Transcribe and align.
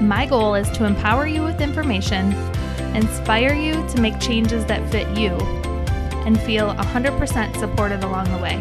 My 0.00 0.26
goal 0.26 0.54
is 0.54 0.70
to 0.70 0.84
empower 0.84 1.26
you 1.26 1.42
with 1.42 1.60
information, 1.60 2.32
inspire 2.94 3.52
you 3.52 3.72
to 3.88 4.00
make 4.00 4.20
changes 4.20 4.64
that 4.66 4.88
fit 4.92 5.08
you, 5.18 5.30
and 6.24 6.40
feel 6.40 6.72
100% 6.72 7.58
supported 7.58 8.04
along 8.04 8.30
the 8.30 8.38
way. 8.38 8.56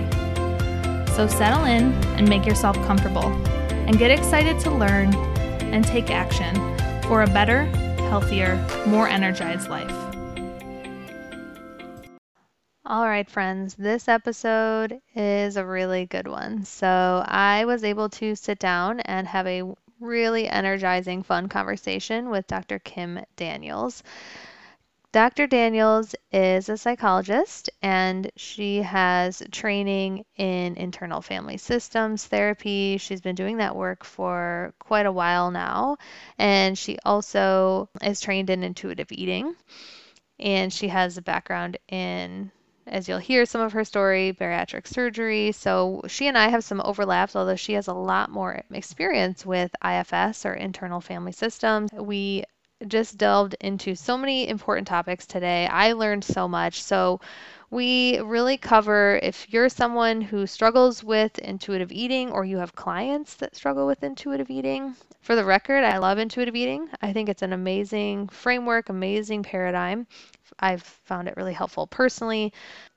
So 1.15 1.27
settle 1.27 1.65
in 1.65 1.93
and 2.17 2.27
make 2.27 2.45
yourself 2.45 2.75
comfortable, 2.87 3.25
and 3.69 3.99
get 3.99 4.09
excited 4.09 4.59
to 4.61 4.71
learn 4.71 5.13
and 5.61 5.85
take 5.85 6.09
action 6.09 6.55
for 7.03 7.21
a 7.21 7.27
better, 7.27 7.65
healthier, 8.09 8.55
more 8.87 9.07
energized 9.07 9.69
life. 9.69 9.93
All 12.83 13.05
right, 13.05 13.29
friends, 13.29 13.75
this 13.75 14.07
episode 14.07 15.01
is 15.13 15.55
a 15.55 15.65
really 15.65 16.07
good 16.07 16.27
one. 16.27 16.63
So, 16.65 17.23
I 17.27 17.65
was 17.65 17.83
able 17.83 18.09
to 18.09 18.33
sit 18.33 18.59
down 18.59 19.01
and 19.01 19.27
have 19.27 19.45
a 19.45 19.75
really 19.99 20.47
energizing, 20.47 21.23
fun 21.23 21.49
conversation 21.49 22.29
with 22.29 22.47
Dr. 22.47 22.79
Kim 22.79 23.19
Daniels. 23.35 24.03
Dr. 25.13 25.47
Daniels 25.47 26.13
is 26.31 26.69
a 26.69 26.77
psychologist 26.77 27.69
and 27.81 28.29
she 28.35 28.81
has 28.81 29.41
training 29.51 30.25
in 30.35 30.75
internal 30.75 31.21
family 31.21 31.57
systems 31.57 32.25
therapy. 32.25 32.97
She's 32.97 33.21
been 33.21 33.35
doing 33.35 33.57
that 33.57 33.75
work 33.75 34.03
for 34.03 34.73
quite 34.79 35.05
a 35.05 35.11
while 35.11 35.49
now. 35.49 35.97
And 36.37 36.77
she 36.77 36.99
also 37.05 37.89
is 38.01 38.19
trained 38.19 38.49
in 38.49 38.63
intuitive 38.63 39.11
eating. 39.11 39.55
And 40.39 40.71
she 40.71 40.89
has 40.89 41.17
a 41.17 41.21
background 41.23 41.77
in 41.87 42.51
as 42.87 43.07
you'll 43.07 43.17
hear 43.19 43.45
some 43.45 43.61
of 43.61 43.73
her 43.73 43.83
story, 43.83 44.35
bariatric 44.39 44.87
surgery. 44.87 45.51
So 45.51 46.01
she 46.07 46.27
and 46.27 46.37
I 46.37 46.49
have 46.49 46.63
some 46.63 46.81
overlaps, 46.83 47.35
although 47.35 47.55
she 47.55 47.73
has 47.73 47.87
a 47.87 47.93
lot 47.93 48.29
more 48.29 48.61
experience 48.71 49.45
with 49.45 49.71
IFS 49.83 50.45
or 50.45 50.53
internal 50.53 51.01
family 51.01 51.31
systems. 51.31 51.91
We 51.93 52.43
just 52.87 53.17
delved 53.17 53.55
into 53.59 53.95
so 53.95 54.17
many 54.17 54.47
important 54.47 54.87
topics 54.87 55.25
today. 55.25 55.67
I 55.67 55.93
learned 55.93 56.23
so 56.23 56.47
much. 56.47 56.81
So 56.83 57.19
we 57.69 58.19
really 58.19 58.57
cover 58.57 59.19
if 59.21 59.51
you're 59.51 59.67
someone 59.67 60.21
who 60.21 60.47
struggles 60.47 61.03
with 61.03 61.37
intuitive 61.39 61.91
eating 61.91 62.31
or 62.31 62.45
you 62.45 62.57
have 62.57 62.75
clients 62.75 63.35
that 63.35 63.55
struggle 63.55 63.85
with 63.85 64.03
intuitive 64.03 64.49
eating. 64.49 64.95
For 65.19 65.35
the 65.35 65.43
record, 65.43 65.83
I 65.83 65.97
love 65.97 66.17
intuitive 66.17 66.55
eating. 66.55 66.89
I 67.01 67.11
think 67.11 67.27
it's 67.27 67.41
an 67.41 67.51
amazing 67.51 68.29
framework, 68.29 68.87
amazing 68.87 69.43
paradigm. 69.43 70.07
I've 70.59 70.81
found 70.81 71.27
it 71.27 71.35
really 71.35 71.53
helpful 71.53 71.87
personally. 71.87 72.53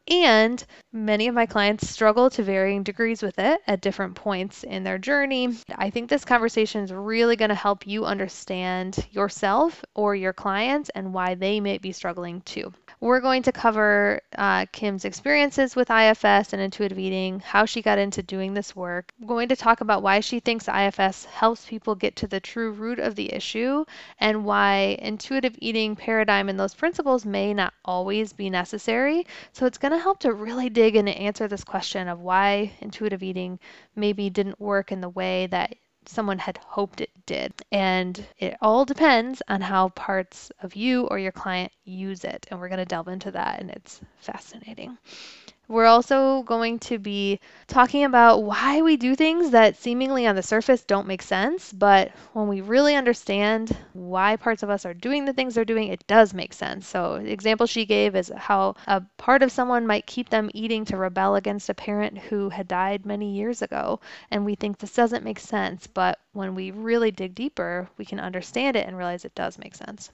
And 0.09 0.65
many 0.93 1.27
of 1.27 1.35
my 1.35 1.47
clients 1.47 1.89
struggle 1.89 2.31
to 2.31 2.43
varying 2.43 2.85
degrees 2.85 3.23
with 3.23 3.39
it 3.39 3.61
at 3.67 3.81
different 3.81 4.15
points 4.15 4.63
in 4.63 4.85
their 4.85 4.99
journey. 4.99 5.57
I 5.77 5.91
think 5.91 6.09
this 6.09 6.25
conversation 6.25 6.83
is 6.83 6.93
really 6.93 7.37
going 7.37 7.51
to 7.51 7.55
help 7.55 7.87
you 7.87 8.05
understand 8.05 9.07
yourself 9.11 9.85
or 9.95 10.15
your 10.15 10.33
clients 10.33 10.91
and 10.91 11.13
why 11.13 11.35
they 11.35 11.59
may 11.59 11.79
be 11.79 11.93
struggling 11.93 12.41
too. 12.43 12.73
We're 13.03 13.21
going 13.21 13.45
to 13.45 13.53
cover 13.53 14.21
uh, 14.37 14.67
Kim's 14.73 15.07
experiences 15.07 15.75
with 15.75 15.91
IFS 15.91 16.53
and 16.53 16.61
intuitive 16.61 16.99
eating, 16.99 17.41
how 17.41 17.65
she 17.65 17.81
got 17.81 17.97
into 17.97 18.23
doing 18.23 18.53
this 18.53 18.77
work. 18.77 19.15
We're 19.19 19.29
going 19.29 19.49
to 19.49 19.57
talk 19.57 19.81
about 19.81 20.03
why 20.03 20.21
she 20.21 20.39
thinks 20.39 20.69
IFS 20.69 21.25
helps 21.25 21.65
people 21.65 21.95
get 21.95 22.15
to 22.17 22.27
the 22.27 22.41
true 22.41 22.73
root 22.73 22.99
of 22.99 23.15
the 23.15 23.33
issue 23.33 23.87
and 24.19 24.45
why 24.45 24.99
intuitive 25.01 25.57
eating 25.61 25.97
paradigm 25.97 26.51
and 26.51 26.61
those 26.61 26.75
principles 26.75 27.25
may 27.25 27.55
not 27.55 27.73
always 27.87 28.35
be 28.35 28.51
necessary. 28.51 29.27
So 29.53 29.65
it's 29.65 29.79
going 29.79 29.93
to 29.93 29.99
help 29.99 30.21
to 30.21 30.35
really 30.35 30.69
dig 30.69 30.95
in 30.95 31.09
and 31.09 31.17
answer 31.17 31.49
this 31.49 31.65
question 31.65 32.07
of 32.07 32.21
why 32.21 32.73
intuitive 32.83 33.23
eating 33.23 33.59
maybe 33.97 34.29
didn't 34.29 34.61
work 34.61 34.93
in 34.93 35.01
the 35.01 35.09
way 35.09 35.47
that 35.47 35.75
someone 36.11 36.39
had 36.39 36.59
hoped 36.59 37.01
it 37.01 37.11
did. 37.27 37.53
And 37.73 38.27
it 38.39 38.57
all 38.61 38.85
depends 38.85 39.43
on 39.49 39.61
how 39.61 39.91
parts 39.91 40.51
of 40.61 40.75
you 40.75 41.07
or 41.07 41.19
your 41.19 41.33
client 41.33 41.73
use 41.85 42.25
it. 42.25 42.47
And 42.51 42.61
we're 42.61 42.69
going 42.69 42.79
to 42.79 42.85
delve 42.85 43.09
into 43.09 43.31
that, 43.31 43.61
and 43.61 43.71
it's 43.71 44.01
fascinating. 44.19 44.99
We're 45.71 45.87
also 45.87 46.43
going 46.43 46.81
to 46.81 46.99
be 46.99 47.39
talking 47.69 48.03
about 48.03 48.43
why 48.43 48.83
we 48.83 48.97
do 48.97 49.15
things 49.15 49.53
that 49.53 49.77
seemingly 49.77 50.27
on 50.27 50.35
the 50.35 50.43
surface 50.43 50.83
don't 50.83 51.07
make 51.07 51.23
sense, 51.23 51.73
but 51.73 52.11
when 52.33 52.49
we 52.49 52.61
really 52.61 52.97
understand 52.97 53.77
why 53.93 54.35
parts 54.35 54.65
of 54.65 54.69
us 54.69 54.85
are 54.85 54.95
doing 54.95 55.27
the 55.27 55.33
things 55.33 55.55
they're 55.55 55.65
doing, 55.65 55.87
it 55.87 56.05
does 56.09 56.35
make 56.35 56.55
sense. 56.55 56.89
So, 56.89 57.21
the 57.21 57.31
example 57.31 57.69
she 57.69 57.87
gave 57.87 58.17
is 58.17 58.33
how 58.37 58.75
a 58.89 59.01
part 59.17 59.45
of 59.45 59.53
someone 59.53 59.87
might 59.87 60.07
keep 60.07 60.29
them 60.29 60.51
eating 60.55 60.85
to 60.87 60.97
rebel 60.97 61.37
against 61.37 61.69
a 61.69 61.75
parent 61.75 62.19
who 62.19 62.49
had 62.49 62.67
died 62.67 63.07
many 63.07 63.33
years 63.33 63.63
ago. 63.63 64.01
And 64.33 64.45
we 64.45 64.57
think 64.57 64.79
this 64.79 64.95
doesn't 64.95 65.23
make 65.23 65.39
sense, 65.39 65.87
but 65.87 66.19
when 66.33 66.57
we 66.57 66.73
really 66.73 67.13
dig 67.13 67.37
deeper, 67.37 67.89
we 67.97 68.05
can 68.05 68.19
understand 68.19 68.75
it 68.75 68.89
and 68.89 68.99
realize 68.99 69.25
it 69.25 69.37
does 69.37 69.57
make 69.57 69.77
sense 69.77 70.11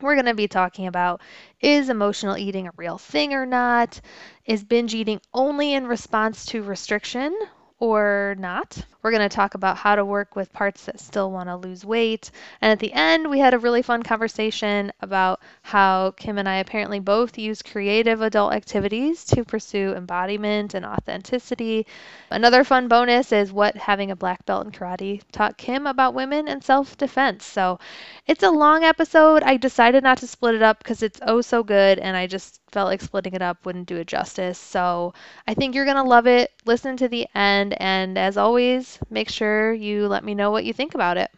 we're 0.00 0.14
going 0.14 0.26
to 0.26 0.34
be 0.34 0.48
talking 0.48 0.86
about 0.86 1.20
is 1.60 1.88
emotional 1.88 2.36
eating 2.36 2.66
a 2.68 2.72
real 2.76 2.98
thing 2.98 3.32
or 3.34 3.46
not? 3.46 4.00
Is 4.44 4.64
binge 4.64 4.94
eating 4.94 5.20
only 5.34 5.74
in 5.74 5.86
response 5.86 6.44
to 6.46 6.62
restriction 6.62 7.36
or 7.80 8.36
not? 8.38 8.84
We're 9.02 9.12
going 9.12 9.28
to 9.28 9.34
talk 9.34 9.54
about 9.54 9.76
how 9.76 9.94
to 9.94 10.04
work 10.04 10.34
with 10.34 10.52
parts 10.52 10.84
that 10.86 11.00
still 11.00 11.30
want 11.30 11.48
to 11.48 11.56
lose 11.56 11.84
weight. 11.84 12.30
And 12.60 12.72
at 12.72 12.78
the 12.80 12.92
end, 12.92 13.30
we 13.30 13.38
had 13.38 13.54
a 13.54 13.58
really 13.58 13.82
fun 13.82 14.02
conversation 14.02 14.92
about 15.00 15.40
how 15.62 16.12
Kim 16.16 16.36
and 16.38 16.48
I 16.48 16.56
apparently 16.56 16.98
both 16.98 17.38
use 17.38 17.62
creative 17.62 18.20
adult 18.20 18.52
activities 18.52 19.24
to 19.26 19.44
pursue 19.44 19.94
embodiment 19.94 20.74
and 20.74 20.84
authenticity. 20.84 21.86
Another 22.30 22.64
fun 22.64 22.88
bonus 22.88 23.32
is 23.32 23.52
what 23.52 23.76
having 23.76 24.10
a 24.10 24.16
black 24.16 24.44
belt 24.44 24.66
in 24.66 24.72
karate 24.72 25.22
taught 25.32 25.56
Kim 25.56 25.86
about 25.86 26.14
women 26.14 26.48
and 26.48 26.62
self 26.62 26.96
defense. 26.96 27.44
So 27.46 27.78
it's 28.26 28.42
a 28.42 28.50
long 28.50 28.84
episode. 28.84 29.42
I 29.42 29.56
decided 29.56 30.02
not 30.02 30.18
to 30.18 30.26
split 30.26 30.54
it 30.54 30.62
up 30.62 30.78
because 30.78 31.02
it's 31.02 31.20
oh 31.22 31.40
so 31.40 31.62
good, 31.62 31.98
and 31.98 32.16
I 32.16 32.26
just 32.26 32.60
felt 32.70 32.88
like 32.88 33.00
splitting 33.00 33.34
it 33.34 33.42
up 33.42 33.64
wouldn't 33.64 33.86
do 33.88 33.96
it 33.96 34.06
justice. 34.06 34.58
So 34.58 35.14
I 35.46 35.54
think 35.54 35.74
you're 35.74 35.84
going 35.84 35.96
to 35.96 36.02
love 36.02 36.26
it. 36.26 36.50
Listen 36.64 36.96
to 36.98 37.08
the 37.08 37.26
end. 37.34 37.67
And 37.74 38.18
as 38.18 38.36
always, 38.36 38.98
make 39.10 39.28
sure 39.28 39.72
you 39.72 40.08
let 40.08 40.24
me 40.24 40.34
know 40.34 40.50
what 40.50 40.64
you 40.64 40.72
think 40.72 40.94
about 40.94 41.16
it. 41.16 41.30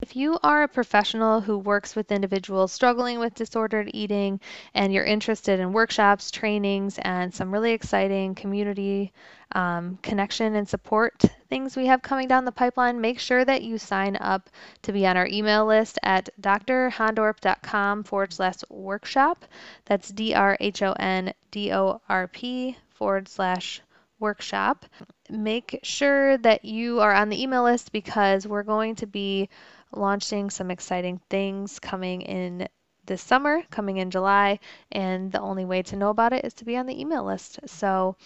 If 0.00 0.14
you 0.14 0.38
are 0.44 0.62
a 0.62 0.68
professional 0.68 1.40
who 1.40 1.58
works 1.58 1.96
with 1.96 2.12
individuals 2.12 2.70
struggling 2.70 3.18
with 3.18 3.34
disordered 3.34 3.90
eating 3.92 4.38
and 4.72 4.92
you're 4.92 5.04
interested 5.04 5.58
in 5.58 5.72
workshops, 5.72 6.30
trainings, 6.30 6.98
and 6.98 7.34
some 7.34 7.52
really 7.52 7.72
exciting 7.72 8.36
community 8.36 9.12
um, 9.50 9.98
connection 10.00 10.54
and 10.54 10.68
support 10.68 11.24
things 11.48 11.76
we 11.76 11.86
have 11.86 12.00
coming 12.00 12.28
down 12.28 12.44
the 12.44 12.52
pipeline, 12.52 13.00
make 13.00 13.18
sure 13.18 13.44
that 13.44 13.62
you 13.62 13.76
sign 13.76 14.16
up 14.20 14.48
to 14.82 14.92
be 14.92 15.04
on 15.04 15.16
our 15.16 15.26
email 15.26 15.66
list 15.66 15.98
at 16.04 16.28
drhondorp.com 16.40 18.04
forward 18.04 18.32
slash 18.32 18.58
workshop. 18.68 19.46
That's 19.86 20.10
D 20.10 20.32
R 20.32 20.56
H 20.60 20.80
O 20.80 20.92
N 20.92 21.34
D 21.50 21.72
O 21.72 22.00
R 22.08 22.28
P 22.28 22.76
forward 22.90 23.26
slash 23.26 23.82
workshop. 24.18 24.86
Make 25.30 25.80
sure 25.82 26.38
that 26.38 26.64
you 26.64 27.00
are 27.00 27.12
on 27.12 27.28
the 27.28 27.42
email 27.42 27.62
list 27.62 27.92
because 27.92 28.46
we're 28.46 28.62
going 28.62 28.96
to 28.96 29.06
be 29.06 29.48
launching 29.92 30.50
some 30.50 30.70
exciting 30.70 31.20
things 31.30 31.78
coming 31.78 32.22
in 32.22 32.68
this 33.06 33.22
summer, 33.22 33.62
coming 33.70 33.96
in 33.96 34.10
July, 34.10 34.60
and 34.92 35.32
the 35.32 35.40
only 35.40 35.64
way 35.64 35.82
to 35.82 35.96
know 35.96 36.10
about 36.10 36.34
it 36.34 36.44
is 36.44 36.52
to 36.54 36.64
be 36.64 36.76
on 36.76 36.86
the 36.86 37.00
email 37.00 37.24
list. 37.24 37.58
So 37.66 38.16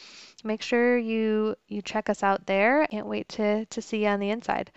make 0.44 0.60
sure 0.60 0.98
you 0.98 1.54
you 1.68 1.82
check 1.82 2.10
us 2.10 2.22
out 2.22 2.46
there. 2.46 2.82
I 2.82 2.86
can't 2.86 3.06
wait 3.06 3.28
to 3.30 3.64
to 3.64 3.82
see 3.82 4.02
you 4.02 4.08
on 4.08 4.20
the 4.20 4.30
inside. 4.30 4.70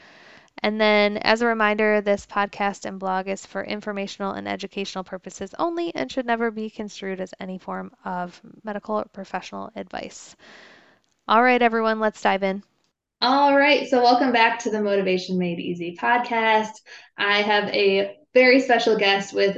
And 0.64 0.80
then, 0.80 1.18
as 1.18 1.42
a 1.42 1.48
reminder, 1.48 2.00
this 2.00 2.26
podcast 2.26 2.86
and 2.86 2.98
blog 2.98 3.28
is 3.28 3.46
for 3.46 3.64
informational 3.64 4.32
and 4.32 4.48
educational 4.48 5.04
purposes 5.04 5.54
only 5.60 5.94
and 5.94 6.10
should 6.10 6.26
never 6.26 6.50
be 6.50 6.70
construed 6.70 7.20
as 7.20 7.34
any 7.40 7.58
form 7.58 7.94
of 8.06 8.40
medical 8.64 8.96
or 8.96 9.06
professional 9.06 9.72
advice. 9.76 10.36
All 11.28 11.42
right, 11.42 11.62
everyone, 11.62 12.00
let's 12.00 12.22
dive 12.22 12.44
in. 12.44 12.64
All 13.22 13.58
right, 13.58 13.88
so 13.90 14.04
welcome 14.04 14.32
back 14.32 14.60
to 14.60 14.70
the 14.70 14.82
Motivation 14.82 15.40
Made 15.40 15.60
Easy 15.60 15.98
podcast. 16.00 16.70
I 17.18 17.42
have 17.42 17.68
a 17.70 18.18
very 18.36 18.60
special 18.60 18.98
guest 18.98 19.34
with 19.34 19.58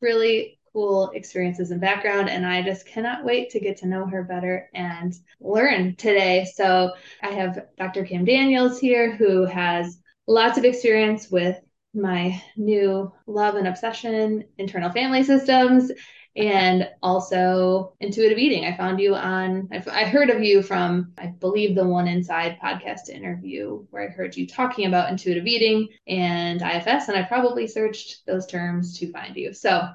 really 0.00 0.58
cool 0.72 1.10
experiences 1.14 1.70
and 1.70 1.80
background. 1.80 2.28
And 2.28 2.44
I 2.44 2.62
just 2.62 2.86
cannot 2.86 3.24
wait 3.24 3.50
to 3.50 3.60
get 3.60 3.78
to 3.78 3.86
know 3.86 4.06
her 4.06 4.24
better 4.24 4.68
and 4.74 5.14
learn 5.40 5.94
today. 5.96 6.48
So 6.52 6.92
I 7.22 7.28
have 7.28 7.66
Dr. 7.76 8.04
Kim 8.04 8.24
Daniels 8.24 8.80
here, 8.80 9.14
who 9.14 9.44
has 9.44 9.98
lots 10.26 10.58
of 10.58 10.64
experience 10.64 11.30
with 11.30 11.56
my 11.94 12.42
new 12.56 13.12
love 13.26 13.54
and 13.54 13.68
obsession, 13.68 14.44
internal 14.58 14.90
family 14.90 15.22
systems, 15.22 15.92
and 16.38 16.88
also 17.02 17.94
intuitive 17.98 18.38
eating. 18.38 18.64
I 18.64 18.76
found 18.76 19.00
you 19.00 19.16
on, 19.16 19.68
I 19.72 20.04
heard 20.04 20.30
of 20.30 20.40
you 20.40 20.62
from, 20.62 21.12
I 21.18 21.26
believe, 21.26 21.74
the 21.74 21.84
One 21.84 22.06
Inside 22.06 22.58
podcast 22.62 23.08
interview 23.08 23.84
where 23.90 24.08
I 24.08 24.12
heard 24.12 24.36
you 24.36 24.46
talking 24.46 24.86
about 24.86 25.10
intuitive 25.10 25.48
eating 25.48 25.88
and 26.06 26.62
IFS, 26.62 27.08
and 27.08 27.16
I 27.16 27.24
probably 27.24 27.66
searched 27.66 28.24
those 28.24 28.46
terms 28.46 28.96
to 29.00 29.10
find 29.10 29.36
you. 29.36 29.52
So 29.52 29.88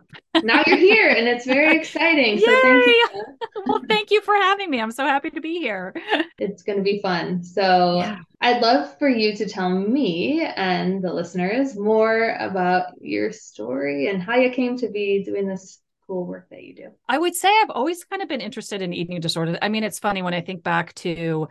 now 0.43 0.63
you're 0.67 0.75
here, 0.75 1.07
and 1.09 1.29
it's 1.29 1.45
very 1.45 1.77
exciting. 1.79 2.39
So 2.39 2.61
thank 2.61 2.87
you. 2.87 3.07
well, 3.65 3.81
thank 3.87 4.11
you 4.11 4.19
for 4.21 4.35
having 4.35 4.69
me. 4.69 4.81
I'm 4.81 4.91
so 4.91 5.05
happy 5.05 5.29
to 5.29 5.41
be 5.41 5.59
here. 5.59 5.93
It's 6.39 6.63
going 6.63 6.77
to 6.77 6.83
be 6.83 6.99
fun. 6.99 7.41
So 7.43 7.99
yeah. 7.99 8.19
I'd 8.41 8.61
love 8.61 8.97
for 8.97 9.07
you 9.07 9.33
to 9.37 9.47
tell 9.47 9.69
me 9.69 10.41
and 10.43 11.01
the 11.01 11.13
listeners 11.13 11.77
more 11.77 12.35
about 12.37 12.87
your 12.99 13.31
story 13.31 14.09
and 14.09 14.21
how 14.21 14.35
you 14.35 14.49
came 14.49 14.77
to 14.79 14.89
be 14.89 15.23
doing 15.23 15.47
this 15.47 15.79
cool 16.07 16.25
work 16.25 16.49
that 16.49 16.63
you 16.63 16.75
do? 16.75 16.91
I 17.07 17.17
would 17.17 17.35
say 17.35 17.49
I've 17.49 17.69
always 17.69 18.03
kind 18.03 18.21
of 18.21 18.27
been 18.27 18.41
interested 18.41 18.81
in 18.81 18.93
eating 18.93 19.19
disorders. 19.19 19.57
I 19.61 19.69
mean, 19.69 19.83
it's 19.83 19.99
funny 19.99 20.21
when 20.21 20.33
I 20.33 20.41
think 20.41 20.63
back 20.63 20.93
to, 20.95 21.47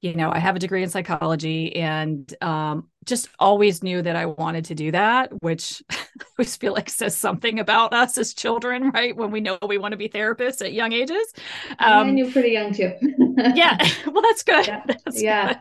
you 0.00 0.14
know, 0.14 0.30
I 0.30 0.38
have 0.38 0.56
a 0.56 0.58
degree 0.58 0.82
in 0.82 0.88
psychology 0.90 1.74
and 1.76 2.32
um, 2.42 2.88
just 3.04 3.28
always 3.38 3.82
knew 3.82 4.00
that 4.02 4.16
I 4.16 4.26
wanted 4.26 4.66
to 4.66 4.74
do 4.74 4.92
that, 4.92 5.32
which 5.42 5.82
I 5.90 5.96
always 6.38 6.56
feel 6.56 6.72
like 6.72 6.88
says 6.88 7.16
something 7.16 7.58
about 7.58 7.92
us 7.92 8.18
as 8.18 8.34
children, 8.34 8.90
right? 8.90 9.16
When 9.16 9.30
we 9.30 9.40
know 9.40 9.58
we 9.66 9.78
want 9.78 9.92
to 9.92 9.98
be 9.98 10.08
therapists 10.08 10.62
at 10.62 10.72
young 10.72 10.92
ages. 10.92 11.32
Um, 11.78 12.10
and 12.10 12.18
you're 12.18 12.30
pretty 12.30 12.50
young 12.50 12.72
too. 12.72 12.92
yeah. 13.54 13.76
Well, 14.06 14.22
that's 14.22 14.42
good. 14.42 14.66
Yeah. 14.66 14.82
That's 14.86 15.22
yeah. 15.22 15.60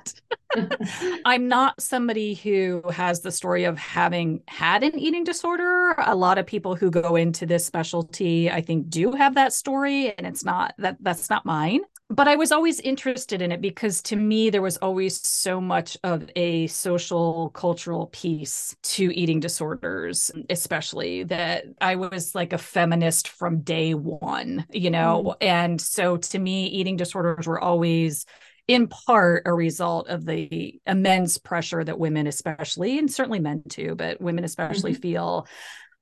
Good. 0.54 0.78
I'm 1.26 1.48
not 1.48 1.82
somebody 1.82 2.34
who 2.34 2.82
has 2.92 3.22
the 3.22 3.32
story 3.32 3.66
of 3.66 3.78
having 3.78 4.42
had 4.48 4.84
an 4.84 4.98
eating 4.98 5.24
disorder. 5.24 5.94
A 5.98 6.16
lot 6.16 6.38
of 6.38 6.46
people 6.46 6.76
who 6.76 6.90
go 6.90 7.16
into 7.16 7.46
this 7.46 7.66
specialty, 7.66 8.50
I 8.50 8.62
think, 8.62 8.90
do 8.90 9.12
have 9.12 9.36
that 9.36 9.54
story, 9.54 10.14
and 10.18 10.26
it's 10.26 10.44
not 10.44 10.74
that 10.78 10.98
that's 11.02 11.30
not 11.30 11.46
mine 11.46 11.82
but 12.09 12.27
I 12.27 12.38
was 12.38 12.54
always 12.54 12.80
interested 12.80 13.42
in 13.42 13.51
it 13.51 13.59
because 13.59 14.01
to 14.04 14.15
me, 14.15 14.50
there 14.50 14.62
was 14.62 14.77
always 14.77 15.25
so 15.25 15.59
much 15.59 15.98
of 16.04 16.30
a 16.38 16.68
social, 16.68 17.50
cultural 17.50 18.07
piece 18.07 18.75
to 18.83 19.13
eating 19.13 19.42
disorders, 19.42 20.31
especially 20.50 21.24
that 21.24 21.65
I 21.81 21.95
was 21.95 22.33
like 22.33 22.54
a 22.54 22.57
feminist 22.57 23.27
from 23.27 23.62
day 23.62 23.94
one, 23.94 24.65
you 24.71 24.89
know? 24.89 25.36
Mm. 25.42 25.48
And 25.48 25.81
so 25.81 26.15
to 26.18 26.39
me, 26.39 26.68
eating 26.68 26.95
disorders 26.95 27.45
were 27.45 27.59
always 27.59 28.25
in 28.69 28.88
part 28.88 29.44
a 29.45 29.54
result 29.54 30.07
of 30.07 30.25
the 30.25 30.80
immense 30.86 31.38
pressure 31.38 31.83
that 31.83 32.00
women 32.00 32.27
especially 32.27 33.00
and 33.00 33.09
certainly 33.09 33.39
men 33.39 33.63
too 33.69 33.95
but 33.95 34.19
women 34.19 34.44
especially 34.44 34.92
mm-hmm. 34.92 35.01
feel 35.01 35.48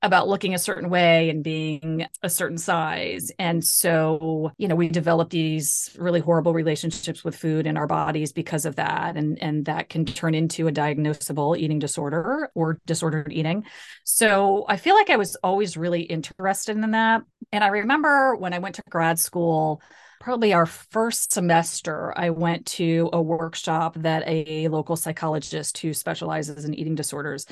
about 0.02 0.28
looking 0.28 0.54
a 0.54 0.60
certain 0.60 0.90
way 0.90 1.30
and 1.30 1.44
being 1.44 2.06
a 2.22 2.30
certain 2.30 2.58
size. 2.58 3.32
And 3.40 3.64
so, 3.64 4.52
you 4.58 4.68
know, 4.68 4.76
we 4.76 4.88
develop 4.88 5.30
these 5.32 5.90
really 5.98 6.20
horrible 6.20 6.54
relationships 6.54 7.24
with 7.24 7.36
food 7.36 7.66
and 7.66 7.78
our 7.78 7.88
bodies 7.88 8.32
because 8.32 8.66
of 8.66 8.76
that. 8.76 9.18
And, 9.18 9.42
and 9.42 9.66
that 9.66 9.90
can 9.90 10.06
turn 10.06 10.36
into 10.36 10.68
a 10.68 10.72
diagnosable 10.72 11.58
eating 11.58 11.80
disorder 11.80 12.52
or 12.54 12.80
disordered 12.86 13.32
eating. 13.32 13.66
So 14.04 14.66
I 14.68 14.78
feel 14.78 14.96
like 14.96 15.10
I 15.10 15.18
was 15.18 15.36
always 15.38 15.76
really 15.76 16.02
interested 16.02 16.78
in 16.78 16.92
that. 16.92 17.24
And 17.52 17.64
I 17.64 17.68
remember 17.68 18.36
when 18.36 18.54
I 18.54 18.60
went 18.60 18.76
to 18.76 18.84
grad 18.90 19.18
school, 19.18 19.82
probably 20.20 20.54
our 20.54 20.66
first 20.66 21.32
semester, 21.32 22.14
I 22.18 22.30
went 22.30 22.66
to 22.68 23.10
a 23.14 23.22
workshop 23.22 23.96
that 24.00 24.24
a 24.26 24.68
local 24.68 24.96
psychologist 24.96 25.78
who 25.78 25.94
specializes 25.94 26.66
in 26.66 26.74
eating 26.74 26.96
disorders 26.96 27.46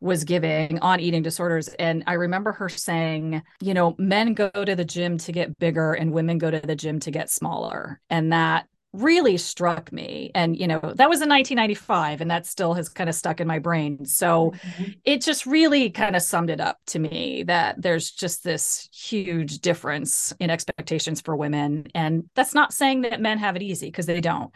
was 0.00 0.24
giving 0.24 0.78
on 0.80 1.00
eating 1.00 1.22
disorders. 1.22 1.68
And 1.68 2.04
I 2.06 2.14
remember 2.14 2.52
her 2.52 2.68
saying, 2.68 3.42
you 3.60 3.74
know, 3.74 3.94
men 3.98 4.34
go 4.34 4.50
to 4.50 4.76
the 4.76 4.84
gym 4.84 5.18
to 5.18 5.32
get 5.32 5.58
bigger 5.58 5.92
and 5.92 6.12
women 6.12 6.38
go 6.38 6.50
to 6.50 6.60
the 6.60 6.76
gym 6.76 7.00
to 7.00 7.10
get 7.10 7.30
smaller. 7.30 8.00
And 8.08 8.32
that 8.32 8.66
really 8.92 9.36
struck 9.36 9.92
me 9.92 10.32
and 10.34 10.58
you 10.58 10.66
know 10.66 10.80
that 10.80 11.08
was 11.08 11.22
in 11.22 11.28
1995 11.28 12.20
and 12.20 12.30
that 12.30 12.44
still 12.44 12.74
has 12.74 12.88
kind 12.88 13.08
of 13.08 13.14
stuck 13.14 13.40
in 13.40 13.46
my 13.46 13.60
brain 13.60 14.04
so 14.04 14.50
mm-hmm. 14.50 14.90
it 15.04 15.22
just 15.22 15.46
really 15.46 15.90
kind 15.90 16.16
of 16.16 16.22
summed 16.22 16.50
it 16.50 16.60
up 16.60 16.76
to 16.86 16.98
me 16.98 17.44
that 17.44 17.80
there's 17.80 18.10
just 18.10 18.42
this 18.42 18.88
huge 18.92 19.60
difference 19.60 20.32
in 20.40 20.50
expectations 20.50 21.20
for 21.20 21.36
women 21.36 21.86
and 21.94 22.24
that's 22.34 22.54
not 22.54 22.72
saying 22.72 23.02
that 23.02 23.20
men 23.20 23.38
have 23.38 23.54
it 23.54 23.62
easy 23.62 23.86
because 23.86 24.06
they 24.06 24.20
don't 24.20 24.50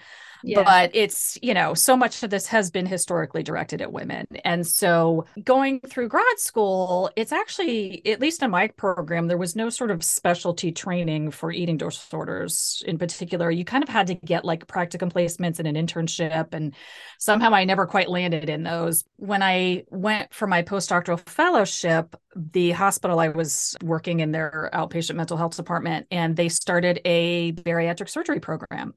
but 0.55 0.91
it's 0.95 1.39
you 1.43 1.55
know 1.55 1.75
so 1.75 1.97
much 1.97 2.23
of 2.23 2.31
this 2.31 2.47
has 2.47 2.71
been 2.71 2.87
historically 2.87 3.43
directed 3.43 3.81
at 3.81 3.93
women. 3.93 4.27
And 4.45 4.67
so 4.67 5.27
going 5.43 5.81
through 5.81 6.09
grad 6.09 6.39
school 6.39 7.11
it's 7.17 7.33
actually 7.33 8.03
at 8.07 8.21
least 8.21 8.43
in 8.43 8.51
my 8.51 8.69
program 8.69 9.29
there 9.29 9.39
was 9.39 9.57
no 9.57 9.71
sort 9.71 9.91
of 9.91 10.05
specialty 10.05 10.73
training 10.73 11.31
for 11.31 11.51
eating 11.51 11.77
disorders 11.77 12.83
in 12.87 12.99
particular. 12.99 13.51
You 13.51 13.65
kind 13.65 13.83
of 13.83 13.89
had 13.89 14.07
to 14.09 14.15
get 14.15 14.45
like 14.45 14.67
practicum 14.67 15.13
placements 15.13 15.59
and 15.59 15.69
an 15.69 15.75
internship 15.75 16.53
and 16.53 16.75
somehow 17.19 17.55
i 17.55 17.65
never 17.65 17.87
quite 17.87 18.11
landed 18.11 18.49
in 18.49 18.63
those. 18.63 19.05
When 19.17 19.43
i 19.43 19.85
went 19.91 20.35
for 20.35 20.47
my 20.47 20.63
postdoctoral 20.63 21.21
fellowship 21.29 22.17
the 22.37 22.73
hospital 22.73 23.21
I 23.21 23.29
was 23.29 23.77
working 23.83 24.21
in 24.21 24.33
their 24.33 24.69
outpatient 24.75 25.15
mental 25.15 25.37
health 25.37 25.57
department, 25.57 26.07
and 26.11 26.37
they 26.37 26.49
started 26.49 27.01
a 27.05 27.53
bariatric 27.53 28.09
surgery 28.09 28.41
program 28.41 28.95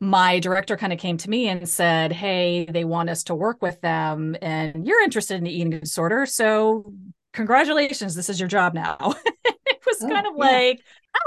my 0.00 0.38
director 0.38 0.76
kind 0.76 0.92
of 0.92 0.98
came 0.98 1.16
to 1.18 1.30
me 1.30 1.48
and 1.48 1.68
said, 1.68 2.12
Hey, 2.12 2.66
they 2.66 2.84
want 2.84 3.10
us 3.10 3.24
to 3.24 3.34
work 3.34 3.62
with 3.62 3.80
them 3.80 4.36
and 4.42 4.86
you're 4.86 5.02
interested 5.02 5.36
in 5.36 5.44
the 5.44 5.50
eating 5.50 5.70
disorder. 5.70 6.26
So 6.26 6.92
congratulations, 7.32 8.14
this 8.14 8.28
is 8.28 8.38
your 8.38 8.48
job 8.48 8.74
now. 8.74 9.14
it 9.44 9.78
was 9.86 10.02
oh, 10.02 10.08
kind 10.08 10.26
of 10.26 10.34
yeah. 10.36 10.44
like, 10.44 10.80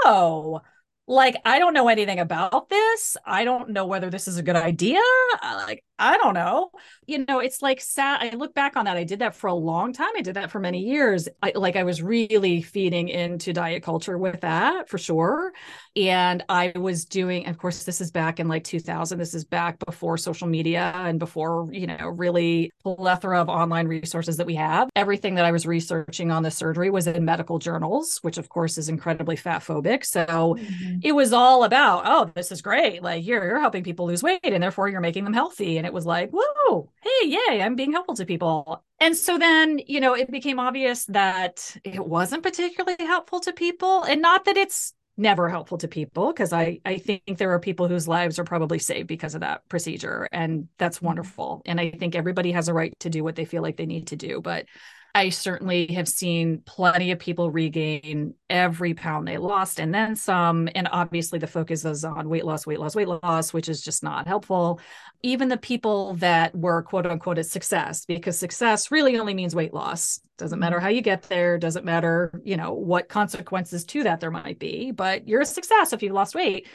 oh, 0.04 0.60
like 1.06 1.36
I 1.44 1.58
don't 1.58 1.74
know 1.74 1.88
anything 1.88 2.20
about 2.20 2.68
this. 2.68 3.16
I 3.26 3.44
don't 3.44 3.70
know 3.70 3.86
whether 3.86 4.10
this 4.10 4.28
is 4.28 4.38
a 4.38 4.42
good 4.42 4.56
idea. 4.56 5.00
Like 5.42 5.82
I 6.00 6.16
don't 6.16 6.34
know. 6.34 6.70
You 7.06 7.24
know, 7.26 7.40
it's 7.40 7.60
like 7.60 7.80
sad. 7.80 8.22
I 8.22 8.34
look 8.34 8.54
back 8.54 8.76
on 8.76 8.86
that. 8.86 8.96
I 8.96 9.04
did 9.04 9.18
that 9.18 9.34
for 9.34 9.48
a 9.48 9.54
long 9.54 9.92
time. 9.92 10.10
I 10.16 10.22
did 10.22 10.34
that 10.34 10.50
for 10.50 10.58
many 10.58 10.80
years. 10.80 11.28
I 11.42 11.52
like 11.54 11.76
I 11.76 11.82
was 11.82 12.02
really 12.02 12.62
feeding 12.62 13.08
into 13.08 13.52
diet 13.52 13.82
culture 13.82 14.16
with 14.16 14.40
that 14.40 14.88
for 14.88 14.96
sure. 14.96 15.52
And 15.96 16.42
I 16.48 16.72
was 16.74 17.04
doing, 17.04 17.46
of 17.48 17.58
course, 17.58 17.84
this 17.84 18.00
is 18.00 18.10
back 18.10 18.40
in 18.40 18.48
like 18.48 18.64
2000. 18.64 19.18
This 19.18 19.34
is 19.34 19.44
back 19.44 19.76
before 19.84 20.16
social 20.16 20.46
media 20.46 20.92
and 20.94 21.18
before, 21.18 21.68
you 21.72 21.86
know, 21.86 22.08
really 22.08 22.72
plethora 22.82 23.40
of 23.40 23.48
online 23.48 23.88
resources 23.88 24.36
that 24.38 24.46
we 24.46 24.54
have. 24.54 24.88
Everything 24.96 25.34
that 25.34 25.44
I 25.44 25.52
was 25.52 25.66
researching 25.66 26.30
on 26.30 26.42
the 26.42 26.50
surgery 26.50 26.90
was 26.90 27.06
in 27.06 27.24
medical 27.24 27.58
journals, 27.58 28.20
which 28.22 28.38
of 28.38 28.48
course 28.48 28.78
is 28.78 28.88
incredibly 28.88 29.36
fat 29.36 29.62
phobic. 29.62 30.04
So 30.04 30.24
mm-hmm. 30.24 31.00
it 31.02 31.12
was 31.12 31.32
all 31.32 31.64
about, 31.64 32.04
oh, 32.06 32.30
this 32.34 32.52
is 32.52 32.62
great. 32.62 33.02
Like 33.02 33.26
you're, 33.26 33.44
you're 33.44 33.60
helping 33.60 33.84
people 33.84 34.06
lose 34.06 34.22
weight 34.22 34.40
and 34.44 34.62
therefore 34.62 34.88
you're 34.88 35.00
making 35.00 35.24
them 35.24 35.34
healthy. 35.34 35.76
And 35.76 35.89
it 35.90 35.94
was 35.94 36.06
like, 36.06 36.30
whoa, 36.32 36.88
hey, 37.02 37.28
yay, 37.28 37.60
I'm 37.60 37.74
being 37.74 37.90
helpful 37.90 38.14
to 38.14 38.24
people. 38.24 38.84
And 39.00 39.16
so 39.16 39.38
then, 39.38 39.80
you 39.88 40.00
know, 40.00 40.14
it 40.14 40.30
became 40.30 40.60
obvious 40.60 41.04
that 41.06 41.76
it 41.82 42.06
wasn't 42.06 42.44
particularly 42.44 43.04
helpful 43.04 43.40
to 43.40 43.52
people. 43.52 44.04
And 44.04 44.22
not 44.22 44.44
that 44.44 44.56
it's 44.56 44.94
never 45.16 45.48
helpful 45.48 45.78
to 45.78 45.88
people, 45.88 46.32
because 46.32 46.52
I, 46.52 46.78
I 46.84 46.98
think 46.98 47.38
there 47.38 47.50
are 47.52 47.58
people 47.58 47.88
whose 47.88 48.06
lives 48.06 48.38
are 48.38 48.44
probably 48.44 48.78
saved 48.78 49.08
because 49.08 49.34
of 49.34 49.40
that 49.40 49.68
procedure. 49.68 50.28
And 50.30 50.68
that's 50.78 50.98
mm-hmm. 50.98 51.06
wonderful. 51.06 51.62
And 51.66 51.80
I 51.80 51.90
think 51.90 52.14
everybody 52.14 52.52
has 52.52 52.68
a 52.68 52.74
right 52.74 52.94
to 53.00 53.10
do 53.10 53.24
what 53.24 53.34
they 53.34 53.44
feel 53.44 53.62
like 53.62 53.76
they 53.76 53.86
need 53.86 54.06
to 54.08 54.16
do. 54.16 54.40
But 54.40 54.66
I 55.14 55.30
certainly 55.30 55.86
have 55.88 56.08
seen 56.08 56.62
plenty 56.64 57.10
of 57.10 57.18
people 57.18 57.50
regain 57.50 58.34
every 58.48 58.94
pound 58.94 59.26
they 59.26 59.38
lost 59.38 59.80
and 59.80 59.94
then 59.94 60.14
some. 60.16 60.68
And 60.74 60.88
obviously, 60.90 61.38
the 61.38 61.46
focus 61.46 61.84
is 61.84 62.04
on 62.04 62.28
weight 62.28 62.44
loss, 62.44 62.66
weight 62.66 62.80
loss, 62.80 62.94
weight 62.94 63.08
loss, 63.08 63.52
which 63.52 63.68
is 63.68 63.82
just 63.82 64.02
not 64.02 64.26
helpful. 64.26 64.80
Even 65.22 65.48
the 65.48 65.56
people 65.56 66.14
that 66.14 66.54
were 66.54 66.82
quote 66.82 67.06
unquote 67.06 67.38
a 67.38 67.44
success, 67.44 68.04
because 68.04 68.38
success 68.38 68.90
really 68.90 69.18
only 69.18 69.34
means 69.34 69.54
weight 69.54 69.74
loss. 69.74 70.20
Doesn't 70.38 70.60
matter 70.60 70.80
how 70.80 70.88
you 70.88 71.02
get 71.02 71.22
there, 71.24 71.58
doesn't 71.58 71.84
matter, 71.84 72.40
you 72.44 72.56
know, 72.56 72.72
what 72.72 73.08
consequences 73.08 73.84
to 73.86 74.04
that 74.04 74.20
there 74.20 74.30
might 74.30 74.58
be, 74.58 74.90
but 74.90 75.28
you're 75.28 75.42
a 75.42 75.46
success 75.46 75.92
if 75.92 76.02
you 76.02 76.12
lost 76.12 76.34
weight 76.34 76.66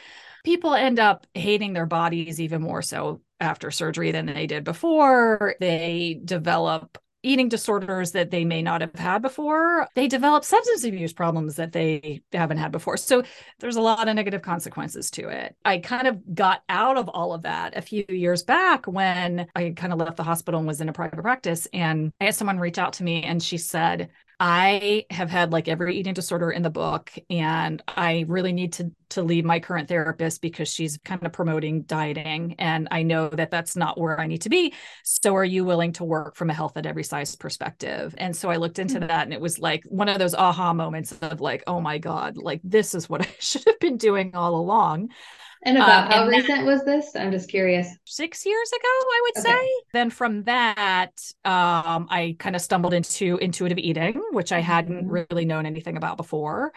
people 0.44 0.74
end 0.74 1.00
up 1.00 1.26
hating 1.34 1.72
their 1.72 1.86
bodies 1.86 2.40
even 2.40 2.62
more 2.62 2.80
so 2.80 3.20
after 3.40 3.72
surgery 3.72 4.12
than 4.12 4.26
they 4.26 4.46
did 4.46 4.62
before. 4.62 5.56
They 5.58 6.20
develop 6.24 6.98
eating 7.26 7.48
disorders 7.48 8.12
that 8.12 8.30
they 8.30 8.44
may 8.44 8.62
not 8.62 8.80
have 8.80 8.94
had 8.94 9.20
before. 9.20 9.88
They 9.94 10.06
develop 10.06 10.44
substance 10.44 10.84
abuse 10.84 11.12
problems 11.12 11.56
that 11.56 11.72
they 11.72 12.22
haven't 12.32 12.58
had 12.58 12.70
before. 12.70 12.96
So 12.96 13.24
there's 13.58 13.76
a 13.76 13.80
lot 13.80 14.08
of 14.08 14.14
negative 14.14 14.42
consequences 14.42 15.10
to 15.12 15.28
it. 15.28 15.56
I 15.64 15.78
kind 15.78 16.06
of 16.06 16.34
got 16.34 16.62
out 16.68 16.96
of 16.96 17.08
all 17.08 17.34
of 17.34 17.42
that 17.42 17.76
a 17.76 17.82
few 17.82 18.04
years 18.08 18.44
back 18.44 18.86
when 18.86 19.48
I 19.56 19.70
kind 19.76 19.92
of 19.92 19.98
left 19.98 20.16
the 20.16 20.22
hospital 20.22 20.58
and 20.58 20.66
was 20.68 20.80
in 20.80 20.88
a 20.88 20.92
private 20.92 21.20
practice. 21.20 21.66
And 21.72 22.12
I 22.20 22.26
had 22.26 22.34
someone 22.36 22.60
reach 22.60 22.78
out 22.78 22.94
to 22.94 23.04
me 23.04 23.24
and 23.24 23.42
she 23.42 23.58
said, 23.58 24.10
I 24.38 25.06
have 25.10 25.30
had 25.30 25.50
like 25.50 25.66
every 25.66 25.96
eating 25.96 26.12
disorder 26.12 26.50
in 26.50 26.62
the 26.62 26.70
book, 26.70 27.10
and 27.30 27.82
I 27.88 28.26
really 28.28 28.52
need 28.52 28.74
to 28.74 28.90
to 29.10 29.22
leave 29.22 29.44
my 29.44 29.60
current 29.60 29.88
therapist 29.88 30.42
because 30.42 30.68
she's 30.68 30.98
kind 31.04 31.24
of 31.24 31.32
promoting 31.32 31.82
dieting, 31.82 32.56
and 32.58 32.88
I 32.90 33.02
know 33.02 33.30
that 33.30 33.50
that's 33.50 33.76
not 33.76 33.98
where 33.98 34.20
I 34.20 34.26
need 34.26 34.42
to 34.42 34.50
be. 34.50 34.74
So, 35.04 35.34
are 35.36 35.44
you 35.44 35.64
willing 35.64 35.92
to 35.94 36.04
work 36.04 36.36
from 36.36 36.50
a 36.50 36.54
health 36.54 36.76
at 36.76 36.84
every 36.84 37.04
size 37.04 37.34
perspective? 37.34 38.14
And 38.18 38.36
so 38.36 38.50
I 38.50 38.56
looked 38.56 38.78
into 38.78 38.96
mm-hmm. 38.96 39.06
that, 39.08 39.24
and 39.24 39.32
it 39.32 39.40
was 39.40 39.58
like 39.58 39.84
one 39.88 40.08
of 40.10 40.18
those 40.18 40.34
aha 40.34 40.74
moments 40.74 41.12
of 41.12 41.40
like, 41.40 41.64
oh 41.66 41.80
my 41.80 41.96
god, 41.96 42.36
like 42.36 42.60
this 42.62 42.94
is 42.94 43.08
what 43.08 43.22
I 43.26 43.28
should 43.38 43.64
have 43.66 43.80
been 43.80 43.96
doing 43.96 44.34
all 44.34 44.56
along. 44.56 45.08
And 45.66 45.78
about 45.78 46.04
um, 46.04 46.10
how 46.12 46.22
and 46.22 46.30
recent 46.30 46.64
was 46.64 46.84
this? 46.84 47.16
I'm 47.16 47.32
just 47.32 47.50
curious. 47.50 47.88
Six 48.04 48.46
years 48.46 48.70
ago, 48.70 48.88
I 48.88 49.20
would 49.22 49.44
okay. 49.44 49.50
say. 49.50 49.68
Then 49.92 50.10
from 50.10 50.44
that, 50.44 51.10
um, 51.44 52.06
I 52.08 52.36
kind 52.38 52.54
of 52.54 52.62
stumbled 52.62 52.94
into 52.94 53.36
intuitive 53.38 53.76
eating, 53.76 54.22
which 54.30 54.52
I 54.52 54.60
hadn't 54.60 55.08
mm-hmm. 55.08 55.24
really 55.28 55.44
known 55.44 55.66
anything 55.66 55.96
about 55.96 56.18
before, 56.18 56.72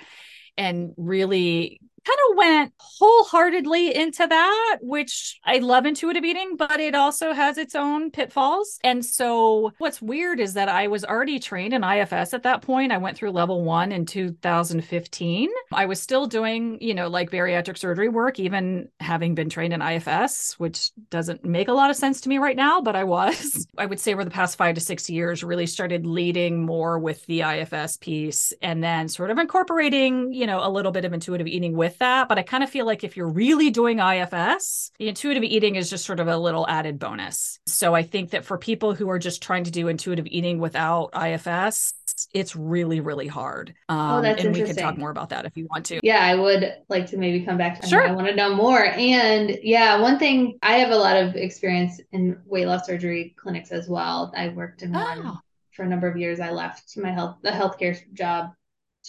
and 0.58 0.94
really 0.98 1.80
kind 2.06 2.20
of 2.30 2.38
went 2.38 2.74
wholeheartedly 2.78 3.96
into 3.96 4.28
that, 4.28 4.78
which 4.82 5.40
I 5.46 5.60
love 5.60 5.86
intuitive 5.86 6.24
eating, 6.24 6.56
but 6.58 6.80
it 6.80 6.96
also 6.96 7.34
has 7.34 7.58
its 7.58 7.76
own 7.76 8.12
pitfalls. 8.12 8.80
And 8.84 9.06
so 9.06 9.74
what's 9.78 10.02
weird 10.02 10.40
is 10.40 10.54
that 10.54 10.70
I 10.70 10.88
was 10.88 11.06
already 11.06 11.40
trained 11.40 11.74
in 11.74 11.84
IFS 11.84 12.34
at 12.34 12.44
that 12.44 12.62
point. 12.62 12.92
I 12.92 12.98
went 12.98 13.18
through 13.18 13.32
level 13.32 13.64
one 13.64 13.92
in 13.92 14.06
2015. 14.06 15.50
I 15.72 15.86
was 15.86 16.02
still 16.02 16.28
doing, 16.28 16.78
you 16.82 16.94
know, 16.94 17.08
like 17.08 17.32
bariatric 17.32 17.78
surgery 17.78 18.10
work, 18.10 18.40
even 18.40 18.90
having 19.00 19.36
been 19.36 19.50
trained 19.50 19.74
in 19.74 19.82
IFS, 19.82 20.54
which 20.60 20.92
doesn't 21.10 21.44
make 21.46 21.68
a 21.68 21.74
lot 21.74 21.90
of 21.90 21.96
sense 21.96 22.22
to 22.22 22.30
me 22.30 22.38
right 22.38 22.56
now, 22.56 22.82
but 22.82 22.96
I 22.96 23.04
was. 23.04 23.68
I 23.78 23.86
would 23.86 24.00
say 24.00 24.14
over 24.14 24.24
the 24.24 24.32
past 24.32 24.58
five 24.58 24.76
to 24.76 24.82
six 24.82 25.10
years, 25.10 25.44
really 25.44 25.68
started 25.68 26.06
leading 26.06 26.66
more 26.66 27.00
with 27.00 27.26
the 27.26 27.42
IFS 27.42 27.98
piece 27.98 28.54
and 28.62 28.84
then 28.84 29.08
sort 29.08 29.32
of 29.32 29.38
incorporating, 29.38 30.34
you 30.34 30.46
know, 30.46 30.60
a 30.62 30.70
little 30.70 30.92
bit 30.92 31.06
of 31.06 31.14
intuitive 31.14 31.48
eating 31.48 31.76
with 31.76 31.89
that. 31.98 32.30
But 32.30 32.38
I 32.38 32.44
kind 32.44 32.64
of 32.64 32.70
feel 32.70 32.86
like 32.86 33.04
if 33.04 33.18
you're 33.18 33.28
really 33.28 33.72
doing 33.72 34.00
IFS, 34.00 34.92
the 35.00 35.10
intuitive 35.10 35.44
eating 35.44 35.76
is 35.76 35.90
just 35.90 36.06
sort 36.06 36.20
of 36.20 36.28
a 36.28 36.38
little 36.38 36.68
added 36.68 37.00
bonus. 37.00 37.60
So 37.66 37.96
I 37.96 38.04
think 38.04 38.30
that 38.32 38.46
for 38.46 38.58
people 38.58 38.94
who 38.94 39.10
are 39.10 39.20
just 39.20 39.42
trying 39.42 39.64
to 39.64 39.72
do 39.72 39.88
intuitive 39.88 40.28
eating 40.28 40.60
without 40.60 41.10
IFS, 41.20 41.94
it's 42.34 42.56
really, 42.56 43.00
really 43.00 43.28
hard. 43.28 43.74
Oh, 43.88 43.96
um, 43.96 44.20
oh, 44.20 44.22
that's 44.22 44.44
and 44.44 44.56
we 44.56 44.64
can 44.64 44.76
talk 44.76 44.98
more 44.98 45.10
about 45.10 45.30
that 45.30 45.46
if 45.46 45.58
you 45.58 45.68
want 45.70 45.86
to. 45.88 46.00
Yeah, 46.04 46.24
I 46.24 46.36
would 46.36 46.74
like 46.90 47.08
to 47.08 47.18
maybe 47.18 47.46
come 47.46 47.58
back 47.58 47.82
to 47.82 47.88
sure. 47.88 48.08
I 48.08 48.12
want 48.12 48.28
to 48.28 48.36
know 48.36 48.54
more. 48.56 48.86
And 48.86 49.58
yeah, 49.64 50.00
one 50.02 50.20
thing 50.20 50.60
I 50.62 50.74
have 50.80 50.92
a 50.92 50.98
lot 50.98 51.18
of 51.18 51.36
experience 51.36 52.00
in 52.12 52.40
weight 52.46 52.68
loss 52.68 52.86
surgery 52.86 53.36
clinics 53.38 53.72
as 53.72 53.88
well. 53.88 54.32
I 54.36 54.50
worked 54.50 54.82
in 54.82 54.94
one 54.94 55.22
oh. 55.26 55.40
for 55.72 55.84
a 55.84 55.88
number 55.88 56.08
of 56.08 56.18
years. 56.18 56.40
I 56.40 56.52
left 56.52 56.98
my 56.98 57.12
health 57.12 57.38
the 57.42 57.52
healthcare 57.52 57.98
job 58.14 58.52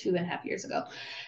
two 0.00 0.11
and 0.11 0.25
a 0.25 0.28
half 0.28 0.45
years 0.45 0.64
ago. 0.64 0.85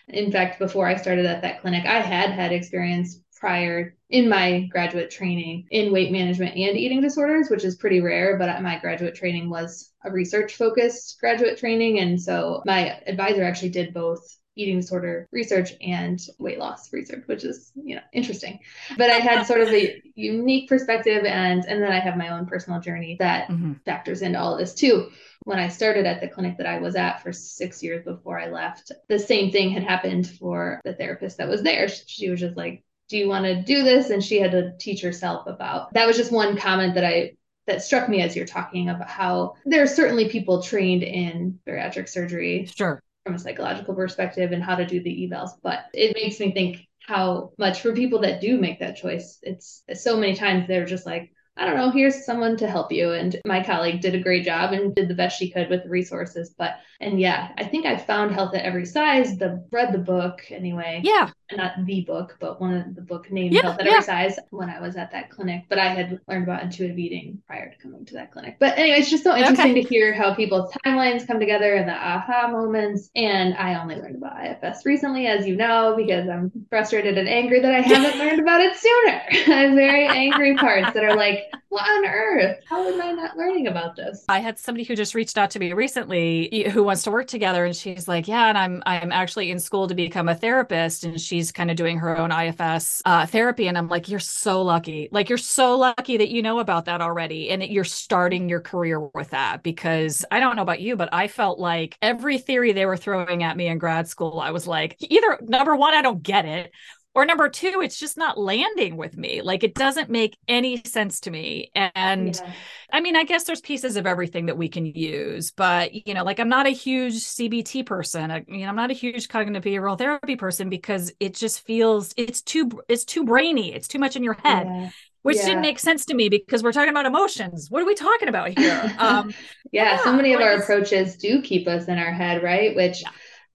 In 0.09 0.33
fact, 0.33 0.59
before 0.59 0.87
I 0.87 0.97
started 0.97 1.27
at 1.27 1.43
that 1.43 1.61
clinic, 1.61 1.85
I 1.87 2.01
had 2.01 2.31
had 2.31 2.53
experience 2.53 3.21
prior 3.43 3.97
in 4.09 4.29
my 4.29 4.69
graduate 4.71 5.11
training 5.11 5.67
in 5.71 5.93
weight 5.93 6.13
management 6.13 6.57
and 6.57 6.77
eating 6.77 7.01
disorders, 7.01 7.51
which 7.51 7.65
is 7.65 7.75
pretty 7.75 8.01
rare. 8.01 8.39
But 8.39 8.63
my 8.63 8.79
graduate 8.79 9.17
training 9.17 9.51
was 9.51 9.91
a 10.05 10.13
research 10.13 10.55
focused 10.55 11.19
graduate 11.21 11.59
training. 11.59 11.99
And 11.99 12.21
so 12.21 12.63
my 12.65 13.01
advisor 13.07 13.43
actually 13.43 13.71
did 13.71 13.93
both 13.93 14.39
eating 14.55 14.81
disorder 14.81 15.29
research 15.33 15.73
and 15.81 16.21
weight 16.39 16.59
loss 16.59 16.93
research 16.93 17.23
which 17.27 17.43
is 17.43 17.73
you 17.75 17.95
know 17.95 18.03
interesting 18.13 18.59
but 18.99 19.09
i 19.11 19.15
had 19.15 19.47
sort 19.47 19.63
of 19.63 19.69
a 19.69 20.03
unique 20.15 20.69
perspective 20.69 21.25
and 21.25 21.65
and 21.65 21.83
then 21.83 21.91
i 21.91 21.99
have 21.99 22.19
my 22.19 22.29
own 22.29 22.45
personal 22.45 22.79
journey 22.79 23.17
that 23.19 23.49
mm-hmm. 23.49 23.73
factors 23.87 24.21
into 24.21 24.39
all 24.39 24.53
of 24.53 24.59
this 24.59 24.75
too 24.75 25.09
when 25.45 25.59
I 25.59 25.69
started 25.69 26.07
at 26.07 26.21
the 26.21 26.29
clinic 26.29 26.59
that 26.59 26.67
I 26.67 26.79
was 26.79 26.97
at 26.97 27.23
for 27.23 27.33
six 27.33 27.83
years 27.83 28.05
before 28.05 28.39
I 28.39 28.49
left, 28.49 28.93
the 29.09 29.19
same 29.19 29.51
thing 29.51 29.71
had 29.71 29.83
happened 29.83 30.29
for 30.29 30.81
the 30.85 30.95
therapist 30.95 31.39
that 31.39 31.49
was 31.49 31.63
there. 31.63 31.89
She 31.89 32.31
was 32.31 32.41
just 32.41 32.57
like, 32.57 32.85
Do 33.09 33.17
you 33.17 33.29
want 33.29 33.45
to 33.45 33.63
do 33.63 33.83
this? 33.83 34.11
And 34.11 34.23
she 34.23 34.41
had 34.41 34.53
to 34.53 34.77
teach 34.79 35.03
herself 35.03 35.47
about 35.47 35.93
that 35.95 36.07
was 36.07 36.17
just 36.17 36.33
one 36.33 36.57
comment 36.57 36.95
that 36.95 37.05
I 37.05 37.33
that 37.67 37.83
struck 37.83 38.09
me 38.09 38.21
as 38.23 38.35
you're 38.35 38.47
talking 38.47 38.89
about 38.89 39.09
how 39.09 39.55
there 39.65 39.83
are 39.83 39.87
certainly 39.89 40.29
people 40.29 40.63
trained 40.63 41.03
in 41.03 41.61
bariatric 41.67 42.09
surgery. 42.09 42.69
Sure. 42.75 43.03
From 43.25 43.37
a 43.37 43.39
psychological 43.39 43.95
perspective 43.95 44.51
and 44.51 44.63
how 44.63 44.75
to 44.75 44.85
do 44.85 45.01
the 45.01 45.29
evals. 45.29 45.51
But 45.63 45.85
it 45.95 46.17
makes 46.17 46.41
me 46.41 46.51
think 46.51 46.89
how 47.07 47.53
much 47.57 47.81
for 47.81 47.93
people 47.93 48.21
that 48.21 48.41
do 48.41 48.59
make 48.59 48.81
that 48.81 48.97
choice, 48.97 49.39
it's 49.43 49.85
so 49.95 50.17
many 50.17 50.35
times 50.35 50.67
they're 50.67 50.87
just 50.87 51.07
like, 51.07 51.33
I 51.57 51.67
don't 51.67 51.77
know, 51.77 51.91
here's 51.91 52.25
someone 52.25 52.57
to 52.59 52.67
help 52.67 52.91
you. 52.91 53.13
And 53.13 53.37
my 53.45 53.63
colleague 53.63 54.01
did 54.01 54.15
a 54.15 54.23
great 54.23 54.45
job 54.45 54.73
and 54.73 54.95
did 54.95 55.09
the 55.09 55.15
best 55.15 55.39
she 55.39 55.51
could 55.51 55.69
with 55.69 55.83
the 55.85 55.91
resources. 55.91 56.55
But, 56.57 56.77
and 57.01 57.21
yeah, 57.21 57.51
I 57.59 57.65
think 57.65 57.85
I 57.85 57.97
found 57.99 58.33
Health 58.33 58.55
at 58.55 58.65
Every 58.65 58.87
Size, 58.87 59.37
the 59.37 59.67
read 59.71 59.93
the 59.93 59.99
book 59.99 60.41
anyway. 60.51 61.03
Yeah. 61.05 61.29
Not 61.57 61.85
the 61.85 62.03
book, 62.03 62.37
but 62.41 62.61
one 62.61 62.75
of 62.75 62.95
the 62.95 63.03
book 63.03 63.31
named 63.31 63.55
yeah, 63.55 63.63
Health 63.63 63.81
at 63.81 63.87
yeah. 63.87 63.93
Every 63.93 64.05
Size 64.05 64.39
when 64.51 64.71
I 64.71 64.81
was 64.81 64.97
at 64.97 65.11
that 65.13 65.31
clinic. 65.31 65.65
But 65.69 65.79
I 65.79 65.89
had 65.89 66.21
learned 66.29 66.45
about 66.45 66.63
intuitive 66.63 66.99
eating 66.99 67.43
prior 67.47 67.71
to 67.71 67.79
coming 67.79 68.05
to 68.07 68.15
that 68.15 68.33
clinic. 68.33 68.57
But 68.59 68.79
anyway, 68.79 68.99
it's 68.99 69.11
just 69.11 69.25
so 69.25 69.37
interesting 69.37 69.73
okay. 69.73 69.83
to 69.83 69.89
hear 69.89 70.13
how 70.13 70.35
people's 70.35 70.73
timelines 70.85 71.27
come 71.27 71.39
together 71.39 71.75
and 71.75 71.89
the 71.89 71.95
aha 71.95 72.49
moments. 72.49 73.11
And 73.15 73.55
I 73.55 73.81
only 73.81 73.97
learned 73.97 74.17
about 74.17 74.45
IFS 74.45 74.85
recently, 74.85 75.27
as 75.27 75.47
you 75.47 75.57
know, 75.57 75.95
because 75.97 76.29
I'm 76.29 76.51
frustrated 76.69 77.19
and 77.19 77.29
angry 77.29 77.61
that 77.61 77.75
I 77.75 77.81
haven't 77.81 78.19
learned 78.25 78.41
about 78.41 78.61
it 78.61 78.77
sooner. 78.77 79.23
I 79.55 79.63
have 79.63 79.75
very 79.75 80.07
angry 80.07 80.57
parts 80.57 80.93
that 80.95 81.05
are 81.05 81.17
like, 81.17 81.45
what 81.73 81.89
on 81.89 82.05
earth? 82.05 82.59
How 82.69 82.87
am 82.87 83.01
I 83.01 83.13
not 83.13 83.35
learning 83.39 83.67
about 83.67 83.97
this? 83.97 84.27
I 84.29 84.41
had 84.41 84.59
somebody 84.59 84.85
who 84.85 84.95
just 84.95 85.15
reached 85.15 85.39
out 85.39 85.51
to 85.53 85.59
me 85.59 85.73
recently 85.73 86.69
who 86.71 86.85
wants 86.85 87.03
to 87.05 87.11
work 87.11 87.29
together 87.29 87.65
and 87.65 87.75
she's 87.75 88.07
like, 88.07 88.29
Yeah, 88.29 88.49
and 88.51 88.59
I'm 88.59 88.83
I'm 88.85 89.11
actually 89.11 89.51
in 89.51 89.59
school 89.59 89.89
to 89.89 89.95
become 89.95 90.29
a 90.29 90.35
therapist 90.35 91.03
and 91.05 91.19
she's 91.19 91.42
kind 91.51 91.71
of 91.71 91.77
doing 91.77 91.99
her 91.99 92.17
own 92.17 92.31
IFS 92.31 93.03
uh, 93.05 93.27
therapy. 93.27 93.67
And 93.67 93.77
I'm 93.77 93.89
like, 93.89 94.09
You're 94.09 94.21
so 94.21 94.63
lucky. 94.63 95.09
Like 95.11 95.29
you're 95.29 95.39
so 95.39 95.77
lucky 95.77 96.19
that 96.19 96.29
you 96.29 96.43
know 96.43 96.61
about 96.61 96.85
that 96.85 97.01
already 97.01 97.51
and 97.51 97.63
that 97.63 97.71
you're 97.71 97.85
starting 97.85 98.49
your 98.49 98.61
career 98.61 99.01
with 99.01 99.31
that 99.31 99.63
because 99.63 100.25
I 100.31 100.39
don't 100.41 100.57
know 100.57 100.63
about 100.63 100.81
you, 100.81 100.97
but 100.97 101.09
I 101.13 101.27
felt 101.29 101.59
like 101.59 101.97
every 102.03 102.39
theory 102.39 102.73
they 102.73 102.87
were 102.87 102.97
throwing 102.97 103.43
at 103.43 103.57
me 103.57 103.67
in 103.67 103.79
grad 103.79 104.07
school, 104.09 104.39
I 104.39 104.51
was 104.51 104.67
like, 104.67 104.97
either 105.01 105.39
number 105.43 105.75
one, 105.75 105.95
I 105.95 106.03
don't 106.03 106.23
get 106.23 106.45
it 106.45 106.73
or 107.15 107.25
number 107.25 107.49
two 107.49 107.81
it's 107.83 107.99
just 107.99 108.17
not 108.17 108.39
landing 108.39 108.97
with 108.97 109.17
me 109.17 109.43
like 109.43 109.63
it 109.65 109.75
doesn't 109.75 110.11
make 110.11 110.37
any 110.49 110.81
sense 110.85 111.21
to 111.21 111.31
me 111.31 111.71
and 111.75 112.37
yeah. 112.37 112.53
i 112.93 113.01
mean 113.01 113.17
i 113.17 113.25
guess 113.25 113.45
there's 113.45 113.61
pieces 113.61 113.97
of 113.97 114.07
everything 114.07 114.47
that 114.47 114.57
we 114.57 114.69
can 114.69 114.87
use 114.87 115.51
but 115.51 115.93
you 116.07 116.15
know 116.15 116.25
like 116.25 116.41
i'm 116.41 116.49
not 116.49 116.67
a 116.67 116.71
huge 116.71 117.15
cbt 117.15 117.85
person 117.85 118.31
I, 118.31 118.45
know 118.49 118.67
i'm 118.67 118.77
not 118.77 118.91
a 118.91 118.95
huge 118.95 119.29
cognitive 119.29 119.63
behavioral 119.63 119.99
therapy 119.99 120.37
person 120.37 120.69
because 120.69 121.13
it 121.21 121.35
just 121.35 121.65
feels 121.67 122.15
it's 122.17 122.43
too 122.43 122.71
it's 122.89 123.05
too 123.05 123.25
brainy 123.25 123.75
it's 123.75 123.89
too 123.89 123.99
much 123.99 124.17
in 124.17 124.23
your 124.23 124.37
head 124.43 124.67
yeah 124.67 124.91
which 125.23 125.37
yeah. 125.37 125.47
didn't 125.47 125.63
make 125.63 125.79
sense 125.79 126.05
to 126.07 126.15
me 126.15 126.29
because 126.29 126.65
we're 126.65 126.73
talking 126.73 126.91
about 126.91 127.07
emotions. 127.07 127.71
What 127.71 127.81
are 127.81 127.87
we 127.87 127.95
talking 127.95 128.29
about 128.29 128.59
here? 128.59 128.81
Um, 128.99 129.33
yeah, 129.71 130.03
so 130.03 130.13
many 130.13 130.33
of 130.33 130.41
our 130.41 130.55
approaches 130.55 131.17
do 131.17 131.41
keep 131.43 131.67
us 131.67 131.87
in 131.87 131.99
our 131.99 132.13
head, 132.13 132.43
right? 132.43 132.75
Which. 132.75 133.05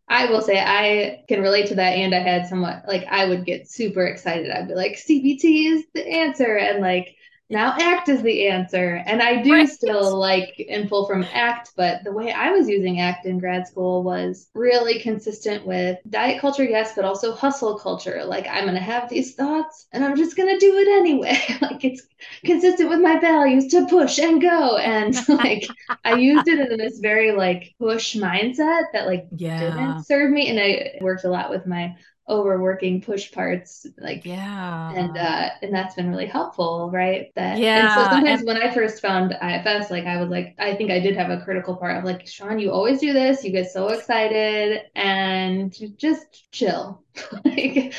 I 0.10 0.28
will 0.28 0.42
say 0.42 0.60
I 0.60 1.24
can 1.28 1.42
relate 1.42 1.68
to 1.68 1.76
that. 1.76 1.94
And 1.94 2.16
I 2.16 2.20
had 2.20 2.48
somewhat 2.48 2.84
like 2.88 3.06
I 3.10 3.26
would 3.28 3.46
get 3.46 3.70
super 3.70 4.06
excited. 4.06 4.50
I'd 4.50 4.70
be 4.70 4.76
like, 4.76 4.94
CBT 4.94 5.74
is 5.74 5.86
the 5.94 6.08
answer. 6.08 6.58
And 6.58 6.80
like 6.82 7.17
now 7.50 7.76
act 7.80 8.10
is 8.10 8.22
the 8.24 8.48
answer 8.48 9.02
and 9.06 9.22
i 9.22 9.42
do 9.42 9.54
right. 9.54 9.70
still 9.70 10.18
like 10.18 10.66
and 10.70 10.90
pull 10.90 11.08
from 11.08 11.26
act 11.32 11.72
but 11.78 12.04
the 12.04 12.12
way 12.12 12.32
i 12.32 12.52
was 12.52 12.68
using 12.68 13.00
act 13.00 13.26
in 13.26 13.40
grad 13.40 13.66
school 13.66 14.04
was 14.04 14.50
really 14.54 15.00
consistent 15.00 15.66
with 15.66 15.98
diet 16.10 16.42
culture 16.42 16.64
yes 16.64 16.94
but 16.96 17.06
also 17.06 17.34
hustle 17.34 17.80
culture 17.80 18.24
like 18.26 18.48
i'm 18.48 18.66
gonna 18.66 18.80
have 18.80 19.10
these 19.10 19.36
thoughts 19.36 19.88
and 19.94 20.04
i'm 20.04 20.18
just 20.18 20.36
gonna 20.36 20.60
do 20.60 20.78
it 20.78 20.88
anyway 20.88 21.40
like 21.62 21.84
it's 21.86 22.04
consistent 22.44 22.90
with 22.90 23.00
my 23.00 23.20
values 23.20 23.68
to 23.68 23.88
push 23.88 24.20
and 24.20 24.42
go 24.42 24.78
and 24.78 25.16
like 25.30 25.66
i 26.04 26.16
used 26.16 26.48
it 26.48 26.72
in 26.72 26.78
this 26.78 27.00
very 27.00 27.32
like 27.32 27.74
push 27.80 28.16
mindset 28.16 28.84
that 28.94 29.08
like 29.08 29.28
yeah. 29.36 29.60
didn't 29.60 30.04
serve 30.04 30.30
me 30.32 30.50
and 30.50 30.60
i 30.60 30.98
worked 31.02 31.24
a 31.24 31.30
lot 31.30 31.50
with 31.50 31.66
my 31.66 31.96
overworking 32.30 33.02
push 33.02 33.32
parts 33.32 33.86
like 33.98 34.26
yeah. 34.26 34.92
and 34.94 35.18
uh 35.18 35.50
and 35.62 35.74
that's 35.74 35.96
been 35.96 36.10
really 36.10 36.26
helpful 36.26 36.90
right? 36.94 37.28
That 37.36 37.58
yeah 37.58 37.78
and 37.78 37.90
so 37.94 38.10
sometimes 38.10 38.42
and- 38.42 38.48
when 38.48 38.58
i 38.58 38.74
first 38.74 39.02
found 39.02 39.32
ifs 39.32 39.90
like 39.92 40.06
i 40.06 40.20
was 40.20 40.30
like 40.30 40.56
i 40.60 40.76
think 40.76 40.92
i 40.92 41.00
did 41.00 41.16
have 41.16 41.30
a 41.30 41.42
critical 41.44 41.76
part 41.78 41.98
of 41.98 42.04
like 42.04 42.28
sean 42.28 42.60
you 42.60 42.72
always 42.72 43.00
do 43.00 43.14
this. 43.14 43.44
You 43.44 43.52
get 43.52 43.72
so 43.72 43.90
excited 43.90 44.82
and 44.96 45.74
just 45.98 46.52
chill. 46.52 47.04
Like 47.46 47.94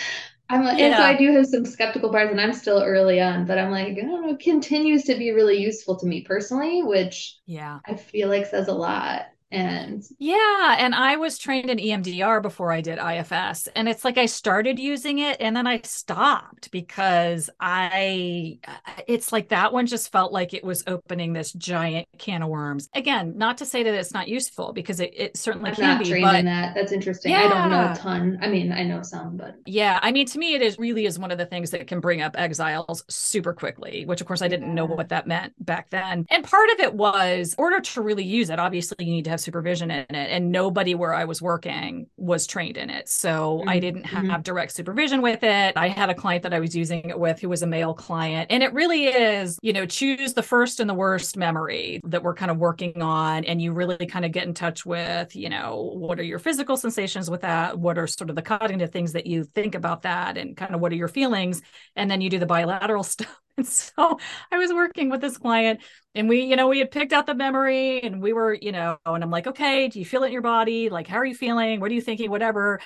I'm 0.50 0.64
like, 0.64 0.78
yeah. 0.78 0.86
and 0.86 0.96
so 0.96 1.02
I 1.02 1.14
do 1.16 1.30
have 1.32 1.46
some 1.46 1.66
skeptical 1.66 2.10
parts, 2.10 2.30
and 2.30 2.40
I'm 2.40 2.54
still 2.54 2.82
early 2.82 3.20
on, 3.20 3.44
but 3.46 3.58
I'm 3.58 3.70
like, 3.70 3.88
I 3.88 4.00
don't 4.00 4.26
know, 4.26 4.36
continues 4.36 5.04
to 5.04 5.14
be 5.14 5.30
really 5.32 5.58
useful 5.58 5.98
to 5.98 6.06
me 6.06 6.22
personally, 6.22 6.82
which 6.82 7.36
yeah, 7.46 7.80
I 7.86 7.96
feel 7.96 8.28
like 8.28 8.46
says 8.46 8.68
a 8.68 8.72
lot. 8.72 9.26
And 9.50 10.04
yeah, 10.18 10.76
and 10.78 10.94
I 10.94 11.16
was 11.16 11.38
trained 11.38 11.70
in 11.70 11.78
EMDR 11.78 12.42
before 12.42 12.70
I 12.70 12.82
did 12.82 12.98
IFS. 12.98 13.66
And 13.68 13.88
it's 13.88 14.04
like 14.04 14.18
I 14.18 14.26
started 14.26 14.78
using 14.78 15.20
it 15.20 15.38
and 15.40 15.56
then 15.56 15.66
I 15.66 15.80
stopped 15.84 16.70
because 16.70 17.48
I, 17.58 18.58
it's 19.06 19.32
like 19.32 19.48
that 19.48 19.72
one 19.72 19.86
just 19.86 20.12
felt 20.12 20.32
like 20.32 20.52
it 20.52 20.64
was 20.64 20.84
opening 20.86 21.32
this 21.32 21.52
giant 21.52 22.08
can 22.18 22.42
of 22.42 22.50
worms. 22.50 22.90
Again, 22.94 23.38
not 23.38 23.58
to 23.58 23.66
say 23.66 23.82
that 23.82 23.94
it's 23.94 24.12
not 24.12 24.28
useful 24.28 24.74
because 24.74 25.00
it, 25.00 25.14
it 25.16 25.36
certainly 25.36 25.70
I'm 25.70 25.76
can 25.76 25.84
not 25.84 25.98
be. 26.00 26.10
Trained 26.10 26.24
but 26.24 26.34
in 26.36 26.44
that. 26.44 26.74
That's 26.74 26.92
interesting. 26.92 27.32
Yeah. 27.32 27.44
I 27.44 27.48
don't 27.48 27.70
know 27.70 27.92
a 27.92 27.96
ton. 27.96 28.38
I 28.42 28.48
mean, 28.48 28.70
I 28.70 28.82
know 28.82 29.02
some, 29.02 29.38
but 29.38 29.56
yeah, 29.64 29.98
I 30.02 30.12
mean, 30.12 30.26
to 30.26 30.38
me, 30.38 30.54
it 30.54 30.62
is 30.62 30.78
really 30.78 31.06
is 31.06 31.18
one 31.18 31.30
of 31.30 31.38
the 31.38 31.46
things 31.46 31.70
that 31.70 31.86
can 31.86 32.00
bring 32.00 32.20
up 32.20 32.38
exiles 32.38 33.02
super 33.08 33.54
quickly, 33.54 34.04
which 34.04 34.20
of 34.20 34.26
course 34.26 34.42
I 34.42 34.48
didn't 34.48 34.68
yeah. 34.68 34.74
know 34.74 34.84
what 34.84 35.08
that 35.08 35.26
meant 35.26 35.54
back 35.64 35.88
then. 35.88 36.26
And 36.30 36.44
part 36.44 36.68
of 36.70 36.80
it 36.80 36.92
was 36.92 37.54
in 37.54 37.62
order 37.62 37.80
to 37.80 38.02
really 38.02 38.24
use 38.24 38.50
it, 38.50 38.58
obviously 38.58 39.06
you 39.06 39.12
need 39.12 39.24
to 39.24 39.30
have 39.30 39.37
supervision 39.38 39.90
in 39.90 40.00
it 40.00 40.14
and 40.14 40.50
nobody 40.52 40.94
where 40.94 41.14
I 41.14 41.24
was 41.24 41.40
working 41.40 42.06
was 42.16 42.46
trained 42.46 42.76
in 42.76 42.90
it. 42.90 43.08
So 43.08 43.58
mm-hmm. 43.58 43.68
I 43.68 43.78
didn't 43.78 44.04
have 44.04 44.24
mm-hmm. 44.24 44.42
direct 44.42 44.72
supervision 44.72 45.22
with 45.22 45.42
it. 45.42 45.76
I 45.76 45.88
had 45.88 46.10
a 46.10 46.14
client 46.14 46.42
that 46.42 46.54
I 46.54 46.60
was 46.60 46.74
using 46.76 47.08
it 47.10 47.18
with 47.18 47.40
who 47.40 47.48
was 47.48 47.62
a 47.62 47.66
male 47.66 47.94
client. 47.94 48.48
And 48.50 48.62
it 48.62 48.72
really 48.72 49.06
is, 49.06 49.58
you 49.62 49.72
know, 49.72 49.86
choose 49.86 50.34
the 50.34 50.42
first 50.42 50.80
and 50.80 50.88
the 50.88 50.94
worst 50.94 51.36
memory 51.36 52.00
that 52.04 52.22
we're 52.22 52.34
kind 52.34 52.50
of 52.50 52.58
working 52.58 53.02
on. 53.02 53.44
And 53.44 53.60
you 53.60 53.72
really 53.72 54.06
kind 54.06 54.24
of 54.24 54.32
get 54.32 54.46
in 54.46 54.54
touch 54.54 54.84
with, 54.84 55.34
you 55.34 55.48
know, 55.48 55.92
what 55.94 56.18
are 56.18 56.24
your 56.24 56.38
physical 56.38 56.76
sensations 56.76 57.30
with 57.30 57.42
that? 57.42 57.78
What 57.78 57.98
are 57.98 58.06
sort 58.06 58.30
of 58.30 58.36
the 58.36 58.42
cognitive 58.42 58.90
things 58.90 59.12
that 59.12 59.26
you 59.26 59.44
think 59.44 59.74
about 59.74 60.02
that? 60.02 60.36
And 60.36 60.56
kind 60.56 60.74
of 60.74 60.80
what 60.80 60.92
are 60.92 60.96
your 60.96 61.08
feelings? 61.08 61.62
And 61.96 62.10
then 62.10 62.20
you 62.20 62.30
do 62.30 62.38
the 62.38 62.46
bilateral 62.46 63.02
stuff 63.04 63.40
and 63.58 63.66
so 63.66 64.18
I 64.52 64.56
was 64.56 64.72
working 64.72 65.10
with 65.10 65.20
this 65.20 65.36
client 65.36 65.80
and 66.18 66.28
we, 66.28 66.42
you 66.42 66.56
know, 66.56 66.66
we 66.66 66.80
had 66.80 66.90
picked 66.90 67.12
out 67.12 67.26
the 67.26 67.34
memory 67.34 68.02
and 68.02 68.20
we 68.20 68.32
were, 68.32 68.52
you 68.52 68.72
know, 68.72 68.98
and 69.06 69.22
I'm 69.22 69.30
like, 69.30 69.46
okay, 69.46 69.86
do 69.86 70.00
you 70.00 70.04
feel 70.04 70.24
it 70.24 70.26
in 70.26 70.32
your 70.32 70.42
body? 70.42 70.88
Like, 70.88 71.06
how 71.06 71.18
are 71.18 71.24
you 71.24 71.34
feeling? 71.34 71.78
What 71.78 71.92
are 71.92 71.94
you 71.94 72.00
thinking? 72.00 72.28
Whatever. 72.28 72.80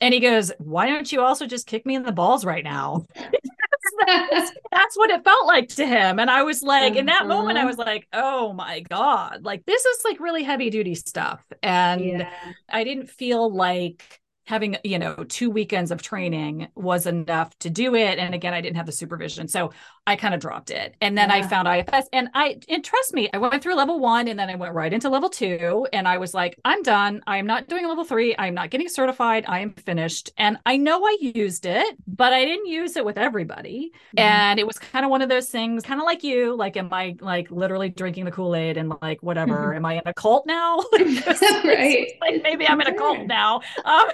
And 0.00 0.14
he 0.14 0.20
goes, 0.20 0.52
why 0.58 0.86
don't 0.86 1.10
you 1.10 1.20
also 1.20 1.46
just 1.46 1.66
kick 1.66 1.84
me 1.84 1.96
in 1.96 2.04
the 2.04 2.12
balls 2.12 2.44
right 2.44 2.62
now? 2.62 3.04
that's, 4.06 4.52
that's, 4.70 4.96
what 4.96 5.10
it 5.10 5.24
felt 5.24 5.48
like 5.48 5.68
to 5.70 5.84
him. 5.84 6.20
And 6.20 6.30
I 6.30 6.44
was 6.44 6.62
like, 6.62 6.92
uh-huh. 6.92 7.00
in 7.00 7.06
that 7.06 7.26
moment, 7.26 7.58
I 7.58 7.62
uh-huh. 7.62 7.68
was 7.68 7.78
like, 7.78 8.06
oh 8.12 8.52
my 8.52 8.80
God, 8.88 9.42
like 9.42 9.64
this 9.66 9.84
is 9.84 10.04
like 10.04 10.20
really 10.20 10.44
heavy 10.44 10.70
duty 10.70 10.94
stuff. 10.94 11.44
And 11.64 12.00
yeah. 12.00 12.30
I 12.68 12.84
didn't 12.84 13.10
feel 13.10 13.52
like 13.52 14.20
having 14.46 14.76
you 14.84 14.98
know 14.98 15.24
two 15.28 15.50
weekends 15.50 15.90
of 15.90 16.00
training 16.00 16.68
was 16.74 17.06
enough 17.06 17.56
to 17.58 17.68
do 17.68 17.94
it. 17.94 18.18
And 18.18 18.34
again 18.34 18.54
i 18.54 18.60
didn't 18.60 18.76
have 18.76 18.86
the 18.86 18.92
supervision 18.92 19.48
so 19.48 19.72
i 20.06 20.16
kind 20.16 20.34
of 20.34 20.40
dropped 20.40 20.70
it. 20.70 20.94
And 21.00 21.18
then 21.18 21.28
yeah. 21.28 21.36
i 21.36 21.42
found 21.42 21.68
ifs 21.68 22.08
and 22.12 22.28
i 22.34 22.58
and 22.68 22.84
trust 22.84 23.12
me 23.12 23.28
i 23.34 23.38
went 23.38 23.62
through 23.62 23.74
level 23.74 23.98
one 23.98 24.28
and 24.28 24.38
then 24.38 24.48
i 24.48 24.54
went 24.54 24.74
right 24.74 24.92
into 24.92 25.08
level 25.08 25.28
two 25.28 25.86
and 25.92 26.08
i 26.08 26.16
was 26.16 26.32
like 26.32 26.58
i'm 26.64 26.82
done. 26.82 27.22
I'm 27.26 27.46
not 27.46 27.68
doing 27.68 27.86
level 27.86 28.04
three. 28.04 28.34
I'm 28.38 28.54
not 28.54 28.70
getting 28.70 28.88
certified. 28.88 29.44
I 29.48 29.60
am 29.60 29.72
finished. 29.72 30.30
And 30.38 30.58
i 30.64 30.76
know 30.76 31.04
i 31.04 31.16
used 31.20 31.66
it 31.66 31.96
but 32.06 32.32
i 32.32 32.44
didn't 32.44 32.66
use 32.66 32.96
it 32.96 33.04
with 33.04 33.18
everybody. 33.18 33.92
Mm-hmm. 34.16 34.18
and 34.20 34.60
it 34.60 34.66
was 34.66 34.78
kind 34.78 35.04
of 35.04 35.10
one 35.10 35.22
of 35.22 35.28
those 35.28 35.48
things 35.48 35.82
kind 35.82 36.00
of 36.00 36.04
like 36.04 36.22
you 36.22 36.54
like 36.54 36.76
am 36.76 36.92
i 36.92 37.16
like 37.20 37.50
literally 37.50 37.88
drinking 37.88 38.24
the 38.24 38.30
kool-aid 38.30 38.76
and 38.76 38.92
like 39.02 39.22
whatever? 39.22 39.68
Mm-hmm. 39.68 39.76
am 39.76 39.84
i 39.86 39.94
in 39.94 40.02
a 40.06 40.14
cult 40.14 40.46
now? 40.46 40.78
Right. 41.64 42.12
like 42.20 42.42
maybe 42.42 42.66
i'm 42.66 42.80
in 42.80 42.86
a 42.86 42.94
cult 42.94 43.26
now. 43.26 43.60
Um, 43.84 44.06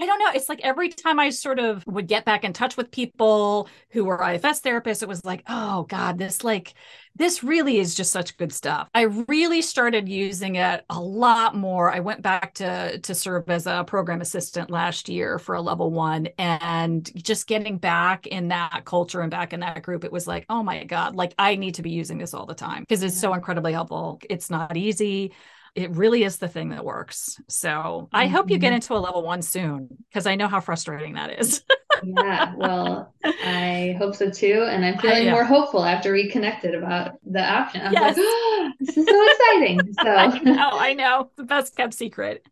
I 0.00 0.06
don't 0.06 0.18
know. 0.18 0.30
It's 0.34 0.48
like 0.48 0.60
every 0.62 0.88
time 0.88 1.20
I 1.20 1.28
sort 1.28 1.58
of 1.58 1.86
would 1.86 2.06
get 2.06 2.24
back 2.24 2.42
in 2.42 2.54
touch 2.54 2.78
with 2.78 2.90
people 2.90 3.68
who 3.90 4.06
were 4.06 4.16
IFS 4.16 4.62
therapists, 4.62 5.02
it 5.02 5.08
was 5.08 5.26
like, 5.26 5.42
oh 5.46 5.82
God, 5.84 6.16
this 6.16 6.42
like 6.42 6.72
this 7.16 7.44
really 7.44 7.78
is 7.78 7.94
just 7.94 8.10
such 8.10 8.38
good 8.38 8.50
stuff. 8.50 8.88
I 8.94 9.02
really 9.28 9.60
started 9.60 10.08
using 10.08 10.56
it 10.56 10.86
a 10.88 10.98
lot 10.98 11.54
more. 11.54 11.92
I 11.92 12.00
went 12.00 12.22
back 12.22 12.54
to 12.54 12.98
to 12.98 13.14
serve 13.14 13.50
as 13.50 13.66
a 13.66 13.84
program 13.86 14.22
assistant 14.22 14.70
last 14.70 15.10
year 15.10 15.38
for 15.38 15.54
a 15.54 15.60
level 15.60 15.90
one 15.90 16.28
and 16.38 17.10
just 17.22 17.46
getting 17.46 17.76
back 17.76 18.26
in 18.26 18.48
that 18.48 18.86
culture 18.86 19.20
and 19.20 19.30
back 19.30 19.52
in 19.52 19.60
that 19.60 19.82
group, 19.82 20.04
it 20.04 20.12
was 20.12 20.26
like, 20.26 20.46
oh 20.48 20.62
my 20.62 20.84
God, 20.84 21.14
like 21.14 21.34
I 21.38 21.56
need 21.56 21.74
to 21.74 21.82
be 21.82 21.90
using 21.90 22.16
this 22.16 22.32
all 22.32 22.46
the 22.46 22.54
time 22.54 22.84
because 22.84 23.02
it's 23.02 23.20
so 23.20 23.34
incredibly 23.34 23.74
helpful. 23.74 24.18
It's 24.30 24.48
not 24.48 24.78
easy 24.78 25.32
it 25.74 25.90
really 25.92 26.24
is 26.24 26.38
the 26.38 26.48
thing 26.48 26.70
that 26.70 26.84
works. 26.84 27.40
So 27.48 28.08
I 28.12 28.26
hope 28.26 28.50
you 28.50 28.58
get 28.58 28.68
mm-hmm. 28.68 28.76
into 28.76 28.94
a 28.94 28.98
level 28.98 29.22
one 29.22 29.42
soon 29.42 29.88
because 30.08 30.26
I 30.26 30.34
know 30.34 30.48
how 30.48 30.60
frustrating 30.60 31.14
that 31.14 31.38
is. 31.38 31.62
yeah, 32.02 32.54
well, 32.56 33.12
I 33.24 33.96
hope 33.98 34.14
so 34.14 34.30
too. 34.30 34.66
And 34.68 34.84
I'm 34.84 34.98
feeling 34.98 35.30
more 35.30 35.44
hopeful 35.44 35.84
after 35.84 36.12
we 36.12 36.28
connected 36.28 36.74
about 36.74 37.12
the 37.24 37.42
option. 37.42 37.82
I'm 37.82 37.92
yes. 37.92 38.16
like, 38.16 38.16
oh, 38.20 38.70
this 38.80 38.96
is 38.96 39.06
so 39.06 39.30
exciting. 39.30 39.80
So 40.00 40.08
I 40.08 40.38
know, 40.38 40.70
I 40.72 40.94
know. 40.94 41.30
The 41.36 41.44
best 41.44 41.76
kept 41.76 41.94
secret. 41.94 42.46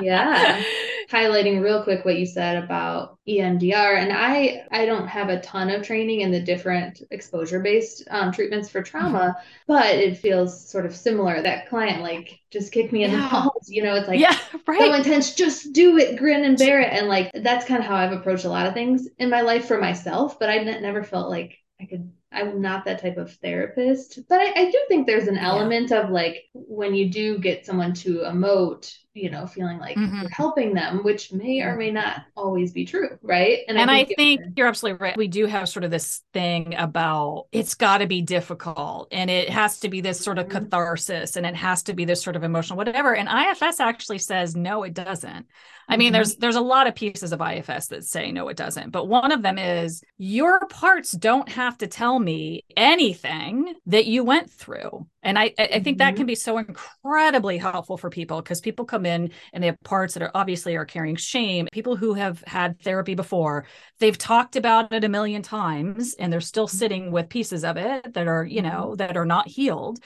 yeah. 0.00 0.62
Highlighting 1.10 1.62
real 1.62 1.82
quick 1.82 2.04
what 2.04 2.16
you 2.16 2.26
said 2.26 2.62
about 2.62 3.18
EMDR. 3.28 3.98
And 3.98 4.12
I 4.12 4.64
I 4.70 4.86
don't 4.86 5.08
have 5.08 5.28
a 5.28 5.40
ton 5.40 5.70
of 5.70 5.82
training 5.82 6.20
in 6.20 6.30
the 6.30 6.40
different 6.40 7.02
exposure-based 7.10 8.04
um, 8.10 8.32
treatments 8.32 8.68
for 8.68 8.82
trauma, 8.82 9.18
mm-hmm. 9.18 9.62
but 9.66 9.86
it 9.86 10.18
feels 10.18 10.68
sort 10.68 10.86
of 10.86 10.94
similar. 10.94 11.42
That 11.42 11.68
client 11.68 12.02
like 12.02 12.38
just 12.50 12.72
kicked 12.72 12.92
me 12.92 13.04
in 13.04 13.10
yeah. 13.10 13.28
the. 13.30 13.51
You 13.68 13.82
know, 13.82 13.94
it's 13.94 14.08
like 14.08 14.20
yeah, 14.20 14.38
right. 14.66 14.80
so 14.80 14.94
intense, 14.94 15.34
just 15.34 15.72
do 15.72 15.98
it, 15.98 16.16
grin 16.16 16.44
and 16.44 16.58
bear 16.58 16.80
it. 16.80 16.92
And 16.92 17.08
like 17.08 17.30
that's 17.34 17.64
kind 17.66 17.80
of 17.80 17.86
how 17.86 17.96
I've 17.96 18.12
approached 18.12 18.44
a 18.44 18.50
lot 18.50 18.66
of 18.66 18.74
things 18.74 19.08
in 19.18 19.30
my 19.30 19.42
life 19.42 19.66
for 19.66 19.78
myself, 19.78 20.38
but 20.38 20.50
I 20.50 20.58
n- 20.58 20.82
never 20.82 21.02
felt 21.04 21.30
like 21.30 21.58
I 21.80 21.86
could 21.86 22.12
I'm 22.32 22.62
not 22.62 22.84
that 22.86 23.00
type 23.02 23.18
of 23.18 23.34
therapist, 23.36 24.20
but 24.28 24.40
I, 24.40 24.52
I 24.62 24.70
do 24.70 24.78
think 24.88 25.06
there's 25.06 25.28
an 25.28 25.36
element 25.36 25.90
yeah. 25.90 26.00
of 26.00 26.10
like 26.10 26.44
when 26.54 26.94
you 26.94 27.10
do 27.10 27.38
get 27.38 27.66
someone 27.66 27.92
to 27.94 28.20
emote, 28.20 28.96
you 29.14 29.30
know, 29.30 29.46
feeling 29.46 29.78
like 29.78 29.96
mm-hmm. 29.96 30.20
you're 30.20 30.30
helping 30.30 30.72
them, 30.72 31.04
which 31.04 31.32
may 31.32 31.60
or 31.60 31.76
may 31.76 31.90
not 31.90 32.22
always 32.34 32.72
be 32.72 32.86
true, 32.86 33.18
right? 33.22 33.60
And, 33.68 33.76
and 33.76 33.90
I 33.90 34.04
think, 34.04 34.18
I 34.18 34.22
think 34.22 34.40
you're 34.56 34.66
absolutely 34.66 35.02
right. 35.02 35.16
We 35.16 35.28
do 35.28 35.46
have 35.46 35.68
sort 35.68 35.84
of 35.84 35.90
this 35.90 36.22
thing 36.32 36.74
about 36.76 37.46
it's 37.52 37.74
got 37.74 37.98
to 37.98 38.06
be 38.06 38.22
difficult 38.22 39.08
and 39.12 39.30
it 39.30 39.50
has 39.50 39.80
to 39.80 39.90
be 39.90 40.00
this 40.00 40.18
sort 40.18 40.38
of 40.38 40.46
mm-hmm. 40.46 40.64
catharsis 40.64 41.36
and 41.36 41.44
it 41.44 41.56
has 41.56 41.82
to 41.84 41.94
be 41.94 42.06
this 42.06 42.22
sort 42.22 42.36
of 42.36 42.42
emotional 42.42 42.78
whatever. 42.78 43.14
And 43.14 43.28
IFS 43.28 43.80
actually 43.80 44.18
says 44.18 44.56
no, 44.56 44.82
it 44.82 44.94
doesn't. 44.94 45.46
I 45.88 45.96
mean, 45.96 46.08
mm-hmm. 46.08 46.14
there's 46.14 46.36
there's 46.36 46.56
a 46.56 46.60
lot 46.60 46.86
of 46.86 46.94
pieces 46.94 47.32
of 47.32 47.42
IFS 47.42 47.88
that 47.88 48.04
say 48.04 48.32
no, 48.32 48.48
it 48.48 48.56
doesn't. 48.56 48.90
But 48.90 49.08
one 49.08 49.32
of 49.32 49.42
them 49.42 49.58
is 49.58 50.02
your 50.16 50.66
parts 50.66 51.12
don't 51.12 51.48
have 51.50 51.76
to 51.78 51.86
tell 51.86 52.18
me 52.18 52.64
anything 52.76 53.74
that 53.86 54.06
you 54.06 54.24
went 54.24 54.50
through. 54.50 55.06
And 55.22 55.38
I, 55.38 55.54
I 55.58 55.80
think 55.80 55.98
that 55.98 56.16
can 56.16 56.22
mm-hmm. 56.22 56.26
be 56.26 56.34
so 56.34 56.58
incredibly 56.58 57.58
helpful 57.58 57.96
for 57.96 58.10
people 58.10 58.40
because 58.40 58.60
people 58.60 58.84
come 58.84 59.01
in 59.06 59.30
and 59.52 59.62
they 59.62 59.68
have 59.68 59.80
parts 59.82 60.14
that 60.14 60.22
are 60.22 60.30
obviously 60.34 60.76
are 60.76 60.84
carrying 60.84 61.16
shame. 61.16 61.68
People 61.72 61.96
who 61.96 62.14
have 62.14 62.42
had 62.46 62.80
therapy 62.80 63.14
before, 63.14 63.66
they've 63.98 64.18
talked 64.18 64.56
about 64.56 64.92
it 64.92 65.04
a 65.04 65.08
million 65.08 65.42
times 65.42 66.14
and 66.18 66.32
they're 66.32 66.40
still 66.40 66.66
mm-hmm. 66.66 66.76
sitting 66.76 67.12
with 67.12 67.28
pieces 67.28 67.64
of 67.64 67.76
it 67.76 68.14
that 68.14 68.26
are, 68.26 68.44
you 68.44 68.62
know, 68.62 68.94
that 68.96 69.16
are 69.16 69.26
not 69.26 69.48
healed 69.48 69.98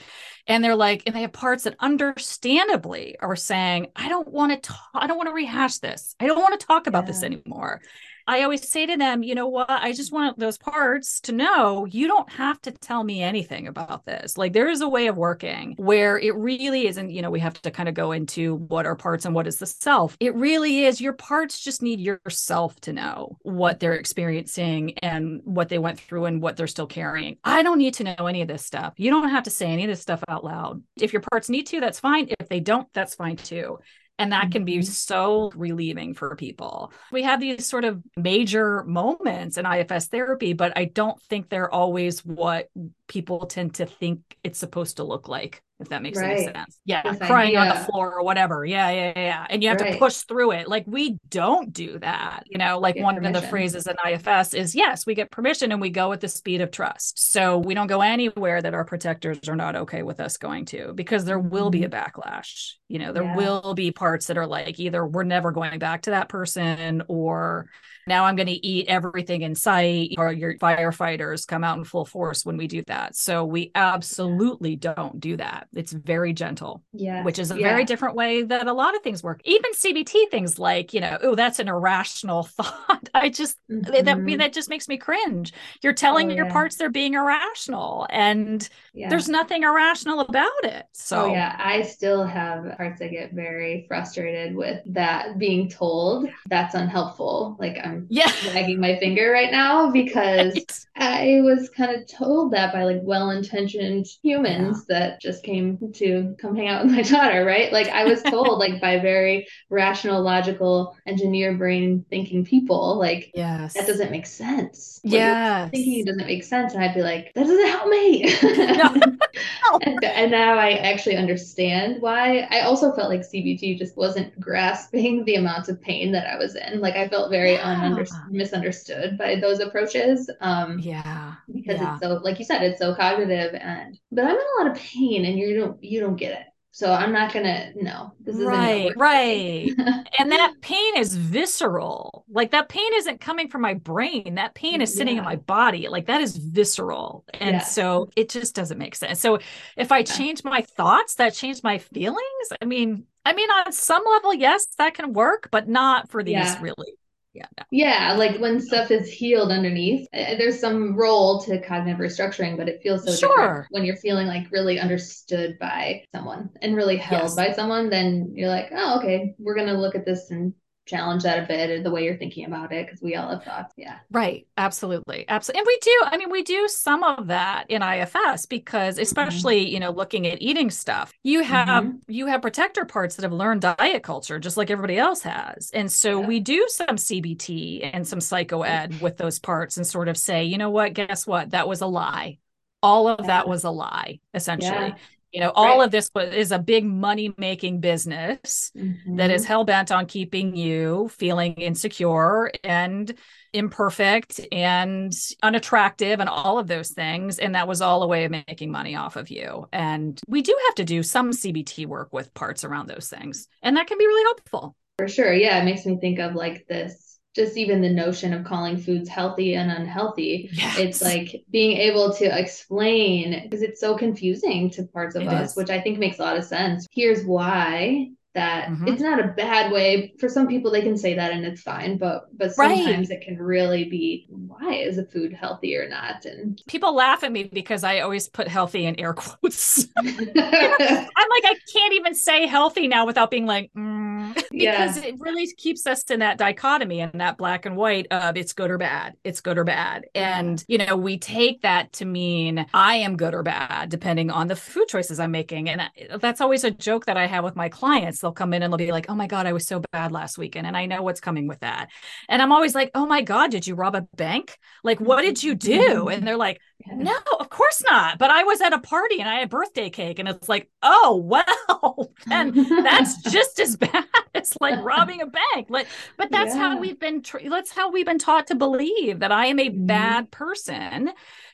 and 0.47 0.63
they're 0.63 0.75
like 0.75 1.03
and 1.05 1.15
they 1.15 1.21
have 1.21 1.33
parts 1.33 1.63
that 1.63 1.75
understandably 1.79 3.17
are 3.19 3.35
saying 3.35 3.87
i 3.95 4.09
don't 4.09 4.27
want 4.27 4.51
to 4.51 4.69
talk 4.69 4.89
i 4.93 5.05
don't 5.05 5.17
want 5.17 5.27
to 5.27 5.33
rehash 5.33 5.77
this 5.79 6.15
i 6.19 6.25
don't 6.25 6.39
want 6.39 6.59
to 6.59 6.65
talk 6.65 6.87
about 6.87 7.03
yeah. 7.03 7.07
this 7.07 7.23
anymore 7.23 7.81
I 8.27 8.43
always 8.43 8.67
say 8.69 8.85
to 8.85 8.97
them, 8.97 9.23
you 9.23 9.35
know 9.35 9.47
what? 9.47 9.69
I 9.69 9.93
just 9.93 10.11
want 10.11 10.37
those 10.37 10.57
parts 10.57 11.21
to 11.21 11.31
know 11.31 11.85
you 11.85 12.07
don't 12.07 12.29
have 12.31 12.61
to 12.63 12.71
tell 12.71 13.03
me 13.03 13.23
anything 13.23 13.67
about 13.67 14.05
this. 14.05 14.37
Like 14.37 14.51
there 14.51 14.69
is 14.69 14.81
a 14.81 14.89
way 14.89 15.07
of 15.07 15.15
working 15.15 15.75
where 15.77 16.19
it 16.19 16.35
really 16.35 16.87
isn't, 16.87 17.09
you 17.09 17.21
know, 17.21 17.31
we 17.31 17.39
have 17.39 17.61
to 17.61 17.71
kind 17.71 17.87
of 17.87 17.95
go 17.95 18.11
into 18.11 18.55
what 18.55 18.85
are 18.85 18.95
parts 18.95 19.25
and 19.25 19.33
what 19.33 19.47
is 19.47 19.57
the 19.57 19.65
self. 19.65 20.17
It 20.19 20.35
really 20.35 20.83
is 20.83 20.99
your 20.99 21.13
parts 21.13 21.59
just 21.59 21.81
need 21.81 22.01
yourself 22.01 22.79
to 22.81 22.93
know 22.93 23.37
what 23.43 23.79
they're 23.79 23.93
experiencing 23.93 24.97
and 24.99 25.41
what 25.45 25.69
they 25.69 25.79
went 25.79 25.99
through 25.99 26.25
and 26.25 26.41
what 26.41 26.57
they're 26.57 26.67
still 26.67 26.87
carrying. 26.87 27.37
I 27.45 27.63
don't 27.63 27.77
need 27.77 27.93
to 27.95 28.03
know 28.03 28.27
any 28.27 28.41
of 28.41 28.49
this 28.49 28.65
stuff. 28.65 28.93
You 28.97 29.09
don't 29.09 29.29
have 29.29 29.43
to 29.43 29.49
say 29.49 29.67
any 29.67 29.85
of 29.85 29.89
this 29.89 30.01
stuff 30.01 30.23
out 30.27 30.43
loud. 30.43 30.83
If 30.99 31.13
your 31.13 31.21
parts 31.21 31.49
need 31.49 31.67
to, 31.67 31.79
that's 31.79 31.99
fine. 31.99 32.27
If 32.39 32.49
they 32.49 32.59
don't, 32.59 32.87
that's 32.93 33.15
fine 33.15 33.37
too. 33.37 33.79
And 34.19 34.31
that 34.31 34.51
can 34.51 34.65
be 34.65 34.77
mm-hmm. 34.77 34.83
so 34.83 35.51
relieving 35.55 36.15
for 36.15 36.35
people. 36.35 36.91
We 37.11 37.23
have 37.23 37.39
these 37.39 37.67
sort 37.67 37.85
of 37.85 38.01
major 38.15 38.83
moments 38.83 39.57
in 39.57 39.65
IFS 39.65 40.07
therapy, 40.07 40.53
but 40.53 40.73
I 40.75 40.85
don't 40.85 41.21
think 41.23 41.49
they're 41.49 41.71
always 41.71 42.25
what 42.25 42.69
people 43.07 43.45
tend 43.45 43.75
to 43.75 43.85
think 43.85 44.21
it's 44.43 44.59
supposed 44.59 44.97
to 44.97 45.03
look 45.03 45.27
like 45.27 45.63
if 45.79 45.89
that 45.89 46.01
makes 46.01 46.17
right. 46.17 46.31
any 46.31 46.43
sense. 46.45 46.79
Yeah, 46.85 47.03
crying 47.15 47.55
on 47.55 47.69
the 47.69 47.75
floor 47.75 48.13
or 48.17 48.23
whatever. 48.23 48.65
Yeah, 48.65 48.89
yeah, 48.89 49.13
yeah. 49.15 49.47
And 49.49 49.61
you 49.61 49.69
have 49.69 49.79
right. 49.79 49.93
to 49.93 49.99
push 49.99 50.17
through 50.17 50.51
it. 50.51 50.67
Like 50.67 50.85
we 50.87 51.17
don't 51.29 51.71
do 51.71 51.99
that. 51.99 52.43
You 52.47 52.57
know, 52.57 52.79
like 52.79 52.95
one 52.95 53.15
permission. 53.15 53.35
of 53.35 53.41
the 53.41 53.47
phrases 53.47 53.87
in 53.87 53.95
IFS 54.05 54.55
is 54.55 54.73
yes, 54.73 55.05
we 55.05 55.13
get 55.13 55.29
permission 55.29 55.71
and 55.71 55.79
we 55.79 55.91
go 55.91 56.11
at 56.13 56.21
the 56.21 56.27
speed 56.27 56.61
of 56.61 56.71
trust. 56.71 57.31
So 57.31 57.59
we 57.59 57.75
don't 57.75 57.87
go 57.87 58.01
anywhere 58.01 58.61
that 58.61 58.73
our 58.73 58.85
protectors 58.85 59.47
are 59.47 59.55
not 59.55 59.75
okay 59.75 60.01
with 60.01 60.19
us 60.19 60.37
going 60.37 60.65
to 60.65 60.93
because 60.93 61.25
there 61.25 61.39
will 61.39 61.69
be 61.69 61.83
a 61.83 61.89
mm-hmm. 61.89 62.21
backlash. 62.21 62.73
You 62.87 62.99
know, 62.99 63.13
there 63.13 63.23
yeah. 63.23 63.35
will 63.35 63.75
be 63.75 63.91
parts 63.91 64.27
that 64.27 64.37
are 64.37 64.47
like 64.47 64.79
either 64.79 65.05
we're 65.05 65.23
never 65.23 65.51
going 65.51 65.77
back 65.77 66.03
to 66.03 66.11
that 66.11 66.29
person 66.29 67.03
or 67.07 67.69
now 68.07 68.25
I'm 68.25 68.35
going 68.35 68.47
to 68.47 68.65
eat 68.65 68.87
everything 68.87 69.41
in 69.41 69.55
sight, 69.55 70.15
or 70.17 70.31
your 70.31 70.55
firefighters 70.57 71.47
come 71.47 71.63
out 71.63 71.77
in 71.77 71.83
full 71.83 72.05
force 72.05 72.45
when 72.45 72.57
we 72.57 72.67
do 72.67 72.83
that. 72.87 73.15
So 73.15 73.45
we 73.45 73.71
absolutely 73.75 74.75
don't 74.75 75.19
do 75.19 75.37
that. 75.37 75.67
It's 75.73 75.91
very 75.91 76.33
gentle, 76.33 76.83
yeah, 76.93 77.23
which 77.23 77.39
is 77.39 77.51
a 77.51 77.59
yeah. 77.59 77.69
very 77.69 77.85
different 77.85 78.15
way 78.15 78.43
that 78.43 78.67
a 78.67 78.73
lot 78.73 78.95
of 78.95 79.01
things 79.01 79.23
work. 79.23 79.41
Even 79.45 79.71
CBT 79.73 80.29
things 80.31 80.57
like, 80.59 80.93
you 80.93 81.01
know, 81.01 81.17
oh, 81.21 81.35
that's 81.35 81.59
an 81.59 81.67
irrational 81.67 82.43
thought. 82.57 83.09
I 83.13 83.29
just 83.29 83.57
mm-hmm. 83.69 84.05
that 84.05 84.19
mean, 84.19 84.39
that 84.39 84.53
just 84.53 84.69
makes 84.69 84.87
me 84.87 84.97
cringe. 84.97 85.53
You're 85.83 85.93
telling 85.93 86.31
oh, 86.31 86.35
your 86.35 86.45
yeah. 86.45 86.53
parts 86.53 86.75
they're 86.75 86.89
being 86.89 87.15
irrational, 87.15 88.07
and 88.09 88.67
yeah. 88.93 89.09
there's 89.09 89.29
nothing 89.29 89.63
irrational 89.63 90.21
about 90.21 90.63
it. 90.63 90.85
So 90.93 91.25
oh, 91.25 91.31
yeah, 91.31 91.55
I 91.59 91.81
still 91.81 92.25
have 92.25 92.77
parts 92.77 92.99
that 92.99 93.11
get 93.11 93.33
very 93.33 93.85
frustrated 93.87 94.55
with 94.55 94.81
that 94.93 95.37
being 95.37 95.69
told 95.69 96.29
that's 96.47 96.75
unhelpful. 96.75 97.57
Like 97.59 97.77
I'm 97.83 97.96
yeah 98.09 98.31
wagging 98.53 98.79
my 98.79 98.97
finger 98.99 99.31
right 99.31 99.51
now 99.51 99.91
because 99.91 100.53
right. 100.55 100.87
I 100.99 101.41
was 101.41 101.69
kind 101.69 101.95
of 101.95 102.07
told 102.07 102.51
that 102.53 102.73
by 102.73 102.83
like 102.83 102.99
well-intentioned 103.01 104.07
humans 104.23 104.85
yeah. 104.89 104.99
that 104.99 105.21
just 105.21 105.43
came 105.43 105.77
to 105.93 106.35
come 106.39 106.55
hang 106.55 106.67
out 106.67 106.85
with 106.85 106.93
my 106.93 107.01
daughter, 107.03 107.45
right? 107.45 107.71
Like 107.71 107.87
I 107.87 108.05
was 108.05 108.23
told 108.23 108.57
like 108.59 108.81
by 108.81 108.99
very 108.99 109.47
rational, 109.69 110.21
logical, 110.21 110.95
engineer 111.05 111.55
brain 111.55 112.05
thinking 112.09 112.43
people, 112.45 112.97
like 112.97 113.31
yes. 113.35 113.73
that 113.73 113.87
doesn't 113.87 114.11
make 114.11 114.25
sense. 114.25 114.99
Yeah. 115.03 115.69
Thinking 115.69 116.05
doesn't 116.05 116.25
make 116.25 116.43
sense. 116.43 116.73
And 116.73 116.83
I'd 116.83 116.95
be 116.95 117.03
like, 117.03 117.33
that 117.35 117.45
doesn't 117.45 117.67
help 117.67 117.89
me. 117.89 118.35
no. 118.77 119.79
and, 119.81 120.03
and 120.03 120.31
now 120.31 120.57
I 120.57 120.71
actually 120.73 121.17
understand 121.17 122.01
why. 122.01 122.47
I 122.49 122.61
also 122.61 122.91
felt 122.93 123.09
like 123.09 123.21
CBT 123.21 123.77
just 123.77 123.95
wasn't 123.95 124.37
grasping 124.39 125.25
the 125.25 125.35
amounts 125.35 125.69
of 125.69 125.81
pain 125.81 126.11
that 126.13 126.27
I 126.27 126.37
was 126.37 126.55
in. 126.55 126.81
Like 126.81 126.95
I 126.95 127.07
felt 127.07 127.29
very 127.29 127.53
yeah 127.53 127.86
under- 127.87 128.05
misunderstood 128.29 129.17
by 129.17 129.35
those 129.35 129.59
approaches. 129.59 130.29
Um, 130.41 130.79
yeah, 130.79 131.33
because 131.53 131.79
yeah. 131.79 131.93
it's 131.93 132.03
so, 132.03 132.15
like 132.23 132.39
you 132.39 132.45
said, 132.45 132.63
it's 132.63 132.79
so 132.79 132.95
cognitive. 132.95 133.53
And 133.55 133.99
but 134.11 134.25
I'm 134.25 134.31
in 134.31 134.37
a 134.37 134.63
lot 134.63 134.71
of 134.71 134.77
pain, 134.77 135.25
and 135.25 135.37
you 135.37 135.55
don't 135.55 135.83
you 135.83 135.99
don't 135.99 136.15
get 136.15 136.31
it. 136.31 136.47
So 136.77 136.93
I'm 136.93 137.11
not 137.11 137.33
gonna 137.33 137.71
no. 137.75 138.13
This 138.19 138.35
isn't 138.35 138.47
right, 138.47 138.95
right. 138.95 139.71
and 140.19 140.31
that 140.31 140.53
pain 140.61 140.97
is 140.97 141.15
visceral. 141.15 142.23
Like 142.29 142.51
that 142.51 142.69
pain 142.69 142.91
isn't 142.97 143.19
coming 143.19 143.47
from 143.47 143.61
my 143.61 143.73
brain. 143.73 144.35
That 144.35 144.53
pain 144.53 144.79
is 144.79 144.93
sitting 144.93 145.15
yeah. 145.15 145.21
in 145.21 145.25
my 145.25 145.37
body. 145.37 145.87
Like 145.87 146.05
that 146.05 146.21
is 146.21 146.37
visceral. 146.37 147.25
And 147.33 147.55
yeah. 147.55 147.63
so 147.63 148.11
it 148.15 148.29
just 148.29 148.53
doesn't 148.53 148.77
make 148.77 148.93
sense. 148.93 149.19
So 149.19 149.39
if 149.75 149.91
I 149.91 150.03
change 150.03 150.43
my 150.43 150.61
thoughts, 150.61 151.15
that 151.15 151.33
changed 151.33 151.63
my 151.63 151.79
feelings. 151.79 152.21
I 152.61 152.65
mean, 152.65 153.05
I 153.25 153.33
mean, 153.33 153.49
on 153.49 153.71
some 153.71 154.03
level, 154.07 154.35
yes, 154.35 154.67
that 154.77 154.93
can 154.93 155.13
work, 155.13 155.49
but 155.51 155.67
not 155.67 156.11
for 156.11 156.21
these 156.21 156.35
yeah. 156.35 156.61
really 156.61 156.93
yeah 157.37 157.45
no. 157.57 157.63
yeah 157.71 158.15
like 158.17 158.39
when 158.39 158.59
stuff 158.59 158.89
is 158.89 159.09
healed 159.09 159.51
underneath 159.51 160.07
uh, 160.13 160.35
there's 160.37 160.59
some 160.59 160.95
role 160.95 161.39
to 161.39 161.61
cognitive 161.61 161.99
restructuring 161.99 162.57
but 162.57 162.67
it 162.67 162.81
feels 162.81 163.05
so 163.05 163.13
sure. 163.13 163.37
different 163.37 163.67
when 163.69 163.85
you're 163.85 163.95
feeling 163.97 164.27
like 164.27 164.51
really 164.51 164.79
understood 164.79 165.57
by 165.59 166.03
someone 166.13 166.49
and 166.61 166.75
really 166.75 166.97
held 166.97 167.23
yes. 167.23 167.35
by 167.35 167.51
someone 167.51 167.89
then 167.89 168.31
you're 168.35 168.49
like 168.49 168.69
oh 168.71 168.97
okay 168.97 169.35
we're 169.37 169.55
going 169.55 169.67
to 169.67 169.77
look 169.77 169.95
at 169.95 170.05
this 170.05 170.31
and 170.31 170.53
challenge 170.87 171.23
that 171.23 171.43
a 171.43 171.45
bit 171.45 171.69
or 171.69 171.83
the 171.83 171.91
way 171.91 172.03
you're 172.03 172.17
thinking 172.17 172.45
about 172.45 172.71
it 172.71 172.85
because 172.87 173.01
we 173.01 173.15
all 173.15 173.29
have 173.29 173.43
thoughts 173.43 173.73
yeah 173.77 173.97
right 174.11 174.47
absolutely 174.57 175.25
absolutely 175.27 175.59
and 175.59 175.67
we 175.67 175.77
do 175.81 176.01
i 176.05 176.17
mean 176.17 176.31
we 176.31 176.41
do 176.41 176.67
some 176.67 177.03
of 177.03 177.27
that 177.27 177.65
in 177.69 177.81
ifs 177.83 178.45
because 178.45 178.95
mm-hmm. 178.95 179.01
especially 179.03 179.65
mm-hmm. 179.65 179.73
you 179.73 179.79
know 179.79 179.91
looking 179.91 180.25
at 180.25 180.41
eating 180.41 180.71
stuff 180.71 181.11
you 181.23 181.43
have 181.43 181.83
mm-hmm. 181.83 181.97
you 182.07 182.25
have 182.25 182.41
protector 182.41 182.85
parts 182.85 183.15
that 183.15 183.23
have 183.23 183.33
learned 183.33 183.61
diet 183.61 184.01
culture 184.01 184.39
just 184.39 184.57
like 184.57 184.71
everybody 184.71 184.97
else 184.97 185.21
has 185.21 185.69
and 185.73 185.91
so 185.91 186.21
yeah. 186.21 186.27
we 186.27 186.39
do 186.39 186.65
some 186.69 186.95
cbt 186.95 187.89
and 187.93 188.07
some 188.07 188.19
psychoed 188.19 188.99
with 189.01 189.17
those 189.17 189.39
parts 189.39 189.77
and 189.77 189.85
sort 189.85 190.07
of 190.07 190.17
say 190.17 190.45
you 190.45 190.57
know 190.57 190.69
what 190.69 190.93
guess 190.93 191.27
what 191.27 191.51
that 191.51 191.67
was 191.67 191.81
a 191.81 191.87
lie 191.87 192.37
all 192.81 193.07
of 193.07 193.19
yeah. 193.21 193.27
that 193.27 193.47
was 193.47 193.63
a 193.63 193.69
lie 193.69 194.19
essentially 194.33 194.87
yeah 194.87 194.95
you 195.31 195.39
know 195.39 195.51
all 195.51 195.77
right. 195.77 195.85
of 195.85 195.91
this 195.91 196.09
is 196.15 196.51
a 196.51 196.59
big 196.59 196.85
money 196.85 197.33
making 197.37 197.79
business 197.79 198.71
mm-hmm. 198.75 199.15
that 199.17 199.29
is 199.29 199.43
mm-hmm. 199.43 199.47
hell 199.47 199.63
bent 199.63 199.91
on 199.91 200.05
keeping 200.05 200.55
you 200.55 201.09
feeling 201.09 201.53
insecure 201.53 202.51
and 202.63 203.13
imperfect 203.53 204.39
and 204.51 205.13
unattractive 205.43 206.19
and 206.19 206.29
all 206.29 206.59
of 206.59 206.67
those 206.67 206.91
things 206.91 207.39
and 207.39 207.55
that 207.55 207.67
was 207.67 207.81
all 207.81 208.03
a 208.03 208.07
way 208.07 208.25
of 208.25 208.31
making 208.31 208.71
money 208.71 208.95
off 208.95 209.15
of 209.15 209.29
you 209.29 209.67
and 209.73 210.19
we 210.27 210.41
do 210.41 210.57
have 210.67 210.75
to 210.75 210.83
do 210.83 211.03
some 211.03 211.31
cbt 211.31 211.85
work 211.85 212.13
with 212.13 212.33
parts 212.33 212.63
around 212.63 212.87
those 212.87 213.09
things 213.09 213.47
and 213.61 213.77
that 213.77 213.87
can 213.87 213.97
be 213.97 214.05
really 214.05 214.23
helpful 214.23 214.75
for 214.97 215.07
sure 215.07 215.33
yeah 215.33 215.59
it 215.61 215.65
makes 215.65 215.85
me 215.85 215.97
think 215.99 216.19
of 216.19 216.35
like 216.35 216.65
this 216.67 217.06
just 217.35 217.57
even 217.57 217.81
the 217.81 217.89
notion 217.89 218.33
of 218.33 218.43
calling 218.43 218.77
foods 218.77 219.09
healthy 219.09 219.53
and 219.53 219.71
unhealthy 219.71 220.49
yes. 220.53 220.77
it's 220.77 221.01
like 221.01 221.43
being 221.51 221.77
able 221.77 222.13
to 222.13 222.25
explain 222.25 223.41
because 223.43 223.61
it's 223.61 223.79
so 223.79 223.95
confusing 223.95 224.69
to 224.69 224.83
parts 224.83 225.15
of 225.15 225.23
it 225.23 225.27
us 225.27 225.51
is. 225.51 225.57
which 225.57 225.69
i 225.69 225.79
think 225.79 225.99
makes 225.99 226.19
a 226.19 226.21
lot 226.21 226.37
of 226.37 226.43
sense 226.43 226.87
here's 226.91 227.23
why 227.25 228.09
that 228.37 228.69
mm-hmm. 228.69 228.87
it's 228.87 229.01
not 229.01 229.19
a 229.19 229.29
bad 229.29 229.71
way 229.71 230.13
for 230.19 230.29
some 230.29 230.47
people 230.47 230.69
they 230.69 230.83
can 230.83 230.95
say 230.95 231.15
that 231.15 231.31
and 231.31 231.43
it's 231.43 231.61
fine 231.61 231.97
but 231.97 232.27
but 232.37 232.53
sometimes 232.53 233.09
right. 233.09 233.17
it 233.17 233.25
can 233.25 233.35
really 233.35 233.85
be 233.85 234.27
why 234.29 234.73
is 234.73 234.99
a 234.99 235.05
food 235.05 235.33
healthy 235.33 235.75
or 235.75 235.89
not 235.89 236.23
and 236.23 236.61
people 236.67 236.93
laugh 236.93 237.23
at 237.23 237.31
me 237.31 237.45
because 237.45 237.83
i 237.83 237.99
always 237.99 238.29
put 238.29 238.47
healthy 238.47 238.85
in 238.85 238.99
air 238.99 239.13
quotes 239.13 239.87
i'm 239.97 240.05
like 240.05 241.45
i 241.45 241.55
can't 241.73 241.93
even 241.93 242.13
say 242.13 242.45
healthy 242.45 242.87
now 242.87 243.07
without 243.07 243.31
being 243.31 243.47
like 243.47 243.71
mm. 243.75 243.96
because 244.51 244.97
yeah. 244.97 245.03
it 245.03 245.15
really 245.19 245.47
keeps 245.53 245.85
us 245.87 246.03
in 246.03 246.19
that 246.19 246.37
dichotomy 246.37 247.01
and 247.01 247.19
that 247.19 247.37
black 247.37 247.65
and 247.65 247.75
white 247.75 248.07
of 248.11 248.37
it's 248.37 248.53
good 248.53 248.69
or 248.69 248.77
bad 248.77 249.15
it's 249.23 249.41
good 249.41 249.57
or 249.57 249.63
bad 249.63 250.05
and 250.13 250.63
you 250.67 250.77
know 250.77 250.95
we 250.95 251.17
take 251.17 251.61
that 251.61 251.91
to 251.93 252.05
mean 252.05 252.65
i 252.73 252.95
am 252.95 253.17
good 253.17 253.33
or 253.33 253.43
bad 253.43 253.89
depending 253.89 254.29
on 254.29 254.47
the 254.47 254.55
food 254.55 254.87
choices 254.87 255.19
i'm 255.19 255.31
making 255.31 255.69
and 255.69 255.81
that's 256.19 256.41
always 256.41 256.63
a 256.63 256.71
joke 256.71 257.05
that 257.05 257.17
i 257.17 257.25
have 257.25 257.43
with 257.43 257.55
my 257.55 257.69
clients 257.69 258.19
they'll 258.19 258.31
come 258.31 258.53
in 258.53 258.63
and 258.63 258.71
they'll 258.71 258.77
be 258.77 258.91
like, 258.91 259.09
"Oh 259.09 259.15
my 259.15 259.27
god, 259.27 259.45
I 259.45 259.53
was 259.53 259.65
so 259.65 259.81
bad 259.91 260.11
last 260.11 260.37
weekend," 260.37 260.67
and 260.67 260.77
I 260.77 260.85
know 260.85 261.01
what's 261.01 261.19
coming 261.19 261.47
with 261.47 261.59
that. 261.61 261.89
And 262.29 262.41
I'm 262.41 262.51
always 262.51 262.75
like, 262.75 262.91
"Oh 262.93 263.05
my 263.05 263.21
god, 263.21 263.51
did 263.51 263.67
you 263.67 263.75
rob 263.75 263.95
a 263.95 264.01
bank? 264.15 264.57
Like, 264.83 264.99
what 264.99 265.21
did 265.21 265.43
you 265.43 265.55
mm-hmm. 265.55 265.93
do?" 265.93 266.07
And 266.09 266.27
they're 266.27 266.37
like, 266.37 266.61
"No, 266.95 267.15
of 267.39 267.49
course 267.49 267.83
not. 267.83 268.17
But 268.17 268.31
I 268.31 268.43
was 268.43 268.61
at 268.61 268.73
a 268.73 268.79
party 268.79 269.19
and 269.19 269.29
I 269.29 269.39
had 269.39 269.49
birthday 269.49 269.89
cake." 269.89 270.19
And 270.19 270.27
it's 270.27 270.49
like, 270.49 270.69
"Oh 270.81 271.17
well, 271.23 272.11
and 272.29 272.53
that's 272.55 273.21
just 273.31 273.59
as 273.59 273.75
bad 273.75 274.05
as 274.35 274.55
like 274.61 274.83
robbing 274.83 275.21
a 275.21 275.27
bank." 275.27 275.67
Like, 275.69 275.87
but 276.17 276.31
that's 276.31 276.55
yeah. 276.55 276.61
how 276.61 276.79
we've 276.79 276.99
been. 276.99 277.21
Tra- 277.21 277.49
that's 277.49 277.71
how 277.71 277.91
we've 277.91 278.05
been 278.05 278.19
taught 278.19 278.47
to 278.47 278.55
believe 278.55 279.19
that 279.19 279.31
I 279.31 279.47
am 279.47 279.59
a 279.59 279.69
mm-hmm. 279.69 279.85
bad 279.85 280.31
person 280.31 281.11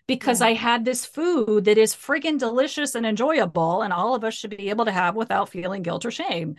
because 0.08 0.42
yeah. 0.42 0.48
I 0.48 0.54
had 0.54 0.84
this 0.84 1.06
food 1.06 1.66
that 1.66 1.78
is 1.78 1.96
friggin' 1.96 2.38
delicious 2.40 2.96
and 2.96 3.06
enjoyable, 3.06 3.82
and 3.82 3.94
all 3.94 4.16
of 4.16 4.24
us 4.24 4.34
should 4.34 4.52
be 4.52 4.70
able 4.70 4.86
to 4.86 4.92
have 4.92 5.16
without 5.16 5.50
feeling 5.50 5.82
guilt 5.82 6.06
or 6.06 6.12
shame. 6.12 6.56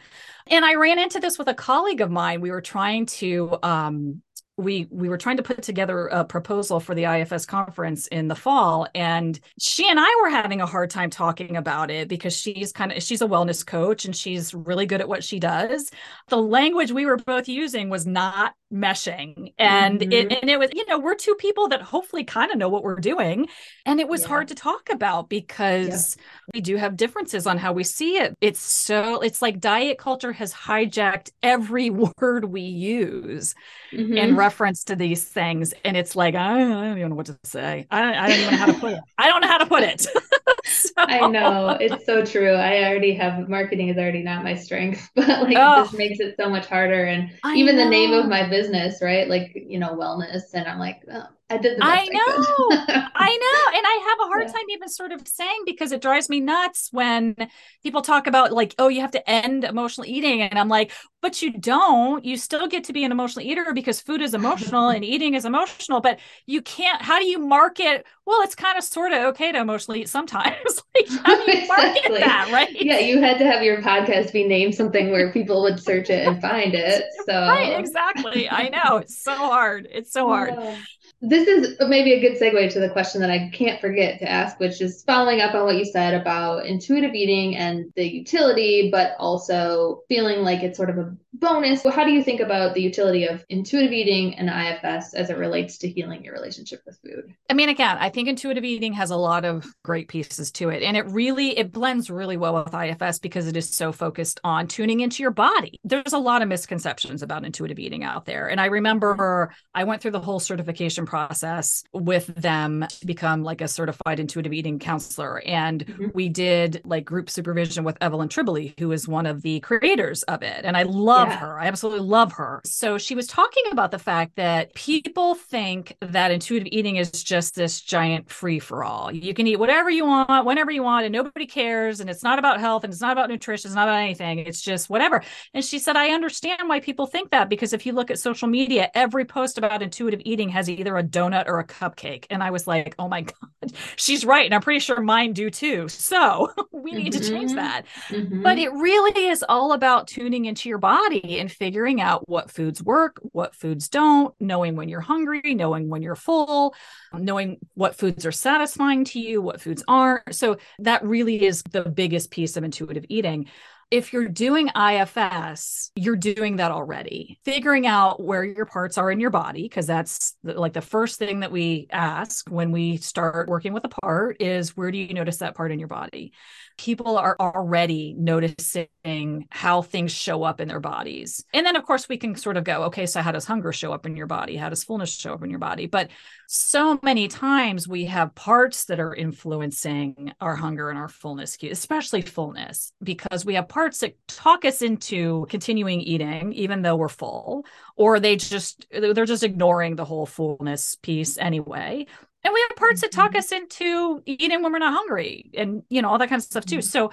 And 0.46 0.64
I 0.64 0.74
ran 0.74 0.98
into 0.98 1.20
this 1.20 1.38
with 1.38 1.48
a 1.48 1.54
colleague 1.54 2.00
of 2.00 2.10
mine. 2.10 2.40
We 2.40 2.50
were 2.50 2.60
trying 2.60 3.06
to 3.06 3.58
um, 3.62 4.22
we 4.56 4.86
we 4.90 5.08
were 5.08 5.18
trying 5.18 5.36
to 5.36 5.42
put 5.42 5.62
together 5.62 6.06
a 6.06 6.24
proposal 6.24 6.78
for 6.78 6.94
the 6.94 7.04
IFS 7.04 7.44
conference 7.44 8.06
in 8.08 8.28
the 8.28 8.34
fall 8.36 8.86
and 8.94 9.40
she 9.58 9.88
and 9.88 9.98
I 9.98 10.20
were 10.22 10.30
having 10.30 10.60
a 10.60 10.66
hard 10.66 10.90
time 10.90 11.10
talking 11.10 11.56
about 11.56 11.90
it 11.90 12.08
because 12.08 12.36
she's 12.36 12.72
kind 12.72 12.92
of 12.92 13.02
she's 13.02 13.20
a 13.22 13.26
wellness 13.26 13.66
coach 13.66 14.04
and 14.04 14.14
she's 14.14 14.54
really 14.54 14.86
good 14.86 15.00
at 15.00 15.08
what 15.08 15.24
she 15.24 15.40
does. 15.40 15.90
The 16.28 16.36
language 16.36 16.92
we 16.92 17.06
were 17.06 17.16
both 17.16 17.48
using 17.48 17.90
was 17.90 18.06
not 18.06 18.54
meshing 18.74 19.54
and 19.56 20.00
mm-hmm. 20.00 20.10
it 20.10 20.32
and 20.32 20.50
it 20.50 20.58
was 20.58 20.68
you 20.72 20.84
know 20.86 20.98
we're 20.98 21.14
two 21.14 21.36
people 21.36 21.68
that 21.68 21.80
hopefully 21.80 22.24
kind 22.24 22.50
of 22.50 22.58
know 22.58 22.68
what 22.68 22.82
we're 22.82 22.96
doing 22.96 23.46
and 23.86 24.00
it 24.00 24.08
was 24.08 24.22
yeah. 24.22 24.28
hard 24.28 24.48
to 24.48 24.54
talk 24.54 24.90
about 24.90 25.28
because 25.28 26.16
yeah. 26.16 26.22
we 26.54 26.60
do 26.60 26.76
have 26.76 26.96
differences 26.96 27.46
on 27.46 27.56
how 27.56 27.72
we 27.72 27.84
see 27.84 28.16
it 28.16 28.36
it's 28.40 28.58
so 28.58 29.20
it's 29.20 29.40
like 29.40 29.60
diet 29.60 29.96
culture 29.96 30.32
has 30.32 30.52
hijacked 30.52 31.30
every 31.40 31.88
word 32.18 32.46
we 32.46 32.62
use 32.62 33.54
mm-hmm. 33.92 34.16
in 34.16 34.34
reference 34.34 34.82
to 34.82 34.96
these 34.96 35.22
things 35.22 35.72
and 35.84 35.96
it's 35.96 36.16
like 36.16 36.34
i, 36.34 36.54
I 36.54 36.58
don't 36.64 36.98
even 36.98 37.10
know 37.10 37.16
what 37.16 37.26
to 37.26 37.38
say 37.44 37.86
I, 37.92 38.12
I 38.12 38.28
don't 38.28 38.38
even 38.40 38.50
know 38.50 38.58
how 38.58 38.66
to 38.66 38.74
put 38.80 38.92
it 38.94 39.00
i 39.18 39.28
don't 39.28 39.40
know 39.40 39.48
how 39.48 39.58
to 39.58 39.66
put 39.66 39.84
it 39.84 40.00
so. 40.64 40.90
i 40.98 41.28
know 41.28 41.78
it's 41.80 42.04
so 42.06 42.24
true 42.24 42.54
i 42.54 42.82
already 42.82 43.14
have 43.14 43.48
marketing 43.48 43.88
is 43.88 43.96
already 43.98 44.24
not 44.24 44.42
my 44.42 44.56
strength 44.56 45.08
but 45.14 45.28
like 45.28 45.56
oh. 45.56 45.84
this 45.84 45.92
makes 45.92 46.18
it 46.18 46.34
so 46.36 46.50
much 46.50 46.66
harder 46.66 47.04
and 47.04 47.30
I 47.44 47.54
even 47.54 47.76
know. 47.76 47.84
the 47.84 47.90
name 47.90 48.12
of 48.12 48.26
my 48.26 48.48
business 48.48 48.63
business, 48.64 49.02
right? 49.02 49.28
Like, 49.28 49.52
you 49.54 49.78
know, 49.78 49.94
wellness. 49.94 50.54
And 50.54 50.66
I'm 50.66 50.78
like, 50.78 51.02
oh, 51.12 51.26
I 51.54 51.58
did 51.58 51.78
the 51.78 51.84
I 51.84 52.04
know. 52.06 52.20
I, 52.20 53.10
I 53.14 53.28
know. 53.36 53.78
And 53.78 53.86
I 53.86 54.06
have 54.08 54.26
a 54.26 54.28
hard 54.28 54.46
yeah. 54.46 54.52
time 54.52 54.70
even 54.70 54.88
sort 54.88 55.12
of 55.12 55.26
saying 55.26 55.62
because 55.64 55.92
it 55.92 56.02
drives 56.02 56.28
me 56.28 56.40
nuts 56.40 56.88
when 56.90 57.36
people 57.82 58.02
talk 58.02 58.26
about 58.26 58.52
like, 58.52 58.74
oh, 58.78 58.88
you 58.88 59.00
have 59.00 59.12
to 59.12 59.30
end 59.30 59.64
emotional 59.64 60.06
eating. 60.06 60.42
And 60.42 60.58
I'm 60.58 60.68
like, 60.68 60.92
but 61.22 61.40
you 61.40 61.52
don't. 61.52 62.24
You 62.24 62.36
still 62.36 62.66
get 62.66 62.84
to 62.84 62.92
be 62.92 63.04
an 63.04 63.12
emotional 63.12 63.46
eater 63.46 63.72
because 63.72 64.00
food 64.00 64.20
is 64.20 64.34
emotional 64.34 64.88
and 64.88 65.04
eating 65.04 65.34
is 65.34 65.44
emotional. 65.44 66.00
But 66.00 66.18
you 66.46 66.60
can't, 66.60 67.00
how 67.00 67.18
do 67.18 67.26
you 67.26 67.38
market? 67.38 68.04
Well, 68.26 68.42
it's 68.42 68.54
kind 68.54 68.76
of 68.76 68.84
sort 68.84 69.12
of 69.12 69.22
okay 69.28 69.52
to 69.52 69.58
emotionally 69.58 70.02
eat 70.02 70.08
sometimes. 70.08 70.82
like, 70.94 71.08
how 71.24 71.44
do 71.44 71.56
you 71.56 71.68
market 71.68 71.96
exactly. 71.96 72.20
that, 72.20 72.50
right? 72.52 72.68
Yeah, 72.72 72.98
you 72.98 73.20
had 73.20 73.38
to 73.38 73.46
have 73.46 73.62
your 73.62 73.80
podcast 73.80 74.32
be 74.32 74.46
named 74.46 74.74
something 74.74 75.12
where 75.12 75.32
people 75.32 75.62
would 75.62 75.80
search 75.80 76.10
it 76.10 76.26
and 76.26 76.40
find 76.40 76.74
it. 76.74 77.04
So, 77.24 77.32
right, 77.32 77.78
exactly. 77.78 78.50
I 78.50 78.68
know. 78.68 78.98
It's 78.98 79.22
so 79.22 79.34
hard. 79.34 79.88
It's 79.90 80.12
so 80.12 80.26
hard. 80.28 80.52
Yeah. 80.58 80.76
This 81.20 81.48
is 81.48 81.76
maybe 81.88 82.12
a 82.12 82.20
good 82.20 82.38
segue 82.38 82.72
to 82.72 82.80
the 82.80 82.90
question 82.90 83.20
that 83.22 83.30
I 83.30 83.48
can't 83.48 83.80
forget 83.80 84.18
to 84.18 84.30
ask, 84.30 84.60
which 84.60 84.80
is 84.82 85.02
following 85.04 85.40
up 85.40 85.54
on 85.54 85.64
what 85.64 85.76
you 85.76 85.84
said 85.84 86.12
about 86.12 86.66
intuitive 86.66 87.14
eating 87.14 87.56
and 87.56 87.90
the 87.96 88.04
utility, 88.04 88.90
but 88.90 89.14
also 89.18 90.02
feeling 90.08 90.42
like 90.42 90.62
it's 90.62 90.76
sort 90.76 90.90
of 90.90 90.98
a 90.98 91.16
bonus. 91.34 91.82
So 91.82 91.90
how 91.90 92.04
do 92.04 92.12
you 92.12 92.22
think 92.22 92.40
about 92.40 92.74
the 92.74 92.82
utility 92.82 93.26
of 93.26 93.44
intuitive 93.48 93.92
eating 93.92 94.36
and 94.36 94.48
IFS 94.48 95.14
as 95.14 95.30
it 95.30 95.36
relates 95.36 95.78
to 95.78 95.88
healing 95.88 96.24
your 96.24 96.34
relationship 96.34 96.82
with 96.86 96.98
food? 97.04 97.34
I 97.50 97.54
mean, 97.54 97.68
again, 97.68 97.96
I 97.98 98.08
think 98.08 98.28
intuitive 98.28 98.64
eating 98.64 98.92
has 98.94 99.10
a 99.10 99.16
lot 99.16 99.44
of 99.44 99.66
great 99.82 100.08
pieces 100.08 100.50
to 100.52 100.70
it. 100.70 100.82
And 100.82 100.96
it 100.96 101.06
really, 101.06 101.58
it 101.58 101.72
blends 101.72 102.10
really 102.10 102.36
well 102.36 102.64
with 102.64 102.74
IFS 102.74 103.18
because 103.18 103.48
it 103.48 103.56
is 103.56 103.68
so 103.68 103.92
focused 103.92 104.40
on 104.44 104.68
tuning 104.68 105.00
into 105.00 105.22
your 105.22 105.32
body. 105.32 105.80
There's 105.84 106.12
a 106.12 106.18
lot 106.18 106.42
of 106.42 106.48
misconceptions 106.48 107.22
about 107.22 107.44
intuitive 107.44 107.78
eating 107.78 108.04
out 108.04 108.24
there. 108.24 108.48
And 108.48 108.60
I 108.60 108.66
remember 108.66 109.52
I 109.74 109.84
went 109.84 110.02
through 110.02 110.12
the 110.12 110.20
whole 110.20 110.40
certification 110.40 111.06
process 111.06 111.82
with 111.92 112.26
them 112.26 112.86
to 112.88 113.06
become 113.06 113.42
like 113.42 113.60
a 113.60 113.68
certified 113.68 114.20
intuitive 114.20 114.52
eating 114.52 114.78
counselor. 114.78 115.40
And 115.40 115.84
mm-hmm. 115.84 116.06
we 116.14 116.28
did 116.28 116.80
like 116.84 117.04
group 117.04 117.28
supervision 117.28 117.84
with 117.84 117.98
Evelyn 118.00 118.28
Tribole, 118.28 118.78
who 118.78 118.92
is 118.92 119.08
one 119.08 119.26
of 119.26 119.42
the 119.42 119.60
creators 119.60 120.22
of 120.24 120.42
it. 120.42 120.64
And 120.64 120.76
I 120.76 120.84
love 120.84 121.23
yeah. 121.23 121.23
Her. 121.32 121.58
I 121.58 121.66
absolutely 121.66 122.06
love 122.06 122.32
her. 122.32 122.60
So 122.64 122.98
she 122.98 123.14
was 123.14 123.26
talking 123.26 123.64
about 123.70 123.90
the 123.90 123.98
fact 123.98 124.36
that 124.36 124.74
people 124.74 125.34
think 125.34 125.96
that 126.00 126.30
intuitive 126.30 126.68
eating 126.70 126.96
is 126.96 127.10
just 127.10 127.54
this 127.54 127.80
giant 127.80 128.30
free 128.30 128.58
for 128.58 128.84
all. 128.84 129.12
You 129.12 129.34
can 129.34 129.46
eat 129.46 129.56
whatever 129.56 129.90
you 129.90 130.04
want, 130.04 130.46
whenever 130.46 130.70
you 130.70 130.82
want, 130.82 131.06
and 131.06 131.12
nobody 131.12 131.46
cares. 131.46 132.00
And 132.00 132.10
it's 132.10 132.22
not 132.22 132.38
about 132.38 132.60
health 132.60 132.84
and 132.84 132.92
it's 132.92 133.00
not 133.00 133.12
about 133.12 133.28
nutrition, 133.28 133.68
it's 133.68 133.74
not 133.74 133.88
about 133.88 134.00
anything. 134.00 134.40
It's 134.40 134.60
just 134.60 134.90
whatever. 134.90 135.22
And 135.52 135.64
she 135.64 135.78
said, 135.78 135.96
I 135.96 136.08
understand 136.08 136.68
why 136.68 136.80
people 136.80 137.06
think 137.06 137.30
that 137.30 137.48
because 137.48 137.72
if 137.72 137.86
you 137.86 137.92
look 137.92 138.10
at 138.10 138.18
social 138.18 138.48
media, 138.48 138.90
every 138.94 139.24
post 139.24 139.58
about 139.58 139.82
intuitive 139.82 140.20
eating 140.24 140.48
has 140.50 140.68
either 140.68 140.96
a 140.96 141.02
donut 141.02 141.46
or 141.46 141.58
a 141.58 141.66
cupcake. 141.66 142.26
And 142.30 142.42
I 142.42 142.50
was 142.50 142.66
like, 142.66 142.94
oh 142.98 143.08
my 143.08 143.20
God, 143.60 143.72
she's 143.96 144.24
right. 144.24 144.44
And 144.44 144.54
I'm 144.54 144.60
pretty 144.60 144.80
sure 144.80 145.00
mine 145.00 145.32
do 145.32 145.50
too. 145.50 145.88
So 145.88 146.52
we 146.72 146.92
need 146.92 147.12
mm-hmm. 147.12 147.22
to 147.22 147.28
change 147.28 147.50
mm-hmm. 147.50 147.56
that. 147.56 147.86
Mm-hmm. 148.08 148.42
But 148.42 148.58
it 148.58 148.72
really 148.72 149.26
is 149.26 149.44
all 149.48 149.72
about 149.72 150.08
tuning 150.08 150.44
into 150.44 150.68
your 150.68 150.78
body 150.78 151.13
and 151.22 151.50
figuring 151.50 152.00
out 152.00 152.28
what 152.28 152.50
foods 152.50 152.82
work, 152.82 153.20
what 153.32 153.54
foods 153.54 153.88
don't, 153.88 154.34
knowing 154.40 154.76
when 154.76 154.88
you're 154.88 155.00
hungry, 155.00 155.54
knowing 155.54 155.88
when 155.88 156.02
you're 156.02 156.16
full, 156.16 156.74
knowing 157.12 157.58
what 157.74 157.96
foods 157.96 158.26
are 158.26 158.32
satisfying 158.32 159.04
to 159.04 159.20
you, 159.20 159.40
what 159.40 159.60
foods 159.60 159.84
aren't. 159.86 160.34
So 160.34 160.56
that 160.80 161.04
really 161.04 161.44
is 161.44 161.62
the 161.62 161.82
biggest 161.82 162.30
piece 162.30 162.56
of 162.56 162.64
intuitive 162.64 163.04
eating 163.08 163.46
if 163.90 164.12
you're 164.12 164.28
doing 164.28 164.70
IFS, 164.74 165.92
you're 165.94 166.16
doing 166.16 166.56
that 166.56 166.72
already. 166.72 167.38
Figuring 167.44 167.86
out 167.86 168.20
where 168.20 168.44
your 168.44 168.66
parts 168.66 168.98
are 168.98 169.10
in 169.10 169.20
your 169.20 169.30
body, 169.30 169.62
because 169.62 169.86
that's 169.86 170.36
the, 170.42 170.54
like 170.54 170.72
the 170.72 170.80
first 170.80 171.18
thing 171.18 171.40
that 171.40 171.52
we 171.52 171.86
ask 171.90 172.48
when 172.50 172.72
we 172.72 172.96
start 172.96 173.48
working 173.48 173.72
with 173.72 173.84
a 173.84 173.88
part 173.88 174.40
is 174.40 174.76
where 174.76 174.90
do 174.90 174.98
you 174.98 175.14
notice 175.14 175.38
that 175.38 175.54
part 175.54 175.70
in 175.70 175.78
your 175.78 175.88
body? 175.88 176.32
People 176.76 177.18
are 177.18 177.36
already 177.38 178.14
noticing 178.18 179.46
how 179.50 179.82
things 179.82 180.12
show 180.12 180.42
up 180.42 180.60
in 180.60 180.68
their 180.68 180.80
bodies. 180.80 181.44
And 181.52 181.64
then, 181.64 181.76
of 181.76 181.84
course, 181.84 182.08
we 182.08 182.16
can 182.16 182.34
sort 182.36 182.56
of 182.56 182.64
go, 182.64 182.84
okay, 182.84 183.06
so 183.06 183.22
how 183.22 183.32
does 183.32 183.44
hunger 183.44 183.72
show 183.72 183.92
up 183.92 184.06
in 184.06 184.16
your 184.16 184.26
body? 184.26 184.56
How 184.56 184.68
does 184.68 184.84
fullness 184.84 185.10
show 185.10 185.34
up 185.34 185.42
in 185.42 185.50
your 185.50 185.58
body? 185.58 185.86
But 185.86 186.10
so 186.46 186.98
many 187.02 187.28
times 187.28 187.86
we 187.86 188.06
have 188.06 188.34
parts 188.34 188.86
that 188.86 189.00
are 189.00 189.14
influencing 189.14 190.32
our 190.40 190.56
hunger 190.56 190.90
and 190.90 190.98
our 190.98 191.08
fullness, 191.08 191.56
especially 191.62 192.22
fullness, 192.22 192.92
because 193.02 193.44
we 193.44 193.54
have 193.54 193.68
parts 193.68 194.00
that 194.00 194.16
talk 194.26 194.64
us 194.64 194.82
into 194.82 195.46
continuing 195.48 196.00
eating, 196.00 196.52
even 196.52 196.82
though 196.82 196.96
we're 196.96 197.08
full, 197.08 197.64
or 197.96 198.20
they 198.20 198.36
just, 198.36 198.86
they're 198.90 199.24
just 199.24 199.44
ignoring 199.44 199.96
the 199.96 200.04
whole 200.04 200.26
fullness 200.26 200.96
piece 200.96 201.38
anyway 201.38 202.06
and 202.44 202.52
we 202.52 202.64
have 202.68 202.76
parts 202.76 203.00
that 203.00 203.10
talk 203.10 203.30
mm-hmm. 203.30 203.38
us 203.38 203.52
into 203.52 204.22
eating 204.26 204.62
when 204.62 204.72
we're 204.72 204.78
not 204.78 204.92
hungry 204.94 205.50
and 205.54 205.82
you 205.88 206.02
know 206.02 206.08
all 206.08 206.18
that 206.18 206.28
kind 206.28 206.40
of 206.40 206.44
stuff 206.44 206.64
too 206.64 206.78
mm-hmm. 206.78 206.82
so 206.82 207.10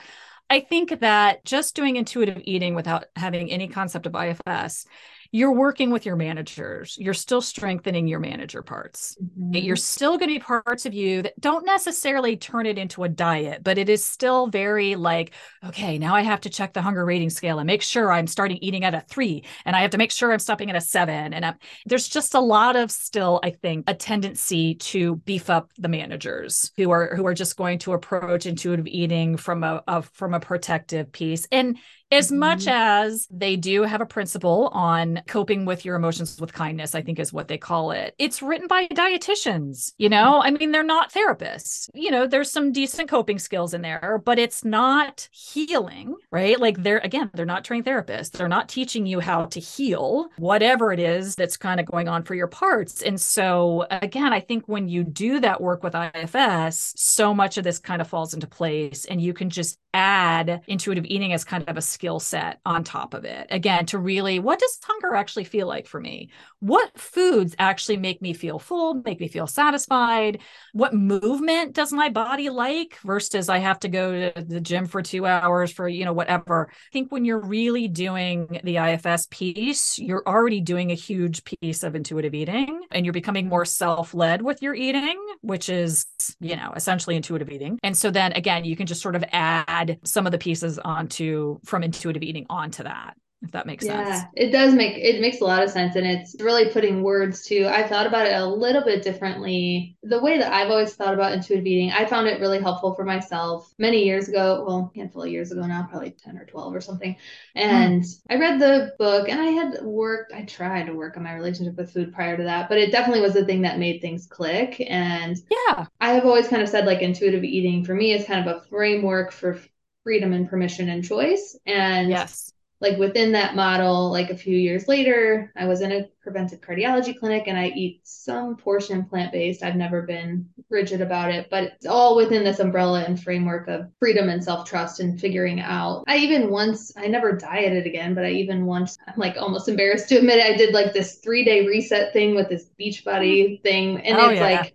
i 0.49 0.59
think 0.59 0.99
that 0.99 1.43
just 1.45 1.75
doing 1.75 1.95
intuitive 1.95 2.41
eating 2.43 2.75
without 2.75 3.05
having 3.15 3.51
any 3.51 3.67
concept 3.67 4.05
of 4.05 4.15
ifs 4.15 4.85
you're 5.31 5.53
working 5.53 5.91
with 5.91 6.05
your 6.05 6.17
managers. 6.17 6.97
You're 6.99 7.13
still 7.13 7.41
strengthening 7.41 8.07
your 8.07 8.19
manager 8.19 8.61
parts. 8.61 9.15
Mm-hmm. 9.21 9.55
You're 9.55 9.77
still 9.77 10.17
going 10.17 10.27
to 10.27 10.35
be 10.35 10.39
parts 10.39 10.85
of 10.85 10.93
you 10.93 11.21
that 11.21 11.39
don't 11.39 11.65
necessarily 11.65 12.35
turn 12.35 12.65
it 12.65 12.77
into 12.77 13.05
a 13.05 13.09
diet, 13.09 13.63
but 13.63 13.77
it 13.77 13.87
is 13.87 14.03
still 14.03 14.47
very 14.47 14.95
like, 14.95 15.31
okay, 15.65 15.97
now 15.97 16.15
I 16.15 16.21
have 16.21 16.41
to 16.41 16.49
check 16.49 16.73
the 16.73 16.81
hunger 16.81 17.05
rating 17.05 17.29
scale 17.29 17.59
and 17.59 17.67
make 17.67 17.81
sure 17.81 18.11
I'm 18.11 18.27
starting 18.27 18.57
eating 18.57 18.83
at 18.83 18.93
a 18.93 19.01
three, 19.01 19.45
and 19.65 19.75
I 19.75 19.81
have 19.81 19.91
to 19.91 19.97
make 19.97 20.11
sure 20.11 20.33
I'm 20.33 20.39
stopping 20.39 20.69
at 20.69 20.75
a 20.75 20.81
seven. 20.81 21.33
And 21.33 21.45
I'm, 21.45 21.55
there's 21.85 22.09
just 22.09 22.33
a 22.33 22.39
lot 22.41 22.75
of 22.75 22.91
still, 22.91 23.39
I 23.41 23.51
think, 23.51 23.89
a 23.89 23.93
tendency 23.93 24.75
to 24.75 25.15
beef 25.17 25.49
up 25.49 25.71
the 25.77 25.87
managers 25.87 26.71
who 26.75 26.91
are 26.91 27.15
who 27.15 27.25
are 27.25 27.33
just 27.33 27.55
going 27.55 27.79
to 27.79 27.93
approach 27.93 28.45
intuitive 28.45 28.87
eating 28.87 29.37
from 29.37 29.63
a, 29.63 29.81
a 29.87 30.01
from 30.01 30.33
a 30.33 30.39
protective 30.39 31.11
piece. 31.11 31.47
And 31.51 31.77
as 32.11 32.27
mm-hmm. 32.27 32.39
much 32.39 32.67
as 32.67 33.27
they 33.31 33.55
do 33.55 33.83
have 33.83 34.01
a 34.01 34.05
principle 34.05 34.69
on 34.73 35.21
coping 35.27 35.65
with 35.65 35.85
your 35.85 35.95
emotions 35.95 36.39
with 36.39 36.53
kindness, 36.53 36.93
I 36.95 37.01
think 37.01 37.19
is 37.19 37.33
what 37.33 37.47
they 37.47 37.57
call 37.57 37.91
it. 37.91 38.15
It's 38.17 38.41
written 38.41 38.67
by 38.67 38.87
dietitians, 38.87 39.93
you 39.97 40.09
know? 40.09 40.41
I 40.41 40.51
mean, 40.51 40.71
they're 40.71 40.83
not 40.83 41.13
therapists. 41.13 41.89
You 41.93 42.11
know, 42.11 42.27
there's 42.27 42.51
some 42.51 42.71
decent 42.71 43.09
coping 43.09 43.39
skills 43.39 43.73
in 43.73 43.81
there, 43.81 44.21
but 44.23 44.39
it's 44.39 44.65
not 44.65 45.27
healing, 45.31 46.15
right? 46.31 46.59
Like 46.59 46.83
they're 46.83 46.99
again, 46.99 47.29
they're 47.33 47.45
not 47.45 47.63
trained 47.63 47.85
therapists. 47.85 48.31
They're 48.31 48.47
not 48.47 48.69
teaching 48.69 49.05
you 49.05 49.19
how 49.19 49.45
to 49.45 49.59
heal 49.59 50.29
whatever 50.37 50.91
it 50.91 50.99
is 50.99 51.35
that's 51.35 51.57
kind 51.57 51.79
of 51.79 51.85
going 51.85 52.07
on 52.07 52.23
for 52.23 52.35
your 52.35 52.47
parts. 52.47 53.01
And 53.01 53.19
so 53.19 53.87
again, 53.89 54.33
I 54.33 54.39
think 54.39 54.65
when 54.67 54.87
you 54.87 55.03
do 55.03 55.39
that 55.39 55.61
work 55.61 55.83
with 55.83 55.95
IFS, 55.95 56.93
so 56.97 57.33
much 57.33 57.57
of 57.57 57.63
this 57.63 57.79
kind 57.79 58.01
of 58.01 58.07
falls 58.07 58.33
into 58.33 58.47
place 58.47 59.05
and 59.05 59.21
you 59.21 59.33
can 59.33 59.49
just 59.49 59.77
add 59.93 60.61
intuitive 60.67 61.05
eating 61.05 61.33
as 61.33 61.43
kind 61.43 61.67
of 61.67 61.77
a 61.77 61.81
skill 62.01 62.19
set 62.19 62.59
on 62.65 62.83
top 62.83 63.13
of 63.13 63.25
it. 63.25 63.45
Again, 63.51 63.85
to 63.85 63.99
really, 63.99 64.39
what 64.39 64.57
does 64.57 64.79
hunger 64.81 65.13
actually 65.13 65.43
feel 65.43 65.67
like 65.67 65.85
for 65.85 66.01
me? 66.01 66.31
What 66.59 66.97
foods 66.97 67.55
actually 67.59 67.97
make 67.97 68.23
me 68.23 68.33
feel 68.33 68.57
full, 68.57 68.95
make 69.05 69.19
me 69.19 69.27
feel 69.27 69.45
satisfied? 69.45 70.39
What 70.73 70.95
movement 70.95 71.73
does 71.73 71.93
my 71.93 72.09
body 72.09 72.49
like 72.49 72.97
versus 73.03 73.49
I 73.49 73.59
have 73.59 73.79
to 73.81 73.87
go 73.87 74.31
to 74.31 74.43
the 74.43 74.59
gym 74.59 74.87
for 74.87 75.03
two 75.03 75.27
hours 75.27 75.71
for, 75.71 75.87
you 75.87 76.03
know, 76.03 76.13
whatever. 76.13 76.69
I 76.71 76.91
think 76.91 77.11
when 77.11 77.23
you're 77.23 77.39
really 77.39 77.87
doing 77.87 78.59
the 78.63 78.77
IFS 78.77 79.27
piece, 79.29 79.99
you're 79.99 80.23
already 80.25 80.59
doing 80.59 80.89
a 80.89 80.95
huge 80.95 81.43
piece 81.43 81.83
of 81.83 81.93
intuitive 81.93 82.33
eating 82.33 82.81
and 82.89 83.05
you're 83.05 83.13
becoming 83.13 83.47
more 83.47 83.65
self 83.65 84.15
led 84.15 84.41
with 84.41 84.63
your 84.63 84.73
eating, 84.73 85.23
which 85.41 85.69
is, 85.69 86.07
you 86.39 86.55
know, 86.55 86.73
essentially 86.75 87.15
intuitive 87.15 87.51
eating. 87.51 87.77
And 87.83 87.95
so 87.95 88.09
then 88.09 88.31
again, 88.31 88.65
you 88.65 88.75
can 88.75 88.87
just 88.87 89.03
sort 89.03 89.15
of 89.15 89.23
add 89.31 89.99
some 90.03 90.25
of 90.25 90.31
the 90.31 90.39
pieces 90.39 90.79
onto 90.79 91.59
from 91.63 91.83
intuitive 91.91 92.23
eating 92.23 92.45
onto 92.49 92.83
that 92.83 93.15
if 93.41 93.51
that 93.51 93.65
makes 93.65 93.85
yeah, 93.85 94.05
sense. 94.05 94.23
Yeah, 94.35 94.45
it 94.45 94.51
does 94.51 94.73
make 94.73 94.97
it 94.97 95.19
makes 95.19 95.41
a 95.41 95.45
lot 95.45 95.63
of 95.63 95.71
sense 95.71 95.95
and 95.95 96.05
it's 96.05 96.35
really 96.39 96.69
putting 96.69 97.01
words 97.01 97.43
to 97.47 97.65
I 97.65 97.87
thought 97.87 98.05
about 98.05 98.27
it 98.27 98.33
a 98.33 98.45
little 98.45 98.83
bit 98.83 99.01
differently. 99.01 99.97
The 100.03 100.19
way 100.19 100.37
that 100.37 100.53
I've 100.53 100.69
always 100.69 100.93
thought 100.93 101.15
about 101.15 101.31
intuitive 101.31 101.65
eating, 101.65 101.91
I 101.91 102.05
found 102.05 102.27
it 102.27 102.39
really 102.39 102.61
helpful 102.61 102.93
for 102.93 103.03
myself 103.03 103.73
many 103.79 104.05
years 104.05 104.29
ago, 104.29 104.63
well, 104.67 104.91
a 104.93 104.97
handful 104.97 105.23
of 105.23 105.29
years 105.29 105.51
ago 105.51 105.61
now, 105.61 105.87
probably 105.89 106.11
10 106.11 106.37
or 106.37 106.45
12 106.45 106.75
or 106.75 106.81
something. 106.81 107.15
And 107.55 108.03
mm. 108.03 108.21
I 108.29 108.35
read 108.35 108.59
the 108.59 108.93
book 108.99 109.27
and 109.27 109.41
I 109.41 109.47
had 109.47 109.81
worked, 109.81 110.33
I 110.33 110.43
tried 110.43 110.85
to 110.85 110.93
work 110.93 111.17
on 111.17 111.23
my 111.23 111.33
relationship 111.33 111.77
with 111.77 111.91
food 111.91 112.13
prior 112.13 112.37
to 112.37 112.43
that, 112.43 112.69
but 112.69 112.77
it 112.77 112.91
definitely 112.91 113.21
was 113.21 113.33
the 113.33 113.45
thing 113.45 113.63
that 113.63 113.79
made 113.79 114.01
things 114.01 114.27
click 114.27 114.85
and 114.87 115.35
yeah. 115.49 115.87
I 115.99 116.13
have 116.13 116.25
always 116.25 116.47
kind 116.47 116.61
of 116.61 116.69
said 116.69 116.85
like 116.85 117.01
intuitive 117.01 117.43
eating 117.43 117.83
for 117.85 117.95
me 117.95 118.13
is 118.13 118.25
kind 118.25 118.47
of 118.47 118.55
a 118.55 118.61
framework 118.67 119.31
for 119.31 119.59
freedom 120.03 120.33
and 120.33 120.49
permission 120.49 120.89
and 120.89 121.03
choice. 121.03 121.57
And 121.65 122.09
yes 122.09 122.51
like 122.81 122.97
within 122.97 123.31
that 123.33 123.55
model, 123.55 124.09
like 124.09 124.31
a 124.31 124.35
few 124.35 124.57
years 124.57 124.87
later, 124.87 125.53
I 125.55 125.65
was 125.65 125.81
in 125.81 125.91
a 125.91 126.09
preventive 126.23 126.61
cardiology 126.61 127.17
clinic 127.17 127.43
and 127.45 127.57
I 127.57 127.67
eat 127.67 128.01
some 128.03 128.57
portion 128.57 129.05
plant 129.05 129.31
based. 129.31 129.61
I've 129.61 129.75
never 129.75 130.01
been 130.01 130.49
rigid 130.69 130.99
about 130.99 131.31
it, 131.31 131.47
but 131.51 131.63
it's 131.63 131.85
all 131.85 132.15
within 132.15 132.43
this 132.43 132.59
umbrella 132.59 133.03
and 133.03 133.21
framework 133.21 133.67
of 133.67 133.91
freedom 133.99 134.29
and 134.29 134.43
self 134.43 134.67
trust 134.67 134.99
and 134.99 135.21
figuring 135.21 135.61
out. 135.61 136.03
I 136.07 136.17
even 136.17 136.49
once, 136.49 136.91
I 136.97 137.05
never 137.05 137.33
dieted 137.33 137.85
again, 137.85 138.15
but 138.15 138.25
I 138.25 138.31
even 138.31 138.65
once, 138.65 138.97
I'm 139.07 139.13
like 139.15 139.37
almost 139.37 139.69
embarrassed 139.69 140.09
to 140.09 140.17
admit 140.17 140.39
it, 140.39 140.51
I 140.51 140.57
did 140.57 140.73
like 140.73 140.91
this 140.91 141.17
three 141.17 141.45
day 141.45 141.67
reset 141.67 142.13
thing 142.13 142.35
with 142.35 142.49
this 142.49 142.65
beach 142.77 143.05
Beachbody 143.05 143.61
thing. 143.63 144.01
And 144.01 144.17
oh, 144.17 144.29
it's 144.29 144.39
yeah. 144.39 144.61
like, 144.61 144.73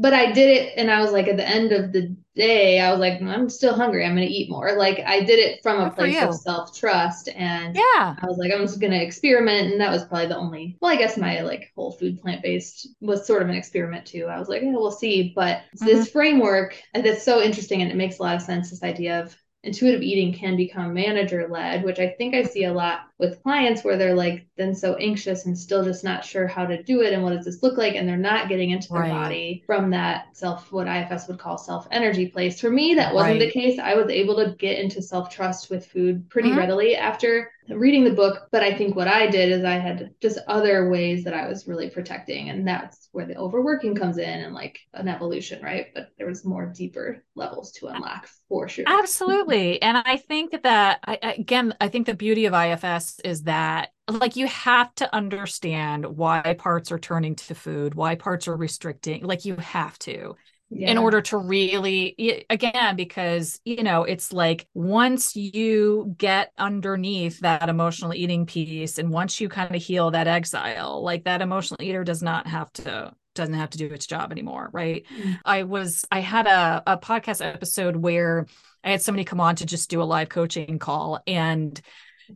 but 0.00 0.14
I 0.14 0.30
did 0.30 0.48
it 0.48 0.74
and 0.76 0.90
I 0.90 1.02
was 1.02 1.10
like 1.10 1.26
at 1.26 1.36
the 1.36 1.46
end 1.46 1.72
of 1.72 1.92
the 1.92 2.16
day, 2.36 2.78
I 2.78 2.92
was 2.92 3.00
like, 3.00 3.20
I'm 3.20 3.50
still 3.50 3.74
hungry. 3.74 4.06
I'm 4.06 4.14
going 4.14 4.28
to 4.28 4.32
eat 4.32 4.48
more. 4.48 4.76
Like 4.76 5.00
I 5.04 5.24
did 5.24 5.40
it 5.40 5.60
from 5.60 5.80
a 5.80 5.90
place 5.90 6.22
of 6.22 6.36
self 6.36 6.78
trust. 6.78 7.28
And 7.34 7.74
yeah, 7.74 8.14
I 8.16 8.26
was 8.26 8.38
like, 8.38 8.52
I'm 8.52 8.60
just 8.60 8.80
going 8.80 8.92
to 8.92 9.02
experiment. 9.02 9.72
And 9.72 9.80
that 9.80 9.90
was 9.90 10.04
probably 10.04 10.28
the 10.28 10.36
only, 10.36 10.78
well, 10.80 10.92
I 10.92 10.96
guess 10.96 11.16
my 11.16 11.40
like 11.40 11.72
whole 11.74 11.90
food 11.90 12.22
plant 12.22 12.42
based 12.42 12.86
was 13.00 13.26
sort 13.26 13.42
of 13.42 13.48
an 13.48 13.56
experiment 13.56 14.06
too. 14.06 14.26
I 14.26 14.38
was 14.38 14.48
like, 14.48 14.62
yeah, 14.62 14.70
we'll 14.70 14.92
see. 14.92 15.32
But 15.34 15.58
mm-hmm. 15.58 15.86
this 15.86 16.10
framework 16.10 16.80
that's 16.94 17.24
so 17.24 17.42
interesting 17.42 17.82
and 17.82 17.90
it 17.90 17.96
makes 17.96 18.20
a 18.20 18.22
lot 18.22 18.36
of 18.36 18.42
sense. 18.42 18.70
This 18.70 18.84
idea 18.84 19.20
of 19.20 19.36
intuitive 19.64 20.02
eating 20.02 20.32
can 20.32 20.56
become 20.56 20.94
manager 20.94 21.48
led, 21.48 21.82
which 21.82 21.98
I 21.98 22.14
think 22.16 22.36
I 22.36 22.44
see 22.44 22.64
a 22.64 22.72
lot 22.72 23.00
with 23.18 23.42
clients 23.42 23.82
where 23.82 23.96
they're 23.96 24.14
like 24.14 24.46
then 24.56 24.74
so 24.74 24.94
anxious 24.94 25.46
and 25.46 25.58
still 25.58 25.84
just 25.84 26.04
not 26.04 26.24
sure 26.24 26.46
how 26.46 26.64
to 26.64 26.82
do 26.82 27.02
it 27.02 27.12
and 27.12 27.22
what 27.22 27.34
does 27.34 27.44
this 27.44 27.62
look 27.62 27.76
like 27.76 27.94
and 27.94 28.08
they're 28.08 28.16
not 28.16 28.48
getting 28.48 28.70
into 28.70 28.88
their 28.92 29.02
right. 29.02 29.10
body 29.10 29.62
from 29.66 29.90
that 29.90 30.36
self 30.36 30.70
what 30.72 30.86
IFS 30.86 31.26
would 31.28 31.38
call 31.38 31.58
self 31.58 31.86
energy 31.90 32.28
place. 32.28 32.60
For 32.60 32.70
me 32.70 32.94
that 32.94 33.14
wasn't 33.14 33.40
right. 33.40 33.46
the 33.46 33.50
case. 33.50 33.78
I 33.78 33.94
was 33.94 34.10
able 34.10 34.36
to 34.36 34.54
get 34.58 34.78
into 34.78 35.02
self 35.02 35.30
trust 35.30 35.70
with 35.70 35.86
food 35.86 36.28
pretty 36.30 36.50
mm-hmm. 36.50 36.58
readily 36.58 36.96
after 36.96 37.50
reading 37.68 38.04
the 38.04 38.12
book, 38.12 38.48
but 38.50 38.62
I 38.62 38.74
think 38.74 38.96
what 38.96 39.08
I 39.08 39.26
did 39.26 39.50
is 39.50 39.64
I 39.64 39.74
had 39.74 40.14
just 40.22 40.38
other 40.46 40.88
ways 40.88 41.24
that 41.24 41.34
I 41.34 41.46
was 41.48 41.68
really 41.68 41.90
protecting 41.90 42.48
and 42.48 42.66
that's 42.66 43.08
where 43.12 43.26
the 43.26 43.36
overworking 43.36 43.94
comes 43.94 44.18
in 44.18 44.40
and 44.40 44.54
like 44.54 44.78
an 44.94 45.08
evolution, 45.08 45.62
right? 45.62 45.88
But 45.94 46.10
there 46.16 46.26
was 46.26 46.44
more 46.44 46.66
deeper 46.66 47.22
levels 47.34 47.72
to 47.72 47.88
unlock 47.88 48.28
for 48.48 48.68
sure. 48.68 48.84
Absolutely. 48.86 49.82
And 49.82 49.98
I 49.98 50.16
think 50.16 50.62
that 50.62 51.00
I, 51.04 51.18
again, 51.38 51.74
I 51.80 51.88
think 51.88 52.06
the 52.06 52.14
beauty 52.14 52.46
of 52.46 52.54
IFS 52.54 53.07
is 53.24 53.42
that 53.44 53.90
like 54.08 54.36
you 54.36 54.46
have 54.46 54.94
to 54.96 55.14
understand 55.14 56.06
why 56.06 56.54
parts 56.58 56.90
are 56.90 56.98
turning 56.98 57.34
to 57.36 57.54
food, 57.54 57.94
why 57.94 58.14
parts 58.14 58.48
are 58.48 58.56
restricting. 58.56 59.24
Like 59.24 59.44
you 59.44 59.56
have 59.56 59.98
to. 60.00 60.36
Yeah. 60.70 60.90
in 60.90 60.98
order 60.98 61.22
to 61.22 61.38
really 61.38 62.44
again 62.50 62.94
because 62.94 63.58
you 63.64 63.82
know 63.82 64.04
it's 64.04 64.34
like 64.34 64.68
once 64.74 65.34
you 65.34 66.14
get 66.18 66.52
underneath 66.58 67.40
that 67.40 67.70
emotional 67.70 68.12
eating 68.12 68.44
piece 68.44 68.98
and 68.98 69.08
once 69.08 69.40
you 69.40 69.48
kind 69.48 69.74
of 69.74 69.82
heal 69.82 70.10
that 70.10 70.26
exile 70.26 71.02
like 71.02 71.24
that 71.24 71.40
emotional 71.40 71.82
eater 71.82 72.04
does 72.04 72.22
not 72.22 72.46
have 72.46 72.70
to 72.74 73.10
doesn't 73.34 73.54
have 73.54 73.70
to 73.70 73.78
do 73.78 73.86
its 73.86 74.06
job 74.06 74.30
anymore 74.30 74.68
right 74.74 75.06
mm-hmm. 75.18 75.32
i 75.46 75.62
was 75.62 76.04
i 76.12 76.20
had 76.20 76.46
a, 76.46 76.82
a 76.86 76.98
podcast 76.98 77.42
episode 77.42 77.96
where 77.96 78.44
i 78.84 78.90
had 78.90 79.00
somebody 79.00 79.24
come 79.24 79.40
on 79.40 79.56
to 79.56 79.64
just 79.64 79.88
do 79.88 80.02
a 80.02 80.04
live 80.04 80.28
coaching 80.28 80.78
call 80.78 81.18
and 81.26 81.80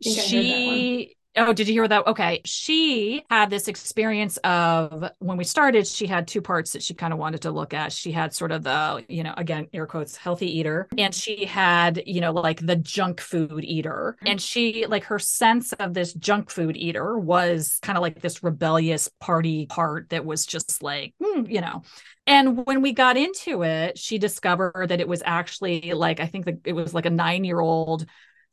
she 0.01 1.15
Oh, 1.35 1.51
did 1.51 1.67
you 1.67 1.73
hear 1.73 1.87
that? 1.87 2.05
Okay. 2.05 2.41
She 2.45 3.23
had 3.29 3.49
this 3.49 3.67
experience 3.67 4.37
of 4.43 5.09
when 5.17 5.35
we 5.35 5.43
started, 5.43 5.87
she 5.87 6.05
had 6.05 6.27
two 6.27 6.41
parts 6.41 6.73
that 6.73 6.83
she 6.83 6.93
kind 6.93 7.11
of 7.11 7.17
wanted 7.17 7.41
to 7.41 7.51
look 7.51 7.73
at. 7.73 7.91
She 7.91 8.11
had 8.11 8.35
sort 8.35 8.51
of 8.51 8.63
the, 8.63 9.03
you 9.09 9.23
know, 9.23 9.33
again, 9.35 9.67
air 9.73 9.87
quotes, 9.87 10.15
healthy 10.15 10.59
eater. 10.59 10.87
And 10.95 11.13
she 11.13 11.45
had, 11.45 12.03
you 12.05 12.21
know, 12.21 12.31
like 12.31 12.63
the 12.63 12.75
junk 12.75 13.19
food 13.19 13.63
eater. 13.63 14.15
And 14.23 14.39
she, 14.39 14.85
like, 14.85 15.05
her 15.05 15.17
sense 15.17 15.73
of 15.73 15.95
this 15.95 16.13
junk 16.13 16.51
food 16.51 16.77
eater 16.77 17.17
was 17.17 17.79
kind 17.81 17.97
of 17.97 18.03
like 18.03 18.21
this 18.21 18.43
rebellious 18.43 19.09
party 19.19 19.65
part 19.65 20.09
that 20.09 20.25
was 20.25 20.45
just 20.45 20.83
like, 20.83 21.15
hmm, 21.19 21.45
you 21.47 21.61
know. 21.61 21.81
And 22.27 22.63
when 22.65 22.81
we 22.83 22.93
got 22.93 23.17
into 23.17 23.63
it, 23.63 23.97
she 23.97 24.19
discovered 24.19 24.89
that 24.89 25.01
it 25.01 25.07
was 25.07 25.23
actually 25.25 25.93
like, 25.93 26.19
I 26.19 26.27
think 26.27 26.45
that 26.45 26.59
it 26.63 26.73
was 26.73 26.93
like 26.93 27.07
a 27.07 27.09
nine 27.09 27.43
year 27.43 27.59
old 27.59 28.05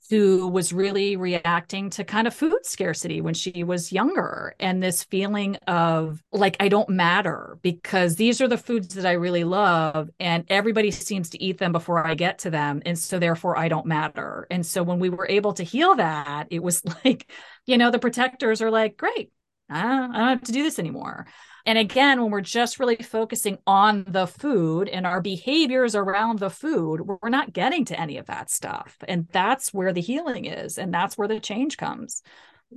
who 0.09 0.49
was 0.49 0.73
really 0.73 1.17
reacting 1.17 1.91
to 1.91 2.05
kind 2.05 2.27
of 2.27 2.35
food 2.35 2.65
scarcity 2.65 3.21
when 3.21 3.35
she 3.35 3.63
was 3.63 3.93
younger 3.93 4.55
and 4.59 4.83
this 4.83 5.05
feeling 5.05 5.57
of 5.69 6.23
like 6.33 6.57
I 6.59 6.69
don't 6.69 6.89
matter 6.89 7.59
because 7.63 8.17
these 8.17 8.41
are 8.41 8.49
the 8.49 8.59
foods 8.59 8.95
that 8.95 9.07
I 9.07 9.13
really 9.13 9.45
love 9.45 10.11
and 10.19 10.45
everybody 10.49 10.91
seems 10.91 11.31
to 11.31 11.43
eat 11.43 11.59
them 11.59 11.73
before 11.73 12.05
I 12.05 12.15
get 12.15 12.41
to 12.41 12.51
them 12.51 12.83
and 12.85 12.99
so 12.99 13.19
therefore 13.19 13.57
I 13.57 13.69
don't 13.69 13.87
matter. 13.87 14.47
And 14.51 14.67
so 14.67 14.83
when 14.83 14.99
we 14.99 15.11
were 15.11 15.29
able 15.29 15.53
to 15.55 15.63
heal 15.63 15.95
that, 15.97 16.49
it 16.51 16.63
was 16.63 16.83
like, 17.05 17.31
you 17.67 17.79
know, 17.79 17.91
the 17.91 17.99
protectors 17.99 18.63
are 18.63 18.71
like, 18.71 18.97
great, 18.97 19.31
I 19.69 19.83
don't, 19.83 20.15
have 20.15 20.43
to 20.43 20.53
do 20.53 20.63
this 20.63 20.79
anymore. 20.79 21.27
And 21.67 21.79
again, 21.79 22.21
when 22.21 22.31
we're 22.31 22.41
just 22.41 22.79
really 22.79 22.97
focusing 22.97 23.59
on 23.67 24.05
the 24.09 24.27
food 24.27 24.89
and 24.89 25.07
our 25.07 25.21
behaviors 25.21 25.95
around 25.95 26.39
the 26.39 26.51
food, 26.51 27.03
we're 27.03 27.29
not 27.29 27.53
getting 27.53 27.85
to 27.87 28.01
any 28.01 28.17
of 28.17 28.27
that 28.27 28.51
stuff. 28.51 28.97
And 29.07 29.29
that's 29.33 29.75
where 29.75 29.93
the 29.93 30.01
healing 30.01 30.47
is. 30.47 30.79
And 30.79 30.93
that's 30.93 31.19
where 31.19 31.29
the 31.29 31.41
change 31.41 31.77
comes. 31.77 32.23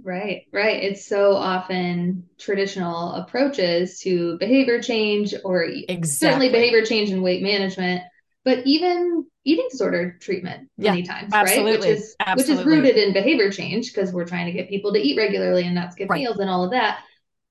Right, 0.02 0.48
right. 0.52 0.84
It's 0.84 1.06
so 1.06 1.36
often 1.36 2.28
traditional 2.40 3.14
approaches 3.14 4.00
to 4.00 4.38
behavior 4.40 4.82
change 4.82 5.36
or 5.46 5.64
exactly. 5.64 6.08
certainly 6.08 6.50
behavior 6.50 6.84
change 6.84 7.12
and 7.12 7.22
weight 7.22 7.44
management, 7.44 8.02
but 8.44 8.66
even 8.66 9.26
eating 9.46 9.68
disorder 9.70 10.18
treatment 10.20 10.70
many 10.78 11.02
yeah, 11.02 11.14
times, 11.14 11.32
absolutely. 11.32 11.72
right? 11.72 11.80
Which 11.80 11.90
is 11.90 12.16
absolutely. 12.20 12.54
which 12.56 12.60
is 12.60 12.66
rooted 12.66 12.98
in 12.98 13.14
behavior 13.14 13.52
change 13.52 13.94
because 13.94 14.12
we're 14.12 14.26
trying 14.26 14.48
to 14.48 14.52
get 14.52 14.68
people 14.68 14.94
to 14.94 15.00
eat 15.00 15.16
regularly 15.16 15.64
and 15.64 15.76
not 15.76 15.92
skip 15.92 16.10
right. 16.10 16.22
meals 16.22 16.40
and 16.40 16.50
all 16.50 16.64
of 16.64 16.72
that 16.72 17.04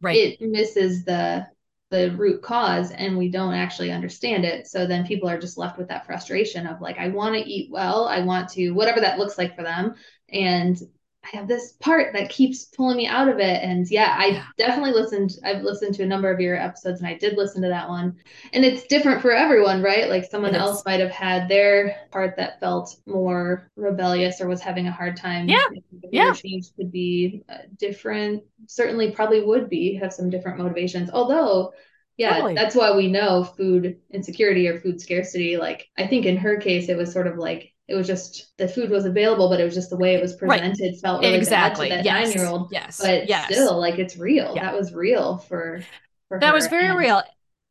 right. 0.02 0.36
it 0.40 0.40
misses 0.40 1.04
the 1.04 1.46
the 1.90 2.10
root 2.12 2.42
cause 2.42 2.90
and 2.90 3.18
we 3.18 3.28
don't 3.28 3.52
actually 3.52 3.92
understand 3.92 4.46
it. 4.46 4.66
So 4.66 4.86
then 4.86 5.06
people 5.06 5.28
are 5.28 5.38
just 5.38 5.58
left 5.58 5.76
with 5.76 5.88
that 5.88 6.06
frustration 6.06 6.66
of 6.66 6.80
like 6.80 6.98
i 6.98 7.08
want 7.08 7.34
to 7.34 7.40
eat 7.40 7.70
well. 7.70 8.06
I 8.06 8.20
want 8.20 8.48
to 8.50 8.70
whatever 8.70 9.00
that 9.00 9.18
looks 9.18 9.38
like 9.38 9.54
for 9.54 9.62
them. 9.62 9.94
And 10.30 10.76
I 11.24 11.37
have 11.37 11.46
this 11.46 11.72
part 11.74 12.12
that 12.14 12.30
keeps 12.30 12.64
pulling 12.64 12.96
me 12.96 13.06
out 13.06 13.28
of 13.28 13.38
it. 13.38 13.62
And 13.62 13.88
yeah, 13.88 14.14
I 14.18 14.44
definitely 14.58 14.92
listened. 14.92 15.37
I've 15.44 15.62
listened 15.62 15.94
to 15.94 16.02
a 16.02 16.06
number 16.06 16.30
of 16.32 16.40
your 16.40 16.56
episodes 16.56 17.00
and 17.00 17.08
I 17.08 17.14
did 17.14 17.37
listen 17.37 17.62
to 17.62 17.68
that 17.68 17.88
one. 17.88 18.16
And 18.52 18.64
it's 18.64 18.87
different 18.88 19.22
for 19.22 19.30
everyone, 19.30 19.82
right? 19.82 20.08
Like 20.08 20.24
someone 20.24 20.56
else 20.56 20.85
might 20.85 20.98
have 20.98 21.12
had 21.12 21.48
their 21.48 21.96
part 22.11 22.37
that 22.37 22.58
felt 22.58 22.96
more 23.06 23.70
rebellious 23.76 24.40
or 24.40 24.48
was 24.48 24.61
having 24.61 24.88
a 24.88 24.92
hard 24.92 25.16
time. 25.16 25.48
Yeah. 25.48 25.64
Yeah. 26.11 26.32
Change 26.32 26.66
could 26.76 26.90
be 26.90 27.44
uh, 27.48 27.58
different. 27.78 28.42
Certainly, 28.66 29.12
probably 29.12 29.42
would 29.42 29.68
be 29.68 29.94
have 29.94 30.12
some 30.12 30.28
different 30.28 30.58
motivations. 30.58 31.08
Although, 31.12 31.72
yeah, 32.16 32.35
totally. 32.35 32.54
that's 32.54 32.74
why 32.74 32.96
we 32.96 33.08
know 33.08 33.44
food 33.44 33.98
insecurity 34.11 34.68
or 34.68 34.80
food 34.80 35.00
scarcity. 35.00 35.56
Like, 35.56 35.88
I 35.96 36.06
think 36.06 36.26
in 36.26 36.37
her 36.38 36.56
case, 36.58 36.88
it 36.88 36.96
was 36.96 37.12
sort 37.12 37.26
of 37.28 37.38
like 37.38 37.72
it 37.92 37.96
was 37.96 38.07
just 38.07 38.57
the 38.57 38.66
food 38.66 38.88
was 38.88 39.05
available, 39.05 39.50
but 39.50 39.61
it 39.61 39.64
was 39.64 39.74
just 39.74 39.90
the 39.90 39.96
way 39.96 40.14
it 40.14 40.22
was 40.22 40.35
presented 40.35 40.81
right. 40.81 41.00
felt 41.00 41.20
really 41.20 41.37
exactly. 41.37 41.90
bad 41.90 41.98
to 41.98 42.02
that 42.02 42.05
yes. 42.07 42.28
nine 42.28 42.42
year 42.42 42.50
old. 42.50 42.72
Yes. 42.72 43.00
But 43.02 43.28
yes. 43.28 43.44
still, 43.44 43.78
like 43.78 43.98
it's 43.98 44.16
real. 44.16 44.55
Yeah. 44.57 44.62
That 44.62 44.74
was 44.74 44.94
real 44.94 45.38
for, 45.38 45.83
for 46.28 46.40
that 46.40 46.55
was 46.55 46.68
very 46.68 46.87
and, 46.87 46.98
real. 46.98 47.22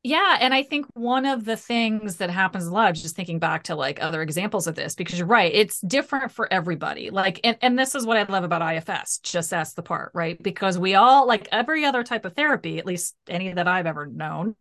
Yeah. 0.03 0.37
And 0.39 0.53
I 0.53 0.61
think 0.61 0.85
one 0.93 1.25
of 1.25 1.43
the 1.43 1.57
things 1.57 2.17
that 2.17 2.29
happens 2.29 2.67
a 2.67 2.71
lot, 2.71 2.93
just 2.93 3.15
thinking 3.15 3.39
back 3.39 3.63
to 3.63 3.75
like 3.75 4.01
other 4.01 4.21
examples 4.21 4.67
of 4.67 4.75
this, 4.75 4.93
because 4.93 5.17
you're 5.17 5.27
right, 5.27 5.51
it's 5.53 5.81
different 5.81 6.31
for 6.31 6.51
everybody. 6.53 7.09
Like, 7.09 7.39
and, 7.43 7.57
and 7.61 7.77
this 7.77 7.95
is 7.95 8.05
what 8.05 8.17
I 8.17 8.23
love 8.23 8.43
about 8.43 8.61
IFS, 8.61 9.19
just 9.19 9.49
that's 9.49 9.73
the 9.73 9.81
part, 9.81 10.11
right? 10.13 10.41
Because 10.41 10.77
we 10.77 10.93
all, 10.93 11.27
like 11.27 11.47
every 11.51 11.83
other 11.83 12.03
type 12.03 12.25
of 12.25 12.33
therapy, 12.35 12.77
at 12.77 12.85
least 12.85 13.15
any 13.27 13.51
that 13.53 13.67
I've 13.67 13.87
ever 13.87 14.05
known, 14.05 14.55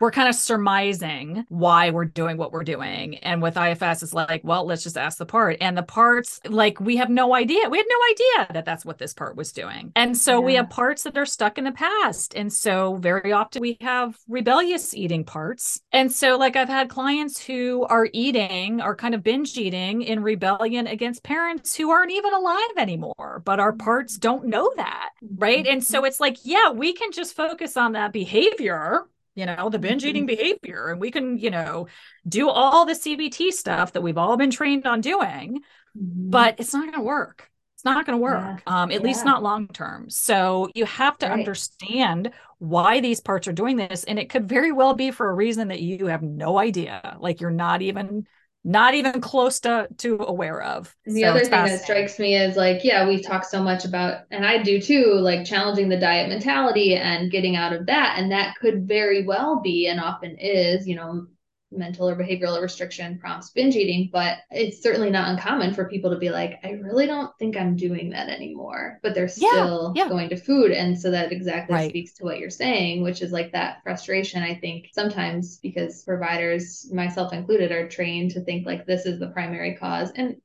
we're 0.00 0.10
kind 0.10 0.28
of 0.28 0.34
surmising 0.34 1.44
why 1.48 1.90
we're 1.90 2.04
doing 2.04 2.36
what 2.36 2.52
we're 2.52 2.64
doing. 2.64 3.16
And 3.18 3.42
with 3.42 3.56
IFS, 3.56 4.02
it's 4.02 4.14
like, 4.14 4.42
well, 4.44 4.64
let's 4.64 4.82
just 4.82 4.98
ask 4.98 5.18
the 5.18 5.26
part. 5.26 5.56
And 5.60 5.76
the 5.76 5.82
parts, 5.82 6.40
like, 6.46 6.80
we 6.80 6.96
have 6.96 7.10
no 7.10 7.34
idea. 7.34 7.68
We 7.68 7.78
had 7.78 7.86
no 7.88 7.98
idea 8.10 8.54
that 8.54 8.64
that's 8.64 8.84
what 8.84 8.98
this 8.98 9.14
part 9.14 9.36
was 9.36 9.52
doing. 9.52 9.92
And 9.96 10.16
so 10.16 10.40
yeah. 10.40 10.46
we 10.46 10.54
have 10.54 10.70
parts 10.70 11.02
that 11.04 11.16
are 11.16 11.26
stuck 11.26 11.58
in 11.58 11.64
the 11.64 11.72
past. 11.72 12.34
And 12.34 12.52
so 12.52 12.96
very 12.96 13.32
often 13.32 13.60
we 13.60 13.78
have 13.80 14.16
rebellious 14.28 14.94
eating 14.94 15.24
parts. 15.24 15.80
And 15.92 16.10
so, 16.10 16.36
like, 16.36 16.56
I've 16.56 16.68
had 16.68 16.88
clients 16.88 17.42
who 17.42 17.84
are 17.84 18.08
eating, 18.12 18.80
are 18.80 18.96
kind 18.96 19.14
of 19.14 19.22
binge 19.22 19.56
eating 19.56 20.02
in 20.02 20.22
rebellion 20.22 20.86
against 20.86 21.22
parents 21.22 21.76
who 21.76 21.90
aren't 21.90 22.12
even 22.12 22.32
alive 22.32 22.76
anymore, 22.76 23.42
but 23.44 23.60
our 23.60 23.72
mm-hmm. 23.72 23.84
parts 23.84 24.18
don't 24.18 24.46
know 24.46 24.70
that. 24.76 25.10
Right. 25.36 25.66
And 25.66 25.82
so 25.82 25.98
mm-hmm. 25.98 26.06
it's 26.06 26.20
like, 26.20 26.38
yeah, 26.44 26.70
we 26.70 26.92
can 26.92 27.12
just 27.12 27.36
focus 27.36 27.76
on 27.76 27.92
that 27.92 28.12
behavior 28.12 29.06
you 29.34 29.46
know, 29.46 29.70
the 29.70 29.78
binge 29.78 30.04
eating 30.04 30.26
mm-hmm. 30.26 30.36
behavior. 30.36 30.88
And 30.88 31.00
we 31.00 31.10
can, 31.10 31.38
you 31.38 31.50
know, 31.50 31.86
do 32.28 32.48
all 32.48 32.84
the 32.84 32.92
CBT 32.92 33.52
stuff 33.52 33.92
that 33.92 34.02
we've 34.02 34.18
all 34.18 34.36
been 34.36 34.50
trained 34.50 34.86
on 34.86 35.00
doing, 35.00 35.62
mm-hmm. 35.96 36.30
but 36.30 36.56
it's 36.58 36.72
not 36.72 36.82
going 36.82 36.98
to 36.98 37.02
work. 37.02 37.48
It's 37.74 37.84
not 37.84 38.06
going 38.06 38.16
to 38.16 38.22
work, 38.22 38.62
yeah. 38.64 38.82
um, 38.82 38.90
at 38.92 39.00
yeah. 39.00 39.06
least 39.06 39.24
not 39.24 39.42
long 39.42 39.66
term. 39.66 40.08
So 40.08 40.70
you 40.74 40.84
have 40.84 41.18
to 41.18 41.26
right. 41.26 41.38
understand 41.38 42.30
why 42.58 43.00
these 43.00 43.20
parts 43.20 43.48
are 43.48 43.52
doing 43.52 43.76
this. 43.76 44.04
And 44.04 44.20
it 44.20 44.30
could 44.30 44.48
very 44.48 44.70
well 44.70 44.94
be 44.94 45.10
for 45.10 45.28
a 45.28 45.34
reason 45.34 45.68
that 45.68 45.80
you 45.80 46.06
have 46.06 46.22
no 46.22 46.58
idea. 46.58 47.16
Like 47.18 47.40
you're 47.40 47.50
not 47.50 47.82
even 47.82 48.28
not 48.64 48.94
even 48.94 49.20
close 49.20 49.60
to 49.60 49.88
to 49.98 50.22
aware 50.22 50.62
of. 50.62 50.94
And 51.06 51.16
the 51.16 51.22
so 51.22 51.28
other 51.28 51.40
thing 51.40 51.50
that 51.50 51.82
strikes 51.82 52.18
me 52.18 52.36
is 52.36 52.56
like, 52.56 52.84
yeah, 52.84 53.06
we 53.06 53.20
talk 53.20 53.44
so 53.44 53.62
much 53.62 53.84
about, 53.84 54.22
and 54.30 54.46
I 54.46 54.62
do 54.62 54.80
too, 54.80 55.14
like 55.14 55.44
challenging 55.44 55.88
the 55.88 55.98
diet 55.98 56.28
mentality 56.28 56.94
and 56.94 57.30
getting 57.30 57.56
out 57.56 57.72
of 57.72 57.86
that. 57.86 58.16
And 58.18 58.30
that 58.30 58.56
could 58.60 58.86
very 58.86 59.26
well 59.26 59.60
be 59.60 59.88
and 59.88 60.00
often 60.00 60.36
is, 60.38 60.86
you 60.86 60.94
know, 60.94 61.26
mental 61.72 62.08
or 62.08 62.16
behavioral 62.16 62.60
restriction 62.60 63.18
prompts 63.18 63.50
binge 63.50 63.76
eating, 63.76 64.10
but 64.12 64.38
it's 64.50 64.82
certainly 64.82 65.10
not 65.10 65.28
uncommon 65.28 65.74
for 65.74 65.88
people 65.88 66.10
to 66.10 66.18
be 66.18 66.30
like, 66.30 66.60
I 66.64 66.72
really 66.72 67.06
don't 67.06 67.36
think 67.38 67.56
I'm 67.56 67.76
doing 67.76 68.10
that 68.10 68.28
anymore, 68.28 68.98
but 69.02 69.14
they're 69.14 69.28
still 69.28 69.92
yeah, 69.94 70.04
yeah. 70.04 70.08
going 70.08 70.28
to 70.30 70.36
food. 70.36 70.70
And 70.70 70.98
so 70.98 71.10
that 71.10 71.32
exactly 71.32 71.74
right. 71.74 71.90
speaks 71.90 72.12
to 72.14 72.24
what 72.24 72.38
you're 72.38 72.50
saying, 72.50 73.02
which 73.02 73.22
is 73.22 73.32
like 73.32 73.52
that 73.52 73.82
frustration. 73.82 74.42
I 74.42 74.54
think 74.54 74.88
sometimes 74.92 75.58
because 75.58 76.02
providers, 76.04 76.90
myself 76.92 77.32
included, 77.32 77.72
are 77.72 77.88
trained 77.88 78.32
to 78.32 78.40
think 78.40 78.66
like 78.66 78.86
this 78.86 79.06
is 79.06 79.18
the 79.18 79.28
primary 79.28 79.74
cause. 79.74 80.10
And 80.14 80.36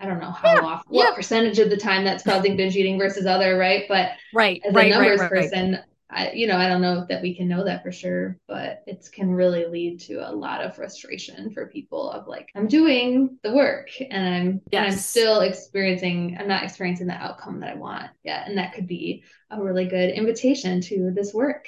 I 0.00 0.06
don't 0.06 0.20
know 0.20 0.30
how 0.30 0.54
yeah, 0.54 0.60
often, 0.60 0.94
what 0.94 1.16
percentage 1.16 1.58
of 1.58 1.70
the 1.70 1.76
time 1.76 2.04
that's 2.04 2.22
causing 2.22 2.56
binge 2.58 2.76
eating 2.76 2.98
versus 2.98 3.26
other, 3.26 3.56
right? 3.56 3.84
But 3.88 4.10
right, 4.32 4.62
as 4.64 4.74
right, 4.74 4.86
a 4.86 4.94
numbers 4.94 5.20
right, 5.20 5.30
person, 5.30 5.78
I, 6.10 6.32
you 6.32 6.46
know, 6.46 6.56
I 6.56 6.68
don't 6.68 6.80
know 6.80 7.04
that 7.08 7.20
we 7.20 7.34
can 7.34 7.48
know 7.48 7.64
that 7.64 7.82
for 7.82 7.92
sure, 7.92 8.38
but 8.48 8.82
it 8.86 9.06
can 9.12 9.30
really 9.30 9.66
lead 9.66 10.00
to 10.02 10.14
a 10.14 10.32
lot 10.32 10.64
of 10.64 10.74
frustration 10.74 11.52
for 11.52 11.66
people 11.66 12.10
of 12.10 12.26
like, 12.26 12.48
I'm 12.54 12.66
doing 12.66 13.38
the 13.42 13.52
work 13.52 13.90
and 14.00 14.26
I'm, 14.26 14.60
yes. 14.72 14.84
and 14.84 14.92
I'm 14.92 14.98
still 14.98 15.40
experiencing, 15.40 16.36
I'm 16.40 16.48
not 16.48 16.64
experiencing 16.64 17.08
the 17.08 17.14
outcome 17.14 17.60
that 17.60 17.70
I 17.70 17.74
want 17.74 18.10
yet. 18.24 18.48
And 18.48 18.56
that 18.56 18.72
could 18.72 18.86
be 18.86 19.24
a 19.50 19.62
really 19.62 19.86
good 19.86 20.10
invitation 20.10 20.80
to 20.82 21.12
this 21.14 21.34
work. 21.34 21.66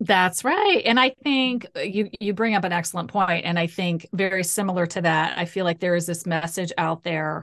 That's 0.00 0.42
right. 0.42 0.82
And 0.84 0.98
I 0.98 1.14
think 1.22 1.66
uh, 1.76 1.80
you 1.80 2.10
you 2.18 2.34
bring 2.34 2.56
up 2.56 2.64
an 2.64 2.72
excellent 2.72 3.08
point 3.08 3.44
and 3.44 3.56
I 3.56 3.68
think 3.68 4.08
very 4.12 4.42
similar 4.42 4.84
to 4.86 5.02
that, 5.02 5.38
I 5.38 5.44
feel 5.44 5.64
like 5.64 5.78
there 5.78 5.94
is 5.94 6.06
this 6.06 6.26
message 6.26 6.72
out 6.76 7.04
there 7.04 7.42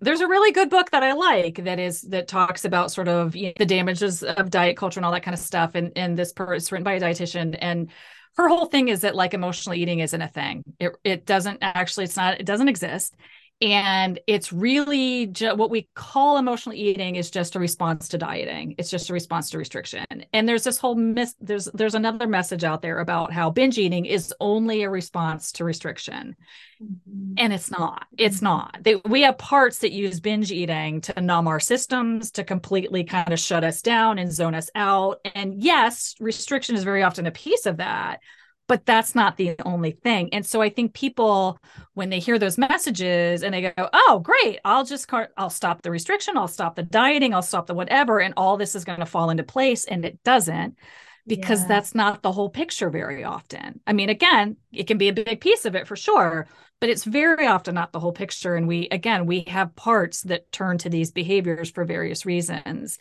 there's 0.00 0.20
a 0.20 0.28
really 0.28 0.52
good 0.52 0.70
book 0.70 0.90
that 0.90 1.02
I 1.02 1.12
like 1.12 1.64
that 1.64 1.78
is 1.78 2.02
that 2.02 2.28
talks 2.28 2.64
about 2.64 2.90
sort 2.90 3.08
of 3.08 3.34
you 3.34 3.46
know, 3.48 3.52
the 3.58 3.66
damages 3.66 4.22
of 4.22 4.50
diet 4.50 4.76
culture 4.76 4.98
and 4.98 5.04
all 5.04 5.12
that 5.12 5.22
kind 5.22 5.34
of 5.34 5.40
stuff. 5.40 5.74
And 5.74 5.92
and 5.96 6.18
this 6.18 6.32
part 6.32 6.56
is 6.56 6.70
written 6.70 6.84
by 6.84 6.94
a 6.94 7.00
dietitian 7.00 7.56
and 7.60 7.90
her 8.36 8.48
whole 8.48 8.66
thing 8.66 8.88
is 8.88 9.02
that 9.02 9.14
like 9.14 9.32
emotional 9.32 9.74
eating 9.74 10.00
isn't 10.00 10.20
a 10.20 10.28
thing. 10.28 10.64
It 10.80 10.96
it 11.04 11.26
doesn't 11.26 11.58
actually 11.62 12.04
it's 12.04 12.16
not 12.16 12.40
it 12.40 12.46
doesn't 12.46 12.68
exist 12.68 13.14
and 13.60 14.18
it's 14.26 14.52
really 14.52 15.26
ju- 15.26 15.54
what 15.54 15.70
we 15.70 15.88
call 15.94 16.38
emotional 16.38 16.74
eating 16.74 17.16
is 17.16 17.30
just 17.30 17.54
a 17.54 17.60
response 17.60 18.08
to 18.08 18.18
dieting. 18.18 18.74
It's 18.78 18.90
just 18.90 19.10
a 19.10 19.12
response 19.12 19.50
to 19.50 19.58
restriction. 19.58 20.04
And 20.32 20.48
there's 20.48 20.64
this 20.64 20.78
whole 20.78 20.96
mis- 20.96 21.36
there's 21.40 21.66
there's 21.74 21.94
another 21.94 22.26
message 22.26 22.64
out 22.64 22.82
there 22.82 22.98
about 22.98 23.32
how 23.32 23.50
binge 23.50 23.78
eating 23.78 24.06
is 24.06 24.34
only 24.40 24.82
a 24.82 24.90
response 24.90 25.52
to 25.52 25.64
restriction. 25.64 26.36
Mm-hmm. 26.82 27.34
and 27.38 27.52
it's 27.52 27.70
not. 27.70 28.06
It's 28.18 28.42
not. 28.42 28.78
They, 28.82 28.96
we 29.08 29.22
have 29.22 29.38
parts 29.38 29.78
that 29.78 29.92
use 29.92 30.18
binge 30.20 30.50
eating 30.50 31.00
to 31.02 31.20
numb 31.20 31.46
our 31.46 31.60
systems 31.60 32.32
to 32.32 32.44
completely 32.44 33.04
kind 33.04 33.32
of 33.32 33.38
shut 33.38 33.62
us 33.64 33.80
down 33.80 34.18
and 34.18 34.32
zone 34.32 34.54
us 34.54 34.70
out. 34.74 35.20
And 35.34 35.62
yes 35.62 36.14
restriction 36.18 36.74
is 36.74 36.84
very 36.84 37.02
often 37.02 37.26
a 37.26 37.30
piece 37.30 37.66
of 37.66 37.76
that 37.76 38.20
but 38.66 38.86
that's 38.86 39.14
not 39.14 39.36
the 39.36 39.56
only 39.64 39.90
thing. 39.90 40.32
And 40.32 40.44
so 40.44 40.62
I 40.62 40.70
think 40.70 40.94
people, 40.94 41.58
when 41.92 42.10
they 42.10 42.18
hear 42.18 42.38
those 42.38 42.58
messages 42.58 43.42
and 43.42 43.52
they 43.52 43.60
go, 43.60 43.88
oh, 43.92 44.20
great, 44.22 44.60
I'll 44.64 44.84
just, 44.84 45.06
I'll 45.36 45.50
stop 45.50 45.82
the 45.82 45.90
restriction, 45.90 46.38
I'll 46.38 46.48
stop 46.48 46.76
the 46.76 46.82
dieting, 46.82 47.34
I'll 47.34 47.42
stop 47.42 47.66
the 47.66 47.74
whatever, 47.74 48.20
and 48.20 48.34
all 48.36 48.56
this 48.56 48.74
is 48.74 48.84
going 48.84 49.00
to 49.00 49.06
fall 49.06 49.30
into 49.30 49.42
place. 49.42 49.84
And 49.84 50.04
it 50.04 50.22
doesn't 50.24 50.78
because 51.26 51.62
yeah. 51.62 51.68
that's 51.68 51.94
not 51.94 52.22
the 52.22 52.32
whole 52.32 52.50
picture 52.50 52.90
very 52.90 53.24
often. 53.24 53.80
I 53.86 53.92
mean, 53.92 54.08
again, 54.08 54.56
it 54.72 54.86
can 54.86 54.98
be 54.98 55.08
a 55.08 55.12
big 55.12 55.40
piece 55.40 55.64
of 55.64 55.74
it 55.74 55.86
for 55.86 55.96
sure, 55.96 56.48
but 56.80 56.90
it's 56.90 57.04
very 57.04 57.46
often 57.46 57.74
not 57.74 57.92
the 57.92 58.00
whole 58.00 58.12
picture. 58.12 58.56
And 58.56 58.66
we, 58.66 58.88
again, 58.90 59.26
we 59.26 59.44
have 59.48 59.76
parts 59.76 60.22
that 60.22 60.50
turn 60.52 60.78
to 60.78 60.88
these 60.88 61.12
behaviors 61.12 61.70
for 61.70 61.84
various 61.84 62.26
reasons 62.26 62.98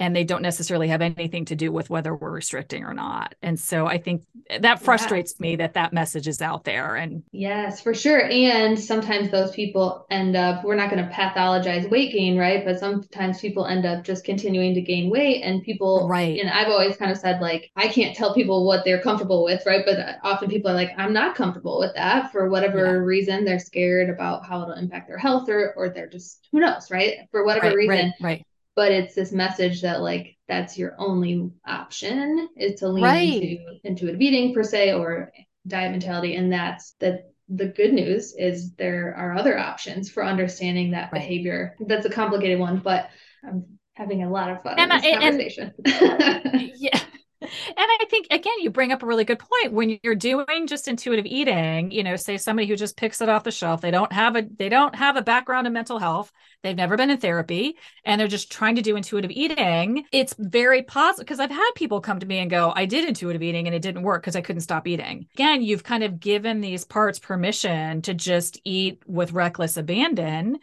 and 0.00 0.14
they 0.14 0.24
don't 0.24 0.42
necessarily 0.42 0.88
have 0.88 1.02
anything 1.02 1.44
to 1.46 1.56
do 1.56 1.72
with 1.72 1.90
whether 1.90 2.14
we're 2.14 2.30
restricting 2.30 2.84
or 2.84 2.94
not. 2.94 3.34
And 3.42 3.58
so 3.58 3.86
I 3.86 3.98
think 3.98 4.22
that 4.60 4.80
frustrates 4.80 5.34
yeah. 5.38 5.42
me 5.42 5.56
that 5.56 5.74
that 5.74 5.92
message 5.92 6.28
is 6.28 6.40
out 6.40 6.64
there. 6.64 6.94
And 6.94 7.24
yes, 7.32 7.80
for 7.80 7.94
sure. 7.94 8.22
And 8.30 8.78
sometimes 8.78 9.30
those 9.30 9.50
people 9.50 10.06
end 10.10 10.36
up, 10.36 10.64
we're 10.64 10.76
not 10.76 10.90
going 10.90 11.04
to 11.04 11.12
pathologize 11.12 11.90
weight 11.90 12.12
gain, 12.12 12.38
right? 12.38 12.64
But 12.64 12.78
sometimes 12.78 13.40
people 13.40 13.66
end 13.66 13.86
up 13.86 14.04
just 14.04 14.24
continuing 14.24 14.74
to 14.74 14.80
gain 14.80 15.10
weight 15.10 15.42
and 15.42 15.62
people, 15.62 16.08
right. 16.08 16.38
And 16.38 16.48
I've 16.48 16.68
always 16.68 16.96
kind 16.96 17.10
of 17.10 17.18
said, 17.18 17.40
like, 17.40 17.70
I 17.74 17.88
can't 17.88 18.16
tell 18.16 18.34
people 18.34 18.66
what 18.66 18.84
they're 18.84 19.02
comfortable 19.02 19.44
with, 19.44 19.66
right? 19.66 19.84
But 19.84 20.18
often 20.22 20.48
people 20.48 20.70
are 20.70 20.74
like, 20.74 20.92
I'm 20.96 21.12
not 21.12 21.34
comfortable 21.34 21.80
with 21.80 21.94
that 21.96 22.30
for 22.30 22.48
whatever 22.48 22.84
yeah. 22.84 22.92
reason. 22.92 23.44
They're 23.44 23.58
scared 23.58 24.10
about 24.10 24.46
how 24.46 24.62
it'll 24.62 24.74
impact 24.74 25.08
their 25.08 25.18
health 25.18 25.48
or, 25.48 25.74
or 25.76 25.88
they're 25.88 26.08
just, 26.08 26.46
who 26.52 26.60
knows, 26.60 26.90
right? 26.90 27.16
For 27.32 27.44
whatever 27.44 27.68
right, 27.68 27.76
reason. 27.76 28.12
Right, 28.20 28.38
right 28.38 28.46
but 28.78 28.92
it's 28.92 29.12
this 29.16 29.32
message 29.32 29.82
that 29.82 30.02
like 30.02 30.36
that's 30.46 30.78
your 30.78 30.94
only 30.98 31.50
option 31.66 32.48
is 32.56 32.78
to 32.78 32.88
lean 32.88 33.02
right. 33.02 33.42
into 33.42 33.80
intuitive 33.82 34.20
eating 34.20 34.54
per 34.54 34.62
se 34.62 34.94
or 34.94 35.32
diet 35.66 35.90
mentality 35.90 36.36
and 36.36 36.52
that's 36.52 36.92
the 37.00 37.24
the 37.48 37.66
good 37.66 37.92
news 37.92 38.36
is 38.38 38.76
there 38.76 39.16
are 39.18 39.34
other 39.34 39.58
options 39.58 40.08
for 40.08 40.24
understanding 40.24 40.92
that 40.92 41.10
right. 41.12 41.20
behavior 41.20 41.74
that's 41.88 42.06
a 42.06 42.10
complicated 42.10 42.60
one 42.60 42.78
but 42.78 43.10
i'm 43.44 43.64
having 43.94 44.22
a 44.22 44.30
lot 44.30 44.48
of 44.48 44.62
fun 44.62 44.78
in 44.78 44.88
this 44.88 45.18
conversation 45.18 45.74
and, 45.84 46.70
yeah 46.76 47.00
and 47.40 47.50
I 47.76 48.04
think 48.10 48.26
again, 48.30 48.60
you 48.60 48.70
bring 48.70 48.90
up 48.90 49.02
a 49.02 49.06
really 49.06 49.24
good 49.24 49.38
point. 49.38 49.72
When 49.72 49.98
you're 50.02 50.14
doing 50.16 50.66
just 50.66 50.88
intuitive 50.88 51.26
eating, 51.26 51.90
you 51.90 52.02
know, 52.02 52.16
say 52.16 52.36
somebody 52.36 52.66
who 52.66 52.74
just 52.74 52.96
picks 52.96 53.20
it 53.20 53.28
off 53.28 53.44
the 53.44 53.52
shelf, 53.52 53.80
they 53.80 53.92
don't 53.92 54.12
have 54.12 54.34
a 54.34 54.42
they 54.42 54.68
don't 54.68 54.94
have 54.94 55.16
a 55.16 55.22
background 55.22 55.66
in 55.66 55.72
mental 55.72 55.98
health, 55.98 56.32
they've 56.62 56.76
never 56.76 56.96
been 56.96 57.10
in 57.10 57.18
therapy, 57.18 57.76
and 58.04 58.20
they're 58.20 58.26
just 58.26 58.50
trying 58.50 58.74
to 58.76 58.82
do 58.82 58.96
intuitive 58.96 59.30
eating. 59.30 60.04
It's 60.10 60.34
very 60.38 60.82
positive 60.82 61.26
because 61.26 61.40
I've 61.40 61.50
had 61.50 61.70
people 61.76 62.00
come 62.00 62.18
to 62.18 62.26
me 62.26 62.38
and 62.38 62.50
go, 62.50 62.72
I 62.74 62.86
did 62.86 63.08
intuitive 63.08 63.42
eating 63.42 63.66
and 63.66 63.74
it 63.74 63.82
didn't 63.82 64.02
work 64.02 64.22
because 64.22 64.36
I 64.36 64.40
couldn't 64.40 64.62
stop 64.62 64.88
eating. 64.88 65.26
Again, 65.34 65.62
you've 65.62 65.84
kind 65.84 66.02
of 66.02 66.18
given 66.18 66.60
these 66.60 66.84
parts 66.84 67.20
permission 67.20 68.02
to 68.02 68.14
just 68.14 68.60
eat 68.64 69.02
with 69.06 69.32
reckless 69.32 69.76
abandon 69.76 70.58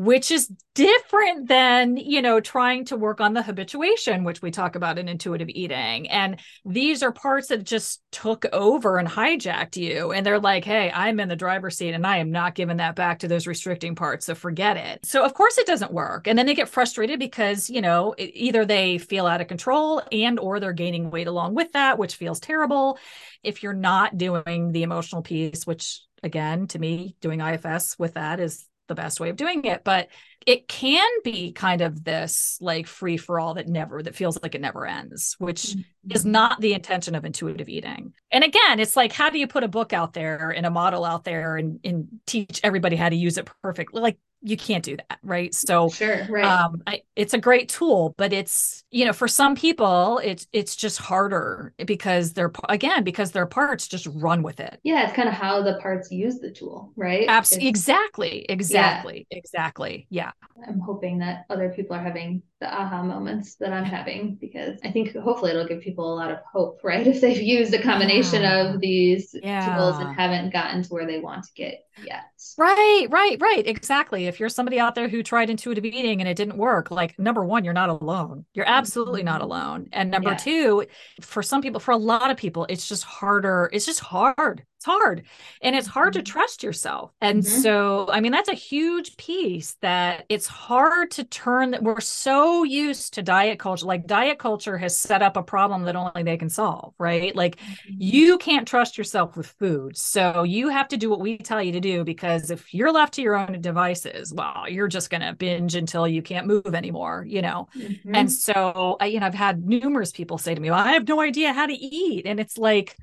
which 0.00 0.30
is 0.30 0.50
different 0.74 1.46
than 1.46 1.98
you 1.98 2.22
know 2.22 2.40
trying 2.40 2.86
to 2.86 2.96
work 2.96 3.20
on 3.20 3.34
the 3.34 3.42
habituation 3.42 4.24
which 4.24 4.40
we 4.40 4.50
talk 4.50 4.74
about 4.74 4.98
in 4.98 5.08
intuitive 5.08 5.50
eating. 5.50 6.08
And 6.08 6.40
these 6.64 7.02
are 7.02 7.12
parts 7.12 7.48
that 7.48 7.64
just 7.64 8.00
took 8.10 8.46
over 8.50 8.96
and 8.96 9.06
hijacked 9.06 9.76
you. 9.76 10.10
And 10.10 10.24
they're 10.24 10.40
like 10.40 10.64
hey 10.64 10.90
i'm 10.94 11.20
in 11.20 11.28
the 11.28 11.36
driver's 11.36 11.76
seat 11.76 11.92
and 11.92 12.06
i 12.06 12.16
am 12.16 12.30
not 12.30 12.54
giving 12.54 12.78
that 12.78 12.96
back 12.96 13.18
to 13.18 13.28
those 13.28 13.46
restricting 13.46 13.94
parts 13.94 14.24
so 14.24 14.34
forget 14.34 14.78
it. 14.78 15.04
So 15.04 15.22
of 15.22 15.34
course 15.34 15.58
it 15.58 15.66
doesn't 15.66 15.92
work. 15.92 16.26
And 16.26 16.38
then 16.38 16.46
they 16.46 16.54
get 16.54 16.70
frustrated 16.70 17.18
because 17.18 17.68
you 17.68 17.82
know 17.82 18.14
either 18.16 18.64
they 18.64 18.96
feel 18.96 19.26
out 19.26 19.42
of 19.42 19.48
control 19.48 20.00
and 20.10 20.38
or 20.38 20.60
they're 20.60 20.72
gaining 20.72 21.10
weight 21.10 21.26
along 21.26 21.54
with 21.54 21.72
that 21.72 21.98
which 21.98 22.14
feels 22.14 22.40
terrible. 22.40 22.98
If 23.42 23.62
you're 23.62 23.74
not 23.74 24.16
doing 24.16 24.72
the 24.72 24.82
emotional 24.82 25.20
piece 25.20 25.66
which 25.66 26.00
again 26.22 26.68
to 26.68 26.78
me 26.78 27.16
doing 27.20 27.40
ifs 27.40 27.98
with 27.98 28.14
that 28.14 28.40
is 28.40 28.66
the 28.90 28.94
best 28.94 29.20
way 29.20 29.30
of 29.30 29.36
doing 29.36 29.64
it 29.64 29.82
but 29.84 30.08
it 30.46 30.66
can 30.66 31.08
be 31.22 31.52
kind 31.52 31.80
of 31.80 32.02
this 32.02 32.58
like 32.60 32.86
free 32.86 33.16
for 33.16 33.38
all 33.38 33.54
that 33.54 33.68
never 33.68 34.02
that 34.02 34.16
feels 34.16 34.36
like 34.42 34.54
it 34.54 34.60
never 34.60 34.84
ends 34.84 35.36
which 35.38 35.62
mm-hmm. 35.62 36.10
is 36.10 36.26
not 36.26 36.60
the 36.60 36.74
intention 36.74 37.14
of 37.14 37.24
intuitive 37.24 37.68
eating 37.68 38.12
and 38.32 38.42
again 38.42 38.80
it's 38.80 38.96
like 38.96 39.12
how 39.12 39.30
do 39.30 39.38
you 39.38 39.46
put 39.46 39.62
a 39.62 39.68
book 39.68 39.92
out 39.92 40.12
there 40.12 40.50
and 40.50 40.66
a 40.66 40.70
model 40.70 41.04
out 41.04 41.22
there 41.22 41.56
and, 41.56 41.78
and 41.84 42.08
teach 42.26 42.60
everybody 42.64 42.96
how 42.96 43.08
to 43.08 43.16
use 43.16 43.38
it 43.38 43.48
perfectly 43.62 44.02
like 44.02 44.18
you 44.42 44.56
can't 44.56 44.84
do 44.84 44.96
that 44.96 45.18
right? 45.22 45.54
So 45.54 45.88
sure 45.88 46.26
right. 46.28 46.44
um 46.44 46.82
I, 46.86 47.02
it's 47.16 47.34
a 47.34 47.38
great 47.38 47.68
tool 47.68 48.14
but 48.16 48.32
it's 48.32 48.84
you 48.90 49.04
know 49.04 49.12
for 49.12 49.28
some 49.28 49.54
people 49.54 50.18
it's 50.22 50.46
it's 50.52 50.76
just 50.76 50.98
harder 50.98 51.74
because 51.84 52.32
they're 52.32 52.52
again 52.68 53.04
because 53.04 53.32
their 53.32 53.46
parts 53.46 53.88
just 53.88 54.06
run 54.14 54.42
with 54.42 54.60
it. 54.60 54.78
Yeah 54.82 55.04
it's 55.04 55.12
kind 55.12 55.28
of 55.28 55.34
how 55.34 55.62
the 55.62 55.74
parts 55.74 56.10
use 56.10 56.38
the 56.38 56.50
tool 56.50 56.92
right? 56.96 57.26
Absolutely 57.28 57.68
exactly 57.68 58.46
exactly 58.48 59.26
yeah. 59.30 59.38
exactly 59.38 60.06
yeah. 60.10 60.32
I'm 60.66 60.80
hoping 60.80 61.18
that 61.18 61.44
other 61.50 61.70
people 61.70 61.96
are 61.96 62.02
having 62.02 62.42
the 62.60 62.72
aha 62.72 63.02
moments 63.02 63.54
that 63.54 63.72
I'm 63.72 63.84
having 63.84 64.34
because 64.34 64.78
I 64.84 64.90
think 64.90 65.16
hopefully 65.16 65.50
it'll 65.50 65.66
give 65.66 65.80
people 65.80 66.12
a 66.12 66.16
lot 66.16 66.30
of 66.30 66.38
hope, 66.52 66.80
right? 66.84 67.06
If 67.06 67.20
they've 67.20 67.40
used 67.40 67.72
a 67.74 67.82
combination 67.82 68.42
yeah. 68.42 68.66
of 68.66 68.80
these 68.80 69.34
yeah. 69.42 69.76
tools 69.76 69.98
and 69.98 70.14
haven't 70.14 70.52
gotten 70.52 70.82
to 70.82 70.88
where 70.90 71.06
they 71.06 71.18
want 71.18 71.44
to 71.44 71.52
get 71.54 71.86
yet. 72.04 72.24
Right, 72.58 73.06
right, 73.10 73.40
right. 73.40 73.66
Exactly. 73.66 74.26
If 74.26 74.38
you're 74.38 74.48
somebody 74.48 74.78
out 74.78 74.94
there 74.94 75.08
who 75.08 75.22
tried 75.22 75.50
intuitive 75.50 75.84
eating 75.84 76.20
and 76.20 76.28
it 76.28 76.36
didn't 76.36 76.56
work, 76.56 76.90
like 76.90 77.18
number 77.18 77.44
one, 77.44 77.64
you're 77.64 77.72
not 77.72 77.88
alone. 77.88 78.44
You're 78.52 78.68
absolutely 78.68 79.22
not 79.22 79.40
alone. 79.40 79.88
And 79.92 80.10
number 80.10 80.30
yeah. 80.30 80.36
two, 80.36 80.86
for 81.20 81.42
some 81.42 81.62
people, 81.62 81.80
for 81.80 81.92
a 81.92 81.96
lot 81.96 82.30
of 82.30 82.36
people, 82.36 82.66
it's 82.68 82.88
just 82.88 83.04
harder. 83.04 83.70
It's 83.72 83.86
just 83.86 84.00
hard 84.00 84.64
it's 84.80 84.86
hard 84.86 85.24
and 85.60 85.76
it's 85.76 85.86
hard 85.86 86.14
to 86.14 86.20
mm-hmm. 86.20 86.32
trust 86.32 86.62
yourself 86.62 87.12
and 87.20 87.42
mm-hmm. 87.42 87.60
so 87.60 88.08
i 88.10 88.18
mean 88.18 88.32
that's 88.32 88.48
a 88.48 88.54
huge 88.54 89.14
piece 89.18 89.76
that 89.82 90.24
it's 90.30 90.46
hard 90.46 91.10
to 91.10 91.22
turn 91.24 91.70
that 91.70 91.82
we're 91.82 92.00
so 92.00 92.64
used 92.64 93.12
to 93.12 93.22
diet 93.22 93.58
culture 93.58 93.84
like 93.84 94.06
diet 94.06 94.38
culture 94.38 94.78
has 94.78 94.98
set 94.98 95.20
up 95.20 95.36
a 95.36 95.42
problem 95.42 95.82
that 95.82 95.96
only 95.96 96.22
they 96.22 96.38
can 96.38 96.48
solve 96.48 96.94
right 96.96 97.36
like 97.36 97.56
mm-hmm. 97.56 97.94
you 97.98 98.38
can't 98.38 98.66
trust 98.66 98.96
yourself 98.96 99.36
with 99.36 99.48
food 99.48 99.94
so 99.98 100.44
you 100.44 100.70
have 100.70 100.88
to 100.88 100.96
do 100.96 101.10
what 101.10 101.20
we 101.20 101.36
tell 101.36 101.62
you 101.62 101.72
to 101.72 101.80
do 101.80 102.02
because 102.02 102.50
if 102.50 102.72
you're 102.72 102.90
left 102.90 103.12
to 103.12 103.20
your 103.20 103.36
own 103.36 103.60
devices 103.60 104.32
well 104.32 104.64
you're 104.66 104.88
just 104.88 105.10
going 105.10 105.20
to 105.20 105.34
binge 105.34 105.74
until 105.74 106.08
you 106.08 106.22
can't 106.22 106.46
move 106.46 106.74
anymore 106.74 107.26
you 107.28 107.42
know 107.42 107.68
mm-hmm. 107.76 108.14
and 108.14 108.32
so 108.32 108.96
I, 108.98 109.06
you 109.06 109.20
know 109.20 109.26
i've 109.26 109.34
had 109.34 109.62
numerous 109.62 110.10
people 110.10 110.38
say 110.38 110.54
to 110.54 110.60
me 110.60 110.70
well, 110.70 110.80
i 110.80 110.92
have 110.92 111.06
no 111.06 111.20
idea 111.20 111.52
how 111.52 111.66
to 111.66 111.74
eat 111.74 112.24
and 112.24 112.40
it's 112.40 112.56
like 112.56 112.96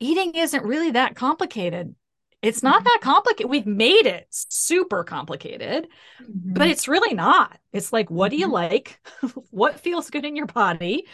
eating 0.00 0.34
isn't 0.34 0.64
really 0.64 0.92
that 0.92 1.14
complicated. 1.14 1.94
It's 2.42 2.62
not 2.62 2.80
mm-hmm. 2.80 2.84
that 2.84 2.98
complicated. 3.00 3.50
We've 3.50 3.66
made 3.66 4.06
it 4.06 4.26
super 4.30 5.02
complicated, 5.02 5.88
mm-hmm. 6.22 6.52
but 6.52 6.68
it's 6.68 6.88
really 6.88 7.14
not. 7.14 7.58
It's 7.72 7.92
like, 7.92 8.10
what 8.10 8.30
do 8.30 8.36
you 8.36 8.46
mm-hmm. 8.46 8.52
like? 8.52 9.00
what 9.50 9.80
feels 9.80 10.10
good 10.10 10.26
in 10.26 10.36
your 10.36 10.46
body? 10.46 11.06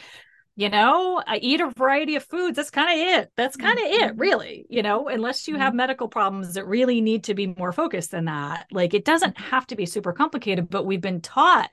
You 0.56 0.68
know, 0.68 1.22
I 1.24 1.36
eat 1.36 1.60
a 1.60 1.70
variety 1.70 2.16
of 2.16 2.24
foods. 2.24 2.56
That's 2.56 2.70
kind 2.70 2.90
of 2.90 3.18
it. 3.18 3.32
That's 3.36 3.56
kind 3.56 3.78
of 3.78 3.84
it, 3.84 4.10
mm-hmm. 4.10 4.20
really. 4.20 4.66
You 4.68 4.82
know, 4.82 5.08
unless 5.08 5.46
you 5.46 5.56
have 5.56 5.72
medical 5.72 6.08
problems 6.08 6.54
that 6.54 6.66
really 6.66 7.00
need 7.00 7.24
to 7.24 7.34
be 7.34 7.46
more 7.46 7.72
focused 7.72 8.10
than 8.10 8.24
that. 8.24 8.66
Like, 8.72 8.92
it 8.92 9.04
doesn't 9.04 9.38
have 9.38 9.68
to 9.68 9.76
be 9.76 9.86
super 9.86 10.12
complicated, 10.12 10.68
but 10.68 10.84
we've 10.84 11.00
been 11.00 11.20
taught 11.20 11.70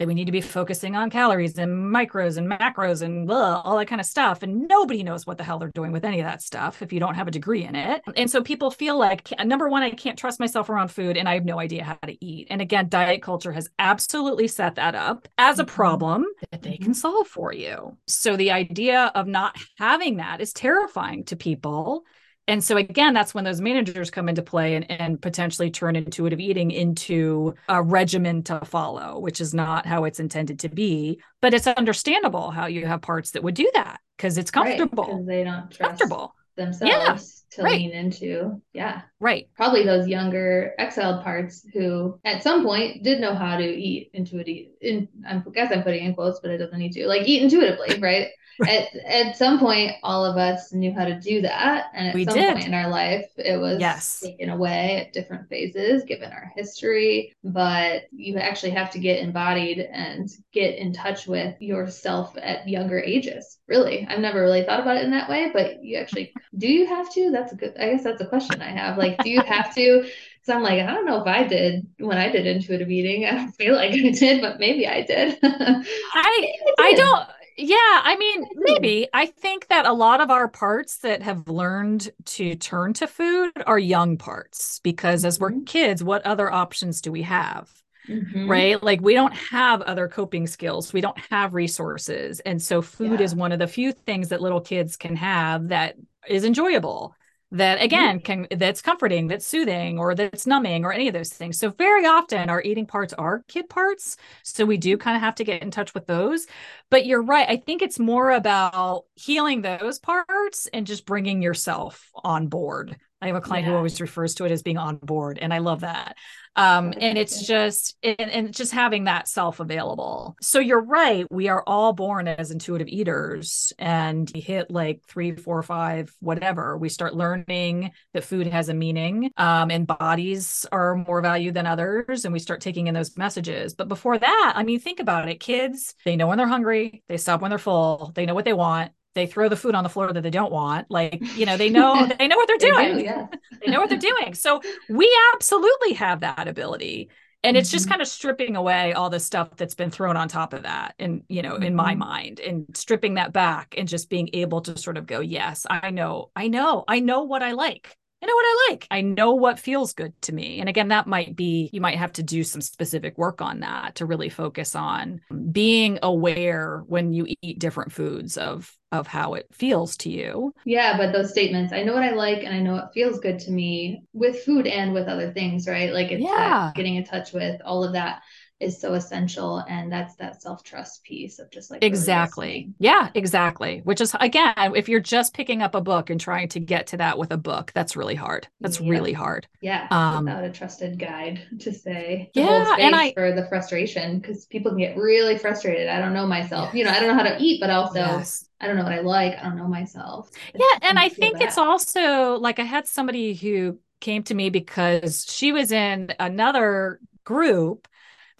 that 0.00 0.08
we 0.08 0.14
need 0.14 0.24
to 0.24 0.32
be 0.32 0.40
focusing 0.40 0.96
on 0.96 1.10
calories 1.10 1.58
and 1.58 1.70
micros 1.70 2.38
and 2.38 2.50
macros 2.50 3.02
and 3.02 3.26
blah, 3.26 3.60
all 3.60 3.76
that 3.76 3.86
kind 3.86 4.00
of 4.00 4.06
stuff. 4.06 4.42
And 4.42 4.66
nobody 4.66 5.02
knows 5.02 5.26
what 5.26 5.36
the 5.36 5.44
hell 5.44 5.58
they're 5.58 5.70
doing 5.74 5.92
with 5.92 6.06
any 6.06 6.20
of 6.20 6.24
that 6.24 6.40
stuff 6.40 6.80
if 6.80 6.90
you 6.90 6.98
don't 6.98 7.16
have 7.16 7.28
a 7.28 7.30
degree 7.30 7.64
in 7.64 7.76
it. 7.76 8.00
And 8.16 8.30
so 8.30 8.42
people 8.42 8.70
feel 8.70 8.98
like, 8.98 9.30
number 9.44 9.68
one, 9.68 9.82
I 9.82 9.90
can't 9.90 10.18
trust 10.18 10.40
myself 10.40 10.70
around 10.70 10.88
food 10.88 11.18
and 11.18 11.28
I 11.28 11.34
have 11.34 11.44
no 11.44 11.60
idea 11.60 11.84
how 11.84 11.98
to 12.06 12.24
eat. 12.24 12.46
And 12.48 12.62
again, 12.62 12.88
diet 12.88 13.20
culture 13.20 13.52
has 13.52 13.68
absolutely 13.78 14.48
set 14.48 14.76
that 14.76 14.94
up 14.94 15.28
as 15.36 15.58
a 15.58 15.64
mm-hmm. 15.64 15.74
problem 15.74 16.24
that 16.50 16.62
they 16.62 16.78
can 16.78 16.86
mm-hmm. 16.86 16.92
solve 16.94 17.28
for 17.28 17.52
you. 17.52 17.98
So 18.06 18.38
the 18.38 18.52
idea 18.52 19.12
of 19.14 19.26
not 19.26 19.54
having 19.76 20.16
that 20.16 20.40
is 20.40 20.54
terrifying 20.54 21.24
to 21.24 21.36
people 21.36 22.04
and 22.50 22.62
so 22.62 22.76
again 22.76 23.14
that's 23.14 23.34
when 23.34 23.44
those 23.44 23.60
managers 23.60 24.10
come 24.10 24.28
into 24.28 24.42
play 24.42 24.74
and, 24.74 24.90
and 24.90 25.22
potentially 25.22 25.70
turn 25.70 25.96
intuitive 25.96 26.40
eating 26.40 26.70
into 26.70 27.54
a 27.68 27.82
regimen 27.82 28.42
to 28.42 28.60
follow 28.64 29.18
which 29.18 29.40
is 29.40 29.54
not 29.54 29.86
how 29.86 30.04
it's 30.04 30.20
intended 30.20 30.58
to 30.60 30.68
be. 30.68 31.20
But 31.40 31.54
it's 31.54 31.66
understandable 31.66 32.50
how 32.50 32.66
you 32.66 32.86
have 32.86 33.02
parts 33.02 33.32
that 33.32 33.42
would 33.42 33.54
do 33.54 33.70
that 33.74 34.00
because 34.16 34.38
it's 34.38 34.50
comfortable. 34.50 35.04
right, 35.04 35.26
they 35.26 35.44
don't 35.44 35.70
trust 35.70 36.00
comfortable. 36.00 36.34
Themselves. 36.56 36.92
yeah, 36.92 37.16
to 37.50 37.62
right. 37.62 37.80
lean 37.80 37.90
into 37.90 38.60
yeah 38.72 39.02
right 39.18 39.48
probably 39.56 39.84
those 39.84 40.06
younger 40.06 40.72
exiled 40.78 41.22
parts 41.22 41.66
who 41.72 42.18
at 42.24 42.42
some 42.42 42.64
point 42.64 43.02
did 43.02 43.20
know 43.20 43.34
how 43.34 43.56
to 43.56 43.64
eat 43.64 44.10
intuitively. 44.14 44.70
in 44.80 45.08
i 45.26 45.42
guess 45.52 45.72
i'm 45.72 45.82
putting 45.82 46.04
in 46.04 46.14
quotes 46.14 46.40
but 46.40 46.50
it 46.50 46.58
doesn't 46.58 46.78
need 46.78 46.92
to 46.92 47.06
like 47.06 47.26
eat 47.26 47.42
intuitively 47.42 47.98
right 48.00 48.28
at, 48.66 48.94
at 49.06 49.36
some 49.36 49.58
point, 49.58 49.92
all 50.02 50.24
of 50.24 50.36
us 50.36 50.72
knew 50.72 50.92
how 50.92 51.04
to 51.04 51.18
do 51.18 51.42
that. 51.42 51.86
And 51.94 52.08
at 52.08 52.14
we 52.14 52.24
some 52.24 52.34
did. 52.34 52.54
point 52.54 52.66
in 52.66 52.74
our 52.74 52.88
life, 52.88 53.30
it 53.36 53.58
was 53.58 53.80
yes. 53.80 54.20
taken 54.20 54.50
away 54.50 54.96
at 55.06 55.12
different 55.12 55.48
phases 55.48 56.04
given 56.04 56.32
our 56.32 56.52
history. 56.54 57.34
But 57.44 58.04
you 58.12 58.36
actually 58.36 58.70
have 58.70 58.90
to 58.92 58.98
get 58.98 59.22
embodied 59.22 59.80
and 59.92 60.28
get 60.52 60.76
in 60.76 60.92
touch 60.92 61.26
with 61.26 61.60
yourself 61.60 62.36
at 62.40 62.68
younger 62.68 62.98
ages. 62.98 63.58
Really. 63.66 64.06
I've 64.08 64.20
never 64.20 64.40
really 64.40 64.64
thought 64.64 64.80
about 64.80 64.96
it 64.96 65.04
in 65.04 65.10
that 65.12 65.30
way, 65.30 65.50
but 65.52 65.82
you 65.82 65.98
actually 65.98 66.32
do 66.56 66.68
you 66.68 66.86
have 66.86 67.12
to? 67.14 67.30
That's 67.30 67.39
a 67.52 67.56
good, 67.56 67.76
I 67.78 67.90
guess 67.90 68.04
that's 68.04 68.20
a 68.20 68.26
question 68.26 68.62
I 68.62 68.70
have. 68.70 68.98
Like, 68.98 69.18
do 69.22 69.30
you 69.30 69.40
have 69.42 69.74
to? 69.74 70.08
So 70.42 70.54
I'm 70.54 70.62
like, 70.62 70.80
I 70.80 70.86
don't 70.94 71.04
know 71.04 71.20
if 71.20 71.26
I 71.26 71.44
did 71.44 71.86
when 71.98 72.16
I 72.16 72.30
did 72.30 72.46
intuitive 72.46 72.90
eating. 72.90 73.26
I 73.30 73.32
don't 73.32 73.52
feel 73.52 73.74
like 73.74 73.92
I 73.92 74.10
did, 74.10 74.40
but 74.40 74.58
maybe 74.58 74.88
I 74.88 75.02
did. 75.02 75.38
I 75.42 75.84
I, 76.14 76.54
I 76.78 76.92
don't 76.94 77.28
yeah, 77.62 77.76
I 77.76 78.16
mean, 78.18 78.46
maybe. 78.54 79.08
I 79.12 79.26
think 79.26 79.68
that 79.68 79.84
a 79.84 79.92
lot 79.92 80.22
of 80.22 80.30
our 80.30 80.48
parts 80.48 80.98
that 80.98 81.22
have 81.22 81.46
learned 81.46 82.10
to 82.24 82.54
turn 82.54 82.94
to 82.94 83.06
food 83.06 83.52
are 83.66 83.78
young 83.78 84.16
parts 84.16 84.80
because 84.82 85.26
as 85.26 85.38
we're 85.38 85.50
mm-hmm. 85.50 85.64
kids, 85.64 86.02
what 86.02 86.24
other 86.24 86.50
options 86.50 87.02
do 87.02 87.12
we 87.12 87.22
have? 87.22 87.70
Mm-hmm. 88.08 88.50
Right? 88.50 88.82
Like 88.82 89.02
we 89.02 89.12
don't 89.12 89.34
have 89.34 89.82
other 89.82 90.08
coping 90.08 90.46
skills. 90.46 90.94
We 90.94 91.02
don't 91.02 91.18
have 91.30 91.52
resources. 91.52 92.40
And 92.40 92.62
so 92.62 92.80
food 92.80 93.20
yeah. 93.20 93.26
is 93.26 93.34
one 93.34 93.52
of 93.52 93.58
the 93.58 93.66
few 93.66 93.92
things 93.92 94.30
that 94.30 94.40
little 94.40 94.62
kids 94.62 94.96
can 94.96 95.16
have 95.16 95.68
that 95.68 95.96
is 96.26 96.44
enjoyable 96.44 97.14
that 97.52 97.82
again 97.82 98.20
mm. 98.20 98.24
can 98.24 98.46
that's 98.50 98.80
comforting 98.80 99.26
that's 99.26 99.46
soothing 99.46 99.98
or 99.98 100.14
that's 100.14 100.46
numbing 100.46 100.84
or 100.84 100.92
any 100.92 101.08
of 101.08 101.14
those 101.14 101.30
things. 101.30 101.58
So 101.58 101.70
very 101.70 102.06
often 102.06 102.48
our 102.48 102.62
eating 102.62 102.86
parts 102.86 103.12
are 103.14 103.44
kid 103.48 103.68
parts 103.68 104.16
so 104.42 104.64
we 104.64 104.76
do 104.76 104.96
kind 104.96 105.16
of 105.16 105.22
have 105.22 105.34
to 105.36 105.44
get 105.44 105.62
in 105.62 105.70
touch 105.70 105.94
with 105.94 106.06
those. 106.06 106.46
But 106.90 107.06
you're 107.06 107.22
right 107.22 107.48
i 107.48 107.56
think 107.56 107.82
it's 107.82 107.98
more 107.98 108.30
about 108.30 109.04
healing 109.14 109.62
those 109.62 109.98
parts 109.98 110.68
and 110.72 110.86
just 110.86 111.06
bringing 111.06 111.42
yourself 111.42 112.10
on 112.14 112.48
board 112.48 112.96
I 113.22 113.26
have 113.26 113.36
a 113.36 113.40
client 113.40 113.66
yeah. 113.66 113.72
who 113.72 113.76
always 113.76 114.00
refers 114.00 114.34
to 114.36 114.44
it 114.44 114.52
as 114.52 114.62
being 114.62 114.78
on 114.78 114.96
board, 114.96 115.38
and 115.40 115.52
I 115.52 115.58
love 115.58 115.80
that. 115.80 116.16
Um, 116.56 116.92
and 117.00 117.16
it's 117.16 117.46
just 117.46 117.96
and, 118.02 118.18
and 118.18 118.54
just 118.54 118.72
having 118.72 119.04
that 119.04 119.28
self 119.28 119.60
available. 119.60 120.36
So 120.40 120.58
you're 120.58 120.82
right. 120.82 121.26
We 121.30 121.48
are 121.48 121.62
all 121.66 121.92
born 121.92 122.26
as 122.26 122.50
intuitive 122.50 122.88
eaters, 122.88 123.72
and 123.78 124.30
we 124.34 124.40
hit 124.40 124.70
like 124.70 125.02
three, 125.06 125.36
four, 125.36 125.62
five, 125.62 126.14
whatever. 126.20 126.76
We 126.76 126.88
start 126.88 127.14
learning 127.14 127.92
that 128.14 128.24
food 128.24 128.46
has 128.46 128.68
a 128.68 128.74
meaning, 128.74 129.30
um, 129.36 129.70
and 129.70 129.86
bodies 129.86 130.66
are 130.72 130.96
more 130.96 131.20
valued 131.20 131.54
than 131.54 131.66
others, 131.66 132.24
and 132.24 132.32
we 132.32 132.38
start 132.40 132.60
taking 132.60 132.86
in 132.86 132.94
those 132.94 133.16
messages. 133.16 133.74
But 133.74 133.88
before 133.88 134.18
that, 134.18 134.52
I 134.56 134.62
mean, 134.62 134.80
think 134.80 134.98
about 134.98 135.28
it. 135.28 135.40
Kids, 135.40 135.94
they 136.04 136.16
know 136.16 136.26
when 136.26 136.38
they're 136.38 136.48
hungry, 136.48 137.02
they 137.08 137.16
stop 137.16 137.42
when 137.42 137.50
they're 137.50 137.58
full, 137.58 138.12
they 138.14 138.26
know 138.26 138.34
what 138.34 138.44
they 138.44 138.52
want 138.52 138.92
they 139.14 139.26
throw 139.26 139.48
the 139.48 139.56
food 139.56 139.74
on 139.74 139.82
the 139.82 139.90
floor 139.90 140.12
that 140.12 140.22
they 140.22 140.30
don't 140.30 140.52
want 140.52 140.90
like 140.90 141.20
you 141.36 141.46
know 141.46 141.56
they 141.56 141.70
know 141.70 142.08
they 142.18 142.28
know 142.28 142.36
what 142.36 142.48
they're 142.48 142.58
doing 142.58 142.96
they, 142.96 143.02
do, 143.02 143.04
yeah. 143.04 143.26
they 143.64 143.70
know 143.70 143.80
what 143.80 143.88
they're 143.88 143.98
doing 143.98 144.34
so 144.34 144.60
we 144.88 145.10
absolutely 145.34 145.94
have 145.94 146.20
that 146.20 146.48
ability 146.48 147.10
and 147.42 147.56
it's 147.56 147.70
just 147.70 147.84
mm-hmm. 147.84 147.92
kind 147.92 148.02
of 148.02 148.08
stripping 148.08 148.54
away 148.54 148.92
all 148.92 149.08
the 149.08 149.20
stuff 149.20 149.56
that's 149.56 149.74
been 149.74 149.90
thrown 149.90 150.16
on 150.16 150.28
top 150.28 150.52
of 150.52 150.62
that 150.64 150.94
and 150.98 151.22
you 151.28 151.42
know 151.42 151.56
in 151.56 151.74
my 151.74 151.92
mm-hmm. 151.92 152.00
mind 152.00 152.40
and 152.40 152.66
stripping 152.74 153.14
that 153.14 153.32
back 153.32 153.74
and 153.76 153.88
just 153.88 154.10
being 154.10 154.28
able 154.32 154.60
to 154.60 154.76
sort 154.76 154.96
of 154.96 155.06
go 155.06 155.20
yes 155.20 155.66
i 155.70 155.90
know 155.90 156.30
i 156.36 156.48
know 156.48 156.84
i 156.86 157.00
know 157.00 157.22
what 157.22 157.42
i 157.42 157.52
like 157.52 157.96
I 158.22 158.26
know 158.26 158.34
what 158.34 158.44
I 158.44 158.68
like. 158.70 158.86
I 158.90 159.00
know 159.00 159.32
what 159.32 159.58
feels 159.58 159.94
good 159.94 160.20
to 160.22 160.34
me. 160.34 160.60
And 160.60 160.68
again, 160.68 160.88
that 160.88 161.06
might 161.06 161.34
be, 161.34 161.70
you 161.72 161.80
might 161.80 161.96
have 161.96 162.12
to 162.14 162.22
do 162.22 162.44
some 162.44 162.60
specific 162.60 163.16
work 163.16 163.40
on 163.40 163.60
that 163.60 163.94
to 163.96 164.06
really 164.06 164.28
focus 164.28 164.76
on 164.76 165.20
being 165.52 165.98
aware 166.02 166.82
when 166.86 167.12
you 167.12 167.26
eat 167.40 167.58
different 167.58 167.92
foods 167.92 168.36
of 168.36 168.76
of 168.92 169.06
how 169.06 169.34
it 169.34 169.46
feels 169.52 169.96
to 169.98 170.10
you. 170.10 170.52
Yeah, 170.64 170.96
but 170.96 171.12
those 171.12 171.30
statements, 171.30 171.72
I 171.72 171.84
know 171.84 171.94
what 171.94 172.02
I 172.02 172.10
like 172.10 172.42
and 172.42 172.52
I 172.52 172.58
know 172.58 172.76
it 172.76 172.92
feels 172.92 173.20
good 173.20 173.38
to 173.40 173.52
me 173.52 174.02
with 174.12 174.42
food 174.42 174.66
and 174.66 174.92
with 174.92 175.06
other 175.06 175.32
things, 175.32 175.68
right? 175.68 175.92
Like 175.92 176.10
it's 176.10 176.22
yeah. 176.22 176.72
getting 176.74 176.96
in 176.96 177.04
touch 177.04 177.32
with 177.32 177.60
all 177.64 177.84
of 177.84 177.92
that 177.92 178.22
is 178.60 178.78
so 178.78 178.92
essential 178.92 179.64
and 179.68 179.90
that's 179.90 180.14
that 180.16 180.40
self-trust 180.42 181.02
piece 181.02 181.38
of 181.38 181.50
just 181.50 181.70
like 181.70 181.82
exactly 181.82 182.46
really 182.46 182.74
yeah 182.78 183.08
exactly 183.14 183.80
which 183.84 184.00
is 184.00 184.14
again 184.20 184.54
if 184.76 184.88
you're 184.88 185.00
just 185.00 185.32
picking 185.32 185.62
up 185.62 185.74
a 185.74 185.80
book 185.80 186.10
and 186.10 186.20
trying 186.20 186.46
to 186.46 186.60
get 186.60 186.86
to 186.86 186.98
that 186.98 187.16
with 187.16 187.32
a 187.32 187.36
book 187.38 187.72
that's 187.74 187.96
really 187.96 188.14
hard 188.14 188.46
that's 188.60 188.78
yeah. 188.78 188.90
really 188.90 189.12
hard 189.12 189.46
yeah 189.62 189.88
um, 189.90 190.26
without 190.26 190.44
a 190.44 190.50
trusted 190.50 190.98
guide 190.98 191.40
to 191.58 191.72
say 191.72 192.30
yeah 192.34 192.76
and 192.78 192.94
I 192.94 193.12
for 193.14 193.32
the 193.32 193.46
frustration 193.48 194.18
because 194.18 194.44
people 194.46 194.72
can 194.72 194.78
get 194.78 194.96
really 194.96 195.38
frustrated 195.38 195.88
I 195.88 195.98
don't 195.98 196.12
know 196.12 196.26
myself 196.26 196.66
yes. 196.66 196.74
you 196.74 196.84
know 196.84 196.90
I 196.90 197.00
don't 197.00 197.08
know 197.08 197.22
how 197.22 197.28
to 197.28 197.42
eat 197.42 197.60
but 197.60 197.70
also 197.70 198.00
yes. 198.00 198.46
I 198.60 198.66
don't 198.66 198.76
know 198.76 198.84
what 198.84 198.92
I 198.92 199.00
like 199.00 199.38
I 199.38 199.44
don't 199.44 199.56
know 199.56 199.68
myself 199.68 200.30
yeah 200.54 200.78
and 200.82 200.98
I 200.98 201.08
think 201.08 201.38
that. 201.38 201.44
it's 201.44 201.58
also 201.58 202.38
like 202.38 202.58
I 202.58 202.64
had 202.64 202.86
somebody 202.86 203.34
who 203.34 203.78
came 204.00 204.22
to 204.24 204.34
me 204.34 204.50
because 204.50 205.26
she 205.30 205.52
was 205.52 205.72
in 205.72 206.12
another 206.18 207.00
group 207.24 207.86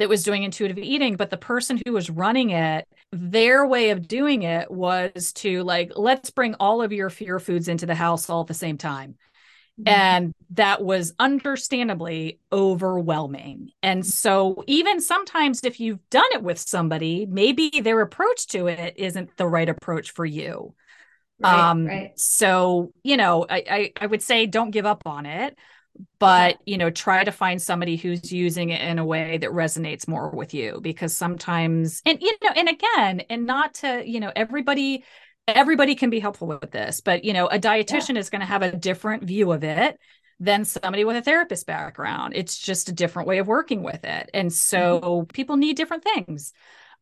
that 0.00 0.08
was 0.08 0.24
doing 0.24 0.44
intuitive 0.44 0.78
eating, 0.78 1.16
but 1.16 1.28
the 1.28 1.36
person 1.36 1.80
who 1.84 1.92
was 1.92 2.08
running 2.08 2.50
it, 2.50 2.88
their 3.12 3.66
way 3.66 3.90
of 3.90 4.08
doing 4.08 4.42
it 4.42 4.70
was 4.70 5.32
to 5.34 5.62
like, 5.62 5.92
let's 5.94 6.30
bring 6.30 6.54
all 6.54 6.80
of 6.80 6.90
your 6.90 7.10
fear 7.10 7.38
foods 7.38 7.68
into 7.68 7.84
the 7.84 7.94
house 7.94 8.30
all 8.30 8.40
at 8.40 8.46
the 8.46 8.54
same 8.54 8.78
time. 8.78 9.16
Mm-hmm. 9.78 9.88
And 9.88 10.34
that 10.52 10.82
was 10.82 11.12
understandably 11.18 12.40
overwhelming. 12.50 13.72
And 13.82 14.04
so, 14.04 14.64
even 14.66 15.02
sometimes, 15.02 15.60
if 15.64 15.80
you've 15.80 16.08
done 16.08 16.28
it 16.32 16.42
with 16.42 16.58
somebody, 16.58 17.26
maybe 17.26 17.68
their 17.82 18.00
approach 18.00 18.46
to 18.48 18.68
it 18.68 18.94
isn't 18.96 19.36
the 19.36 19.46
right 19.46 19.68
approach 19.68 20.12
for 20.12 20.24
you. 20.24 20.74
Right, 21.40 21.70
um, 21.70 21.86
right. 21.86 22.18
So, 22.18 22.92
you 23.02 23.18
know, 23.18 23.44
I, 23.48 23.64
I, 23.70 23.92
I 24.00 24.06
would 24.06 24.22
say 24.22 24.46
don't 24.46 24.70
give 24.70 24.86
up 24.86 25.02
on 25.06 25.26
it 25.26 25.58
but 26.18 26.58
you 26.66 26.78
know 26.78 26.90
try 26.90 27.24
to 27.24 27.32
find 27.32 27.60
somebody 27.60 27.96
who's 27.96 28.32
using 28.32 28.70
it 28.70 28.80
in 28.80 28.98
a 28.98 29.04
way 29.04 29.38
that 29.38 29.50
resonates 29.50 30.08
more 30.08 30.30
with 30.30 30.54
you 30.54 30.80
because 30.82 31.16
sometimes 31.16 32.02
and 32.06 32.20
you 32.20 32.32
know 32.42 32.50
and 32.56 32.68
again 32.68 33.20
and 33.30 33.46
not 33.46 33.74
to 33.74 34.02
you 34.06 34.20
know 34.20 34.32
everybody 34.36 35.04
everybody 35.54 35.94
can 35.94 36.10
be 36.10 36.20
helpful 36.20 36.48
with 36.48 36.70
this, 36.70 37.00
but 37.00 37.24
you 37.24 37.32
know, 37.32 37.46
a 37.46 37.58
dietitian 37.58 38.14
yeah. 38.14 38.20
is 38.20 38.30
going 38.30 38.40
to 38.40 38.46
have 38.46 38.62
a 38.62 38.76
different 38.76 39.24
view 39.24 39.52
of 39.52 39.64
it 39.64 39.98
than 40.38 40.64
somebody 40.64 41.04
with 41.04 41.16
a 41.16 41.22
therapist 41.22 41.66
background. 41.66 42.32
It's 42.34 42.58
just 42.58 42.88
a 42.88 42.92
different 42.92 43.28
way 43.28 43.38
of 43.38 43.46
working 43.46 43.82
with 43.82 44.04
it. 44.04 44.30
And 44.32 44.52
so 44.52 45.00
mm-hmm. 45.00 45.24
people 45.26 45.56
need 45.56 45.76
different 45.76 46.04
things. 46.04 46.52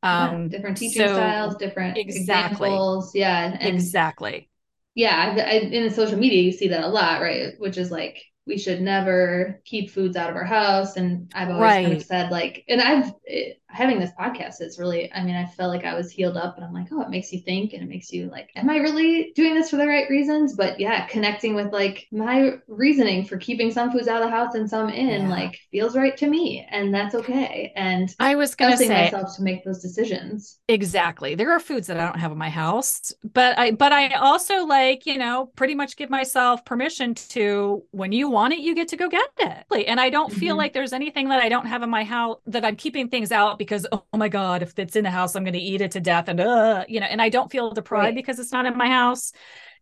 Um, 0.02 0.44
yeah, 0.44 0.48
different 0.48 0.76
teaching 0.76 1.06
so, 1.06 1.14
styles, 1.14 1.56
different 1.56 1.98
exactly. 1.98 2.68
examples. 2.68 3.14
Yeah. 3.14 3.56
And, 3.60 3.74
exactly. 3.74 4.48
Yeah. 4.94 5.34
I, 5.36 5.40
I, 5.40 5.52
in 5.52 5.90
social 5.90 6.18
media, 6.18 6.42
you 6.42 6.52
see 6.52 6.68
that 6.68 6.84
a 6.84 6.88
lot, 6.88 7.20
right? 7.20 7.54
Which 7.58 7.78
is 7.78 7.90
like, 7.90 8.24
we 8.48 8.58
should 8.58 8.80
never 8.80 9.60
keep 9.64 9.90
foods 9.90 10.16
out 10.16 10.30
of 10.30 10.36
our 10.36 10.44
house. 10.44 10.96
And 10.96 11.30
I've 11.34 11.50
always 11.50 11.62
right. 11.62 11.84
kind 11.84 11.96
of 11.96 12.02
said 12.02 12.30
like, 12.30 12.64
and 12.68 12.80
I've 12.80 13.12
it, 13.24 13.60
having 13.70 14.00
this 14.00 14.10
podcast 14.18 14.60
is 14.60 14.78
really, 14.78 15.12
I 15.12 15.22
mean, 15.22 15.34
I 15.34 15.44
felt 15.44 15.72
like 15.72 15.84
I 15.84 15.94
was 15.94 16.10
healed 16.10 16.36
up 16.36 16.56
and 16.56 16.64
I'm 16.64 16.72
like, 16.72 16.88
oh, 16.90 17.02
it 17.02 17.10
makes 17.10 17.32
you 17.32 17.40
think 17.40 17.74
and 17.74 17.82
it 17.82 17.88
makes 17.88 18.10
you 18.10 18.28
like, 18.30 18.50
am 18.56 18.70
I 18.70 18.76
really 18.76 19.32
doing 19.34 19.54
this 19.54 19.70
for 19.70 19.76
the 19.76 19.86
right 19.86 20.08
reasons? 20.08 20.54
But 20.54 20.80
yeah, 20.80 21.06
connecting 21.06 21.54
with 21.54 21.72
like 21.72 22.06
my 22.10 22.54
reasoning 22.66 23.26
for 23.26 23.36
keeping 23.36 23.70
some 23.70 23.92
foods 23.92 24.08
out 24.08 24.22
of 24.22 24.28
the 24.28 24.34
house 24.34 24.54
and 24.54 24.68
some 24.68 24.88
in 24.88 25.22
yeah. 25.22 25.28
like 25.28 25.58
feels 25.70 25.96
right 25.96 26.16
to 26.16 26.26
me. 26.26 26.66
And 26.70 26.94
that's 26.94 27.14
okay. 27.14 27.72
And 27.76 28.14
I 28.18 28.36
was 28.36 28.54
going 28.54 28.72
to 28.72 28.78
say 28.78 28.88
myself 28.88 29.36
to 29.36 29.42
make 29.42 29.64
those 29.64 29.82
decisions. 29.82 30.58
Exactly. 30.68 31.34
There 31.34 31.52
are 31.52 31.60
foods 31.60 31.88
that 31.88 31.98
I 31.98 32.06
don't 32.06 32.18
have 32.18 32.32
in 32.32 32.38
my 32.38 32.50
house, 32.50 33.12
but 33.22 33.58
I, 33.58 33.72
but 33.72 33.92
I 33.92 34.08
also 34.14 34.64
like, 34.64 35.04
you 35.04 35.18
know, 35.18 35.50
pretty 35.56 35.74
much 35.74 35.96
give 35.96 36.08
myself 36.08 36.64
permission 36.64 37.14
to 37.14 37.84
when 37.90 38.12
you 38.12 38.30
want 38.30 38.54
it, 38.54 38.60
you 38.60 38.74
get 38.74 38.88
to 38.88 38.96
go 38.96 39.08
get 39.08 39.28
it. 39.38 39.84
And 39.86 40.00
I 40.00 40.08
don't 40.08 40.32
feel 40.32 40.52
mm-hmm. 40.52 40.58
like 40.58 40.72
there's 40.72 40.92
anything 40.94 41.28
that 41.28 41.42
I 41.42 41.48
don't 41.48 41.66
have 41.66 41.82
in 41.82 41.90
my 41.90 42.04
house 42.04 42.38
that 42.46 42.64
I'm 42.64 42.76
keeping 42.76 43.08
things 43.08 43.30
out 43.30 43.57
because 43.58 43.86
oh 43.92 44.04
my 44.14 44.28
god 44.28 44.62
if 44.62 44.78
it's 44.78 44.96
in 44.96 45.04
the 45.04 45.10
house 45.10 45.34
i'm 45.34 45.44
going 45.44 45.52
to 45.52 45.58
eat 45.58 45.80
it 45.80 45.90
to 45.90 46.00
death 46.00 46.28
and 46.28 46.40
uh 46.40 46.84
you 46.88 47.00
know 47.00 47.06
and 47.06 47.20
i 47.20 47.28
don't 47.28 47.50
feel 47.50 47.70
deprived 47.70 48.06
right. 48.06 48.14
because 48.14 48.38
it's 48.38 48.52
not 48.52 48.66
in 48.66 48.76
my 48.76 48.88
house 48.88 49.32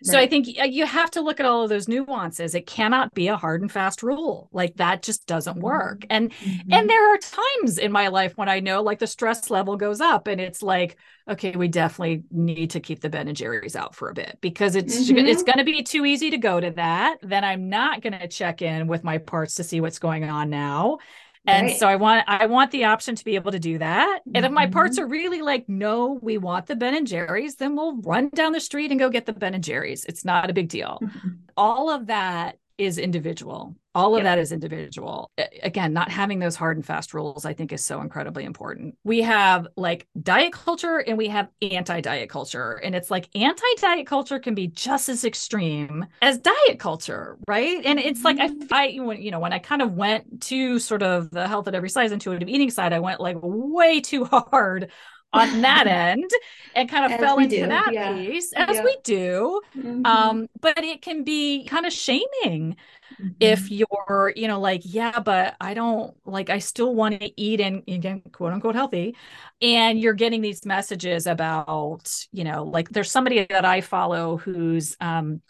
so 0.02 0.14
right. 0.14 0.24
i 0.24 0.26
think 0.26 0.46
you 0.46 0.84
have 0.84 1.10
to 1.10 1.20
look 1.20 1.40
at 1.40 1.46
all 1.46 1.62
of 1.62 1.68
those 1.68 1.88
nuances 1.88 2.54
it 2.54 2.66
cannot 2.66 3.14
be 3.14 3.28
a 3.28 3.36
hard 3.36 3.62
and 3.62 3.72
fast 3.72 4.02
rule 4.02 4.48
like 4.52 4.76
that 4.76 5.02
just 5.02 5.26
doesn't 5.26 5.60
work 5.60 6.00
mm-hmm. 6.00 6.12
and 6.12 6.32
mm-hmm. 6.32 6.72
and 6.72 6.90
there 6.90 7.14
are 7.14 7.18
times 7.18 7.78
in 7.78 7.90
my 7.90 8.08
life 8.08 8.36
when 8.36 8.48
i 8.48 8.60
know 8.60 8.82
like 8.82 8.98
the 8.98 9.06
stress 9.06 9.50
level 9.50 9.76
goes 9.76 10.00
up 10.00 10.26
and 10.26 10.40
it's 10.40 10.62
like 10.62 10.96
okay 11.28 11.52
we 11.52 11.68
definitely 11.68 12.24
need 12.30 12.70
to 12.70 12.80
keep 12.80 13.00
the 13.00 13.08
ben 13.08 13.28
and 13.28 13.36
jerry's 13.36 13.76
out 13.76 13.94
for 13.94 14.10
a 14.10 14.14
bit 14.14 14.38
because 14.40 14.76
it's 14.76 15.08
mm-hmm. 15.08 15.26
it's 15.26 15.42
going 15.42 15.58
to 15.58 15.64
be 15.64 15.82
too 15.82 16.04
easy 16.04 16.30
to 16.30 16.38
go 16.38 16.60
to 16.60 16.70
that 16.70 17.16
then 17.22 17.44
i'm 17.44 17.68
not 17.68 18.02
going 18.02 18.18
to 18.18 18.28
check 18.28 18.62
in 18.62 18.86
with 18.86 19.02
my 19.02 19.18
parts 19.18 19.54
to 19.54 19.64
see 19.64 19.80
what's 19.80 19.98
going 19.98 20.24
on 20.24 20.50
now 20.50 20.98
and 21.46 21.68
right. 21.68 21.76
so 21.76 21.86
I 21.86 21.96
want 21.96 22.24
I 22.26 22.46
want 22.46 22.70
the 22.70 22.84
option 22.84 23.14
to 23.14 23.24
be 23.24 23.34
able 23.34 23.52
to 23.52 23.58
do 23.58 23.78
that. 23.78 24.20
And 24.34 24.44
if 24.44 24.52
my 24.52 24.66
parts 24.66 24.96
mm-hmm. 24.96 25.04
are 25.04 25.08
really 25.08 25.42
like, 25.42 25.68
no, 25.68 26.18
we 26.22 26.38
want 26.38 26.66
the 26.66 26.76
Ben 26.76 26.94
and 26.94 27.06
Jerry's, 27.06 27.56
then 27.56 27.76
we'll 27.76 28.00
run 28.02 28.30
down 28.30 28.52
the 28.52 28.60
street 28.60 28.90
and 28.90 29.00
go 29.00 29.10
get 29.10 29.26
the 29.26 29.32
Ben 29.32 29.54
and 29.54 29.64
Jerry's. 29.64 30.04
It's 30.04 30.24
not 30.24 30.50
a 30.50 30.52
big 30.52 30.68
deal. 30.68 30.98
Mm-hmm. 31.02 31.28
All 31.56 31.90
of 31.90 32.06
that 32.06 32.58
is 32.78 32.98
individual 32.98 33.74
all 33.96 34.14
of 34.14 34.22
yep. 34.22 34.24
that 34.24 34.38
is 34.38 34.52
individual 34.52 35.30
again 35.62 35.94
not 35.94 36.10
having 36.10 36.38
those 36.38 36.54
hard 36.54 36.76
and 36.76 36.84
fast 36.84 37.14
rules 37.14 37.46
i 37.46 37.54
think 37.54 37.72
is 37.72 37.82
so 37.82 38.02
incredibly 38.02 38.44
important 38.44 38.94
we 39.04 39.22
have 39.22 39.66
like 39.74 40.06
diet 40.22 40.52
culture 40.52 40.98
and 40.98 41.16
we 41.16 41.28
have 41.28 41.48
anti-diet 41.62 42.28
culture 42.28 42.72
and 42.84 42.94
it's 42.94 43.10
like 43.10 43.30
anti-diet 43.34 44.06
culture 44.06 44.38
can 44.38 44.54
be 44.54 44.66
just 44.66 45.08
as 45.08 45.24
extreme 45.24 46.04
as 46.20 46.36
diet 46.36 46.78
culture 46.78 47.38
right 47.48 47.80
and 47.86 47.98
it's 47.98 48.22
like 48.22 48.38
i, 48.38 48.48
mm-hmm. 48.48 48.66
I 48.70 48.86
you 48.88 49.30
know 49.30 49.40
when 49.40 49.54
i 49.54 49.58
kind 49.58 49.80
of 49.80 49.92
went 49.94 50.42
to 50.42 50.78
sort 50.78 51.02
of 51.02 51.30
the 51.30 51.48
health 51.48 51.66
at 51.66 51.74
every 51.74 51.88
size 51.88 52.12
intuitive 52.12 52.50
eating 52.50 52.70
side 52.70 52.92
i 52.92 53.00
went 53.00 53.18
like 53.18 53.38
way 53.40 54.00
too 54.02 54.24
hard 54.30 54.90
on 55.36 55.60
that 55.62 55.86
end 55.86 56.30
and 56.74 56.88
kind 56.88 57.04
of 57.04 57.12
as 57.12 57.20
fell 57.20 57.38
into 57.38 57.56
do. 57.56 57.66
that 57.66 57.92
yeah. 57.92 58.12
piece 58.14 58.52
as 58.54 58.76
yeah. 58.76 58.84
we 58.84 58.96
do 59.04 59.60
mm-hmm. 59.76 60.04
um, 60.04 60.48
but 60.60 60.78
it 60.78 61.02
can 61.02 61.24
be 61.24 61.64
kind 61.64 61.86
of 61.86 61.92
shaming 61.92 62.76
mm-hmm. 63.20 63.28
if 63.40 63.70
you're 63.70 64.32
you 64.36 64.48
know 64.48 64.60
like 64.60 64.82
yeah 64.84 65.18
but 65.20 65.54
i 65.60 65.74
don't 65.74 66.16
like 66.24 66.50
i 66.50 66.58
still 66.58 66.94
want 66.94 67.18
to 67.20 67.40
eat 67.40 67.60
and 67.60 67.82
again 67.88 68.22
quote 68.32 68.52
unquote 68.52 68.74
healthy 68.74 69.16
and 69.62 70.00
you're 70.00 70.12
getting 70.12 70.40
these 70.40 70.64
messages 70.66 71.26
about 71.26 72.12
you 72.32 72.44
know 72.44 72.64
like 72.64 72.88
there's 72.90 73.10
somebody 73.10 73.46
that 73.48 73.64
i 73.64 73.80
follow 73.80 74.36
who's 74.36 74.96
um 75.00 75.40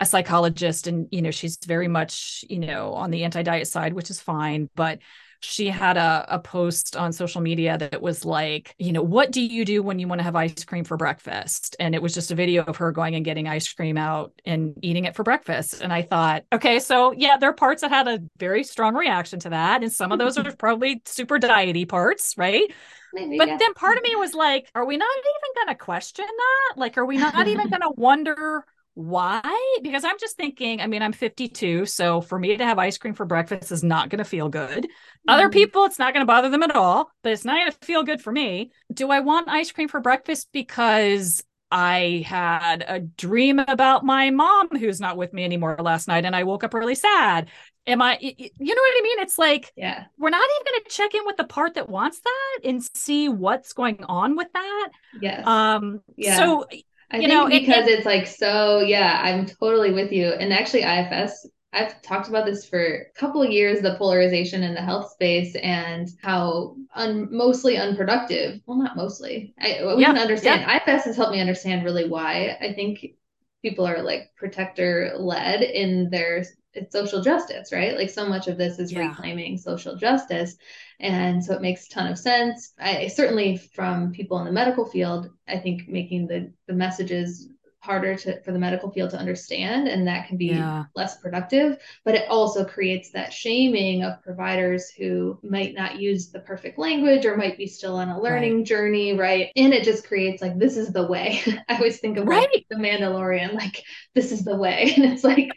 a 0.00 0.06
psychologist 0.06 0.86
and 0.86 1.08
you 1.10 1.20
know 1.20 1.30
she's 1.30 1.58
very 1.66 1.88
much 1.88 2.44
you 2.48 2.58
know 2.58 2.94
on 2.94 3.10
the 3.10 3.22
anti-diet 3.24 3.68
side 3.68 3.92
which 3.92 4.10
is 4.10 4.20
fine 4.20 4.68
but 4.74 4.98
she 5.40 5.68
had 5.68 5.96
a, 5.96 6.26
a 6.28 6.38
post 6.38 6.96
on 6.96 7.12
social 7.12 7.40
media 7.40 7.78
that 7.78 8.00
was 8.00 8.24
like, 8.24 8.74
you 8.78 8.92
know, 8.92 9.02
what 9.02 9.32
do 9.32 9.40
you 9.40 9.64
do 9.64 9.82
when 9.82 9.98
you 9.98 10.06
want 10.06 10.18
to 10.18 10.22
have 10.22 10.36
ice 10.36 10.64
cream 10.64 10.84
for 10.84 10.96
breakfast? 10.96 11.76
And 11.80 11.94
it 11.94 12.02
was 12.02 12.12
just 12.12 12.30
a 12.30 12.34
video 12.34 12.62
of 12.64 12.76
her 12.76 12.92
going 12.92 13.14
and 13.14 13.24
getting 13.24 13.48
ice 13.48 13.72
cream 13.72 13.96
out 13.96 14.32
and 14.44 14.74
eating 14.82 15.06
it 15.06 15.16
for 15.16 15.22
breakfast. 15.22 15.80
And 15.80 15.92
I 15.92 16.02
thought, 16.02 16.44
okay, 16.52 16.78
so 16.78 17.12
yeah, 17.12 17.38
there 17.38 17.50
are 17.50 17.54
parts 17.54 17.80
that 17.80 17.90
had 17.90 18.06
a 18.06 18.20
very 18.38 18.62
strong 18.62 18.94
reaction 18.94 19.40
to 19.40 19.50
that. 19.50 19.82
And 19.82 19.90
some 19.90 20.12
of 20.12 20.18
those 20.18 20.36
are 20.36 20.52
probably 20.58 21.00
super 21.06 21.38
diety 21.38 21.88
parts, 21.88 22.34
right? 22.36 22.70
Maybe, 23.12 23.38
but 23.38 23.48
yeah. 23.48 23.56
then 23.56 23.74
part 23.74 23.96
of 23.96 24.02
me 24.02 24.14
was 24.16 24.34
like, 24.34 24.70
are 24.74 24.84
we 24.84 24.96
not 24.96 25.08
even 25.18 25.64
going 25.64 25.76
to 25.76 25.84
question 25.84 26.26
that? 26.26 26.78
Like, 26.78 26.98
are 26.98 27.06
we 27.06 27.16
not 27.16 27.48
even 27.48 27.68
going 27.68 27.80
to 27.80 27.92
wonder 27.96 28.64
why? 29.00 29.78
Because 29.82 30.04
I'm 30.04 30.18
just 30.18 30.36
thinking, 30.36 30.80
I 30.80 30.86
mean, 30.86 31.02
I'm 31.02 31.12
52. 31.12 31.86
So 31.86 32.20
for 32.20 32.38
me 32.38 32.56
to 32.56 32.64
have 32.64 32.78
ice 32.78 32.98
cream 32.98 33.14
for 33.14 33.24
breakfast 33.24 33.72
is 33.72 33.82
not 33.82 34.10
going 34.10 34.18
to 34.18 34.24
feel 34.24 34.48
good. 34.48 34.84
Mm-hmm. 34.84 35.30
Other 35.30 35.48
people, 35.48 35.84
it's 35.84 35.98
not 35.98 36.12
going 36.12 36.22
to 36.22 36.26
bother 36.26 36.50
them 36.50 36.62
at 36.62 36.76
all, 36.76 37.10
but 37.22 37.32
it's 37.32 37.44
not 37.44 37.56
going 37.56 37.70
to 37.70 37.86
feel 37.86 38.02
good 38.02 38.20
for 38.20 38.30
me. 38.30 38.72
Do 38.92 39.10
I 39.10 39.20
want 39.20 39.48
ice 39.48 39.72
cream 39.72 39.88
for 39.88 40.00
breakfast 40.00 40.48
because 40.52 41.42
I 41.70 42.24
had 42.26 42.84
a 42.86 43.00
dream 43.00 43.58
about 43.58 44.04
my 44.04 44.30
mom 44.30 44.68
who's 44.70 45.00
not 45.00 45.16
with 45.16 45.32
me 45.32 45.44
anymore 45.44 45.76
last 45.80 46.06
night 46.06 46.24
and 46.24 46.36
I 46.36 46.44
woke 46.44 46.64
up 46.64 46.74
really 46.74 46.94
sad? 46.94 47.48
Am 47.86 48.02
I, 48.02 48.18
you 48.20 48.34
know 48.34 48.82
what 48.82 48.98
I 48.98 49.00
mean? 49.02 49.20
It's 49.20 49.38
like, 49.38 49.72
yeah, 49.76 50.04
we're 50.18 50.30
not 50.30 50.42
even 50.42 50.72
going 50.72 50.84
to 50.84 50.90
check 50.90 51.14
in 51.14 51.24
with 51.24 51.38
the 51.38 51.44
part 51.44 51.74
that 51.74 51.88
wants 51.88 52.20
that 52.20 52.68
and 52.68 52.82
see 52.94 53.30
what's 53.30 53.72
going 53.72 54.04
on 54.04 54.36
with 54.36 54.48
that. 54.52 54.88
Yes. 55.22 55.46
Um, 55.46 56.02
yeah. 56.16 56.36
So 56.36 56.66
I 57.10 57.16
you 57.16 57.28
think 57.28 57.32
know, 57.32 57.48
because 57.48 57.86
it, 57.86 57.92
it, 57.92 57.98
it's 57.98 58.06
like 58.06 58.26
so, 58.26 58.80
yeah, 58.80 59.20
I'm 59.22 59.46
totally 59.46 59.92
with 59.92 60.12
you. 60.12 60.28
And 60.28 60.52
actually, 60.52 60.82
IFS, 60.82 61.46
I've 61.72 62.00
talked 62.02 62.28
about 62.28 62.46
this 62.46 62.64
for 62.64 62.80
a 62.80 63.18
couple 63.18 63.42
of 63.42 63.50
years 63.50 63.80
the 63.80 63.94
polarization 63.96 64.62
in 64.62 64.74
the 64.74 64.82
health 64.82 65.12
space 65.12 65.54
and 65.56 66.08
how 66.22 66.76
un, 66.94 67.28
mostly 67.30 67.76
unproductive. 67.76 68.60
Well, 68.66 68.78
not 68.78 68.96
mostly. 68.96 69.54
I, 69.60 69.94
we 69.94 70.02
yeah, 70.02 70.08
can 70.08 70.18
understand. 70.18 70.62
Yeah. 70.62 70.76
IFS 70.76 71.04
has 71.04 71.16
helped 71.16 71.32
me 71.32 71.40
understand 71.40 71.84
really 71.84 72.08
why 72.08 72.56
I 72.60 72.72
think 72.74 73.14
people 73.62 73.86
are 73.86 74.02
like 74.02 74.32
protector 74.36 75.12
led 75.18 75.62
in 75.62 76.10
their 76.10 76.44
it's 76.72 76.92
social 76.92 77.20
justice, 77.20 77.72
right? 77.72 77.96
Like 77.96 78.10
so 78.10 78.26
much 78.26 78.48
of 78.48 78.56
this 78.56 78.78
is 78.78 78.92
yeah. 78.92 79.08
reclaiming 79.08 79.58
social 79.58 79.96
justice. 79.96 80.56
And 81.00 81.44
so 81.44 81.54
it 81.54 81.62
makes 81.62 81.86
a 81.86 81.90
ton 81.90 82.06
of 82.06 82.18
sense. 82.18 82.72
I 82.78 83.08
certainly 83.08 83.56
from 83.56 84.12
people 84.12 84.38
in 84.38 84.44
the 84.44 84.52
medical 84.52 84.84
field, 84.84 85.30
I 85.48 85.58
think 85.58 85.88
making 85.88 86.26
the 86.26 86.52
the 86.66 86.74
messages 86.74 87.48
harder 87.80 88.14
to 88.14 88.40
for 88.42 88.52
the 88.52 88.58
medical 88.58 88.90
field 88.90 89.08
to 89.10 89.18
understand 89.18 89.88
and 89.88 90.06
that 90.06 90.28
can 90.28 90.36
be 90.36 90.48
yeah. 90.48 90.84
less 90.94 91.16
productive 91.16 91.78
but 92.04 92.14
it 92.14 92.28
also 92.28 92.62
creates 92.62 93.10
that 93.10 93.32
shaming 93.32 94.02
of 94.02 94.22
providers 94.22 94.90
who 94.90 95.38
might 95.42 95.72
not 95.74 95.98
use 95.98 96.28
the 96.28 96.40
perfect 96.40 96.78
language 96.78 97.24
or 97.24 97.38
might 97.38 97.56
be 97.56 97.66
still 97.66 97.96
on 97.96 98.10
a 98.10 98.20
learning 98.20 98.58
right. 98.58 98.66
journey 98.66 99.14
right 99.14 99.50
and 99.56 99.72
it 99.72 99.82
just 99.82 100.06
creates 100.06 100.42
like 100.42 100.58
this 100.58 100.76
is 100.76 100.92
the 100.92 101.06
way 101.06 101.40
i 101.70 101.76
always 101.76 102.00
think 102.00 102.18
of 102.18 102.26
right. 102.26 102.48
like 102.52 102.66
the 102.68 102.76
mandalorian 102.76 103.54
like 103.54 103.82
this 104.14 104.30
is 104.30 104.44
the 104.44 104.56
way 104.56 104.92
and 104.96 105.06
it's 105.06 105.24
like 105.24 105.50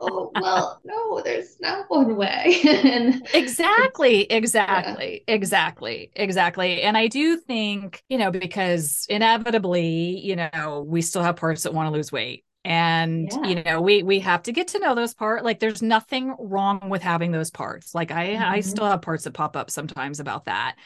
oh 0.00 0.30
well 0.40 0.80
no 0.84 1.20
there's 1.22 1.58
not 1.60 1.86
one 1.88 2.14
way 2.14 2.60
and 2.68 3.26
exactly 3.34 4.22
exactly 4.30 5.24
yeah. 5.26 5.34
exactly 5.34 6.10
exactly 6.14 6.82
and 6.82 6.96
i 6.96 7.08
do 7.08 7.36
think 7.36 8.04
you 8.08 8.16
know 8.16 8.30
because 8.30 9.06
inevitably 9.08 10.20
you 10.20 10.36
know 10.36 10.84
we 10.86 11.02
still 11.02 11.22
have 11.22 11.34
parts 11.34 11.63
that 11.64 11.74
want 11.74 11.88
to 11.88 11.92
lose 11.92 12.12
weight. 12.12 12.44
And 12.64 13.30
yeah. 13.30 13.44
you 13.44 13.62
know 13.62 13.80
we 13.82 14.02
we 14.02 14.20
have 14.20 14.42
to 14.44 14.52
get 14.52 14.68
to 14.68 14.78
know 14.78 14.94
those 14.94 15.12
parts 15.12 15.44
like 15.44 15.60
there's 15.60 15.82
nothing 15.82 16.34
wrong 16.38 16.88
with 16.88 17.02
having 17.02 17.30
those 17.30 17.50
parts. 17.50 17.94
Like 17.94 18.10
i 18.10 18.28
mm-hmm. 18.28 18.42
i 18.42 18.60
still 18.60 18.86
have 18.86 19.02
parts 19.02 19.24
that 19.24 19.34
pop 19.34 19.54
up 19.54 19.70
sometimes 19.70 20.18
about 20.18 20.46
that. 20.46 20.76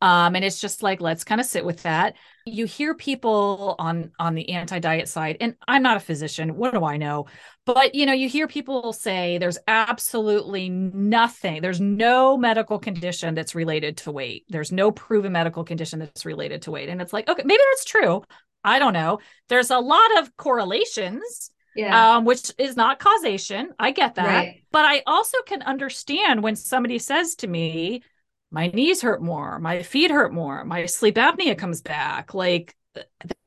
Um 0.00 0.34
and 0.34 0.44
it's 0.44 0.60
just 0.60 0.82
like 0.82 1.00
let's 1.00 1.22
kind 1.22 1.40
of 1.40 1.46
sit 1.46 1.64
with 1.64 1.84
that. 1.84 2.14
You 2.44 2.66
hear 2.66 2.92
people 2.92 3.76
on 3.78 4.10
on 4.18 4.34
the 4.34 4.50
anti-diet 4.50 5.06
side 5.06 5.36
and 5.40 5.54
i'm 5.68 5.82
not 5.82 5.96
a 5.96 6.00
physician 6.00 6.56
what 6.56 6.74
do 6.74 6.84
i 6.84 6.96
know? 6.96 7.26
But 7.66 7.94
you 7.94 8.04
know 8.04 8.14
you 8.14 8.28
hear 8.28 8.48
people 8.48 8.92
say 8.92 9.38
there's 9.38 9.58
absolutely 9.68 10.68
nothing 10.70 11.62
there's 11.62 11.80
no 11.80 12.36
medical 12.36 12.80
condition 12.80 13.36
that's 13.36 13.54
related 13.54 13.98
to 13.98 14.10
weight. 14.10 14.44
There's 14.48 14.72
no 14.72 14.90
proven 14.90 15.30
medical 15.30 15.62
condition 15.62 16.00
that's 16.00 16.26
related 16.26 16.62
to 16.62 16.72
weight. 16.72 16.88
And 16.88 17.00
it's 17.00 17.12
like 17.12 17.28
okay 17.28 17.44
maybe 17.44 17.62
that's 17.70 17.84
true 17.84 18.24
I 18.64 18.78
don't 18.78 18.92
know. 18.92 19.20
There's 19.48 19.70
a 19.70 19.78
lot 19.78 20.18
of 20.18 20.36
correlations. 20.36 21.50
Yeah. 21.76 22.16
Um, 22.16 22.24
which 22.24 22.50
is 22.58 22.74
not 22.74 22.98
causation. 22.98 23.70
I 23.78 23.92
get 23.92 24.16
that. 24.16 24.26
Right. 24.26 24.64
But 24.72 24.84
I 24.84 25.04
also 25.06 25.38
can 25.46 25.62
understand 25.62 26.42
when 26.42 26.56
somebody 26.56 26.98
says 26.98 27.36
to 27.36 27.46
me, 27.46 28.02
my 28.50 28.66
knees 28.66 29.00
hurt 29.00 29.22
more, 29.22 29.60
my 29.60 29.84
feet 29.84 30.10
hurt 30.10 30.32
more, 30.32 30.64
my 30.64 30.86
sleep 30.86 31.14
apnea 31.14 31.56
comes 31.56 31.80
back. 31.80 32.34
Like 32.34 32.74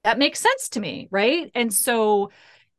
that 0.05 0.17
makes 0.17 0.39
sense 0.39 0.69
to 0.69 0.79
me. 0.79 1.09
Right. 1.11 1.51
And 1.55 1.73
so, 1.73 2.31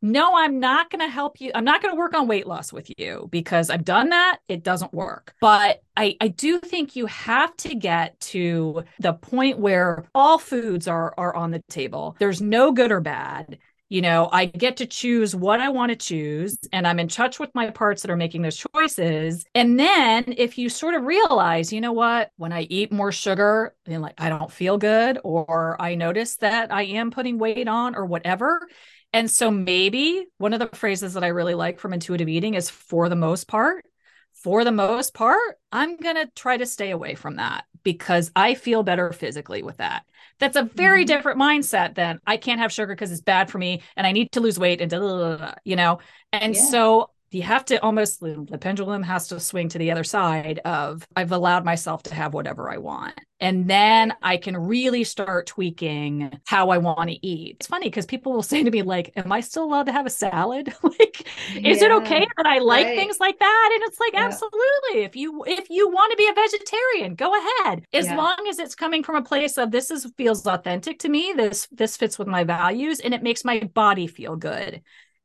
no, 0.03 0.37
I'm 0.37 0.59
not 0.59 0.91
going 0.91 1.01
to 1.01 1.13
help 1.13 1.41
you. 1.41 1.53
I'm 1.55 1.65
not 1.65 1.81
going 1.81 1.95
to 1.95 1.99
work 1.99 2.15
on 2.15 2.27
weight 2.27 2.47
loss 2.47 2.73
with 2.73 2.91
you 2.99 3.29
because 3.31 3.71
I've 3.71 3.85
done 3.85 4.11
that. 4.11 4.41
It 4.49 4.65
doesn't 4.65 4.93
work. 4.93 5.35
But 5.41 5.81
I, 5.97 6.17
I 6.21 6.29
do 6.29 6.59
think 6.59 6.97
you 6.97 7.07
have 7.07 7.57
to 7.59 7.75
get 7.75 8.19
to 8.21 8.83
the 8.99 9.13
point 9.13 9.59
where 9.59 10.05
all 10.15 10.39
foods 10.39 10.89
are, 10.89 11.15
are 11.17 11.35
on 11.35 11.53
the 11.53 11.63
table. 11.69 12.17
There's 12.19 12.43
no 12.43 12.73
good 12.73 12.91
or 12.91 13.01
bad 13.01 13.59
you 13.93 14.01
know 14.01 14.27
i 14.33 14.47
get 14.47 14.79
to 14.79 14.87
choose 14.87 15.37
what 15.37 15.61
i 15.61 15.69
want 15.69 15.91
to 15.91 15.97
choose 15.97 16.57
and 16.73 16.87
i'm 16.87 16.99
in 16.99 17.09
touch 17.09 17.39
with 17.39 17.55
my 17.55 17.69
parts 17.69 18.01
that 18.01 18.11
are 18.11 18.17
making 18.17 18.41
those 18.41 18.57
choices 18.75 19.45
and 19.55 19.79
then 19.79 20.25
if 20.39 20.57
you 20.57 20.71
sort 20.71 20.95
of 20.95 21.05
realize 21.05 21.71
you 21.71 21.81
know 21.81 21.93
what 21.93 22.31
when 22.37 22.53
i 22.53 22.63
eat 22.63 22.91
more 22.91 23.13
sugar 23.13 23.75
then 23.85 24.01
like 24.01 24.15
i 24.17 24.31
don't 24.31 24.51
feel 24.51 24.79
good 24.79 25.19
or 25.25 25.77
i 25.79 25.95
notice 25.95 26.37
that 26.37 26.73
i 26.73 26.85
am 26.85 27.11
putting 27.11 27.39
weight 27.39 27.69
on 27.69 27.95
or 27.95 28.07
whatever 28.07 28.67
and 29.13 29.31
so 29.31 29.51
maybe 29.51 30.27
one 30.39 30.53
of 30.53 30.61
the 30.61 30.69
phrases 30.77 31.15
that 31.15 31.25
i 31.25 31.29
really 31.29 31.55
like 31.55 31.79
from 31.79 31.93
intuitive 31.93 32.29
eating 32.29 32.55
is 32.55 32.71
for 32.71 33.09
the 33.09 33.17
most 33.17 33.49
part 33.49 33.85
for 34.33 34.65
the 34.65 34.73
most 34.73 35.15
part 35.15 35.59
i'm 35.71 35.97
going 35.97 36.17
to 36.17 36.31
try 36.35 36.57
to 36.57 36.67
stay 36.67 36.91
away 36.91 37.15
from 37.15 37.37
that 37.37 37.65
because 37.83 38.31
i 38.35 38.55
feel 38.55 38.83
better 38.83 39.13
physically 39.13 39.63
with 39.63 39.77
that 39.79 40.05
that's 40.43 40.57
a 40.57 40.65
very 40.65 41.03
mm-hmm. 41.03 41.07
different 41.07 41.39
mindset 41.39 41.95
than 41.95 42.21
I 42.27 42.37
can't 42.37 42.59
have 42.59 42.73
sugar 42.73 42.93
because 42.93 43.13
it's 43.13 43.21
bad 43.21 43.49
for 43.49 43.59
me 43.59 43.81
and 43.97 44.05
I 44.05 44.11
need 44.11 44.33
to 44.33 44.41
lose 44.41 44.59
weight 44.59 44.81
and 44.81 44.91
da, 44.91 44.99
da, 44.99 45.37
da, 45.37 45.55
you 45.63 45.77
know. 45.77 46.01
And 46.33 46.57
yeah. 46.57 46.63
so 46.63 47.11
you 47.35 47.43
have 47.43 47.65
to 47.67 47.83
almost 47.83 48.21
the 48.21 48.59
pendulum 48.61 49.03
has 49.03 49.29
to 49.29 49.41
swing 49.41 49.69
to 49.71 49.79
the 49.79 49.91
other 49.91 50.05
side 50.05 50.61
of 50.65 51.07
I've 51.17 51.33
allowed 51.33 51.65
myself 51.65 52.03
to 52.05 52.15
have 52.15 52.35
whatever 52.35 52.71
I 52.71 52.79
want. 52.79 53.19
And 53.41 53.69
then 53.69 54.15
I 54.23 54.37
can 54.37 54.57
really 54.57 55.03
start 55.03 55.49
tweaking 55.49 56.39
how 56.47 56.71
I 56.71 56.79
want 56.79 57.11
to 57.11 57.27
eat. 57.27 57.57
It's 57.59 57.67
funny 57.67 57.87
because 57.87 58.07
people 58.07 58.33
will 58.33 58.43
say 58.53 58.63
to 58.63 58.71
me, 58.71 58.83
like, 58.83 59.13
Am 59.17 59.33
I 59.33 59.41
still 59.41 59.65
allowed 59.65 59.87
to 59.87 59.93
have 59.93 60.07
a 60.07 60.11
salad? 60.11 60.73
like, 60.83 61.27
is 61.57 61.83
it 61.83 61.91
okay 61.91 62.27
that 62.37 62.47
I 62.47 62.59
like 62.59 62.87
right. 62.87 62.97
things 62.97 63.19
like 63.19 63.39
that? 63.39 63.71
And 63.75 63.83
it's 63.89 63.99
like, 63.99 64.13
yeah. 64.13 64.27
absolutely. 64.27 65.05
If 65.05 65.17
you 65.17 65.45
if 65.47 65.71
you 65.71 65.89
want 65.89 66.13
to 66.13 66.17
be 66.17 66.29
a 66.29 66.35
vegetarian, 66.35 67.15
go 67.15 67.33
ahead. 67.37 67.85
As 67.93 68.07
yeah. 68.07 68.17
long 68.17 68.47
as 68.49 68.59
it's 68.59 68.75
coming 68.75 69.03
from 69.03 69.17
a 69.17 69.23
place 69.23 69.59
of 69.59 69.71
this 69.71 69.91
is 69.91 70.11
feels 70.17 70.47
authentic 70.47 71.01
to 71.01 71.09
me, 71.09 71.33
this 71.37 71.67
this 71.73 71.97
fits 71.97 72.19
with 72.19 72.29
my 72.29 72.45
values 72.45 73.01
and 73.01 73.13
it 73.13 73.23
makes 73.23 73.45
my 73.45 73.61
body 73.75 74.07
feel 74.07 74.37
good. 74.37 74.83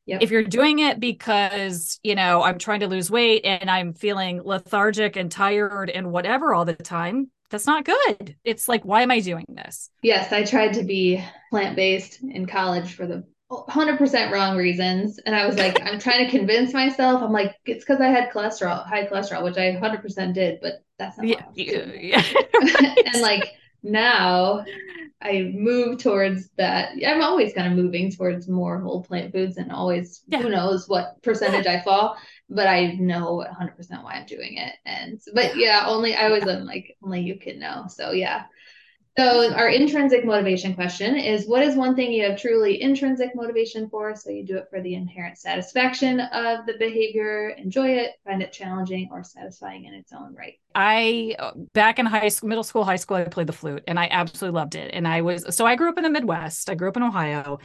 Yep. 0.08 0.22
If 0.22 0.32
you're 0.32 0.44
doing 0.44 0.80
it 0.80 1.00
because, 1.00 2.00
you 2.02 2.16
know, 2.16 2.42
I'm 2.42 2.58
trying 2.58 2.80
to 2.80 2.88
lose 2.88 3.12
weight 3.12 3.42
and 3.44 3.70
I'm 3.70 3.94
feeling 3.94 4.42
lethargic 4.44 5.18
and 5.18 5.30
tired 5.30 5.90
and 5.90 6.12
whatever 6.12 6.54
all 6.54 6.64
the 6.64 6.74
time, 6.74 7.30
that's 7.50 7.68
not 7.68 7.86
good. 7.86 8.36
It's 8.44 8.68
like, 8.68 8.84
why 8.84 9.02
am 9.02 9.12
I 9.12 9.20
doing 9.20 9.46
this? 9.50 9.90
Yes, 10.02 10.32
I 10.32 10.44
tried 10.44 10.74
to 10.74 10.84
be 10.84 11.24
plant 11.50 11.76
based 11.76 12.22
in 12.22 12.46
college 12.46 12.96
for 12.96 13.06
the 13.06 13.26
100% 13.52 14.32
wrong 14.32 14.58
reasons. 14.58 15.20
And 15.20 15.36
I 15.36 15.46
was 15.46 15.58
like, 15.58 15.82
I'm 15.86 16.00
trying 16.00 16.26
to 16.26 16.32
convince 16.32 16.74
myself. 16.74 17.22
I'm 17.22 17.32
like, 17.32 17.56
it's 17.66 17.84
because 17.86 18.02
I 18.02 18.08
had 18.08 18.32
cholesterol, 18.32 18.86
high 18.88 19.08
cholesterol, 19.08 19.44
which 19.44 19.58
I 19.58 19.76
100% 19.76 20.34
did, 20.34 20.60
but 20.62 20.84
that's 20.98 21.18
not 21.18 21.28
yeah, 21.28 21.44
yeah. 21.54 22.24
and 23.14 23.22
like 23.22 23.54
now 23.88 24.64
I 25.22 25.52
move 25.54 25.98
towards 25.98 26.50
that. 26.58 26.92
I'm 27.06 27.24
always 27.24 27.54
kind 27.54 27.68
of 27.68 27.78
moving 27.78 28.12
towards 28.12 28.48
more 28.48 28.80
whole 28.80 29.04
plant 29.04 29.32
foods 29.32 29.58
and 29.58 29.72
always 29.72 30.22
yeah. 30.28 30.42
who 30.42 30.50
knows 30.50 30.88
what 30.88 31.22
percentage. 31.24 31.66
I 31.66 31.82
fall, 31.82 32.18
but 32.50 32.68
I 32.68 32.94
know 32.94 33.44
100% 33.60 34.04
why 34.04 34.14
I'm 34.14 34.28
doing 34.28 34.58
it. 34.58 34.74
And 34.86 35.20
but 35.34 35.58
yeah, 35.58 35.86
only 35.88 36.16
I 36.16 36.30
was 36.30 36.44
yeah. 36.46 36.58
like 36.58 36.98
only 37.04 37.22
you 37.22 37.40
can 37.40 37.60
know. 37.60 37.86
So 37.90 38.12
yeah. 38.12 38.46
So 39.18 39.52
our 39.52 39.68
intrinsic 39.68 40.24
motivation 40.24 40.76
question 40.76 41.16
is 41.16 41.48
what 41.48 41.64
is 41.64 41.76
one 41.76 41.96
thing 41.96 42.12
you 42.12 42.30
have 42.30 42.40
truly 42.40 42.80
intrinsic 42.80 43.32
motivation 43.34 43.90
for? 43.90 44.16
So 44.16 44.30
you 44.30 44.46
do 44.46 44.58
it 44.58 44.68
for 44.70 44.80
the 44.80 44.94
inherent 44.94 45.40
satisfaction 45.40 46.20
of 46.20 46.68
the 46.68 46.76
behavior, 46.78 47.50
enjoy 47.58 47.90
it, 47.90 48.12
find 48.24 48.44
it 48.44 48.54
challenging 48.54 49.10
or 49.12 49.24
satisfying 49.24 49.86
in 49.86 49.96
its 49.96 50.14
own 50.14 50.36
right. 50.36 50.60
I 50.80 51.36
back 51.74 51.98
in 51.98 52.06
high 52.06 52.28
school, 52.28 52.50
middle 52.50 52.64
school, 52.64 52.84
high 52.84 52.98
school, 52.98 53.18
I 53.18 53.24
played 53.24 53.48
the 53.48 53.54
flute 53.54 53.84
and 53.88 54.00
I 54.00 54.08
absolutely 54.12 54.60
loved 54.60 54.76
it. 54.76 54.92
And 54.94 55.08
I 55.08 55.22
was 55.22 55.56
so 55.56 55.66
I 55.66 55.76
grew 55.76 55.90
up 55.90 55.98
in 55.98 56.04
the 56.04 56.10
Midwest. 56.12 56.70
I 56.70 56.76
grew 56.76 56.88
up 56.88 56.96
in 56.96 57.02
Ohio. 57.02 57.58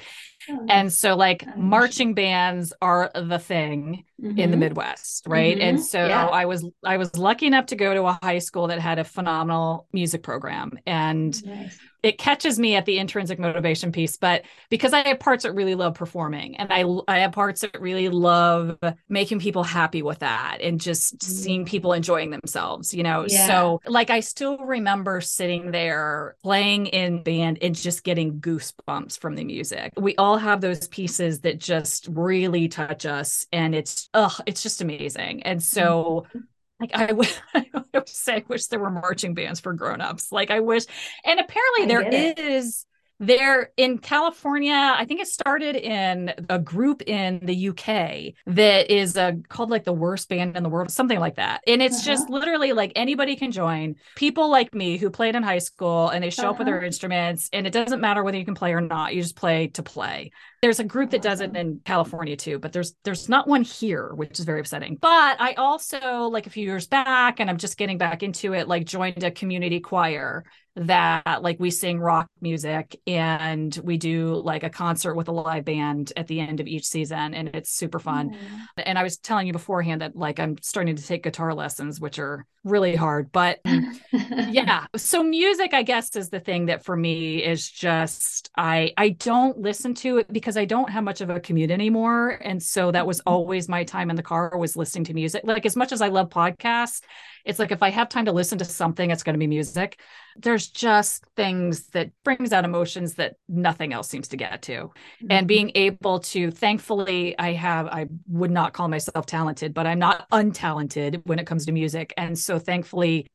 Oh, 0.49 0.67
and 0.71 0.91
so 0.91 1.15
like 1.15 1.45
oh, 1.47 1.61
marching 1.61 2.15
bands 2.15 2.73
are 2.81 3.11
the 3.15 3.39
thing 3.39 4.05
mm-hmm. 4.19 4.39
in 4.39 4.51
the 4.51 4.55
mm-hmm. 4.55 4.61
Midwest, 4.61 5.27
right? 5.27 5.55
Mm-hmm. 5.55 5.69
And 5.69 5.85
so 5.85 6.07
yeah. 6.07 6.27
I 6.27 6.47
was 6.47 6.65
I 6.83 6.97
was 6.97 7.15
lucky 7.15 7.47
enough 7.47 7.67
to 7.67 7.77
go 7.77 7.93
to 7.93 8.05
a 8.07 8.19
high 8.23 8.39
school 8.39 8.69
that 8.69 8.81
had 8.81 8.99
a 8.99 9.05
phenomenal 9.05 9.87
music 9.93 10.23
program. 10.23 10.79
And 10.87 11.45
nice 11.45 11.79
it 12.03 12.19
catches 12.19 12.59
me 12.59 12.75
at 12.75 12.87
the 12.87 12.99
intrinsic 12.99 13.39
motivation 13.39 13.93
piece 13.93 14.17
but 14.17 14.43
because 14.71 14.93
i 14.93 15.07
have 15.07 15.19
parts 15.19 15.45
that 15.45 15.53
really 15.53 15.75
love 15.75 15.95
performing 15.95 16.57
and 16.57 16.73
i 16.73 16.85
i 17.09 17.19
have 17.19 17.33
parts 17.33 17.61
that 17.63 17.81
really 17.81 18.09
love 18.09 18.79
making 19.09 19.39
people 19.39 19.63
happy 19.63 20.03
with 20.03 20.19
that 20.21 20.59
and 20.61 20.81
just 20.81 21.23
seeing 21.23 21.65
people 21.65 21.93
enjoying 21.93 22.31
themselves 22.31 22.93
you 22.93 23.03
know? 23.03 23.25
Yeah. 23.29 23.47
so 23.47 23.81
like 23.87 24.11
i 24.11 24.21
still 24.21 24.59
remember 24.59 25.21
sitting 25.21 25.71
there 25.71 26.37
playing 26.43 26.87
in 26.87 27.23
band 27.23 27.59
and 27.63 27.75
just 27.75 28.05
getting 28.05 28.41
goosebumps 28.41 29.19
from 29.19 29.35
the 29.35 29.45
music. 29.45 29.93
We 29.97 30.17
all 30.17 30.39
have 30.39 30.61
those 30.61 30.89
pieces 30.89 31.41
that 31.41 31.59
just 31.59 32.09
really 32.09 32.69
touch 32.69 33.07
us 33.07 33.47
and 33.53 33.75
it's 33.75 34.09
oh 34.15 34.37
it's 34.47 34.63
just 34.63 34.81
amazing. 34.81 35.43
And 35.43 35.63
so 35.63 36.27
mm-hmm 36.29 36.39
like 36.83 36.91
I, 36.95 37.07
w- 37.07 37.31
I 37.55 37.67
would 37.95 38.09
say 38.09 38.37
I 38.37 38.45
wish 38.49 38.67
there 38.67 38.79
were 38.81 38.91
marching 38.91 39.35
bands 39.35 39.61
for 39.61 39.73
grown-ups. 39.73 40.33
Like 40.33 40.51
I 40.51 40.61
wish, 40.61 40.85
and 41.25 41.41
apparently 41.41 41.85
I 41.85 41.87
there 41.87 42.03
is 42.11 42.85
there 43.23 43.71
in 43.77 43.99
California, 43.99 44.75
I 44.75 45.05
think 45.05 45.21
it 45.21 45.29
started 45.29 45.77
in 45.77 46.35
a 46.51 46.59
group 46.59 47.03
in 47.03 47.39
the 47.43 47.69
UK 47.69 48.35
that 48.47 48.91
is 48.91 49.17
a, 49.17 49.37
called 49.49 49.71
like 49.71 49.85
the 49.85 49.93
worst 49.93 50.29
band 50.29 50.57
in 50.57 50.65
the 50.65 50.69
world, 50.69 50.91
something 50.91 51.21
like 51.21 51.37
that. 51.37 51.63
And 51.69 51.81
it's 51.81 52.01
uh-huh. 52.01 52.17
just 52.17 52.29
literally 52.29 52.73
like 52.73 52.93
anybody 52.97 53.37
can 53.37 53.53
join. 53.53 53.95
People 54.17 54.51
like 54.51 54.75
me 54.75 54.97
who 54.97 55.09
played 55.09 55.37
in 55.37 55.45
high 55.45 55.59
school 55.59 56.09
and 56.09 56.25
they 56.25 56.31
show 56.31 56.43
uh-huh. 56.43 56.51
up 56.51 56.59
with 56.59 56.67
their 56.67 56.79
uh-huh. 56.79 56.87
instruments, 56.87 57.49
and 57.53 57.65
it 57.65 57.73
doesn't 57.73 58.01
matter 58.01 58.25
whether 58.25 58.39
you 58.39 58.45
can 58.45 58.57
play 58.57 58.73
or 58.73 58.81
not. 58.81 59.15
You 59.15 59.23
just 59.23 59.37
play 59.37 59.69
to 59.69 59.85
play. 59.85 60.33
There's 60.61 60.81
a 60.81 60.85
group 60.85 61.11
that 61.11 61.23
does 61.23 61.41
it 61.41 61.57
in 61.57 61.81
California 61.85 62.37
too, 62.37 62.59
but 62.59 62.73
there's 62.73 62.95
there's 63.05 63.29
not 63.29 63.47
one 63.47 63.63
here, 63.63 64.13
which 64.15 64.41
is 64.41 64.45
very 64.45 64.61
upsetting. 64.61 64.99
But 65.01 65.41
I 65.41 65.55
also 65.55 66.25
like 66.25 66.49
a 66.49 66.51
few 66.51 66.65
years 66.65 66.89
back, 66.89 67.39
and 67.39 67.49
I'm 67.49 67.57
just 67.57 67.79
getting 67.79 67.99
back 67.99 68.25
into 68.25 68.53
it, 68.53 68.67
like 68.67 68.85
joined 68.85 69.23
a 69.23 69.31
community 69.31 69.79
choir 69.79 70.45
that 70.75 71.43
like 71.43 71.61
we 71.61 71.71
sing 71.71 72.01
rock 72.01 72.29
music 72.41 72.99
and 73.07 73.79
we 73.85 73.99
do 73.99 74.35
like 74.37 74.63
a 74.63 74.71
concert 74.71 75.15
with 75.15 75.29
a 75.29 75.33
live 75.33 75.67
band 75.67 76.13
at 76.17 76.27
the 76.29 76.41
end 76.41 76.61
of 76.61 76.67
each 76.67 76.87
season 76.87 77.35
and 77.35 77.49
it's 77.55 77.73
super 77.73 77.99
fun. 77.99 78.31
Mm. 78.31 78.83
And 78.87 78.99
I 78.99 79.03
was 79.03 79.19
telling 79.19 79.47
you 79.47 79.53
beforehand 79.53 80.01
that 80.01 80.17
like 80.17 80.41
I'm 80.41 80.57
starting 80.63 80.97
to 80.97 81.07
take 81.07 81.25
guitar 81.25 81.53
lessons 81.53 82.01
which 82.01 82.19
are 82.19 82.47
really 82.65 82.97
hard, 82.97 83.31
but 83.33 83.61
yeah. 84.13 84.87
So 84.97 85.23
music 85.23 85.75
I 85.75 85.83
guess 85.83 86.17
is 86.17 86.31
the 86.31 86.41
thing 86.41 86.67
that 86.67 86.85
for 86.85 86.97
me 86.97 87.45
is 87.45 87.71
just 87.71 88.51
I 88.57 88.95
I 88.97 89.11
don't 89.11 89.59
listen 89.59 89.93
to 89.97 90.19
it 90.19 90.33
because 90.33 90.57
I 90.57 90.65
don't 90.65 90.89
have 90.89 91.05
much 91.05 91.21
of 91.21 91.29
a 91.29 91.39
commute 91.39 91.71
anymore 91.71 92.41
and 92.43 92.63
so 92.63 92.91
that 92.93 93.07
was 93.07 93.19
mm-hmm. 93.19 93.35
always 93.35 93.69
my 93.69 93.85
time 93.85 94.09
in 94.09 94.17
the 94.17 94.23
car 94.23 94.57
was 94.57 94.75
listening 94.75 95.05
to 95.05 95.15
music. 95.15 95.43
Like 95.45 95.67
as 95.67 95.77
much 95.77 95.93
as 95.93 96.01
I 96.01 96.09
love 96.09 96.31
podcasts, 96.31 97.03
it's 97.45 97.59
like 97.59 97.73
if 97.73 97.83
I 97.83 97.91
have 97.91 98.09
time 98.09 98.27
to 98.27 98.33
listen 98.33 98.59
to 98.59 98.65
something, 98.65 99.11
it's 99.11 99.23
going 99.23 99.35
to 99.35 99.39
be 99.39 99.47
music. 99.47 100.01
There's 100.37 100.69
just 100.69 101.25
things 101.37 101.89
that 101.89 102.11
brings 102.25 102.53
out 102.53 102.65
emotions 102.65 103.15
that 103.15 103.37
nothing 103.49 103.93
else 103.93 104.09
seems 104.09 104.29
to 104.29 104.37
get 104.37 104.63
to. 104.63 104.73
Mm-hmm. 104.73 105.27
And 105.31 105.49
being 105.49 105.73
able 105.75 106.21
to, 106.21 106.51
thankfully, 106.51 107.39
I 107.39 107.53
have, 107.53 107.87
I 107.87 108.07
would 108.29 108.51
not 108.51 108.73
call 108.73 108.89
myself 108.89 109.27
talented, 109.27 109.75
but 109.75 109.87
I'm 109.87 109.99
not 109.99 110.29
untalented 110.31 111.23
when 111.27 111.39
it 111.39 111.47
comes 111.47 111.67
to 111.67 111.73
music. 111.73 112.15
And 112.17 112.39
so 112.39 112.59
thankfully, 112.59 113.27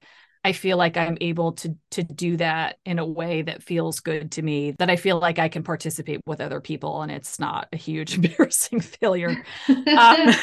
I 0.44 0.54
feel 0.54 0.78
like 0.78 0.96
I'm 0.96 1.18
able 1.20 1.52
to 1.54 1.76
to 1.92 2.04
do 2.04 2.38
that 2.38 2.78
in 2.86 3.00
a 3.00 3.06
way 3.06 3.42
that 3.42 3.64
feels 3.64 4.00
good 4.00 4.32
to 4.34 4.42
me, 4.42 4.72
that 4.80 4.90
I 4.90 4.96
feel 4.96 5.20
like 5.20 5.40
I 5.40 5.50
can 5.50 5.62
participate 5.62 6.22
with 6.26 6.40
other 6.40 6.62
people 6.62 7.02
and 7.02 7.12
it's 7.12 7.38
not 7.38 7.68
a 7.74 7.78
huge 7.78 8.16
embarrassing 8.16 8.80
failure. 8.80 9.44
Um, 9.68 10.34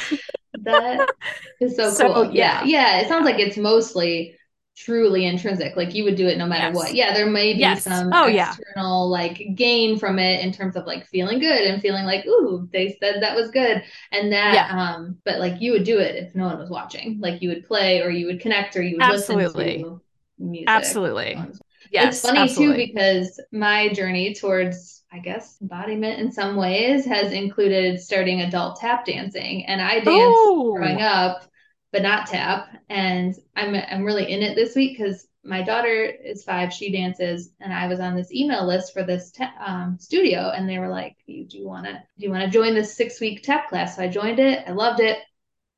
that 0.64 1.10
is 1.60 1.76
so, 1.76 1.90
so 1.90 2.12
cool. 2.12 2.34
Yeah. 2.34 2.64
yeah. 2.64 3.00
It 3.00 3.08
sounds 3.08 3.24
like 3.24 3.38
it's 3.38 3.56
mostly 3.56 4.36
truly 4.76 5.26
intrinsic. 5.26 5.76
Like 5.76 5.94
you 5.94 6.04
would 6.04 6.16
do 6.16 6.26
it 6.26 6.38
no 6.38 6.46
matter 6.46 6.66
yes. 6.66 6.74
what. 6.74 6.94
Yeah, 6.94 7.14
there 7.14 7.26
may 7.26 7.54
be 7.54 7.60
yes. 7.60 7.84
some 7.84 8.12
oh, 8.12 8.26
external 8.26 9.06
yeah. 9.06 9.22
like 9.22 9.54
gain 9.54 9.98
from 9.98 10.18
it 10.18 10.44
in 10.44 10.52
terms 10.52 10.76
of 10.76 10.86
like 10.86 11.06
feeling 11.06 11.38
good 11.38 11.62
and 11.62 11.80
feeling 11.80 12.04
like, 12.04 12.26
ooh, 12.26 12.68
they 12.72 12.96
said 13.00 13.22
that 13.22 13.36
was 13.36 13.50
good. 13.50 13.82
And 14.12 14.32
that 14.32 14.54
yeah. 14.54 14.94
um, 14.94 15.18
but 15.24 15.38
like 15.38 15.60
you 15.60 15.72
would 15.72 15.84
do 15.84 15.98
it 15.98 16.16
if 16.16 16.34
no 16.34 16.46
one 16.46 16.58
was 16.58 16.70
watching. 16.70 17.18
Like 17.20 17.42
you 17.42 17.48
would 17.50 17.66
play 17.66 18.02
or 18.02 18.10
you 18.10 18.26
would 18.26 18.40
connect 18.40 18.76
or 18.76 18.82
you 18.82 18.96
would 18.96 19.04
Absolutely. 19.04 19.78
listen 19.78 19.82
to 19.84 20.00
music. 20.38 20.68
Absolutely. 20.68 21.38
Yes. 21.90 22.14
It's 22.14 22.22
funny 22.22 22.40
absolutely. 22.40 22.86
too 22.86 22.92
because 22.92 23.40
my 23.52 23.92
journey 23.92 24.34
towards 24.34 24.93
I 25.14 25.20
guess 25.20 25.58
embodiment 25.62 26.18
in 26.18 26.32
some 26.32 26.56
ways 26.56 27.04
has 27.04 27.32
included 27.32 28.00
starting 28.00 28.40
adult 28.40 28.80
tap 28.80 29.06
dancing. 29.06 29.64
And 29.66 29.80
I 29.80 30.00
danced 30.00 30.08
oh. 30.08 30.74
growing 30.76 31.02
up, 31.02 31.44
but 31.92 32.02
not 32.02 32.26
tap. 32.26 32.68
And 32.88 33.32
I'm 33.54 33.76
I'm 33.76 34.02
really 34.02 34.30
in 34.30 34.42
it 34.42 34.56
this 34.56 34.74
week 34.74 34.98
because 34.98 35.28
my 35.44 35.62
daughter 35.62 36.04
is 36.04 36.42
five, 36.42 36.72
she 36.72 36.90
dances, 36.90 37.52
and 37.60 37.72
I 37.72 37.86
was 37.86 38.00
on 38.00 38.16
this 38.16 38.32
email 38.32 38.66
list 38.66 38.92
for 38.92 39.04
this 39.04 39.30
te- 39.30 39.44
um, 39.64 39.98
studio, 40.00 40.50
and 40.50 40.68
they 40.68 40.78
were 40.78 40.88
like, 40.88 41.16
"Do 41.28 41.32
you 41.32 41.68
want 41.68 41.86
to 41.86 41.92
do 41.92 42.26
you 42.26 42.30
want 42.30 42.42
to 42.42 42.50
join 42.50 42.74
this 42.74 42.96
six 42.96 43.20
week 43.20 43.44
tap 43.44 43.68
class?" 43.68 43.96
So 43.96 44.02
I 44.02 44.08
joined 44.08 44.40
it. 44.40 44.64
I 44.66 44.72
loved 44.72 45.00
it, 45.00 45.18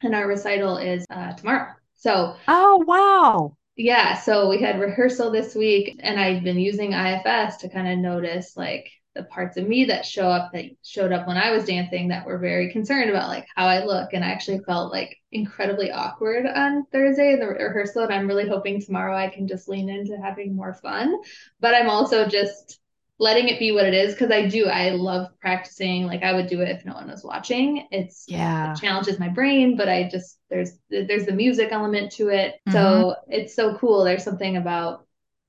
and 0.02 0.14
our 0.14 0.26
recital 0.26 0.78
is 0.78 1.04
uh, 1.10 1.32
tomorrow. 1.34 1.74
So 1.94 2.36
oh 2.48 2.84
wow, 2.86 3.56
yeah. 3.76 4.16
So 4.18 4.48
we 4.48 4.62
had 4.62 4.80
rehearsal 4.80 5.30
this 5.30 5.54
week, 5.54 6.00
and 6.00 6.18
I've 6.18 6.42
been 6.42 6.58
using 6.58 6.92
IFS 6.92 7.58
to 7.58 7.68
kind 7.68 7.88
of 7.88 7.98
notice 7.98 8.56
like 8.56 8.88
the 9.16 9.24
parts 9.24 9.56
of 9.56 9.66
me 9.66 9.86
that 9.86 10.04
show 10.04 10.28
up 10.28 10.52
that 10.52 10.66
showed 10.82 11.12
up 11.12 11.26
when 11.26 11.36
I 11.36 11.50
was 11.50 11.64
dancing 11.64 12.08
that 12.08 12.26
were 12.26 12.38
very 12.38 12.70
concerned 12.70 13.10
about 13.10 13.28
like 13.28 13.46
how 13.54 13.66
I 13.66 13.84
look. 13.84 14.12
And 14.12 14.24
I 14.24 14.28
actually 14.28 14.60
felt 14.60 14.92
like 14.92 15.16
incredibly 15.32 15.90
awkward 15.90 16.46
on 16.46 16.84
Thursday 16.92 17.32
in 17.32 17.40
the 17.40 17.46
rehearsal. 17.46 18.04
And 18.04 18.12
I'm 18.12 18.28
really 18.28 18.48
hoping 18.48 18.80
tomorrow 18.80 19.16
I 19.16 19.28
can 19.28 19.48
just 19.48 19.68
lean 19.68 19.88
into 19.88 20.16
having 20.16 20.54
more 20.54 20.74
fun. 20.74 21.16
But 21.60 21.74
I'm 21.74 21.88
also 21.88 22.26
just 22.28 22.78
letting 23.18 23.48
it 23.48 23.58
be 23.58 23.72
what 23.72 23.86
it 23.86 23.94
is 23.94 24.12
because 24.12 24.30
I 24.30 24.46
do. 24.46 24.66
I 24.66 24.90
love 24.90 25.28
practicing. 25.40 26.06
Like 26.06 26.22
I 26.22 26.34
would 26.34 26.48
do 26.48 26.60
it 26.60 26.68
if 26.68 26.84
no 26.84 26.94
one 26.94 27.08
was 27.08 27.24
watching. 27.24 27.86
It's 27.90 28.24
yeah, 28.28 28.72
it 28.72 28.80
challenges 28.80 29.18
my 29.18 29.28
brain, 29.28 29.76
but 29.76 29.88
I 29.88 30.08
just 30.10 30.38
there's 30.50 30.72
there's 30.90 31.26
the 31.26 31.32
music 31.32 31.70
element 31.72 32.12
to 32.12 32.28
it. 32.28 32.56
Mm-hmm. 32.68 32.72
So 32.72 33.16
it's 33.28 33.54
so 33.54 33.76
cool. 33.78 34.04
There's 34.04 34.24
something 34.24 34.56
about 34.56 35.06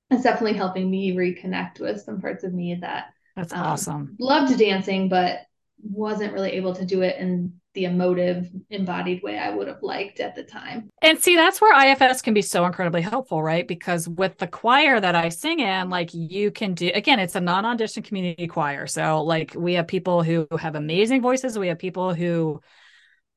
it's 0.09 0.24
definitely 0.24 0.57
helping 0.57 0.89
me 0.89 1.13
reconnect 1.13 1.80
with 1.80 2.01
some 2.01 2.22
parts 2.22 2.43
of 2.45 2.53
me 2.53 2.78
that 2.82 3.07
that's 3.38 3.54
um, 3.54 3.62
awesome. 3.62 4.16
Loved 4.20 4.58
dancing, 4.58 5.10
but 5.10 5.42
wasn't 5.82 6.34
really 6.34 6.54
able 6.54 6.74
to 6.74 6.86
do 6.86 7.04
it 7.04 7.18
in 7.18 7.54
the 7.76 7.86
emotive, 7.86 8.50
embodied 8.72 9.22
way 9.22 9.38
I 9.38 9.52
would 9.52 9.68
have 9.68 9.84
liked 9.84 10.20
at 10.20 10.36
the 10.36 10.44
time. 10.44 10.90
And 11.04 11.20
see, 11.20 11.36
that's 11.36 11.62
where 11.62 11.92
IFS 11.92 12.24
can 12.24 12.34
be 12.34 12.42
so 12.42 12.66
incredibly 12.66 13.02
helpful, 13.02 13.44
right? 13.44 13.68
Because 13.68 14.10
with 14.10 14.40
the 14.40 14.48
choir 14.48 15.00
that 15.00 15.14
I 15.14 15.30
sing 15.30 15.60
in, 15.60 15.92
like 15.92 16.10
you 16.16 16.50
can 16.50 16.74
do, 16.74 16.90
again, 16.96 17.20
it's 17.20 17.36
a 17.36 17.40
non 17.40 17.64
audition 17.64 18.02
community 18.02 18.48
choir. 18.48 18.88
So, 18.88 19.22
like, 19.22 19.54
we 19.56 19.76
have 19.76 19.88
people 19.88 20.24
who 20.24 20.48
have 20.60 20.74
amazing 20.74 21.22
voices, 21.22 21.60
we 21.60 21.68
have 21.68 21.78
people 21.78 22.16
who 22.16 22.60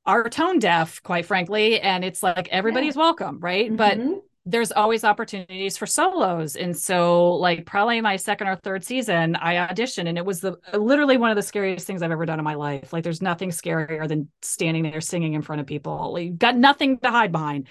are 0.06 0.30
tone 0.30 0.58
deaf, 0.58 1.02
quite 1.02 1.26
frankly, 1.26 1.78
and 1.78 2.02
it's 2.02 2.22
like 2.22 2.48
everybody's 2.48 2.96
yeah. 2.96 3.02
welcome, 3.02 3.38
right? 3.40 3.66
Mm-hmm. 3.66 3.76
But 3.76 3.98
there's 4.46 4.72
always 4.72 5.04
opportunities 5.04 5.76
for 5.76 5.86
solos. 5.86 6.56
And 6.56 6.76
so 6.76 7.34
like 7.34 7.66
probably 7.66 8.00
my 8.00 8.16
second 8.16 8.48
or 8.48 8.56
third 8.56 8.84
season 8.84 9.36
i 9.36 9.54
auditioned 9.54 10.08
and 10.08 10.16
it 10.16 10.24
was 10.24 10.40
the 10.40 10.56
literally 10.72 11.18
one 11.18 11.30
of 11.30 11.36
the 11.36 11.42
scariest 11.42 11.86
things 11.86 12.02
i've 12.02 12.10
ever 12.10 12.26
done 12.26 12.38
in 12.38 12.44
my 12.44 12.54
life. 12.54 12.92
Like 12.92 13.04
there's 13.04 13.22
nothing 13.22 13.50
scarier 13.50 14.08
than 14.08 14.28
standing 14.42 14.82
there 14.82 15.00
singing 15.00 15.34
in 15.34 15.42
front 15.42 15.60
of 15.60 15.66
people. 15.66 16.12
Like, 16.14 16.38
got 16.38 16.56
nothing 16.56 16.98
to 17.00 17.10
hide 17.10 17.32
behind. 17.32 17.68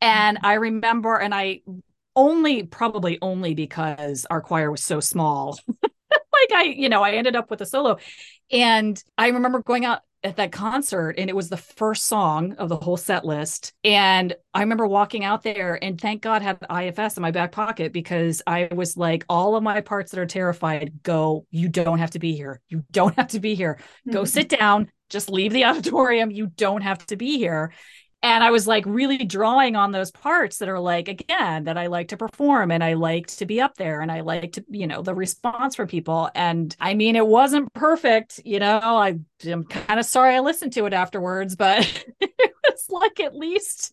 And 0.00 0.38
i 0.42 0.54
remember 0.54 1.16
and 1.16 1.34
i 1.34 1.60
only 2.14 2.64
probably 2.64 3.18
only 3.22 3.54
because 3.54 4.26
our 4.28 4.42
choir 4.42 4.70
was 4.70 4.82
so 4.82 5.00
small. 5.00 5.58
Like 6.50 6.52
i 6.52 6.62
you 6.64 6.88
know 6.88 7.02
i 7.02 7.12
ended 7.12 7.36
up 7.36 7.50
with 7.50 7.60
a 7.60 7.66
solo. 7.66 7.98
And 8.50 9.02
i 9.16 9.28
remember 9.28 9.62
going 9.62 9.84
out 9.84 10.00
at 10.24 10.36
that 10.36 10.52
concert 10.52 11.16
and 11.18 11.28
it 11.28 11.36
was 11.36 11.48
the 11.48 11.56
first 11.56 12.06
song 12.06 12.52
of 12.54 12.68
the 12.68 12.76
whole 12.76 12.96
set 12.96 13.24
list. 13.24 13.72
And 13.84 14.34
i 14.54 14.60
remember 14.60 14.86
walking 14.86 15.24
out 15.24 15.42
there 15.42 15.82
and 15.82 16.00
thank 16.00 16.22
god 16.22 16.42
had 16.42 16.58
ifs 16.70 17.16
in 17.16 17.22
my 17.22 17.30
back 17.30 17.52
pocket 17.52 17.92
because 17.92 18.42
i 18.46 18.68
was 18.72 18.96
like 18.96 19.24
all 19.28 19.56
of 19.56 19.62
my 19.62 19.80
parts 19.80 20.10
that 20.10 20.20
are 20.20 20.26
terrified 20.26 20.92
go. 21.02 21.46
You 21.50 21.68
don't 21.68 21.98
have 21.98 22.10
to 22.10 22.18
be 22.18 22.34
here. 22.34 22.60
You 22.68 22.84
don't 22.90 23.16
have 23.16 23.28
to 23.28 23.40
be 23.40 23.54
here. 23.54 23.78
Go 24.10 24.20
mm-hmm. 24.22 24.26
sit 24.26 24.48
down. 24.48 24.90
Just 25.10 25.30
leave 25.30 25.52
the 25.52 25.64
auditorium. 25.66 26.30
You 26.30 26.46
don't 26.46 26.82
have 26.82 27.04
to 27.06 27.16
be 27.16 27.38
here 27.38 27.72
and 28.22 28.44
I 28.44 28.50
was 28.50 28.66
like 28.68 28.84
really 28.86 29.18
drawing 29.18 29.74
on 29.74 29.90
those 29.90 30.12
parts 30.12 30.58
that 30.58 30.68
are 30.68 30.78
like 30.78 31.08
again 31.08 31.64
that 31.64 31.76
I 31.76 31.88
like 31.88 32.08
to 32.08 32.16
perform 32.16 32.70
and 32.70 32.82
I 32.82 32.94
like 32.94 33.26
to 33.28 33.46
be 33.46 33.60
up 33.60 33.76
there 33.76 34.00
and 34.00 34.12
I 34.12 34.20
like 34.20 34.52
to 34.52 34.64
you 34.68 34.86
know 34.86 35.02
the 35.02 35.14
response 35.14 35.74
from 35.74 35.88
people. 35.88 36.30
And 36.34 36.74
I 36.80 36.94
mean 36.94 37.16
it 37.16 37.26
wasn't 37.26 37.72
perfect 37.74 38.40
you 38.44 38.60
know 38.60 38.78
I 38.78 39.18
am 39.44 39.64
kind 39.64 39.98
of 39.98 40.06
sorry 40.06 40.36
I 40.36 40.40
listened 40.40 40.72
to 40.74 40.86
it 40.86 40.92
afterwards 40.92 41.56
but 41.56 42.04
it 42.20 42.54
was 42.68 42.86
like 42.88 43.18
at 43.20 43.34
least 43.34 43.92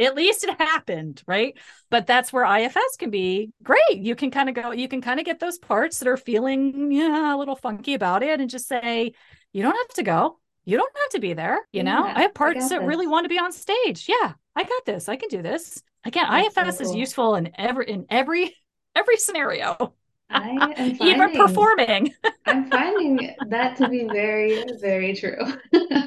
at 0.00 0.14
least 0.16 0.44
it 0.44 0.60
happened 0.60 1.22
right? 1.26 1.56
But 1.90 2.06
that's 2.06 2.32
where 2.32 2.44
ifs 2.58 2.96
can 2.98 3.10
be. 3.10 3.52
Great 3.62 3.98
you 3.98 4.16
can 4.16 4.32
kind 4.32 4.48
of 4.48 4.56
go 4.56 4.72
you 4.72 4.88
can 4.88 5.00
kind 5.00 5.20
of 5.20 5.26
get 5.26 5.38
those 5.38 5.58
parts 5.58 6.00
that 6.00 6.08
are 6.08 6.16
feeling 6.16 6.90
yeah 6.90 7.34
a 7.34 7.38
little 7.38 7.56
funky 7.56 7.94
about 7.94 8.24
it 8.24 8.40
and 8.40 8.50
just 8.50 8.66
say 8.66 9.12
you 9.52 9.62
don't 9.62 9.76
have 9.76 9.94
to 9.96 10.02
go 10.02 10.38
you 10.68 10.76
don't 10.76 10.92
have 11.02 11.10
to 11.12 11.18
be 11.18 11.32
there. 11.32 11.58
You 11.72 11.82
know, 11.82 12.06
yeah, 12.06 12.12
I 12.14 12.22
have 12.22 12.34
parts 12.34 12.66
I 12.66 12.68
that 12.68 12.80
this. 12.80 12.88
really 12.88 13.06
want 13.06 13.24
to 13.24 13.30
be 13.30 13.38
on 13.38 13.52
stage. 13.52 14.06
Yeah, 14.06 14.34
I 14.54 14.64
got 14.64 14.84
this. 14.84 15.08
I 15.08 15.16
can 15.16 15.30
do 15.30 15.40
this. 15.40 15.82
Again, 16.04 16.26
That's 16.30 16.48
IFS 16.48 16.76
so 16.76 16.84
cool. 16.84 16.90
is 16.90 16.94
useful 16.94 17.34
in 17.36 17.50
every 17.56 17.90
in 17.90 18.04
every 18.10 18.54
every 18.94 19.16
scenario. 19.16 19.94
I 20.30 20.50
am 20.50 20.74
finding, 20.94 21.06
even 21.06 21.32
performing. 21.32 22.14
I'm 22.46 22.70
finding 22.70 23.34
that 23.48 23.76
to 23.76 23.88
be 23.88 24.06
very, 24.12 24.62
very 24.78 25.14
true. 25.14 25.38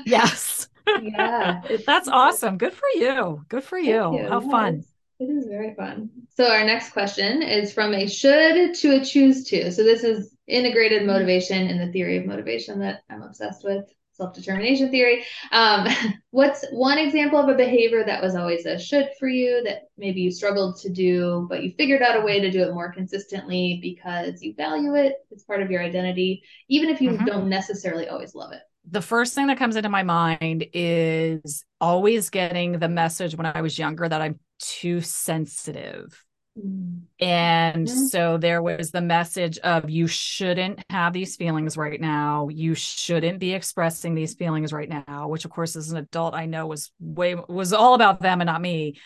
yes. 0.06 0.70
Yeah. 1.02 1.64
That's 1.88 2.08
awesome. 2.08 2.60
Good 2.60 2.74
for 2.74 2.88
you. 2.94 3.44
Good 3.50 3.64
for 3.64 3.80
you. 3.80 4.16
you. 4.16 4.28
How 4.30 4.42
fun. 4.42 4.84
It 5.20 5.26
is 5.26 5.48
very 5.48 5.74
fun. 5.74 6.12
So 6.36 6.52
our 6.52 6.64
next 6.64 6.92
question 6.92 7.42
is 7.42 7.74
from 7.74 7.96
a 7.96 8.08
should 8.08 8.76
to 8.76 9.02
a 9.02 9.04
choose 9.04 9.44
to. 9.46 9.72
So 9.72 9.84
this 9.84 10.04
is 10.04 10.36
integrated 10.48 11.00
mm-hmm. 11.00 11.14
motivation 11.14 11.68
in 11.68 11.80
the 11.80 11.92
theory 11.92 12.18
of 12.18 12.28
motivation 12.28 12.80
that 12.82 13.02
I'm 13.10 13.24
obsessed 13.24 13.64
with 13.64 13.92
self-determination 14.22 14.92
theory. 14.92 15.24
Um, 15.52 15.88
what's 16.30 16.66
one 16.72 16.98
example 16.98 17.40
of 17.40 17.50
a 17.50 17.56
behavior 17.56 18.04
that 18.06 18.22
was 18.22 18.36
always 18.36 18.66
a 18.66 18.78
should 18.78 19.10
for 19.20 19.28
you 19.28 19.64
that 19.66 19.90
maybe 19.98 20.22
you 20.22 20.32
struggled 20.32 20.80
to 20.82 20.90
do, 20.90 21.48
but 21.50 21.64
you 21.64 21.74
figured 21.78 22.02
out 22.02 22.18
a 22.18 22.22
way 22.22 22.40
to 22.40 22.52
do 22.52 22.62
it 22.64 22.74
more 22.74 22.92
consistently 22.92 23.80
because 23.82 24.42
you 24.42 24.54
value 24.56 24.96
it, 24.96 25.16
it's 25.32 25.44
part 25.44 25.62
of 25.62 25.72
your 25.72 25.82
identity, 25.82 26.44
even 26.70 26.90
if 26.90 27.02
you 27.02 27.12
mm-hmm. 27.12 27.26
don't 27.26 27.50
necessarily 27.50 28.08
always 28.08 28.36
love 28.36 28.52
it? 28.52 28.62
The 28.90 29.02
first 29.02 29.36
thing 29.36 29.48
that 29.48 29.58
comes 29.58 29.76
into 29.76 29.90
my 29.90 30.04
mind 30.04 30.66
is 30.74 31.64
always 31.80 32.30
getting 32.30 32.80
the 32.80 32.90
message 32.90 33.36
when 33.36 33.46
I 33.46 33.62
was 33.62 33.78
younger 33.78 34.08
that 34.08 34.22
I'm 34.22 34.40
too 34.60 35.02
sensitive 35.02 36.24
and 36.58 37.88
mm-hmm. 37.88 38.06
so 38.08 38.38
there 38.38 38.62
was 38.62 38.92
the 38.92 39.00
message 39.02 39.58
of 39.60 39.90
you 39.90 40.06
shouldn't 40.06 40.84
have 40.90 41.14
these 41.14 41.38
feelings 41.38 41.78
right 41.78 42.00
now. 42.00 42.50
You 42.50 42.76
shouldn't 42.76 43.40
be 43.40 43.54
expressing 43.54 44.16
these 44.16 44.34
feelings 44.34 44.74
right 44.74 44.90
now, 44.90 45.30
which 45.30 45.46
of 45.46 45.52
course 45.52 45.78
as 45.78 45.92
an 45.92 45.98
adult 45.98 46.34
I 46.34 46.48
know 46.48 46.68
was 46.68 46.92
way 47.00 47.36
was 47.36 47.72
all 47.72 47.94
about 47.94 48.20
them 48.20 48.42
and 48.42 48.48
not 48.48 48.62
me. 48.62 48.98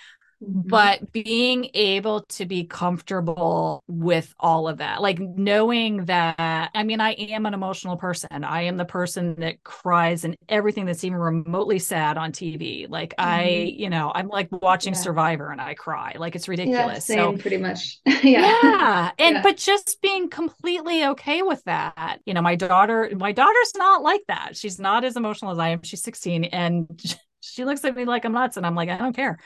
Mm-hmm. 0.44 0.68
But 0.68 1.12
being 1.12 1.70
able 1.74 2.22
to 2.22 2.46
be 2.46 2.66
comfortable 2.66 3.84
with 3.88 4.34
all 4.40 4.68
of 4.68 4.78
that, 4.78 5.02
like 5.02 5.20
knowing 5.20 6.06
that, 6.06 6.72
I 6.74 6.84
mean, 6.84 7.00
I 7.00 7.12
am 7.12 7.46
an 7.46 7.54
emotional 7.54 7.96
person. 7.96 8.44
I 8.44 8.64
am 8.64 8.78
the 8.78 8.86
person 8.86 9.36
that 9.40 9.64
cries 9.64 10.26
and 10.26 10.36
everything 10.50 10.86
that's 10.86 11.04
even 11.04 11.18
remotely 11.18 11.80
sad 11.80 12.18
on 12.18 12.32
TV. 12.32 12.90
Like, 12.90 13.12
mm-hmm. 13.12 13.30
I, 13.30 13.74
you 13.78 13.90
know, 13.90 14.12
I'm 14.14 14.28
like 14.28 14.50
watching 14.52 14.94
yeah. 14.94 15.00
Survivor 15.00 15.52
and 15.52 15.62
I 15.62 15.74
cry. 15.74 16.16
Like, 16.18 16.36
it's 16.36 16.48
ridiculous. 16.48 17.10
Yeah, 17.10 17.16
same, 17.16 17.38
so, 17.38 17.42
pretty 17.42 17.58
much. 17.58 18.00
yeah. 18.06 18.60
yeah. 18.64 19.12
And, 19.20 19.38
yeah. 19.38 19.42
but 19.42 19.58
just 19.58 20.02
being 20.02 20.30
completely 20.30 21.06
okay 21.06 21.42
with 21.42 21.64
that. 21.64 22.20
You 22.26 22.34
know, 22.34 22.42
my 22.42 22.56
daughter, 22.56 23.10
my 23.16 23.32
daughter's 23.32 23.74
not 23.76 24.02
like 24.02 24.22
that. 24.28 24.58
She's 24.58 24.80
not 24.80 25.04
as 25.04 25.16
emotional 25.16 25.52
as 25.52 25.60
I 25.60 25.70
am. 25.70 25.84
She's 25.84 26.02
16 26.02 26.46
and 26.46 26.88
she 27.42 27.66
looks 27.66 27.86
at 27.86 27.96
me 27.96 28.06
like 28.06 28.26
I'm 28.26 28.34
nuts. 28.34 28.58
And 28.58 28.66
I'm 28.66 28.76
like, 28.76 28.90
I 28.90 28.98
don't 28.98 29.16
care. 29.16 29.40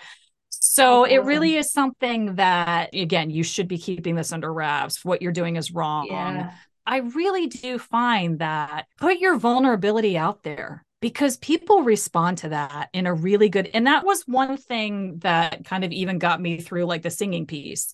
So 0.72 1.04
it 1.04 1.24
really 1.24 1.56
is 1.56 1.72
something 1.72 2.36
that, 2.36 2.94
again, 2.94 3.32
you 3.32 3.42
should 3.42 3.68
be 3.68 3.80
keeping 3.80 4.14
this 4.14 4.32
under 4.32 4.54
wraps. 4.54 5.04
What 5.04 5.20
you're 5.20 5.32
doing 5.32 5.56
is 5.56 5.72
wrong. 5.72 6.06
Yeah. 6.12 6.52
I 6.86 6.98
really 6.98 7.48
do 7.48 7.80
find 7.80 8.38
that 8.38 8.86
put 9.00 9.18
your 9.18 9.36
vulnerability 9.36 10.16
out 10.16 10.44
there 10.44 10.86
because 11.02 11.38
people 11.38 11.82
respond 11.82 12.38
to 12.40 12.50
that 12.50 12.90
in 12.94 13.08
a 13.08 13.14
really 13.16 13.50
good 13.50 13.72
and 13.74 13.88
that 13.88 14.06
was 14.06 14.22
one 14.28 14.58
thing 14.58 15.18
that 15.20 15.66
kind 15.66 15.84
of 15.84 15.92
even 15.92 16.20
got 16.20 16.40
me 16.40 16.60
through 16.62 16.86
like 16.86 17.02
the 17.02 17.10
singing 17.10 17.48
piece 17.48 17.92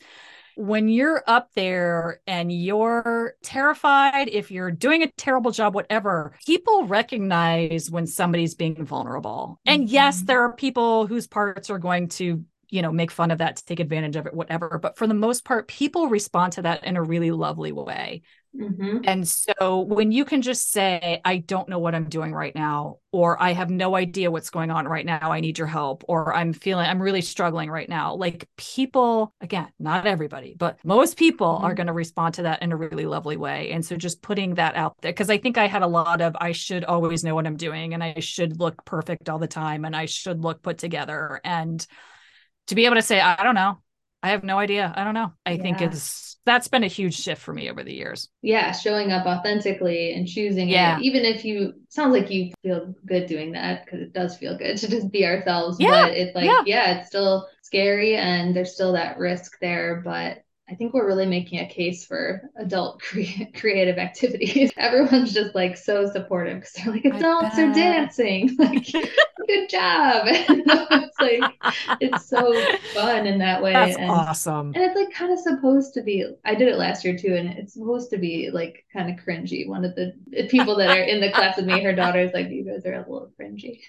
when 0.55 0.87
you're 0.87 1.23
up 1.27 1.49
there 1.53 2.21
and 2.27 2.51
you're 2.51 3.35
terrified, 3.43 4.29
if 4.29 4.51
you're 4.51 4.71
doing 4.71 5.03
a 5.03 5.11
terrible 5.17 5.51
job, 5.51 5.75
whatever, 5.75 6.33
people 6.45 6.87
recognize 6.87 7.91
when 7.91 8.07
somebody's 8.07 8.55
being 8.55 8.85
vulnerable. 8.85 9.59
And 9.65 9.83
mm-hmm. 9.83 9.93
yes, 9.93 10.21
there 10.21 10.41
are 10.43 10.53
people 10.53 11.07
whose 11.07 11.27
parts 11.27 11.69
are 11.69 11.79
going 11.79 12.07
to 12.09 12.45
you 12.69 12.81
know 12.81 12.91
make 12.91 13.11
fun 13.11 13.31
of 13.31 13.39
that 13.39 13.57
to 13.57 13.65
take 13.65 13.79
advantage 13.79 14.15
of 14.15 14.25
it 14.25 14.33
whatever 14.33 14.79
but 14.81 14.97
for 14.97 15.07
the 15.07 15.13
most 15.13 15.45
part 15.45 15.67
people 15.67 16.07
respond 16.07 16.53
to 16.53 16.61
that 16.61 16.83
in 16.83 16.97
a 16.97 17.03
really 17.03 17.31
lovely 17.31 17.71
way 17.71 18.21
mm-hmm. 18.55 18.99
and 19.03 19.27
so 19.27 19.79
when 19.79 20.11
you 20.11 20.25
can 20.25 20.41
just 20.41 20.71
say 20.71 21.21
i 21.25 21.37
don't 21.37 21.69
know 21.69 21.79
what 21.79 21.95
i'm 21.95 22.09
doing 22.09 22.33
right 22.33 22.55
now 22.55 22.97
or 23.11 23.41
i 23.41 23.53
have 23.53 23.69
no 23.69 23.95
idea 23.95 24.31
what's 24.31 24.49
going 24.49 24.71
on 24.71 24.87
right 24.87 25.05
now 25.05 25.31
i 25.31 25.39
need 25.39 25.57
your 25.57 25.67
help 25.67 26.03
or 26.07 26.33
i'm 26.33 26.53
feeling 26.53 26.85
i'm 26.85 27.01
really 27.01 27.21
struggling 27.21 27.69
right 27.69 27.89
now 27.89 28.15
like 28.15 28.47
people 28.57 29.33
again 29.41 29.67
not 29.79 30.07
everybody 30.07 30.55
but 30.57 30.77
most 30.83 31.17
people 31.17 31.55
mm-hmm. 31.55 31.65
are 31.65 31.73
going 31.73 31.87
to 31.87 31.93
respond 31.93 32.33
to 32.33 32.43
that 32.43 32.61
in 32.61 32.71
a 32.71 32.77
really 32.77 33.05
lovely 33.05 33.37
way 33.37 33.71
and 33.71 33.85
so 33.85 33.95
just 33.95 34.21
putting 34.21 34.55
that 34.55 34.75
out 34.75 34.95
there 35.01 35.11
because 35.11 35.29
i 35.29 35.37
think 35.37 35.57
i 35.57 35.67
had 35.67 35.81
a 35.81 35.87
lot 35.87 36.21
of 36.21 36.35
i 36.39 36.51
should 36.51 36.83
always 36.83 37.23
know 37.23 37.35
what 37.35 37.47
i'm 37.47 37.57
doing 37.57 37.93
and 37.93 38.03
i 38.03 38.19
should 38.19 38.59
look 38.59 38.83
perfect 38.85 39.29
all 39.29 39.39
the 39.39 39.47
time 39.47 39.85
and 39.85 39.95
i 39.95 40.05
should 40.05 40.43
look 40.43 40.61
put 40.61 40.77
together 40.77 41.39
and 41.43 41.85
to 42.67 42.75
be 42.75 42.85
able 42.85 42.95
to 42.95 43.01
say, 43.01 43.19
I 43.19 43.43
don't 43.43 43.55
know. 43.55 43.77
I 44.23 44.29
have 44.29 44.43
no 44.43 44.57
idea. 44.57 44.91
I 44.95 45.03
don't 45.03 45.13
know. 45.13 45.33
I 45.45 45.51
yeah. 45.51 45.61
think 45.61 45.81
it's 45.81 46.37
that's 46.45 46.67
been 46.67 46.83
a 46.83 46.87
huge 46.87 47.15
shift 47.15 47.41
for 47.41 47.53
me 47.53 47.69
over 47.69 47.83
the 47.83 47.93
years. 47.93 48.29
Yeah, 48.41 48.71
showing 48.71 49.11
up 49.11 49.25
authentically 49.25 50.13
and 50.13 50.27
choosing 50.27 50.69
yeah. 50.69 50.97
it, 50.97 51.03
even 51.03 51.25
if 51.25 51.43
you 51.43 51.73
sounds 51.89 52.13
like 52.13 52.29
you 52.29 52.51
feel 52.61 52.93
good 53.05 53.25
doing 53.27 53.51
that 53.53 53.85
because 53.85 54.01
it 54.01 54.13
does 54.13 54.37
feel 54.37 54.57
good 54.57 54.77
to 54.77 54.87
just 54.87 55.11
be 55.11 55.25
ourselves. 55.25 55.77
Yeah. 55.79 56.07
But 56.07 56.13
it's 56.13 56.35
like, 56.35 56.45
yeah. 56.45 56.61
yeah, 56.65 56.97
it's 56.97 57.07
still 57.07 57.47
scary 57.63 58.15
and 58.15 58.55
there's 58.55 58.73
still 58.73 58.93
that 58.93 59.17
risk 59.17 59.59
there, 59.59 60.01
but 60.05 60.43
I 60.67 60.73
think 60.73 60.95
we're 60.95 61.05
really 61.05 61.27
making 61.27 61.59
a 61.59 61.67
case 61.67 62.05
for 62.05 62.49
adult 62.57 62.99
cre- 63.01 63.45
creative 63.53 63.97
activities. 63.97 64.71
Everyone's 64.77 65.33
just 65.33 65.53
like 65.53 65.77
so 65.77 66.09
supportive 66.11 66.61
because 66.61 66.73
they're 66.73 66.93
like 66.93 67.05
adults 67.05 67.59
are 67.59 67.71
dancing, 67.71 68.55
like 68.59 68.85
good 68.91 69.69
job. 69.69 70.23
it's 70.27 71.19
like 71.19 71.53
it's 72.01 72.27
so 72.27 72.53
fun 72.93 73.27
in 73.27 73.37
that 73.39 73.61
way. 73.61 73.73
That's 73.73 73.97
and, 73.97 74.09
awesome. 74.09 74.73
And 74.73 74.77
it's 74.77 74.95
like 74.95 75.13
kind 75.13 75.31
of 75.31 75.39
supposed 75.39 75.93
to 75.93 76.01
be. 76.01 76.25
I 76.45 76.55
did 76.55 76.67
it 76.67 76.77
last 76.77 77.05
year 77.05 77.15
too, 77.15 77.35
and 77.35 77.49
it's 77.49 77.73
supposed 77.75 78.09
to 78.09 78.17
be 78.17 78.49
like 78.51 78.85
kind 78.91 79.11
of 79.11 79.23
cringy. 79.23 79.67
One 79.67 79.85
of 79.85 79.93
the 79.95 80.13
people 80.49 80.75
that 80.77 80.89
are 80.89 81.03
in 81.03 81.21
the 81.21 81.31
class 81.31 81.57
with 81.57 81.65
me, 81.65 81.83
her 81.83 81.93
daughter's 81.93 82.33
like, 82.33 82.49
"You 82.49 82.65
guys 82.65 82.85
are 82.87 82.93
a 82.93 82.99
little 82.99 83.31
cringy," 83.39 83.81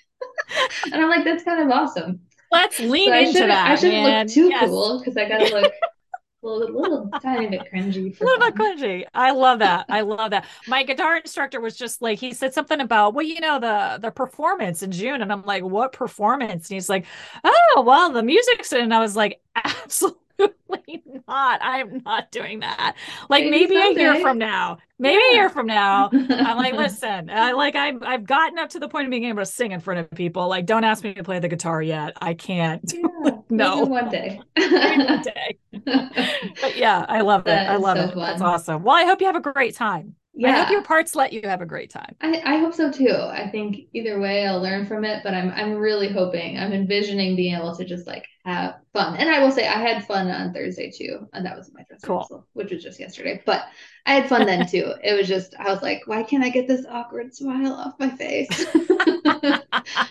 and 0.85 0.95
I'm 0.95 1.09
like, 1.09 1.25
"That's 1.25 1.43
kind 1.43 1.63
of 1.63 1.71
awesome." 1.71 2.21
Let's 2.53 2.79
lean 2.79 3.11
so 3.11 3.19
into 3.19 3.47
that. 3.47 3.71
I 3.71 3.75
shouldn't 3.75 4.05
look 4.05 4.29
too 4.29 4.49
yes. 4.51 4.69
cool 4.69 4.99
because 4.99 5.17
I 5.17 5.29
gotta 5.29 5.53
look 5.53 5.73
a 5.73 5.96
little, 6.43 6.81
little 6.81 7.11
tiny 7.23 7.49
bit 7.49 7.63
cringy. 7.73 8.21
a 8.21 8.25
little 8.25 8.51
bit 8.51 8.55
cringy. 8.55 9.05
I 9.15 9.33
love 9.33 9.59
that. 9.61 9.87
I 9.89 10.03
love 10.03 10.31
that. 10.31 10.47
My 10.69 10.83
guitar 10.83 11.17
instructor 11.17 11.61
was 11.61 11.77
just 11.77 12.03
like, 12.03 12.19
he 12.19 12.33
said 12.35 12.55
something 12.55 12.81
about, 12.81 13.15
well, 13.15 13.27
you 13.27 13.41
know, 13.41 13.59
the 13.59 13.99
the 14.01 14.11
performance 14.11 14.83
in 14.83 14.93
June, 14.93 15.23
and 15.23 15.33
I'm 15.33 15.43
like, 15.43 15.63
what 15.63 15.93
performance? 15.93 16.69
And 16.71 16.77
he's 16.77 16.89
like, 16.89 17.07
oh, 17.45 17.85
well, 17.87 18.13
the 18.13 18.23
music's 18.23 18.73
in. 18.73 18.83
And 18.83 18.95
I 18.95 19.01
was 19.01 19.17
like, 19.17 19.41
absolutely 19.57 20.21
absolutely 20.39 21.03
not. 21.29 21.61
I'm 21.63 22.03
not 22.05 22.31
doing 22.31 22.61
that. 22.61 22.97
Like 23.29 23.45
maybe, 23.45 23.75
maybe 23.75 24.01
a 24.01 24.13
year 24.13 24.21
from 24.21 24.39
now, 24.39 24.79
maybe 24.99 25.23
yeah. 25.29 25.33
a 25.33 25.35
year 25.35 25.51
from 25.51 25.67
now, 25.67 26.11
I'm 26.13 26.57
like, 26.57 26.73
listen, 26.75 27.31
I, 27.31 27.53
like 27.53 27.75
I've 27.75 28.03
I've 28.03 28.25
gotten 28.25 28.59
up 28.59 28.71
to 28.71 28.79
the 28.79 28.89
point 28.89 29.07
of 29.07 29.11
being 29.11 29.25
able 29.25 29.43
to 29.43 29.47
sing 29.47 29.73
in 29.73 29.81
front 29.81 30.01
of 30.01 30.11
people. 30.11 30.49
Like, 30.49 30.67
don't 30.67 30.85
ask 30.85 31.05
me 31.05 31.15
to 31.15 31.25
play 31.25 31.39
the 31.39 31.49
guitar 31.49 31.83
yet. 31.83 32.15
I 32.21 32.35
can't. 32.35 32.93
Yeah, 32.95 33.31
no, 33.51 33.85
one 33.85 34.09
day. 34.11 34.41
one 34.57 35.23
day. 35.23 35.59
but 35.85 36.77
yeah, 36.77 37.05
I 37.09 37.21
love 37.21 37.45
that 37.45 37.67
it. 37.67 37.71
I 37.71 37.77
love 37.77 37.99
so 37.99 38.05
it. 38.05 38.15
Fun. 38.15 38.19
That's 38.19 38.43
awesome. 38.43 38.83
Well, 38.83 38.97
I 38.97 39.05
hope 39.05 39.21
you 39.21 39.27
have 39.27 39.37
a 39.37 39.41
great 39.41 39.75
time 39.75 40.15
yeah. 40.37 40.51
I 40.51 40.53
hope 40.61 40.71
your 40.71 40.83
parts 40.83 41.15
let 41.15 41.33
you 41.33 41.41
have 41.45 41.63
a 41.63 41.67
great 41.67 41.91
time. 41.91 42.15
I, 42.21 42.43
I 42.45 42.57
hope 42.59 42.75
so 42.75 42.91
too. 42.91 43.15
I 43.15 43.49
think 43.49 43.89
either 43.95 44.21
way 44.21 44.47
I'll 44.47 44.61
learn 44.61 44.87
from 44.87 45.05
it, 45.05 45.23
but 45.25 45.33
I'm 45.33 45.51
I'm 45.51 45.75
really 45.75 46.09
hoping, 46.09 46.59
I'm 46.59 46.73
envisioning 46.73 47.37
being 47.37 47.55
able 47.57 47.75
to 47.75 47.85
just 47.85 48.07
like 48.07 48.27
have 48.45 48.77
fun. 48.93 49.17
And 49.17 49.31
I 49.31 49.43
will 49.43 49.51
say 49.51 49.67
I 49.67 49.81
had 49.81 50.07
fun 50.07 50.29
on 50.29 50.53
Thursday 50.53 50.91
too. 50.91 51.27
And 51.33 51.47
that 51.47 51.57
was 51.57 51.73
my 51.73 51.83
dress 51.89 52.03
cool. 52.03 52.17
rehearsal, 52.17 52.47
which 52.53 52.71
was 52.71 52.83
just 52.83 53.01
yesterday. 53.01 53.43
But 53.47 53.65
I 54.05 54.15
had 54.15 54.29
fun 54.29 54.47
then 54.47 54.67
too. 54.67 54.93
It 55.03 55.15
was 55.17 55.27
just 55.27 55.55
I 55.59 55.73
was 55.73 55.83
like, 55.83 56.03
why 56.07 56.23
can't 56.23 56.45
I 56.45 56.51
get 56.51 56.69
this 56.69 56.85
awkward 56.89 57.35
smile 57.35 57.73
off 57.73 57.95
my 57.99 58.11
face? 58.11 58.67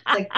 like 0.05 0.31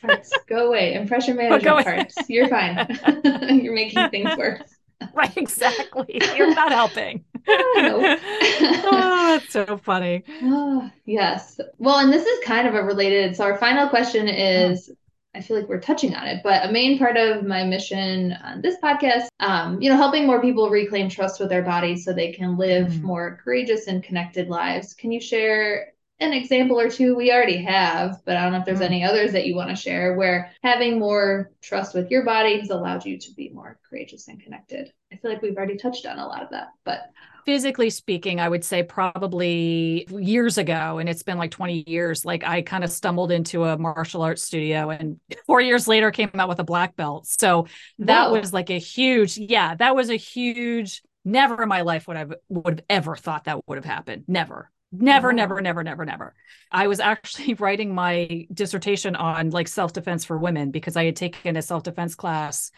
parts, 0.00 0.32
go 0.48 0.68
away. 0.68 0.94
Impression 0.94 1.36
management 1.36 1.84
parts. 1.84 2.16
You're 2.28 2.48
fine. 2.48 2.86
You're 3.62 3.74
making 3.74 4.08
things 4.08 4.30
worse. 4.36 4.78
right, 5.14 5.36
exactly. 5.36 6.20
You're 6.36 6.54
not 6.54 6.72
helping. 6.72 7.24
oh, 7.48 9.38
that's 9.38 9.52
so 9.52 9.76
funny. 9.78 10.24
Oh, 10.42 10.90
yes. 11.04 11.60
Well, 11.78 11.98
and 11.98 12.12
this 12.12 12.26
is 12.26 12.44
kind 12.44 12.66
of 12.66 12.74
a 12.74 12.82
related. 12.82 13.36
So, 13.36 13.44
our 13.44 13.58
final 13.58 13.88
question 13.88 14.28
is 14.28 14.90
I 15.34 15.40
feel 15.40 15.58
like 15.58 15.68
we're 15.68 15.80
touching 15.80 16.14
on 16.14 16.26
it, 16.26 16.40
but 16.42 16.68
a 16.68 16.72
main 16.72 16.98
part 16.98 17.16
of 17.16 17.44
my 17.44 17.62
mission 17.62 18.32
on 18.42 18.62
this 18.62 18.76
podcast, 18.82 19.28
um, 19.40 19.80
you 19.80 19.90
know, 19.90 19.96
helping 19.96 20.26
more 20.26 20.40
people 20.40 20.70
reclaim 20.70 21.08
trust 21.08 21.38
with 21.38 21.48
their 21.48 21.62
bodies 21.62 22.04
so 22.04 22.12
they 22.12 22.32
can 22.32 22.56
live 22.56 22.88
mm. 22.88 23.02
more 23.02 23.38
courageous 23.44 23.86
and 23.86 24.02
connected 24.02 24.48
lives. 24.48 24.94
Can 24.94 25.12
you 25.12 25.20
share 25.20 25.92
an 26.20 26.32
example 26.32 26.80
or 26.80 26.90
two 26.90 27.14
we 27.14 27.32
already 27.32 27.62
have, 27.62 28.20
but 28.24 28.36
I 28.36 28.42
don't 28.42 28.52
know 28.52 28.58
if 28.58 28.64
there's 28.64 28.80
mm. 28.80 28.86
any 28.86 29.04
others 29.04 29.32
that 29.32 29.46
you 29.46 29.54
want 29.54 29.70
to 29.70 29.76
share 29.76 30.14
where 30.16 30.52
having 30.62 30.98
more 30.98 31.52
trust 31.62 31.94
with 31.94 32.10
your 32.10 32.24
body 32.24 32.58
has 32.58 32.70
allowed 32.70 33.04
you 33.04 33.18
to 33.18 33.32
be 33.34 33.50
more 33.50 33.78
courageous 33.88 34.28
and 34.28 34.42
connected. 34.42 34.92
I 35.12 35.16
feel 35.16 35.30
like 35.30 35.42
we've 35.42 35.56
already 35.56 35.76
touched 35.76 36.06
on 36.06 36.18
a 36.18 36.26
lot 36.26 36.42
of 36.42 36.50
that, 36.50 36.68
but 36.84 37.10
physically 37.48 37.88
speaking, 37.88 38.40
I 38.40 38.48
would 38.48 38.62
say 38.62 38.82
probably 38.82 40.06
years 40.10 40.58
ago, 40.58 40.98
and 40.98 41.08
it's 41.08 41.22
been 41.22 41.38
like 41.38 41.50
20 41.50 41.84
years, 41.88 42.22
like 42.22 42.44
I 42.44 42.60
kind 42.60 42.84
of 42.84 42.90
stumbled 42.90 43.32
into 43.32 43.64
a 43.64 43.78
martial 43.78 44.20
arts 44.20 44.42
studio 44.42 44.90
and 44.90 45.18
four 45.46 45.60
years 45.60 45.88
later 45.88 46.10
came 46.10 46.30
out 46.34 46.50
with 46.50 46.58
a 46.58 46.64
black 46.64 46.94
belt. 46.94 47.26
So 47.26 47.66
that 48.00 48.30
Whoa. 48.30 48.38
was 48.38 48.52
like 48.52 48.68
a 48.68 48.78
huge, 48.78 49.38
yeah, 49.38 49.74
that 49.76 49.96
was 49.96 50.10
a 50.10 50.16
huge, 50.16 51.02
never 51.24 51.62
in 51.62 51.70
my 51.70 51.80
life 51.80 52.06
would 52.06 52.18
I 52.18 52.26
would 52.50 52.80
have 52.80 52.84
ever 52.90 53.16
thought 53.16 53.44
that 53.44 53.66
would 53.66 53.78
have 53.78 53.84
happened. 53.86 54.24
Never. 54.28 54.70
Never, 54.90 55.32
never, 55.32 55.60
never, 55.60 55.82
never, 55.84 56.04
never. 56.04 56.34
I 56.72 56.86
was 56.86 57.00
actually 57.00 57.54
writing 57.58 57.94
my 57.94 58.46
dissertation 58.52 59.16
on 59.16 59.50
like 59.50 59.68
self 59.68 59.92
defense 59.92 60.24
for 60.24 60.38
women 60.38 60.70
because 60.70 60.96
I 60.96 61.04
had 61.04 61.16
taken 61.16 61.56
a 61.56 61.62
self 61.62 61.82
defense 61.82 62.14
class 62.14 62.70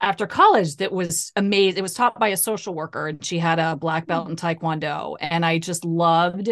after 0.00 0.26
college 0.26 0.76
that 0.76 0.92
was 0.92 1.32
amazing. 1.36 1.78
It 1.78 1.82
was 1.82 1.94
taught 1.94 2.18
by 2.18 2.28
a 2.28 2.36
social 2.36 2.74
worker 2.74 3.08
and 3.08 3.24
she 3.24 3.38
had 3.38 3.58
a 3.58 3.76
black 3.76 4.06
belt 4.06 4.28
in 4.28 4.36
Taekwondo. 4.36 5.16
And 5.20 5.44
I 5.44 5.58
just 5.58 5.84
loved 5.84 6.50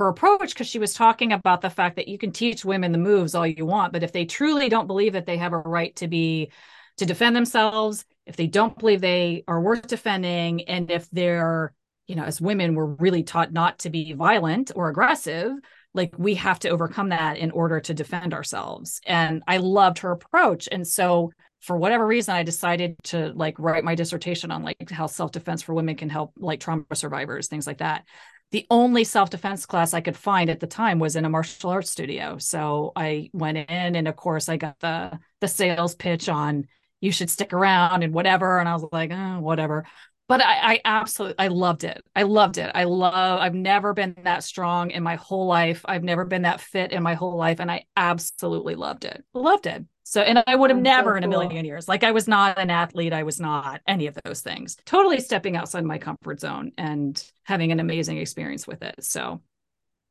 her 0.00 0.08
approach 0.08 0.54
because 0.54 0.66
she 0.66 0.78
was 0.78 0.94
talking 0.94 1.32
about 1.32 1.60
the 1.60 1.70
fact 1.70 1.96
that 1.96 2.08
you 2.08 2.16
can 2.18 2.32
teach 2.32 2.64
women 2.64 2.92
the 2.92 2.98
moves 2.98 3.34
all 3.34 3.46
you 3.46 3.66
want, 3.66 3.92
but 3.92 4.02
if 4.02 4.12
they 4.12 4.24
truly 4.24 4.70
don't 4.70 4.86
believe 4.86 5.12
that 5.12 5.26
they 5.26 5.36
have 5.36 5.52
a 5.52 5.58
right 5.58 5.94
to 5.96 6.08
be 6.08 6.50
to 6.96 7.06
defend 7.06 7.36
themselves, 7.36 8.04
if 8.26 8.36
they 8.36 8.46
don't 8.46 8.78
believe 8.78 9.00
they 9.00 9.44
are 9.46 9.60
worth 9.60 9.86
defending, 9.86 10.62
and 10.64 10.90
if 10.90 11.08
they're 11.10 11.74
you 12.10 12.16
know, 12.16 12.24
as 12.24 12.40
women, 12.40 12.74
we're 12.74 12.86
really 12.86 13.22
taught 13.22 13.52
not 13.52 13.78
to 13.78 13.88
be 13.88 14.14
violent 14.14 14.72
or 14.74 14.88
aggressive. 14.88 15.52
Like 15.94 16.12
we 16.18 16.34
have 16.34 16.58
to 16.60 16.68
overcome 16.68 17.10
that 17.10 17.38
in 17.38 17.52
order 17.52 17.78
to 17.78 17.94
defend 17.94 18.34
ourselves. 18.34 19.00
And 19.06 19.44
I 19.46 19.58
loved 19.58 20.00
her 20.00 20.10
approach. 20.10 20.68
And 20.72 20.84
so 20.84 21.30
for 21.60 21.76
whatever 21.76 22.04
reason, 22.04 22.34
I 22.34 22.42
decided 22.42 22.96
to 23.04 23.32
like 23.36 23.60
write 23.60 23.84
my 23.84 23.94
dissertation 23.94 24.50
on 24.50 24.64
like 24.64 24.90
how 24.90 25.06
self-defense 25.06 25.62
for 25.62 25.72
women 25.72 25.94
can 25.94 26.08
help 26.08 26.32
like 26.36 26.58
trauma 26.58 26.84
survivors, 26.94 27.46
things 27.46 27.68
like 27.68 27.78
that. 27.78 28.04
The 28.50 28.66
only 28.70 29.04
self-defense 29.04 29.66
class 29.66 29.94
I 29.94 30.00
could 30.00 30.16
find 30.16 30.50
at 30.50 30.58
the 30.58 30.66
time 30.66 30.98
was 30.98 31.14
in 31.14 31.24
a 31.24 31.28
martial 31.28 31.70
arts 31.70 31.90
studio. 31.90 32.38
So 32.38 32.90
I 32.96 33.30
went 33.32 33.56
in 33.56 33.94
and 33.94 34.08
of 34.08 34.16
course 34.16 34.48
I 34.48 34.56
got 34.56 34.80
the 34.80 35.16
the 35.40 35.46
sales 35.46 35.94
pitch 35.94 36.28
on 36.28 36.66
you 37.00 37.12
should 37.12 37.30
stick 37.30 37.52
around 37.52 38.02
and 38.02 38.12
whatever. 38.12 38.58
And 38.58 38.68
I 38.68 38.74
was 38.74 38.84
like, 38.92 39.10
oh, 39.10 39.40
whatever 39.40 39.86
but 40.30 40.40
I, 40.40 40.74
I 40.74 40.80
absolutely 40.84 41.34
I 41.40 41.48
loved 41.48 41.82
it. 41.82 42.04
I 42.14 42.22
loved 42.22 42.56
it. 42.58 42.70
I 42.72 42.84
love 42.84 43.40
I've 43.40 43.52
never 43.52 43.92
been 43.92 44.14
that 44.22 44.44
strong 44.44 44.92
in 44.92 45.02
my 45.02 45.16
whole 45.16 45.46
life. 45.46 45.84
I've 45.84 46.04
never 46.04 46.24
been 46.24 46.42
that 46.42 46.60
fit 46.60 46.92
in 46.92 47.02
my 47.02 47.14
whole 47.14 47.36
life. 47.36 47.58
And 47.58 47.68
I 47.68 47.86
absolutely 47.96 48.76
loved 48.76 49.04
it. 49.04 49.24
Loved 49.34 49.66
it. 49.66 49.84
So 50.04 50.20
and 50.20 50.40
I 50.46 50.54
would 50.54 50.70
have 50.70 50.78
never 50.78 51.14
so 51.14 51.16
in 51.16 51.24
a 51.24 51.28
million 51.28 51.64
years. 51.64 51.88
Like 51.88 52.04
I 52.04 52.12
was 52.12 52.28
not 52.28 52.60
an 52.60 52.70
athlete. 52.70 53.12
I 53.12 53.24
was 53.24 53.40
not 53.40 53.80
any 53.88 54.06
of 54.06 54.16
those 54.24 54.40
things. 54.40 54.76
Totally 54.86 55.18
stepping 55.18 55.56
outside 55.56 55.84
my 55.84 55.98
comfort 55.98 56.38
zone 56.38 56.70
and 56.78 57.20
having 57.42 57.72
an 57.72 57.80
amazing 57.80 58.18
experience 58.18 58.68
with 58.68 58.84
it. 58.84 59.02
So 59.02 59.40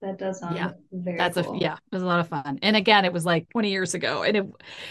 that 0.01 0.17
does 0.17 0.39
sound 0.39 0.55
yeah. 0.55 0.71
very 0.91 1.17
That's 1.17 1.37
cool. 1.41 1.55
a 1.55 1.59
yeah, 1.59 1.73
it 1.73 1.95
was 1.95 2.03
a 2.03 2.05
lot 2.05 2.19
of 2.21 2.27
fun. 2.27 2.59
And 2.61 2.75
again, 2.75 3.03
it 3.03 3.11
was 3.11 3.25
like 3.25 3.49
20 3.49 3.69
years 3.69 3.93
ago. 3.93 4.23
And 4.23 4.37
it 4.37 4.45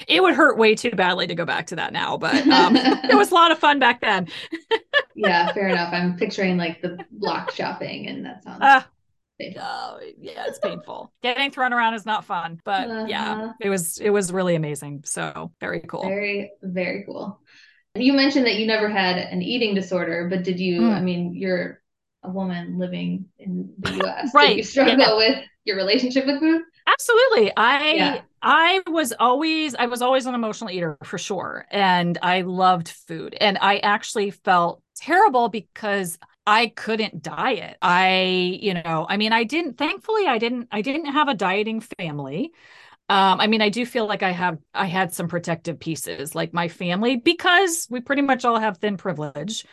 it 0.06 0.22
would 0.22 0.34
hurt 0.34 0.58
way 0.58 0.74
too 0.74 0.90
badly 0.90 1.26
to 1.26 1.34
go 1.34 1.46
back 1.46 1.66
to 1.68 1.76
that 1.76 1.92
now, 1.92 2.18
but 2.18 2.46
um, 2.48 2.76
it 2.76 3.16
was 3.16 3.30
a 3.32 3.34
lot 3.34 3.50
of 3.50 3.58
fun 3.58 3.78
back 3.78 4.00
then. 4.00 4.28
yeah, 5.14 5.52
fair 5.54 5.68
enough. 5.68 5.92
I'm 5.92 6.16
picturing 6.16 6.58
like 6.58 6.82
the 6.82 6.98
block 7.10 7.52
shopping 7.52 8.06
and 8.06 8.24
that 8.26 8.44
sounds 8.44 8.62
uh, 8.62 8.82
Oh, 9.60 10.00
yeah, 10.18 10.44
it's 10.48 10.58
painful. 10.58 11.12
Getting 11.22 11.52
thrown 11.52 11.72
around 11.72 11.94
is 11.94 12.04
not 12.04 12.24
fun, 12.24 12.60
but 12.64 12.90
uh-huh. 12.90 13.06
yeah, 13.08 13.52
it 13.60 13.70
was 13.70 13.98
it 13.98 14.10
was 14.10 14.32
really 14.32 14.56
amazing. 14.56 15.02
So 15.04 15.52
very 15.60 15.80
cool. 15.80 16.02
Very, 16.02 16.50
very 16.60 17.04
cool. 17.04 17.40
You 17.94 18.12
mentioned 18.14 18.46
that 18.46 18.56
you 18.56 18.66
never 18.66 18.88
had 18.88 19.16
an 19.16 19.42
eating 19.42 19.74
disorder, 19.74 20.26
but 20.28 20.42
did 20.42 20.58
you? 20.58 20.82
Mm. 20.82 20.92
I 20.92 21.00
mean, 21.00 21.34
you're 21.34 21.80
a 22.22 22.30
woman 22.30 22.78
living 22.78 23.26
in 23.38 23.72
the 23.78 23.92
US. 24.04 24.30
right. 24.34 24.56
You 24.56 24.62
struggle 24.62 24.98
yeah. 24.98 25.14
with 25.16 25.44
your 25.64 25.76
relationship 25.76 26.26
with 26.26 26.40
food? 26.40 26.62
Absolutely. 26.86 27.52
I 27.56 27.92
yeah. 27.92 28.20
I 28.42 28.80
was 28.86 29.12
always 29.18 29.74
I 29.74 29.86
was 29.86 30.02
always 30.02 30.26
an 30.26 30.34
emotional 30.34 30.70
eater 30.70 30.96
for 31.04 31.18
sure. 31.18 31.66
And 31.70 32.18
I 32.22 32.42
loved 32.42 32.88
food. 32.88 33.36
And 33.40 33.58
I 33.60 33.78
actually 33.78 34.30
felt 34.30 34.82
terrible 34.96 35.48
because 35.48 36.18
I 36.46 36.68
couldn't 36.68 37.22
diet. 37.22 37.76
I, 37.82 38.58
you 38.62 38.72
know, 38.72 39.06
I 39.08 39.18
mean, 39.18 39.32
I 39.32 39.44
didn't 39.44 39.76
thankfully 39.76 40.26
I 40.26 40.38
didn't 40.38 40.68
I 40.72 40.80
didn't 40.82 41.06
have 41.06 41.28
a 41.28 41.34
dieting 41.34 41.80
family. 41.80 42.52
Um, 43.10 43.40
I 43.40 43.46
mean, 43.46 43.62
I 43.62 43.70
do 43.70 43.86
feel 43.86 44.06
like 44.06 44.22
I 44.22 44.32
have 44.32 44.58
I 44.74 44.86
had 44.86 45.12
some 45.12 45.28
protective 45.28 45.80
pieces, 45.80 46.34
like 46.34 46.52
my 46.52 46.68
family, 46.68 47.16
because 47.16 47.86
we 47.90 48.00
pretty 48.00 48.22
much 48.22 48.44
all 48.44 48.58
have 48.58 48.78
thin 48.78 48.96
privilege 48.96 49.64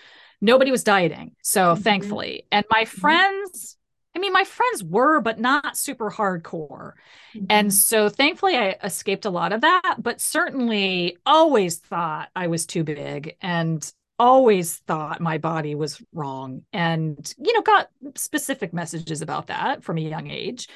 nobody 0.45 0.71
was 0.71 0.83
dieting. 0.83 1.35
So 1.41 1.73
mm-hmm. 1.73 1.81
thankfully, 1.81 2.45
and 2.51 2.65
my 2.69 2.83
mm-hmm. 2.83 3.01
friends 3.01 3.77
I 4.15 4.19
mean, 4.19 4.31
my 4.31 4.45
friends 4.45 4.81
were, 4.81 5.19
but 5.19 5.39
not 5.39 5.75
super 5.75 6.09
hardcore. 6.09 6.93
Mm-hmm. 7.35 7.45
And 7.49 7.73
so 7.73 8.07
thankfully 8.07 8.55
I 8.55 8.77
escaped 8.81 9.25
a 9.25 9.29
lot 9.29 9.51
of 9.51 9.61
that, 9.61 9.97
but 9.99 10.21
certainly 10.21 11.17
always 11.25 11.79
thought 11.79 12.29
I 12.33 12.47
was 12.47 12.65
too 12.65 12.85
big 12.85 13.35
and 13.41 13.85
always 14.17 14.77
thought 14.77 15.19
my 15.19 15.37
body 15.37 15.75
was 15.75 16.01
wrong 16.13 16.61
and 16.71 17.33
you 17.37 17.51
know 17.51 17.61
got 17.61 17.89
specific 18.15 18.73
messages 18.73 19.21
about 19.21 19.47
that 19.47 19.83
from 19.83 19.97
a 19.97 20.01
young 20.01 20.29
age 20.31 20.69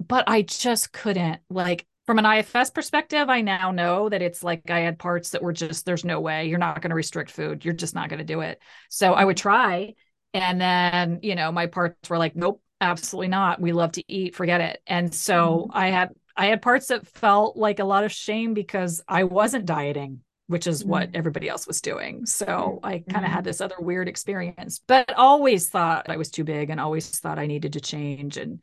but 0.00 0.24
i 0.26 0.40
just 0.40 0.90
couldn't 0.90 1.38
like 1.50 1.86
from 2.08 2.18
an 2.18 2.38
ifs 2.38 2.70
perspective 2.70 3.28
i 3.28 3.42
now 3.42 3.70
know 3.70 4.08
that 4.08 4.22
it's 4.22 4.42
like 4.42 4.70
i 4.70 4.78
had 4.78 4.98
parts 4.98 5.28
that 5.28 5.42
were 5.42 5.52
just 5.52 5.84
there's 5.84 6.06
no 6.06 6.20
way 6.20 6.48
you're 6.48 6.58
not 6.58 6.80
going 6.80 6.88
to 6.88 6.96
restrict 6.96 7.30
food 7.30 7.66
you're 7.66 7.74
just 7.74 7.94
not 7.94 8.08
going 8.08 8.18
to 8.18 8.24
do 8.24 8.40
it 8.40 8.58
so 8.88 9.12
i 9.12 9.22
would 9.22 9.36
try 9.36 9.92
and 10.32 10.58
then 10.58 11.18
you 11.22 11.34
know 11.34 11.52
my 11.52 11.66
parts 11.66 12.08
were 12.08 12.16
like 12.16 12.34
nope 12.34 12.62
absolutely 12.80 13.28
not 13.28 13.60
we 13.60 13.72
love 13.72 13.92
to 13.92 14.02
eat 14.10 14.34
forget 14.34 14.62
it 14.62 14.80
and 14.86 15.14
so 15.14 15.66
mm-hmm. 15.68 15.76
i 15.76 15.88
had 15.88 16.08
i 16.34 16.46
had 16.46 16.62
parts 16.62 16.86
that 16.86 17.06
felt 17.06 17.58
like 17.58 17.78
a 17.78 17.84
lot 17.84 18.04
of 18.04 18.10
shame 18.10 18.54
because 18.54 19.02
i 19.06 19.24
wasn't 19.24 19.66
dieting 19.66 20.22
which 20.46 20.66
is 20.66 20.80
mm-hmm. 20.80 20.92
what 20.92 21.10
everybody 21.12 21.46
else 21.46 21.66
was 21.66 21.82
doing. 21.82 22.24
So 22.24 22.80
I 22.82 23.00
kind 23.00 23.04
of 23.08 23.14
mm-hmm. 23.16 23.24
had 23.24 23.44
this 23.44 23.60
other 23.60 23.74
weird 23.78 24.08
experience, 24.08 24.80
but 24.86 25.12
always 25.14 25.68
thought 25.68 26.08
I 26.08 26.16
was 26.16 26.30
too 26.30 26.42
big 26.42 26.70
and 26.70 26.80
always 26.80 27.06
thought 27.20 27.38
I 27.38 27.44
needed 27.44 27.74
to 27.74 27.82
change 27.82 28.38
and 28.38 28.60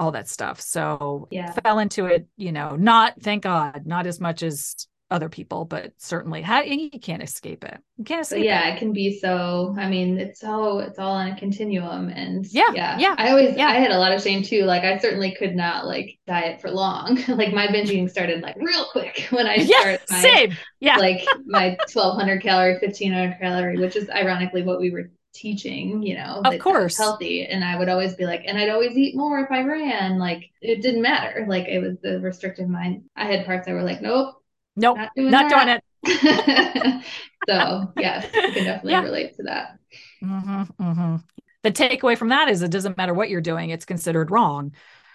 all 0.00 0.12
that 0.12 0.28
stuff. 0.28 0.60
So 0.60 1.28
yeah. 1.30 1.52
fell 1.62 1.78
into 1.78 2.06
it, 2.06 2.26
you 2.36 2.52
know, 2.52 2.74
not 2.74 3.20
thank 3.20 3.42
God, 3.42 3.86
not 3.86 4.06
as 4.06 4.18
much 4.18 4.42
as 4.42 4.88
other 5.10 5.28
people, 5.28 5.64
but 5.64 5.92
certainly 5.98 6.40
how 6.40 6.62
you 6.62 6.88
can't 6.88 7.22
escape 7.22 7.64
it. 7.64 7.78
You 7.98 8.04
can't 8.04 8.22
escape 8.22 8.44
yeah, 8.44 8.68
it. 8.68 8.76
it 8.76 8.78
can 8.78 8.92
be 8.92 9.18
so 9.18 9.74
I 9.78 9.90
mean, 9.90 10.18
it's 10.18 10.40
so 10.40 10.78
it's 10.78 10.98
all 10.98 11.12
on 11.12 11.28
a 11.28 11.36
continuum 11.36 12.08
and 12.08 12.46
yeah, 12.50 12.70
yeah. 12.72 12.98
Yeah. 12.98 13.14
I 13.18 13.30
always 13.30 13.56
yeah. 13.56 13.66
I 13.66 13.74
had 13.74 13.90
a 13.90 13.98
lot 13.98 14.12
of 14.12 14.22
shame 14.22 14.42
too. 14.42 14.64
Like 14.64 14.84
I 14.84 14.96
certainly 14.98 15.34
could 15.34 15.54
not 15.54 15.86
like 15.86 16.18
diet 16.26 16.62
for 16.62 16.70
long. 16.70 17.18
like 17.28 17.52
my 17.52 17.66
binging 17.66 18.08
started 18.08 18.40
like 18.40 18.56
real 18.56 18.86
quick 18.92 19.26
when 19.30 19.46
I 19.46 19.56
yeah, 19.56 19.80
started 19.80 20.00
my, 20.08 20.20
same. 20.20 20.56
Yeah. 20.78 20.96
like 20.96 21.26
my 21.44 21.76
twelve 21.90 22.16
hundred 22.16 22.42
calorie, 22.42 22.78
fifteen 22.78 23.12
hundred 23.12 23.38
calorie, 23.38 23.78
which 23.78 23.96
is 23.96 24.08
ironically 24.08 24.62
what 24.62 24.80
we 24.80 24.90
were 24.90 25.10
teaching, 25.32 26.02
you 26.02 26.14
know, 26.14 26.42
of 26.44 26.58
course 26.58 26.96
healthy. 26.96 27.46
And 27.46 27.64
I 27.64 27.78
would 27.78 27.88
always 27.88 28.14
be 28.14 28.26
like, 28.26 28.42
and 28.46 28.58
I'd 28.58 28.70
always 28.70 28.96
eat 28.96 29.16
more 29.16 29.40
if 29.40 29.50
I 29.50 29.62
ran. 29.62 30.18
Like 30.18 30.50
it 30.60 30.82
didn't 30.82 31.02
matter. 31.02 31.46
Like 31.48 31.68
it 31.68 31.80
was 31.80 31.96
the 32.02 32.20
restrictive 32.20 32.68
mind. 32.68 33.04
I 33.16 33.26
had 33.26 33.46
parts 33.46 33.66
that 33.66 33.72
were 33.72 33.82
like, 33.82 34.02
nope, 34.02 34.40
Nope, 34.76 34.96
not 34.96 35.10
doing, 35.16 35.30
not 35.30 35.50
doing 35.50 35.68
it. 35.68 37.04
so 37.48 37.92
yes, 37.96 38.26
I 38.34 38.50
can 38.50 38.64
definitely 38.64 38.92
yeah. 38.92 39.02
relate 39.02 39.36
to 39.36 39.42
that. 39.44 39.78
Mm-hmm, 40.22 40.82
mm-hmm. 40.82 41.16
The 41.62 41.72
takeaway 41.72 42.16
from 42.16 42.28
that 42.28 42.48
is 42.48 42.62
it 42.62 42.70
doesn't 42.70 42.96
matter 42.96 43.12
what 43.12 43.28
you're 43.28 43.40
doing; 43.40 43.70
it's 43.70 43.84
considered 43.84 44.30
wrong, 44.30 44.72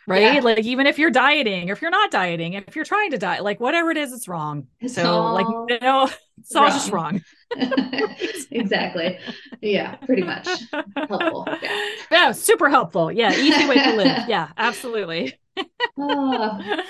right? 0.07 0.35
Yeah. 0.35 0.39
Like 0.41 0.59
even 0.59 0.87
if 0.87 0.99
you're 0.99 1.11
dieting, 1.11 1.69
if 1.69 1.81
you're 1.81 1.91
not 1.91 2.11
dieting, 2.11 2.53
if 2.53 2.75
you're 2.75 2.85
trying 2.85 3.11
to 3.11 3.17
diet, 3.17 3.43
like 3.43 3.59
whatever 3.59 3.91
it 3.91 3.97
is, 3.97 4.13
it's 4.13 4.27
wrong. 4.27 4.67
It's 4.79 4.95
so 4.95 5.33
like 5.33 5.47
you 5.69 5.79
know, 5.81 6.09
it's 6.37 6.55
all 6.55 6.67
just 6.67 6.91
wrong. 6.91 7.21
exactly. 8.51 9.17
Yeah, 9.61 9.95
pretty 9.95 10.23
much 10.23 10.47
helpful. 10.95 11.47
Yeah. 11.61 11.89
yeah, 12.11 12.31
super 12.31 12.69
helpful. 12.69 13.11
Yeah, 13.11 13.31
easy 13.33 13.67
way 13.67 13.75
to 13.75 13.93
live. 13.95 14.05
Yeah, 14.27 14.49
absolutely. 14.57 15.39
oh. 15.97 16.81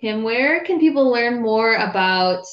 Kim, 0.00 0.24
where 0.24 0.64
can 0.64 0.80
people 0.80 1.12
learn 1.12 1.40
more 1.40 1.74
about 1.76 2.44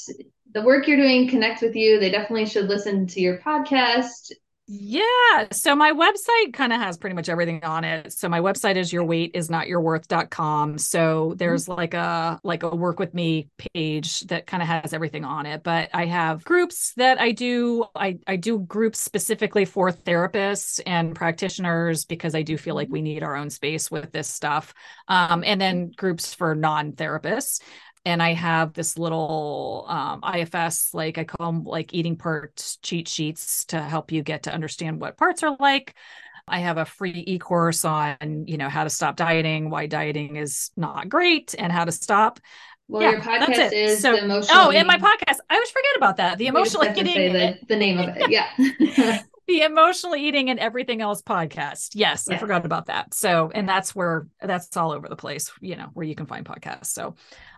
the 0.53 0.61
work 0.61 0.87
you're 0.87 0.97
doing, 0.97 1.27
connect 1.27 1.61
with 1.61 1.75
you? 1.75 1.99
They 1.99 2.11
definitely 2.11 2.45
should 2.45 2.67
listen 2.67 3.07
to 3.07 3.19
your 3.19 3.39
podcast. 3.39 4.31
Yeah. 4.71 5.47
So 5.51 5.75
my 5.75 5.93
website 5.93 6.53
kind 6.53 6.71
of 6.71 6.79
has 6.79 6.95
pretty 6.95 7.15
much 7.15 7.27
everything 7.27 7.63
on 7.63 7.83
it. 7.83 8.13
So 8.13 8.29
my 8.29 8.39
website 8.39 8.75
is 8.75 8.91
yourweightisnotyourworth.com. 8.91 10.77
So 10.77 11.33
there's 11.37 11.63
mm-hmm. 11.63 11.71
like 11.71 11.95
a 11.95 12.39
like 12.43 12.61
a 12.61 12.69
work 12.69 12.99
with 12.99 13.15
me 13.15 13.49
page 13.57 14.19
that 14.27 14.45
kind 14.45 14.61
of 14.61 14.69
has 14.69 14.93
everything 14.93 15.25
on 15.25 15.47
it. 15.47 15.63
But 15.63 15.89
I 15.91 16.05
have 16.05 16.45
groups 16.45 16.93
that 16.97 17.19
I 17.19 17.31
do. 17.31 17.85
I, 17.95 18.19
I 18.27 18.35
do 18.35 18.59
groups 18.59 18.99
specifically 18.99 19.65
for 19.65 19.91
therapists 19.91 20.79
and 20.85 21.15
practitioners 21.15 22.05
because 22.05 22.35
I 22.35 22.43
do 22.43 22.55
feel 22.55 22.75
like 22.75 22.89
we 22.91 23.01
need 23.01 23.23
our 23.23 23.35
own 23.35 23.49
space 23.49 23.89
with 23.89 24.11
this 24.11 24.27
stuff. 24.27 24.75
Um, 25.07 25.43
and 25.43 25.59
then 25.59 25.89
groups 25.97 26.35
for 26.35 26.53
non-therapists 26.53 27.61
and 28.05 28.23
I 28.23 28.33
have 28.33 28.73
this 28.73 28.97
little 28.97 29.85
um, 29.87 30.23
IFS, 30.23 30.93
like 30.93 31.17
I 31.17 31.23
call 31.23 31.51
them 31.51 31.63
like 31.63 31.93
eating 31.93 32.15
parts 32.15 32.77
cheat 32.81 33.07
sheets 33.07 33.65
to 33.65 33.81
help 33.81 34.11
you 34.11 34.23
get 34.23 34.43
to 34.43 34.53
understand 34.53 35.01
what 35.01 35.17
parts 35.17 35.43
are 35.43 35.55
like. 35.59 35.95
I 36.47 36.59
have 36.59 36.77
a 36.77 36.85
free 36.85 37.23
e-course 37.27 37.85
on, 37.85 38.45
you 38.47 38.57
know, 38.57 38.69
how 38.69 38.83
to 38.83 38.89
stop 38.89 39.15
dieting, 39.15 39.69
why 39.69 39.85
dieting 39.85 40.35
is 40.35 40.71
not 40.75 41.07
great, 41.07 41.53
and 41.57 41.71
how 41.71 41.85
to 41.85 41.91
stop. 41.91 42.39
Well, 42.87 43.03
yeah, 43.03 43.11
your 43.11 43.21
podcast 43.21 43.71
is 43.71 44.01
so, 44.01 44.13
the 44.13 44.23
emotional. 44.23 44.57
Oh, 44.57 44.69
in 44.71 44.87
my 44.87 44.97
podcast. 44.97 45.37
I 45.47 45.55
always 45.55 45.69
forget 45.69 45.95
about 45.95 46.17
that. 46.17 46.39
The 46.39 46.47
emotional 46.47 46.85
eating. 46.85 47.33
The, 47.33 47.59
the 47.67 47.75
name 47.75 47.99
of 47.99 48.09
it. 48.17 48.29
Yeah. 48.29 49.21
the 49.49 49.63
emotional 49.63 50.15
eating 50.15 50.49
and 50.51 50.59
everything 50.59 51.01
else 51.01 51.21
podcast. 51.21 51.89
Yes, 51.95 52.27
yeah. 52.29 52.35
I 52.35 52.37
forgot 52.37 52.65
about 52.65 52.85
that. 52.85 53.13
So, 53.15 53.51
and 53.53 53.67
that's 53.67 53.95
where 53.95 54.27
that's 54.39 54.77
all 54.77 54.91
over 54.91 55.09
the 55.09 55.15
place, 55.15 55.51
you 55.59 55.75
know, 55.75 55.89
where 55.93 56.05
you 56.05 56.13
can 56.13 56.27
find 56.27 56.45
podcasts. 56.45 56.87
So, 56.87 57.15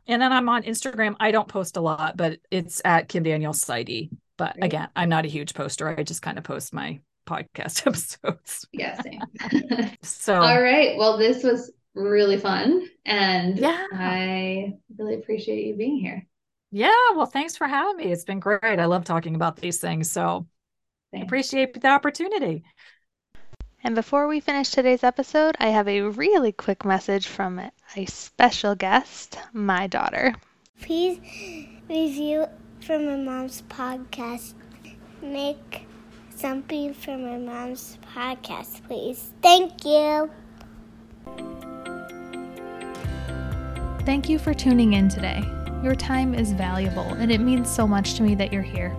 and 0.07 0.21
then 0.21 0.31
I'm 0.31 0.47
on 0.47 0.63
Instagram. 0.63 1.15
I 1.19 1.31
don't 1.31 1.47
post 1.49 1.75
a 1.75 1.81
lot, 1.81 2.15
but 2.15 2.39
it's 2.49 2.81
at 2.85 3.09
Kim 3.09 3.23
Daniel 3.23 3.53
Sidey. 3.53 4.09
But 4.37 4.63
again, 4.63 4.87
I'm 4.95 5.09
not 5.09 5.25
a 5.25 5.27
huge 5.27 5.53
poster. 5.53 5.87
I 5.89 6.03
just 6.03 6.21
kind 6.21 6.37
of 6.37 6.45
post 6.45 6.73
my 6.73 7.01
podcast 7.27 7.85
episodes. 7.87 8.65
Yeah, 8.71 8.99
same. 9.01 9.91
so, 10.01 10.35
all 10.35 10.61
right. 10.61 10.97
Well, 10.97 11.17
this 11.17 11.43
was 11.43 11.71
really 11.93 12.37
fun. 12.37 12.87
And 13.05 13.59
yeah. 13.59 13.85
I 13.93 14.73
really 14.97 15.15
appreciate 15.15 15.67
you 15.67 15.75
being 15.75 15.99
here. 15.99 16.25
Yeah. 16.71 16.91
Well, 17.15 17.25
thanks 17.25 17.57
for 17.57 17.67
having 17.67 17.97
me. 17.97 18.13
It's 18.13 18.23
been 18.23 18.39
great. 18.39 18.61
I 18.63 18.85
love 18.85 19.03
talking 19.03 19.35
about 19.35 19.57
these 19.57 19.79
things. 19.79 20.09
So, 20.09 20.47
Thanks. 21.11 21.25
Appreciate 21.25 21.79
the 21.79 21.87
opportunity. 21.87 22.63
And 23.83 23.95
before 23.95 24.27
we 24.27 24.39
finish 24.39 24.69
today's 24.69 25.03
episode, 25.03 25.55
I 25.59 25.69
have 25.69 25.87
a 25.87 26.01
really 26.01 26.51
quick 26.51 26.85
message 26.85 27.27
from 27.27 27.59
a 27.95 28.05
special 28.05 28.75
guest, 28.75 29.39
my 29.53 29.87
daughter. 29.87 30.35
Please 30.81 31.19
review 31.89 32.45
for 32.81 32.99
my 32.99 33.15
mom's 33.15 33.63
podcast. 33.63 34.53
Make 35.21 35.87
something 36.35 36.93
for 36.93 37.17
my 37.17 37.37
mom's 37.37 37.97
podcast, 38.15 38.85
please. 38.87 39.33
Thank 39.41 39.83
you. 39.83 40.29
Thank 44.05 44.29
you 44.29 44.39
for 44.39 44.53
tuning 44.53 44.93
in 44.93 45.09
today. 45.09 45.43
Your 45.83 45.95
time 45.95 46.35
is 46.35 46.51
valuable, 46.53 47.13
and 47.13 47.31
it 47.31 47.41
means 47.41 47.69
so 47.69 47.87
much 47.87 48.13
to 48.15 48.23
me 48.23 48.35
that 48.35 48.53
you're 48.53 48.61
here. 48.61 48.95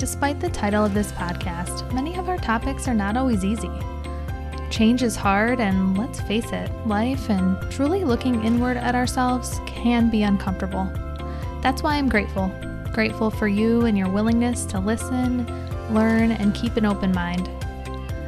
Despite 0.00 0.40
the 0.40 0.48
title 0.48 0.82
of 0.82 0.94
this 0.94 1.12
podcast, 1.12 1.92
many 1.92 2.16
of 2.16 2.30
our 2.30 2.38
topics 2.38 2.88
are 2.88 2.94
not 2.94 3.18
always 3.18 3.44
easy. 3.44 3.70
Change 4.70 5.02
is 5.02 5.14
hard, 5.14 5.60
and 5.60 5.98
let's 5.98 6.22
face 6.22 6.50
it, 6.52 6.70
life 6.86 7.28
and 7.28 7.58
truly 7.70 8.04
looking 8.04 8.42
inward 8.42 8.78
at 8.78 8.94
ourselves 8.94 9.60
can 9.66 10.08
be 10.08 10.22
uncomfortable. 10.22 10.90
That's 11.60 11.82
why 11.82 11.96
I'm 11.96 12.08
grateful. 12.08 12.50
Grateful 12.94 13.30
for 13.30 13.46
you 13.46 13.84
and 13.84 13.98
your 13.98 14.08
willingness 14.08 14.64
to 14.66 14.80
listen, 14.80 15.44
learn, 15.92 16.32
and 16.32 16.54
keep 16.54 16.78
an 16.78 16.86
open 16.86 17.12
mind. 17.12 17.50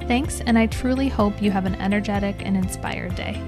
Thanks, 0.08 0.40
and 0.40 0.56
I 0.58 0.66
truly 0.66 1.08
hope 1.08 1.42
you 1.42 1.50
have 1.50 1.66
an 1.66 1.74
energetic 1.76 2.36
and 2.44 2.56
inspired 2.56 3.14
day. 3.14 3.42